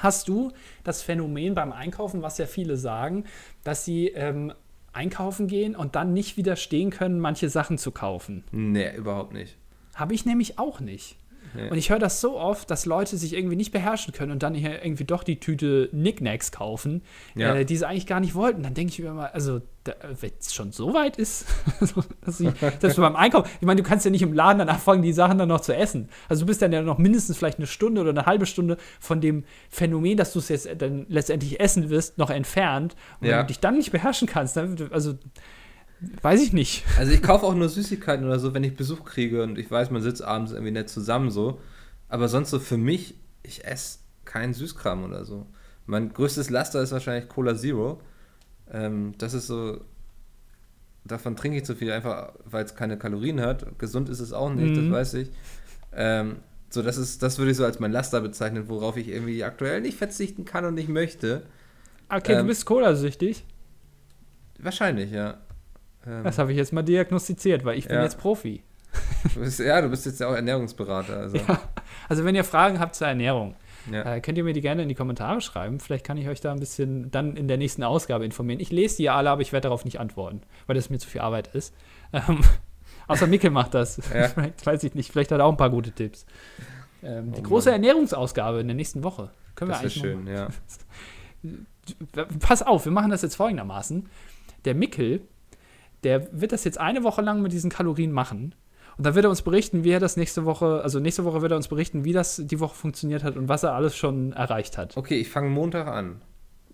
Hast 0.00 0.28
du 0.28 0.52
das 0.84 1.02
Phänomen 1.02 1.54
beim 1.54 1.72
Einkaufen, 1.72 2.22
was 2.22 2.38
ja 2.38 2.46
viele 2.46 2.76
sagen, 2.76 3.24
dass 3.62 3.84
sie 3.84 4.08
ähm, 4.08 4.52
einkaufen 4.92 5.46
gehen 5.46 5.76
und 5.76 5.94
dann 5.94 6.12
nicht 6.12 6.36
widerstehen 6.36 6.90
können, 6.90 7.20
manche 7.20 7.48
Sachen 7.48 7.78
zu 7.78 7.92
kaufen? 7.92 8.44
Nee, 8.50 8.96
überhaupt 8.96 9.32
nicht. 9.32 9.56
Habe 9.94 10.14
ich 10.14 10.24
nämlich 10.24 10.58
auch 10.58 10.80
nicht. 10.80 11.16
Und 11.70 11.76
ich 11.76 11.90
höre 11.90 11.98
das 11.98 12.20
so 12.20 12.38
oft, 12.38 12.70
dass 12.70 12.86
Leute 12.86 13.16
sich 13.18 13.34
irgendwie 13.34 13.56
nicht 13.56 13.72
beherrschen 13.72 14.14
können 14.14 14.32
und 14.32 14.42
dann 14.42 14.54
hier 14.54 14.82
irgendwie 14.84 15.04
doch 15.04 15.22
die 15.22 15.38
Tüte 15.38 15.88
Knickknacks 15.88 16.50
kaufen, 16.50 17.02
Ja. 17.34 17.54
äh, 17.54 17.64
die 17.64 17.76
sie 17.76 17.86
eigentlich 17.86 18.06
gar 18.06 18.20
nicht 18.20 18.34
wollten. 18.34 18.62
Dann 18.62 18.72
denke 18.74 18.92
ich 18.92 18.98
mir 19.00 19.12
mal, 19.12 19.26
also, 19.26 19.60
wenn 19.84 20.30
es 20.38 20.54
schon 20.54 20.72
so 20.72 20.94
weit 20.94 21.16
ist, 21.18 21.44
dass 22.24 22.40
ich, 22.40 22.48
du 22.52 23.00
beim 23.00 23.16
Einkaufen, 23.16 23.50
ich 23.60 23.66
meine, 23.66 23.82
du 23.82 23.86
kannst 23.88 24.04
ja 24.04 24.10
nicht 24.10 24.22
im 24.22 24.32
Laden 24.32 24.60
dann 24.60 24.68
anfangen, 24.68 25.02
die 25.02 25.12
Sachen 25.12 25.36
dann 25.38 25.48
noch 25.48 25.60
zu 25.60 25.74
essen. 25.74 26.08
Also 26.28 26.42
du 26.42 26.46
bist 26.46 26.62
dann 26.62 26.72
ja 26.72 26.80
noch 26.82 26.98
mindestens 26.98 27.36
vielleicht 27.36 27.58
eine 27.58 27.66
Stunde 27.66 28.00
oder 28.00 28.10
eine 28.10 28.24
halbe 28.26 28.46
Stunde 28.46 28.76
von 29.00 29.20
dem 29.20 29.44
Phänomen, 29.68 30.16
dass 30.16 30.32
du 30.32 30.38
es 30.38 30.48
jetzt 30.48 30.68
dann 30.78 31.04
letztendlich 31.08 31.60
essen 31.60 31.90
wirst, 31.90 32.16
noch 32.16 32.30
entfernt. 32.30 32.94
Und 33.20 33.26
Ja. 33.26 33.32
wenn 33.32 33.40
du 33.40 33.46
dich 33.48 33.60
dann 33.60 33.76
nicht 33.76 33.90
beherrschen 33.92 34.28
kannst, 34.28 34.56
dann, 34.56 34.76
also, 34.90 35.14
weiß 36.22 36.42
ich 36.42 36.52
nicht. 36.52 36.84
Also 36.98 37.12
ich 37.12 37.22
kaufe 37.22 37.46
auch 37.46 37.54
nur 37.54 37.68
Süßigkeiten 37.68 38.24
oder 38.26 38.38
so, 38.38 38.54
wenn 38.54 38.64
ich 38.64 38.76
Besuch 38.76 39.04
kriege 39.04 39.42
und 39.42 39.58
ich 39.58 39.70
weiß, 39.70 39.90
man 39.90 40.02
sitzt 40.02 40.22
abends 40.22 40.52
irgendwie 40.52 40.72
nett 40.72 40.88
zusammen 40.88 41.30
so. 41.30 41.60
Aber 42.08 42.28
sonst 42.28 42.50
so 42.50 42.58
für 42.58 42.76
mich, 42.76 43.14
ich 43.42 43.64
esse 43.64 43.98
keinen 44.24 44.54
Süßkram 44.54 45.04
oder 45.04 45.24
so. 45.24 45.46
Mein 45.86 46.12
größtes 46.12 46.50
Laster 46.50 46.82
ist 46.82 46.92
wahrscheinlich 46.92 47.28
Cola 47.28 47.56
Zero. 47.56 48.00
Ähm, 48.70 49.14
das 49.18 49.34
ist 49.34 49.46
so, 49.46 49.80
davon 51.04 51.36
trinke 51.36 51.58
ich 51.58 51.64
zu 51.64 51.74
viel, 51.74 51.90
einfach 51.92 52.32
weil 52.44 52.64
es 52.64 52.74
keine 52.74 52.98
Kalorien 52.98 53.40
hat. 53.40 53.78
Gesund 53.78 54.08
ist 54.08 54.20
es 54.20 54.32
auch 54.32 54.52
nicht, 54.52 54.76
das 54.76 54.84
Mhm. 54.84 54.90
weiß 54.90 55.14
ich. 55.14 55.30
Ähm, 55.94 56.36
so, 56.70 56.82
das 56.82 56.96
ist, 56.96 57.22
das 57.22 57.38
würde 57.38 57.50
ich 57.50 57.56
so 57.56 57.64
als 57.64 57.80
mein 57.80 57.92
Laster 57.92 58.20
bezeichnen, 58.20 58.68
worauf 58.68 58.96
ich 58.96 59.08
irgendwie 59.08 59.44
aktuell 59.44 59.80
nicht 59.82 59.98
verzichten 59.98 60.44
kann 60.44 60.64
und 60.64 60.74
nicht 60.74 60.88
möchte. 60.88 61.42
Okay, 62.08 62.32
Ähm, 62.32 62.38
du 62.40 62.44
bist 62.46 62.64
Cola-süchtig. 62.64 63.44
Wahrscheinlich, 64.58 65.10
ja. 65.10 65.38
Ähm, 66.06 66.24
Das 66.24 66.38
habe 66.38 66.52
ich 66.52 66.58
jetzt 66.58 66.72
mal 66.72 66.82
diagnostiziert, 66.82 67.64
weil 67.64 67.78
ich 67.78 67.86
bin 67.86 67.96
Ja. 67.96 68.02
jetzt 68.02 68.18
Profi. 68.18 68.62
du 69.34 69.40
bist, 69.40 69.58
ja, 69.60 69.80
du 69.80 69.88
bist 69.88 70.04
jetzt 70.06 70.20
ja 70.20 70.28
auch 70.28 70.34
Ernährungsberater. 70.34 71.16
Also. 71.16 71.36
Ja. 71.38 71.60
Also 72.08 72.24
wenn 72.24 72.34
ihr 72.34 72.44
Fragen 72.44 72.78
habt 72.80 72.94
zur 72.94 73.06
Ernährung, 73.06 73.54
Ja. 73.90 74.14
äh, 74.16 74.20
könnt 74.20 74.36
ihr 74.38 74.44
mir 74.44 74.52
die 74.52 74.60
gerne 74.60 74.82
in 74.82 74.88
die 74.88 74.94
Kommentare 74.94 75.40
schreiben. 75.40 75.80
Vielleicht 75.80 76.04
kann 76.04 76.16
ich 76.18 76.28
euch 76.28 76.40
da 76.40 76.52
ein 76.52 76.60
bisschen 76.60 77.10
dann 77.10 77.36
in 77.36 77.48
der 77.48 77.56
nächsten 77.56 77.82
Ausgabe 77.82 78.24
informieren. 78.24 78.60
Ich 78.60 78.70
lese 78.70 78.96
die 78.98 79.08
alle, 79.10 79.30
aber 79.30 79.40
ich 79.42 79.52
werde 79.52 79.64
darauf 79.68 79.84
nicht 79.84 79.98
antworten, 80.00 80.42
weil 80.66 80.74
das 80.76 80.90
mir 80.90 80.98
zu 80.98 81.08
viel 81.08 81.20
Arbeit 81.22 81.48
ist. 81.54 81.74
Ähm, 82.12 82.40
außer 83.08 83.26
Mikkel 83.26 83.50
macht 83.50 83.74
das. 83.74 83.96
Ja. 84.12 84.28
Vielleicht 84.28 84.66
weiß 84.66 84.84
ich 84.84 84.94
nicht. 84.94 85.10
Vielleicht 85.10 85.32
hat 85.32 85.38
er 85.40 85.46
auch 85.46 85.50
ein 85.52 85.56
paar 85.56 85.70
gute 85.70 85.92
Tipps. 85.92 86.26
Ähm, 87.02 87.32
die 87.32 87.40
Oh 87.40 87.44
große 87.44 87.70
Mann. 87.70 87.82
Ernährungsausgabe 87.82 88.60
in 88.60 88.68
der 88.68 88.76
nächsten 88.76 89.02
Woche. 89.02 89.30
Können 89.54 89.70
wir 89.70 89.80
Das 89.80 89.96
wäre 89.96 90.12
eigentlich 90.14 90.24
schön, 90.24 90.26
ja. 90.26 90.48
Pass 92.40 92.62
auf, 92.62 92.84
wir 92.84 92.92
machen 92.92 93.10
das 93.10 93.22
jetzt 93.22 93.34
folgendermaßen. 93.36 94.08
Der 94.64 94.74
Mikkel, 94.74 95.22
der 96.04 96.28
wird 96.32 96.52
das 96.52 96.64
jetzt 96.64 96.78
eine 96.78 97.02
Woche 97.04 97.22
lang 97.22 97.42
mit 97.42 97.52
diesen 97.52 97.70
Kalorien 97.70 98.12
machen. 98.12 98.54
Und 98.98 99.06
dann 99.06 99.14
wird 99.14 99.24
er 99.24 99.30
uns 99.30 99.42
berichten, 99.42 99.84
wie 99.84 99.90
er 99.90 100.00
das 100.00 100.16
nächste 100.18 100.44
Woche, 100.44 100.82
also 100.82 101.00
nächste 101.00 101.24
Woche 101.24 101.40
wird 101.40 101.52
er 101.52 101.56
uns 101.56 101.68
berichten, 101.68 102.04
wie 102.04 102.12
das 102.12 102.42
die 102.44 102.60
Woche 102.60 102.74
funktioniert 102.74 103.24
hat 103.24 103.36
und 103.36 103.48
was 103.48 103.62
er 103.62 103.72
alles 103.74 103.96
schon 103.96 104.32
erreicht 104.32 104.76
hat. 104.76 104.96
Okay, 104.96 105.18
ich 105.18 105.30
fange 105.30 105.48
Montag 105.48 105.86
an. 105.86 106.20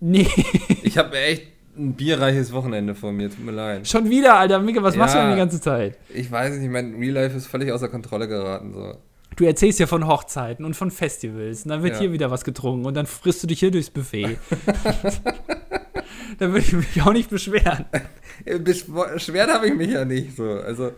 Nee, 0.01 0.27
Ich 0.83 0.97
habe 0.97 1.17
echt 1.17 1.43
ein 1.77 1.93
bierreiches 1.93 2.51
Wochenende 2.51 2.93
vor 2.95 3.11
mir, 3.13 3.29
tut 3.29 3.39
mir 3.45 3.51
leid. 3.53 3.87
schon 3.87 4.09
wieder, 4.09 4.37
Alter. 4.37 4.59
Mikkel, 4.59 4.83
was 4.83 4.97
machst 4.97 5.15
du 5.15 5.19
Ja. 5.19 5.25
denn 5.25 5.33
die 5.35 5.39
ganze 5.39 5.61
Zeit? 5.61 5.97
Ich 6.13 6.29
weiß 6.29 6.57
nicht, 6.57 6.69
mein 6.69 6.95
Real 6.95 7.13
Life 7.13 7.37
ist 7.37 7.47
völlig 7.47 7.71
außer 7.71 7.87
Kontrolle 7.87 8.27
geraten. 8.27 8.73
So. 8.73 8.95
Du 9.37 9.45
erzählst 9.45 9.79
ja 9.79 9.87
von 9.87 10.05
Hochzeiten 10.05 10.65
und 10.65 10.75
von 10.75 10.91
Festivals. 10.91 11.63
Und 11.63 11.69
dann 11.69 11.83
wird 11.83 11.93
Ja. 11.93 11.99
hier 12.01 12.11
wieder 12.11 12.31
was 12.31 12.43
getrunken 12.43 12.85
und 12.85 12.95
dann 12.95 13.05
frisst 13.05 13.43
du 13.43 13.47
dich 13.47 13.59
hier 13.61 13.71
durchs 13.71 13.89
Buffet. 13.89 14.37
da 16.37 16.47
würde 16.47 16.59
ich 16.59 16.73
mich 16.73 17.01
auch 17.01 17.13
nicht 17.13 17.29
beschweren. 17.29 17.85
Beschwert 18.63 19.51
habe 19.51 19.67
ich 19.67 19.75
mich 19.75 19.91
ja 19.91 20.05
nicht 20.05 20.35
so. 20.35 20.43
Also, 20.43 20.91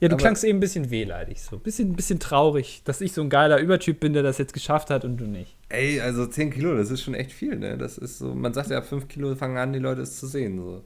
Ja, 0.00 0.08
du 0.08 0.14
Aber- 0.14 0.16
klangst 0.16 0.44
eben 0.44 0.58
ein 0.58 0.60
bisschen 0.60 0.90
wehleidig, 0.90 1.40
so. 1.42 1.58
Bisschen, 1.58 1.94
bisschen 1.94 2.18
traurig, 2.20 2.82
dass 2.84 3.00
ich 3.00 3.12
so 3.12 3.22
ein 3.22 3.30
geiler 3.30 3.60
Übertyp 3.60 4.00
bin, 4.00 4.12
der 4.12 4.22
das 4.22 4.38
jetzt 4.38 4.52
geschafft 4.52 4.90
hat 4.90 5.04
und 5.04 5.16
du 5.18 5.24
nicht. 5.24 5.56
ey, 5.68 6.00
also 6.00 6.26
10 6.26 6.50
Kilo, 6.50 6.76
das 6.76 6.90
ist 6.90 7.02
schon 7.02 7.14
echt 7.14 7.32
viel, 7.32 7.56
ne? 7.56 7.78
Das 7.78 7.96
ist 7.98 8.18
so, 8.18 8.34
man 8.34 8.52
sagt 8.54 8.70
ja, 8.70 8.78
ab 8.78 8.86
5 8.86 9.08
Kilo 9.08 9.34
fangen 9.36 9.56
an, 9.56 9.72
die 9.72 9.78
Leute 9.78 10.02
es 10.02 10.18
zu 10.18 10.26
sehen. 10.26 10.58
So. 10.58 10.84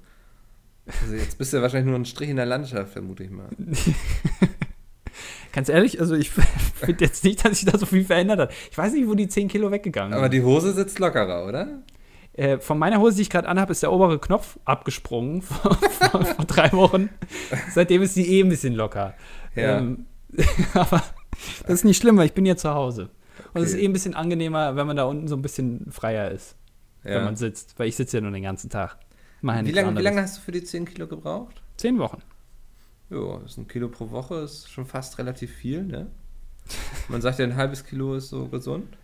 Also 1.01 1.15
jetzt 1.15 1.39
bist 1.39 1.53
du 1.53 1.57
ja 1.57 1.62
wahrscheinlich 1.62 1.89
nur 1.89 1.99
ein 1.99 2.05
Strich 2.05 2.29
in 2.29 2.37
der 2.37 2.47
Landschaft, 2.47 2.93
vermute 2.93 3.25
ich 3.25 3.31
mal. 3.31 3.49
Ganz 5.53 5.69
ehrlich, 5.69 6.01
also 6.01 6.15
ich 6.17 6.31
finde 6.75 7.05
jetzt 7.05 7.23
nicht, 7.25 7.45
dass 7.45 7.59
sich 7.61 7.71
da 7.71 7.79
so 7.79 7.87
viel 7.87 8.05
verändert 8.05 8.39
hat. 8.41 8.53
Ich 8.71 8.77
weiß 8.77 8.93
nicht, 8.93 9.07
wo 9.07 9.15
die 9.15 9.29
10 9.29 9.49
Kilo 9.49 9.71
weggegangen 9.71 10.12
Aber 10.12 10.25
sind. 10.25 10.35
die 10.35 10.43
Hose 10.43 10.73
sitzt 10.73 10.99
lockerer, 10.99 11.47
oder? 11.47 11.83
Äh, 12.35 12.59
von 12.59 12.78
meiner 12.78 12.99
Hose, 13.01 13.16
die 13.16 13.22
ich 13.22 13.30
gerade 13.30 13.49
anhabe, 13.49 13.72
ist 13.72 13.82
der 13.82 13.93
obere 13.93 14.18
Knopf 14.18 14.59
abgesprungen 14.64 15.41
vor, 15.43 15.74
vor, 16.11 16.24
vor 16.24 16.45
drei 16.45 16.72
Wochen. 16.72 17.09
Seitdem 17.72 18.03
ist 18.03 18.16
die 18.16 18.28
eh 18.39 18.43
ein 18.43 18.49
bisschen 18.49 18.74
locker. 18.74 19.14
Ja. 19.55 19.78
Ähm, 19.78 20.07
aber 20.74 21.03
das 21.62 21.70
ist 21.70 21.85
nicht 21.85 21.97
schlimm, 21.97 22.16
weil 22.16 22.26
ich 22.26 22.35
bin 22.35 22.45
ja 22.45 22.57
zu 22.57 22.70
Hause. 22.74 23.11
Und 23.53 23.62
es 23.62 23.70
ist 23.72 23.78
eh 23.80 23.85
ein 23.85 23.93
bisschen 23.93 24.14
angenehmer, 24.14 24.74
wenn 24.74 24.87
man 24.87 24.97
da 24.97 25.05
unten 25.05 25.28
so 25.28 25.37
ein 25.37 25.43
bisschen 25.43 25.87
freier 25.93 26.30
ist, 26.30 26.57
wenn 27.03 27.12
Ja. 27.14 27.24
man 27.24 27.37
sitzt. 27.37 27.78
Weil 27.78 27.89
ich 27.89 27.97
sitze 27.97 28.16
ja 28.16 28.20
nur 28.20 28.32
den 28.32 28.43
ganzen 28.43 28.68
Tag. 28.68 28.99
Wie 29.43 29.70
lange, 29.72 29.97
wie 29.99 30.03
lange 30.03 30.22
hast 30.22 30.39
du 30.39 30.41
für 30.41 30.53
die 30.53 30.64
10 30.64 30.87
Kilo 30.87 31.07
gebraucht? 31.07 31.62
Zehn 31.76 31.99
Wochen. 31.99 32.22
Ja, 33.11 33.39
das 33.43 33.53
ist 33.53 33.59
ein 33.59 33.68
Kilo 33.68 33.89
pro 33.89 34.11
Woche, 34.11 34.37
ist 34.37 34.70
schon 34.70 34.87
fast 34.87 35.18
relativ 35.18 35.53
viel, 35.53 35.82
ne? 35.85 36.07
Man 37.09 37.20
sagt 37.20 37.39
ja, 37.39 37.45
ein 37.45 37.55
halbes 37.57 37.85
Kilo 37.85 38.14
ist 38.14 38.30
so 38.30 38.49
gesund. 38.49 38.97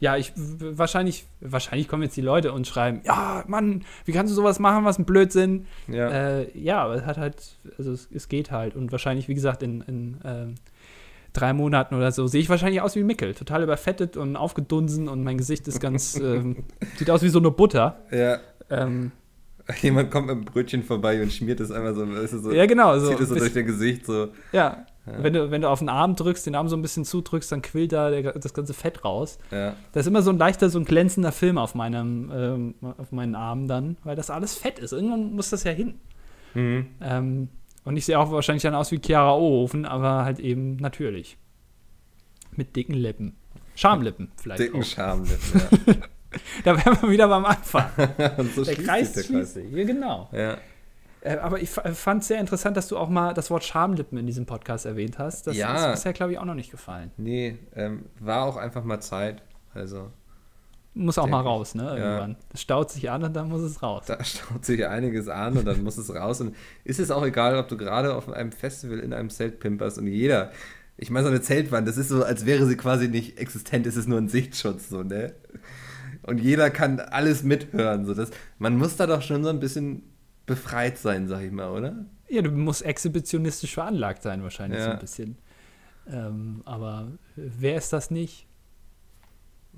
Ja, 0.00 0.16
ich 0.16 0.32
wahrscheinlich, 0.34 1.26
wahrscheinlich 1.40 1.86
kommen 1.86 2.02
jetzt 2.02 2.16
die 2.16 2.22
Leute 2.22 2.52
und 2.52 2.66
schreiben, 2.66 3.02
ja, 3.04 3.44
Mann, 3.46 3.84
wie 4.06 4.12
kannst 4.12 4.30
du 4.30 4.34
sowas 4.34 4.58
machen, 4.58 4.84
was 4.86 4.98
ein 4.98 5.04
Blödsinn. 5.04 5.66
Ja. 5.88 6.08
Äh, 6.08 6.58
ja, 6.58 6.82
aber 6.82 6.94
es 6.94 7.04
hat 7.04 7.18
halt, 7.18 7.36
also 7.76 7.92
es, 7.92 8.08
es 8.12 8.28
geht 8.28 8.50
halt. 8.50 8.74
Und 8.74 8.92
wahrscheinlich, 8.92 9.28
wie 9.28 9.34
gesagt, 9.34 9.62
in, 9.62 9.82
in 9.82 10.16
ähm, 10.24 10.54
drei 11.34 11.52
Monaten 11.52 11.94
oder 11.94 12.12
so 12.12 12.26
sehe 12.26 12.40
ich 12.40 12.48
wahrscheinlich 12.48 12.80
aus 12.80 12.96
wie 12.96 13.04
Mickel. 13.04 13.34
Total 13.34 13.62
überfettet 13.62 14.16
und 14.16 14.36
aufgedunsen 14.36 15.06
und 15.06 15.22
mein 15.22 15.36
Gesicht 15.36 15.68
ist 15.68 15.80
ganz, 15.80 16.16
ähm, 16.20 16.64
sieht 16.96 17.10
aus 17.10 17.22
wie 17.22 17.28
so 17.28 17.38
eine 17.38 17.50
Butter. 17.50 18.00
Ja. 18.10 18.38
Ähm, 18.70 19.12
Jemand 19.82 20.10
kommt 20.10 20.28
mit 20.28 20.36
einem 20.36 20.44
Brötchen 20.46 20.82
vorbei 20.82 21.22
und 21.22 21.32
schmiert 21.32 21.60
es 21.60 21.70
einfach 21.70 21.94
so, 21.94 22.08
weißt 22.08 22.32
du, 22.32 22.38
so 22.38 22.52
ja, 22.52 22.66
genau. 22.66 22.98
So, 22.98 23.10
zieht 23.10 23.20
es 23.20 23.28
so 23.28 23.34
durch 23.34 23.52
dein 23.52 23.66
Gesicht 23.66 24.06
so. 24.06 24.28
ja. 24.52 24.86
Ja. 25.10 25.22
Wenn, 25.22 25.32
du, 25.32 25.50
wenn 25.50 25.62
du 25.62 25.68
auf 25.68 25.80
den 25.80 25.88
Arm 25.88 26.16
drückst, 26.16 26.46
den 26.46 26.54
Arm 26.54 26.68
so 26.68 26.76
ein 26.76 26.82
bisschen 26.82 27.04
zudrückst, 27.04 27.50
dann 27.50 27.62
quillt 27.62 27.92
da 27.92 28.10
der, 28.10 28.32
das 28.32 28.54
ganze 28.54 28.74
Fett 28.74 29.04
raus. 29.04 29.38
Ja. 29.50 29.74
Da 29.92 30.00
ist 30.00 30.06
immer 30.06 30.22
so 30.22 30.30
ein 30.30 30.38
leichter, 30.38 30.70
so 30.70 30.78
ein 30.78 30.84
glänzender 30.84 31.32
Film 31.32 31.58
auf 31.58 31.74
meinem, 31.74 32.30
ähm, 32.32 32.74
auf 32.98 33.12
meinen 33.12 33.34
Armen 33.34 33.68
dann, 33.68 33.96
weil 34.04 34.16
das 34.16 34.30
alles 34.30 34.54
Fett 34.54 34.78
ist. 34.78 34.92
Irgendwann 34.92 35.32
muss 35.32 35.50
das 35.50 35.64
ja 35.64 35.72
hin. 35.72 36.00
Mhm. 36.54 36.86
Ähm, 37.00 37.48
und 37.84 37.96
ich 37.96 38.04
sehe 38.04 38.18
auch 38.18 38.30
wahrscheinlich 38.30 38.62
dann 38.62 38.74
aus 38.74 38.92
wie 38.92 39.00
Chiara 39.04 39.34
Ohofen, 39.34 39.86
aber 39.86 40.24
halt 40.24 40.38
eben 40.38 40.76
natürlich. 40.76 41.38
Mit 42.52 42.76
dicken 42.76 42.94
Lippen. 42.94 43.36
Schamlippen 43.74 44.30
vielleicht. 44.36 44.60
Dicken 44.60 44.82
auch. 44.82 44.84
Schamlippen, 44.84 45.62
Da 46.64 46.76
wären 46.76 47.02
wir 47.02 47.10
wieder 47.10 47.28
beim 47.28 47.44
Anfang. 47.44 47.90
ja. 48.18 48.36
so 48.54 48.64
Der 48.64 48.76
Kreis 48.76 49.12
der 49.12 49.22
schließt 49.22 49.54
sich. 49.54 49.72
Ja, 49.72 49.84
genau. 49.84 50.28
Ja. 50.32 50.58
Äh, 51.22 51.36
aber 51.36 51.60
ich 51.60 51.68
fand 51.70 52.22
es 52.22 52.28
sehr 52.28 52.40
interessant, 52.40 52.76
dass 52.76 52.88
du 52.88 52.96
auch 52.96 53.08
mal 53.08 53.34
das 53.34 53.50
Wort 53.50 53.62
Schamlippen 53.64 54.16
in 54.18 54.26
diesem 54.26 54.46
Podcast 54.46 54.86
erwähnt 54.86 55.18
hast. 55.18 55.46
Das 55.46 55.56
Ja. 55.56 55.86
ist 55.90 55.96
bisher, 55.96 56.12
glaube 56.12 56.32
ich, 56.32 56.38
auch 56.38 56.44
noch 56.46 56.54
nicht 56.54 56.70
gefallen. 56.70 57.10
Nee, 57.18 57.58
ähm, 57.74 58.06
war 58.18 58.44
auch 58.44 58.56
einfach 58.56 58.84
mal 58.84 59.00
Zeit. 59.00 59.42
Also, 59.74 60.10
Muss 60.94 61.18
auch 61.18 61.28
mal 61.28 61.42
raus, 61.42 61.74
ne? 61.76 61.84
Irgendwann. 61.96 62.36
Das 62.50 62.62
staut 62.62 62.90
sich 62.90 63.10
an 63.10 63.22
und 63.22 63.34
dann 63.36 63.48
muss 63.48 63.60
es 63.60 63.80
raus. 63.82 64.04
da 64.06 64.22
staut 64.24 64.64
sich 64.64 64.86
einiges 64.86 65.28
an 65.28 65.56
und 65.56 65.64
dann 65.64 65.84
muss 65.84 65.96
es 65.98 66.12
raus. 66.12 66.40
Und 66.40 66.56
ist 66.84 66.98
es 66.98 67.10
auch 67.12 67.24
egal, 67.24 67.56
ob 67.58 67.68
du 67.68 67.76
gerade 67.76 68.14
auf 68.14 68.28
einem 68.28 68.50
Festival 68.50 68.98
in 68.98 69.12
einem 69.12 69.30
Zelt 69.30 69.60
pimperst 69.60 69.98
und 69.98 70.08
jeder, 70.08 70.50
ich 70.96 71.10
meine, 71.10 71.24
so 71.26 71.30
eine 71.30 71.42
Zeltwand, 71.42 71.86
das 71.86 71.96
ist 71.96 72.08
so, 72.08 72.24
als 72.24 72.44
wäre 72.44 72.66
sie 72.66 72.76
quasi 72.76 73.06
nicht 73.08 73.38
existent, 73.38 73.86
es 73.86 73.96
ist 73.96 74.08
nur 74.08 74.18
ein 74.18 74.28
Sichtschutz, 74.28 74.88
so, 74.88 75.02
ne? 75.04 75.32
Und 76.24 76.38
jeder 76.40 76.70
kann 76.70 76.98
alles 76.98 77.42
mithören. 77.44 78.04
So, 78.04 78.12
das, 78.14 78.30
man 78.58 78.76
muss 78.76 78.96
da 78.96 79.06
doch 79.06 79.22
schon 79.22 79.42
so 79.44 79.48
ein 79.50 79.60
bisschen 79.60 80.02
befreit 80.46 80.98
sein, 80.98 81.28
sag 81.28 81.42
ich 81.42 81.52
mal, 81.52 81.70
oder? 81.70 82.04
Ja, 82.28 82.42
du 82.42 82.50
musst 82.50 82.82
exhibitionistisch 82.84 83.74
veranlagt 83.74 84.22
sein, 84.22 84.42
wahrscheinlich 84.42 84.80
so 84.80 84.86
Ja. 84.86 84.92
ein 84.94 84.98
bisschen. 85.00 85.36
Ähm, 86.08 86.62
aber 86.64 87.08
wer 87.36 87.76
ist 87.76 87.92
das 87.92 88.10
nicht? 88.10 88.46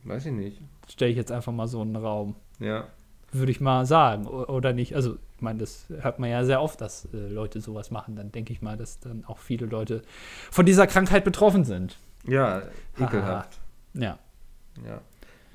Weiß 0.04 0.26
ich 0.26 0.32
nicht. 0.32 0.60
Stelle 0.88 1.10
ich 1.10 1.16
jetzt 1.16 1.30
einfach 1.32 1.52
mal 1.52 1.68
so 1.68 1.82
in 1.82 1.92
den 1.94 2.02
Raum. 2.02 2.34
Ja. 2.58 2.88
Würde 3.32 3.52
ich 3.52 3.60
mal 3.60 3.86
sagen, 3.86 4.26
oder 4.26 4.72
nicht? 4.72 4.94
Also, 4.94 5.14
ich 5.36 5.40
meine, 5.42 5.58
das 5.60 5.86
hört 5.88 6.18
man 6.18 6.28
ja 6.30 6.44
sehr 6.44 6.60
oft, 6.60 6.80
dass 6.80 7.06
äh, 7.14 7.28
Leute 7.28 7.60
sowas 7.60 7.90
machen. 7.90 8.14
Dann 8.16 8.30
denke 8.30 8.52
ich 8.52 8.60
mal, 8.60 8.76
dass 8.76 8.98
dann 9.00 9.24
auch 9.24 9.38
viele 9.38 9.66
Leute 9.66 10.02
von 10.50 10.66
dieser 10.66 10.86
Krankheit 10.86 11.24
betroffen 11.24 11.64
sind. 11.64 11.96
Ja, 12.26 12.62
ekelhaft. 12.98 13.58
Ja. 13.94 14.18
Ja. 14.86 15.00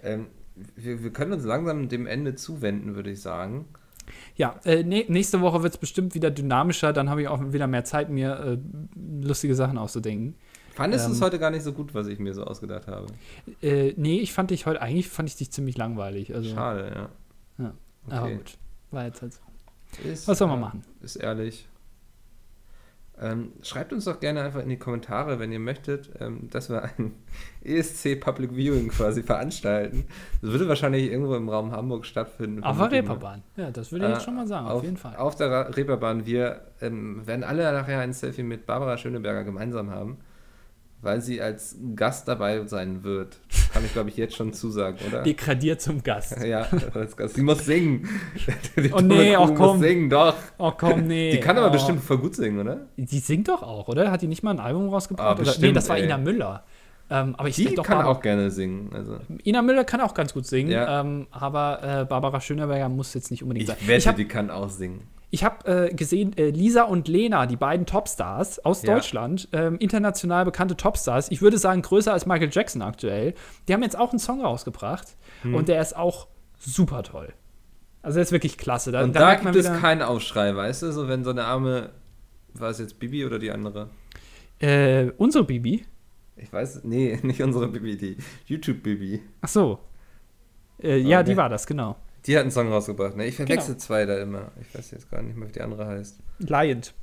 Ähm, 0.02 0.28
wir, 0.76 1.04
wir 1.04 1.14
können 1.14 1.34
uns 1.34 1.44
langsam 1.44 1.88
dem 1.88 2.08
Ende 2.08 2.34
zuwenden, 2.36 2.96
würde 2.96 3.12
ich 3.12 3.22
sagen. 3.22 3.66
Ja, 4.36 4.60
äh, 4.66 4.84
nä- 4.84 5.06
nächste 5.10 5.42
Woche 5.42 5.64
wird 5.64 5.74
es 5.74 5.80
bestimmt 5.80 6.16
wieder 6.16 6.32
dynamischer. 6.32 6.94
Dann 6.94 7.10
habe 7.10 7.22
ich 7.22 7.28
auch 7.28 7.42
wieder 7.54 7.68
mehr 7.68 7.84
Zeit, 7.84 8.10
mir 8.10 8.40
äh, 8.40 8.58
lustige 9.26 9.56
Sachen 9.56 9.78
auszudenken. 9.78 10.36
Fandest 10.74 11.08
du 11.08 11.12
es 11.12 11.18
Ähm. 11.20 11.24
heute 11.26 11.40
gar 11.40 11.50
nicht 11.52 11.64
so 11.64 11.74
gut, 11.74 11.96
was 11.96 12.08
ich 12.08 12.20
mir 12.20 12.34
so 12.36 12.44
ausgedacht 12.44 12.88
habe? 12.88 13.08
Äh, 13.62 13.94
nee, 13.98 14.20
ich 14.20 14.32
fand 14.34 14.52
dich 14.52 14.66
heute, 14.68 14.82
eigentlich 14.82 15.10
fand 15.10 15.28
ich 15.30 15.36
dich 15.36 15.52
ziemlich 15.52 15.76
langweilig. 15.78 16.34
Also, 16.36 16.54
Schade, 16.54 17.10
ja. 17.60 17.64
Ja. 17.66 17.74
Aber 18.16 18.32
gut, 18.32 18.58
war 18.92 19.06
jetzt 19.06 19.22
halt 19.22 19.34
so. 19.34 19.40
Ist, 20.08 20.28
Was 20.28 20.38
soll 20.38 20.48
man 20.48 20.60
machen? 20.60 20.84
Ist 21.02 21.16
ehrlich. 21.16 21.68
Ähm, 23.20 23.54
schreibt 23.64 23.94
uns 23.94 24.06
doch 24.06 24.20
gerne 24.20 24.44
einfach 24.44 24.62
in 24.62 24.70
die 24.70 24.78
Kommentare, 24.78 25.40
wenn 25.40 25.52
ihr 25.52 25.60
möchtet, 25.60 26.10
ähm, 26.20 26.50
dass 26.52 26.70
wir 26.70 26.84
ein 26.84 27.14
ESC 27.64 28.20
Public 28.20 28.52
Viewing 28.56 28.90
quasi 28.90 29.24
veranstalten. 29.24 30.06
Das 30.42 30.52
würde 30.52 30.68
wahrscheinlich 30.68 31.12
irgendwo 31.12 31.34
im 31.36 31.50
Raum 31.50 31.72
Hamburg 31.72 32.06
stattfinden. 32.06 32.64
Auf 32.64 32.78
der. 32.78 32.92
Reeperbahn. 32.92 33.42
Ja, 33.56 33.72
das 33.72 33.92
würde 33.92 34.06
ich 34.06 34.12
jetzt 34.12 34.22
Äh, 34.22 34.26
schon 34.26 34.36
mal 34.36 34.48
sagen, 34.48 34.68
auf, 34.68 34.84
jeden 34.84 34.98
Fall. 34.98 35.16
Auf 35.16 35.36
der 35.36 35.76
Reeperbahn. 35.76 36.28
Wir 36.28 36.62
ähm, 36.80 37.26
werden 37.26 37.44
alle 37.44 37.72
nachher 37.72 38.00
ein 38.02 38.14
Selfie 38.14 38.44
mit 38.44 38.68
Barbara 38.68 38.98
Schöneberger 38.98 39.44
gemeinsam 39.44 39.90
haben, 39.90 40.18
weil 41.02 41.22
sie 41.22 41.42
als 41.42 41.78
Gast 41.96 42.28
dabei 42.28 42.66
sein 42.66 43.04
wird. 43.04 43.38
Kann 43.72 43.86
ich, 43.86 43.94
glaube 43.94 44.10
ich, 44.10 44.18
jetzt 44.18 44.36
schon 44.36 44.52
zusagen, 44.54 44.98
oder? 45.08 45.24
Degradiert 45.24 45.82
zum 45.82 46.02
Gast. 46.02 46.38
ja, 46.46 46.68
als 46.94 47.16
Gast. 47.16 47.36
Sie 47.36 47.44
muss 47.44 47.66
singen. 47.66 48.08
Die 48.76 48.92
Oh 48.92 49.00
nee, 49.00 49.36
Kuh 49.36 49.42
ach 49.44 49.48
komm. 49.56 49.78
Muss 49.78 49.80
singen, 49.80 50.10
doch. 50.10 50.36
Oh 50.58 50.72
komm, 50.78 51.08
nee. 51.08 51.32
Die 51.32 51.40
kann 51.40 51.58
aber 51.58 51.68
oh. 51.68 51.72
bestimmt 51.72 52.04
voll 52.04 52.18
gut 52.18 52.36
singen, 52.36 52.60
oder? 52.60 52.88
Die 52.98 53.20
singt 53.20 53.48
doch 53.48 53.62
auch, 53.62 53.88
oder? 53.88 54.12
Hat 54.12 54.22
die 54.22 54.28
nicht 54.28 54.44
mal 54.44 54.52
ein 54.52 54.60
Album 54.60 54.90
rausgebracht? 54.90 55.28
Ah, 55.28 55.32
oder? 55.34 55.44
bestimmt, 55.44 55.68
Nee, 55.68 55.72
das 55.74 55.88
war 55.90 55.98
ey. 55.98 56.06
Ina 56.06 56.18
Müller. 56.18 56.64
Ähm, 57.10 57.36
aber 57.38 57.48
ich 57.48 57.56
Die 57.56 57.74
doch 57.74 57.84
kann 57.86 57.98
Barbara- 58.00 58.18
auch 58.18 58.22
gerne 58.22 58.52
singen. 58.52 58.90
Also, 58.94 59.20
Ina 59.46 59.62
Müller 59.62 59.86
kann 59.86 60.02
auch 60.02 60.14
ganz 60.14 60.34
gut 60.34 60.46
singen, 60.46 60.72
Ja. 60.72 61.00
ähm, 61.02 61.28
aber 61.32 62.02
äh, 62.02 62.06
Barbara 62.06 62.42
Schöneberger 62.42 62.90
muss 62.90 63.14
jetzt 63.14 63.32
nicht 63.32 63.44
unbedingt 63.44 63.70
ich 63.70 63.76
sein. 63.76 63.88
wette, 63.88 63.98
ich 63.98 64.08
habe 64.08 64.18
die 64.18 64.28
kann 64.28 64.50
auch 64.50 64.70
singen. 64.70 65.08
Ich 65.30 65.44
hab, 65.44 65.68
äh, 65.68 65.90
gesehen, 65.94 66.38
äh, 66.38 66.50
Lisa 66.50 66.84
und 66.84 67.08
Lena, 67.08 67.46
die 67.48 67.58
beiden 67.58 67.86
Topstars 67.86 68.64
aus 68.64 68.82
Ja. 68.84 68.94
Deutschland, 68.94 69.50
ähm, 69.52 69.76
international 69.80 70.46
bekannte 70.46 70.78
Topstars, 70.78 71.30
ich 71.32 71.42
würde 71.42 71.58
sagen 71.58 71.82
größer 71.82 72.14
als 72.14 72.26
Michael 72.26 72.50
Jackson 72.52 72.82
aktuell, 72.82 73.34
die 73.68 73.74
haben 73.74 73.84
jetzt 73.84 73.98
auch 73.98 74.12
einen 74.12 74.20
Song 74.20 74.42
rausgebracht 74.42 75.16
Hm. 75.42 75.54
und 75.56 75.68
der 75.68 75.82
ist 75.82 75.96
auch 75.98 76.28
super 76.58 77.04
toll. 77.04 77.34
Also 78.02 78.16
der 78.16 78.24
ist 78.24 78.32
wirklich 78.32 78.58
klasse. 78.58 78.92
Da, 78.94 79.04
Und 79.04 79.16
da 79.16 79.20
da, 79.20 79.36
gibt 79.36 79.56
es 79.56 79.66
keinen 79.82 80.02
Aufschrei, 80.02 80.56
weißt 80.56 80.84
du? 80.84 80.92
So, 80.94 81.08
wenn 81.10 81.24
so 81.26 81.32
eine 81.32 81.44
arme. 81.44 81.90
War 82.54 82.70
es 82.70 82.80
jetzt 82.80 82.98
Bibi 83.00 83.26
oder 83.26 83.38
die 83.38 83.52
andere? 83.52 83.90
Äh, 84.60 85.12
unsere 85.18 85.44
Bibi. 85.44 85.86
Ich 86.38 86.52
weiß, 86.54 86.82
nee, 86.86 87.20
nicht 87.24 87.42
unsere 87.42 87.68
Bibi, 87.68 87.98
die 87.98 88.18
YouTube-Bibi. 88.46 89.22
Ach 89.42 89.48
so. 89.50 89.80
Äh, 90.82 90.98
ja, 91.00 91.20
Oh, 91.20 91.24
die 91.24 91.36
war 91.36 91.50
das, 91.50 91.68
genau. 91.68 91.98
Die 92.28 92.36
hat 92.36 92.42
einen 92.42 92.52
Song 92.52 92.70
rausgebracht, 92.72 93.16
ne? 93.16 93.26
Ich 93.26 93.36
verwechsel 93.36 93.74
Genau. 93.76 93.80
zwei 93.80 94.06
da 94.06 94.18
immer. 94.18 94.52
Ich 94.62 94.78
weiß 94.78 94.92
jetzt 94.92 95.10
gar 95.10 95.22
nicht 95.22 95.38
mehr, 95.38 95.48
wie 95.48 95.54
die 95.54 95.62
andere 95.62 95.88
heißt. 95.88 96.20
Liant. 96.40 96.94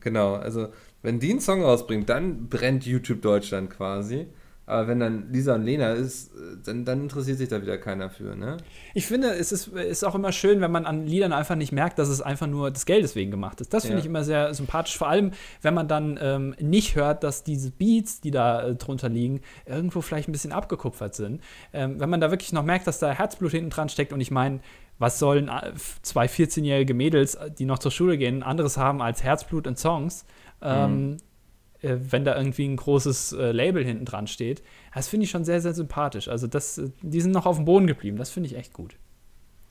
Genau, 0.00 0.34
also 0.34 0.68
wenn 1.02 1.20
die 1.20 1.30
einen 1.30 1.40
Song 1.40 1.62
rausbringt, 1.62 2.08
dann 2.08 2.48
brennt 2.48 2.86
YouTube 2.86 3.20
Deutschland 3.20 3.70
quasi. 3.70 4.28
Aber 4.66 4.88
wenn 4.88 4.98
dann 4.98 5.30
Lisa 5.30 5.54
und 5.56 5.62
Lena 5.64 5.92
ist, 5.92 6.28
äh, 6.34 6.56
dann, 6.64 6.84
dann 6.84 7.02
interessiert 7.02 7.36
sich 7.38 7.48
da 7.48 7.60
wieder 7.60 7.76
keiner 7.76 8.08
für, 8.08 8.34
ne? 8.34 8.56
Ich 8.94 9.06
finde, 9.06 9.28
es 9.34 9.52
ist, 9.52 9.68
ist 9.68 10.04
auch 10.04 10.14
immer 10.14 10.32
schön, 10.32 10.60
wenn 10.62 10.70
man 10.72 10.86
an 10.86 11.06
Liedern 11.06 11.32
einfach 11.32 11.54
nicht 11.56 11.72
merkt, 11.72 11.98
dass 11.98 12.08
es 12.08 12.22
einfach 12.22 12.46
nur 12.46 12.70
des 12.70 12.86
Geldes 12.86 13.14
wegen 13.14 13.30
gemacht 13.30 13.60
ist. 13.60 13.74
Das 13.74 13.82
finde 13.84 13.96
Ja. 13.98 14.00
ich 14.00 14.06
immer 14.06 14.24
sehr 14.24 14.54
sympathisch. 14.54 14.96
Vor 14.96 15.08
allem, 15.08 15.32
wenn 15.60 15.74
man 15.74 15.86
dann 15.86 16.18
ähm, 16.22 16.54
nicht 16.60 16.96
hört, 16.96 17.24
dass 17.24 17.44
diese 17.44 17.70
Beats, 17.70 18.20
die 18.22 18.30
da 18.30 18.68
äh, 18.68 18.74
drunter 18.74 19.08
liegen, 19.10 19.42
irgendwo 19.66 20.00
vielleicht 20.00 20.28
ein 20.28 20.32
bisschen 20.32 20.52
abgekupfert 20.52 21.14
sind. 21.14 21.42
Ähm, 21.74 22.00
wenn 22.00 22.08
man 22.08 22.20
da 22.20 22.30
wirklich 22.30 22.52
noch 22.52 22.64
merkt, 22.64 22.86
dass 22.86 22.98
da 22.98 23.10
Herzblut 23.12 23.50
hinten 23.50 23.70
dran 23.70 23.88
steckt 23.90 24.12
und 24.14 24.20
ich 24.20 24.30
meine, 24.30 24.60
was 24.98 25.18
sollen 25.18 25.48
äh, 25.48 25.72
zwei 26.02 26.26
14-jährige 26.26 26.94
Mädels, 26.94 27.34
äh, 27.34 27.50
die 27.50 27.66
noch 27.66 27.80
zur 27.80 27.90
Schule 27.90 28.16
gehen, 28.16 28.42
anderes 28.42 28.76
haben 28.78 29.02
als 29.02 29.22
Herzblut 29.22 29.66
in 29.66 29.76
Songs? 29.76 30.24
Ähm, 30.62 31.18
äh, 31.84 31.98
wenn 32.10 32.24
da 32.24 32.36
irgendwie 32.36 32.66
ein 32.66 32.76
großes 32.76 33.32
äh, 33.32 33.52
Label 33.52 33.84
hinten 33.84 34.04
dran 34.04 34.26
steht. 34.26 34.62
Das 34.94 35.08
finde 35.08 35.24
ich 35.24 35.30
schon 35.30 35.44
sehr, 35.44 35.60
sehr 35.60 35.74
sympathisch. 35.74 36.28
Also 36.28 36.46
das, 36.46 36.78
äh, 36.78 36.90
die 37.02 37.20
sind 37.20 37.32
noch 37.32 37.46
auf 37.46 37.56
dem 37.56 37.64
Boden 37.64 37.86
geblieben. 37.86 38.16
Das 38.16 38.30
finde 38.30 38.48
ich 38.48 38.56
echt 38.56 38.72
gut. 38.72 38.96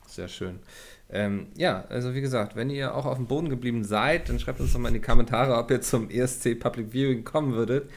Sehr 0.06 0.28
schön. 0.28 0.60
Ähm, 1.10 1.48
ja, 1.56 1.84
also 1.88 2.14
wie 2.14 2.20
gesagt, 2.20 2.56
wenn 2.56 2.70
ihr 2.70 2.94
auch 2.94 3.06
auf 3.06 3.16
dem 3.16 3.26
Boden 3.26 3.48
geblieben 3.48 3.84
seid, 3.84 4.28
dann 4.28 4.38
schreibt 4.38 4.60
uns 4.60 4.72
doch 4.72 4.78
mal 4.78 4.88
in 4.88 4.94
die 4.94 5.00
Kommentare, 5.00 5.56
ob 5.56 5.70
ihr 5.70 5.80
zum 5.80 6.10
ESC 6.10 6.58
Public 6.58 6.92
Viewing 6.92 7.24
kommen 7.24 7.54
würdet. 7.54 7.90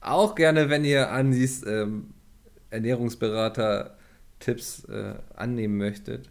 Auch 0.00 0.34
gerne, 0.34 0.68
wenn 0.68 0.84
ihr 0.84 1.10
Andis 1.10 1.64
ähm, 1.66 2.14
Ernährungsberater-Tipps 2.70 4.84
äh, 4.84 5.14
annehmen 5.34 5.76
möchtet. 5.76 6.30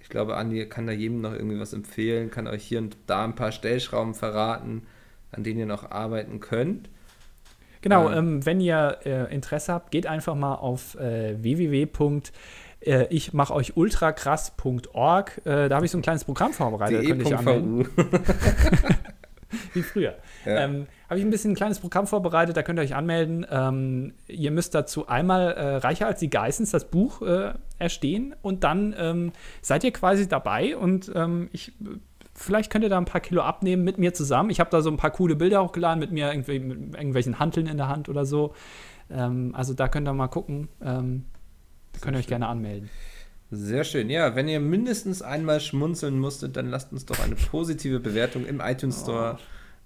Ich 0.00 0.08
glaube, 0.08 0.36
Andi 0.36 0.68
kann 0.68 0.86
da 0.86 0.92
jedem 0.92 1.20
noch 1.20 1.32
irgendwie 1.32 1.60
was 1.60 1.72
empfehlen, 1.72 2.30
kann 2.30 2.46
euch 2.46 2.64
hier 2.64 2.78
und 2.78 2.96
da 3.06 3.24
ein 3.24 3.34
paar 3.34 3.52
Stellschrauben 3.52 4.14
verraten, 4.14 4.82
an 5.32 5.42
denen 5.44 5.60
ihr 5.60 5.66
noch 5.66 5.90
arbeiten 5.90 6.40
könnt. 6.40 6.90
Genau, 7.82 8.10
Ja. 8.10 8.18
ähm, 8.18 8.44
wenn 8.44 8.60
ihr 8.60 8.98
äh, 9.04 9.34
Interesse 9.34 9.72
habt, 9.72 9.90
geht 9.90 10.06
einfach 10.06 10.34
mal 10.34 10.54
auf 10.56 10.96
äh, 10.96 11.42
www. 11.42 11.86
Äh, 12.80 13.06
ich 13.10 13.32
mache 13.32 13.54
euch 13.54 13.76
ultrakrass.org. 13.76 15.40
Äh, 15.44 15.68
da 15.68 15.76
habe 15.76 15.86
ich 15.86 15.92
so 15.92 15.98
ein 15.98 16.02
kleines 16.02 16.24
Programm 16.24 16.52
vorbereitet. 16.52 17.02
Da 17.02 17.06
könnt 17.08 17.20
ihr 17.22 17.26
euch 17.26 17.38
anmelden. 17.38 17.88
Wie 19.72 19.82
früher. 19.82 20.14
Ja. 20.44 20.58
Ähm, 20.64 20.86
habe 21.08 21.18
ich 21.18 21.24
ein 21.26 21.30
bisschen 21.30 21.52
ein 21.52 21.56
kleines 21.56 21.80
Programm 21.80 22.06
vorbereitet, 22.06 22.56
da 22.56 22.62
könnt 22.62 22.78
ihr 22.78 22.82
euch 22.82 22.94
anmelden. 22.94 23.44
Ähm, 23.50 24.14
ihr 24.28 24.52
müsst 24.52 24.74
dazu 24.76 25.08
einmal 25.08 25.52
äh, 25.52 25.76
Reicher 25.76 26.06
als 26.06 26.20
die 26.20 26.30
Geissens 26.30 26.70
das 26.70 26.88
Buch 26.88 27.22
äh, 27.22 27.54
erstehen 27.78 28.36
und 28.42 28.62
dann 28.62 28.94
ähm, 28.96 29.32
seid 29.60 29.82
ihr 29.82 29.92
quasi 29.92 30.28
dabei 30.28 30.76
und 30.76 31.10
ähm, 31.14 31.48
ich. 31.52 31.72
Vielleicht 32.40 32.72
könnt 32.72 32.84
ihr 32.84 32.88
da 32.88 32.96
ein 32.96 33.04
paar 33.04 33.20
Kilo 33.20 33.42
abnehmen 33.42 33.84
mit 33.84 33.98
mir 33.98 34.14
zusammen. 34.14 34.48
Ich 34.48 34.60
habe 34.60 34.70
da 34.70 34.80
so 34.80 34.90
ein 34.90 34.96
paar 34.96 35.10
coole 35.10 35.36
Bilder 35.36 35.62
hochgeladen 35.62 36.00
mit 36.00 36.10
mir, 36.10 36.32
irgendwie, 36.32 36.58
mit 36.58 36.94
irgendwelchen 36.94 37.38
Hanteln 37.38 37.66
in 37.66 37.76
der 37.76 37.88
Hand 37.88 38.08
oder 38.08 38.24
so. 38.24 38.54
Ähm, 39.10 39.54
also 39.54 39.74
da 39.74 39.88
könnt 39.88 40.08
ihr 40.08 40.14
mal 40.14 40.28
gucken. 40.28 40.68
Ähm, 40.82 41.26
könnt 42.00 42.16
ihr 42.16 42.20
euch 42.20 42.26
gerne 42.26 42.48
anmelden. 42.48 42.88
Sehr 43.50 43.84
schön. 43.84 44.08
Ja, 44.08 44.36
wenn 44.36 44.48
ihr 44.48 44.58
mindestens 44.58 45.20
einmal 45.20 45.60
schmunzeln 45.60 46.18
musstet, 46.18 46.56
dann 46.56 46.70
lasst 46.70 46.92
uns 46.92 47.04
doch 47.04 47.22
eine 47.22 47.34
positive 47.34 48.00
Bewertung 48.00 48.46
im 48.46 48.60
iTunes 48.60 49.02
Store 49.02 49.38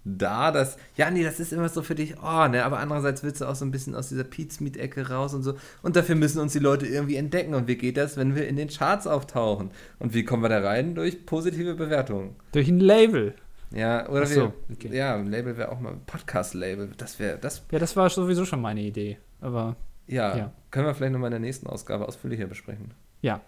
da, 0.05 0.51
dass, 0.53 0.77
ja, 0.97 1.11
nee, 1.11 1.25
das 1.25 1.41
ist 1.41 1.53
immer 1.53 1.69
so 1.69 1.81
für 1.83 1.95
dich, 1.95 2.17
oh, 2.23 2.47
ne, 2.49 2.65
aber 2.65 2.79
andererseits 2.79 3.23
willst 3.23 3.41
du 3.41 3.47
auch 3.47 3.55
so 3.55 3.65
ein 3.65 3.71
bisschen 3.71 3.95
aus 3.95 4.11
dieser 4.11 4.25
Pizmeet-Ecke 4.25 5.09
raus 5.09 5.33
und 5.35 5.43
so. 5.43 5.55
Und 5.83 5.97
dafür 5.97 6.15
müssen 6.15 6.41
uns 6.41 6.53
die 6.53 6.59
Leute 6.59 6.87
irgendwie 6.87 7.17
entdecken. 7.17 7.55
Und 7.55 7.69
wie 7.69 7.77
geht 7.77 7.97
das, 7.97 8.17
wenn 8.17 8.35
wir 8.35 8.47
in 8.47 8.57
den 8.57 8.69
Charts 8.69 9.07
auftauchen? 9.07 9.71
Und 9.99 10.13
wie 10.13 10.25
kommen 10.25 10.43
wir 10.43 10.51
da 10.51 10.61
rein? 10.61 10.95
Durch 10.95 11.25
positive 11.25 11.75
Bewertungen. 11.75 12.37
Durch 12.53 12.69
ein 12.69 12.81
Label. 12.81 13.35
Ja, 13.71 14.09
oder 14.09 14.27
so, 14.27 14.41
wir, 14.41 14.53
okay. 14.73 14.97
ja, 14.97 15.15
ein 15.17 15.27
Label 15.27 15.57
wäre 15.57 15.73
auch 15.73 15.81
mal, 15.81 15.95
Podcast-Label, 16.07 16.91
das 16.97 17.19
wäre, 17.19 17.39
das, 17.39 17.65
Ja, 17.73 17.79
das 17.79 17.97
war 17.97 18.09
sowieso 18.11 18.45
schon 18.45 18.61
meine 18.61 18.83
Idee. 18.83 19.19
Aber 19.41 19.75
ja, 20.07 20.37
Ja. 20.37 20.53
können 20.71 20.87
wir 20.87 20.95
vielleicht 20.95 21.13
nochmal 21.13 21.29
in 21.29 21.33
der 21.33 21.41
nächsten 21.41 21.67
Ausgabe 21.67 22.07
ausführlicher 22.07 22.47
besprechen. 22.47 22.93
ja. 23.23 23.41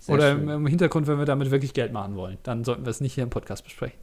Sehr 0.00 0.14
Oder 0.14 0.30
schön. 0.36 0.48
im 0.48 0.66
Hintergrund, 0.68 1.08
wenn 1.08 1.18
wir 1.18 1.24
damit 1.24 1.50
wirklich 1.50 1.74
Geld 1.74 1.92
machen 1.92 2.14
wollen. 2.14 2.38
Dann 2.44 2.62
sollten 2.62 2.84
wir 2.86 2.90
es 2.90 3.00
nicht 3.00 3.14
hier 3.14 3.24
im 3.24 3.30
Podcast 3.30 3.64
besprechen. 3.64 3.98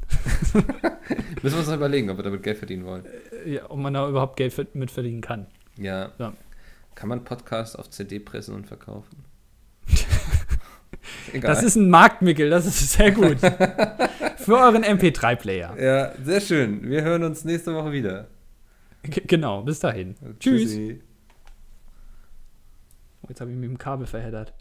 Müssen 1.42 1.56
wir 1.56 1.60
uns 1.60 1.68
noch 1.68 1.76
überlegen, 1.76 2.10
ob 2.10 2.18
wir 2.18 2.24
damit 2.24 2.44
Geld 2.44 2.58
verdienen 2.58 2.86
wollen. 2.86 3.06
Äh, 3.46 3.54
Ja, 3.56 3.70
ob 3.70 3.78
man 3.78 3.94
da 3.94 4.08
überhaupt 4.08 4.38
Geld 4.38 4.76
mit 4.76 4.92
verdienen 4.92 5.22
kann. 5.22 5.48
Ja. 5.78 6.12
Ja. 6.18 6.34
Kann 6.96 7.10
man 7.10 7.24
Podcast 7.24 7.78
auf 7.78 7.90
CD 7.90 8.20
pressen 8.20 8.56
und 8.56 8.68
verkaufen? 8.68 9.26
Egal. 11.34 11.54
Das 11.54 11.64
ist 11.64 11.76
ein 11.76 11.90
Marktmickel, 11.90 12.50
das 12.50 12.66
ist 12.66 12.92
sehr 12.94 13.12
gut. 13.12 13.40
Für 14.38 14.58
euren 14.58 14.84
MP3-Player. 14.84 15.76
ja, 15.82 16.12
sehr 16.24 16.40
schön. 16.42 16.90
Wir 16.90 17.04
hören 17.04 17.24
uns 17.24 17.44
nächste 17.46 17.74
Woche 17.76 17.92
wieder. 17.92 18.28
G 19.04 19.22
genau, 19.28 19.62
bis 19.64 19.80
dahin. 19.80 20.16
Tschüss. 20.40 20.76
Oh, 23.22 23.26
jetzt 23.30 23.42
habe 23.42 23.52
ich 23.52 23.58
mich 23.58 23.70
mit 23.70 23.78
dem 23.78 23.78
Kabel 23.78 24.08
verheddert. 24.08 24.54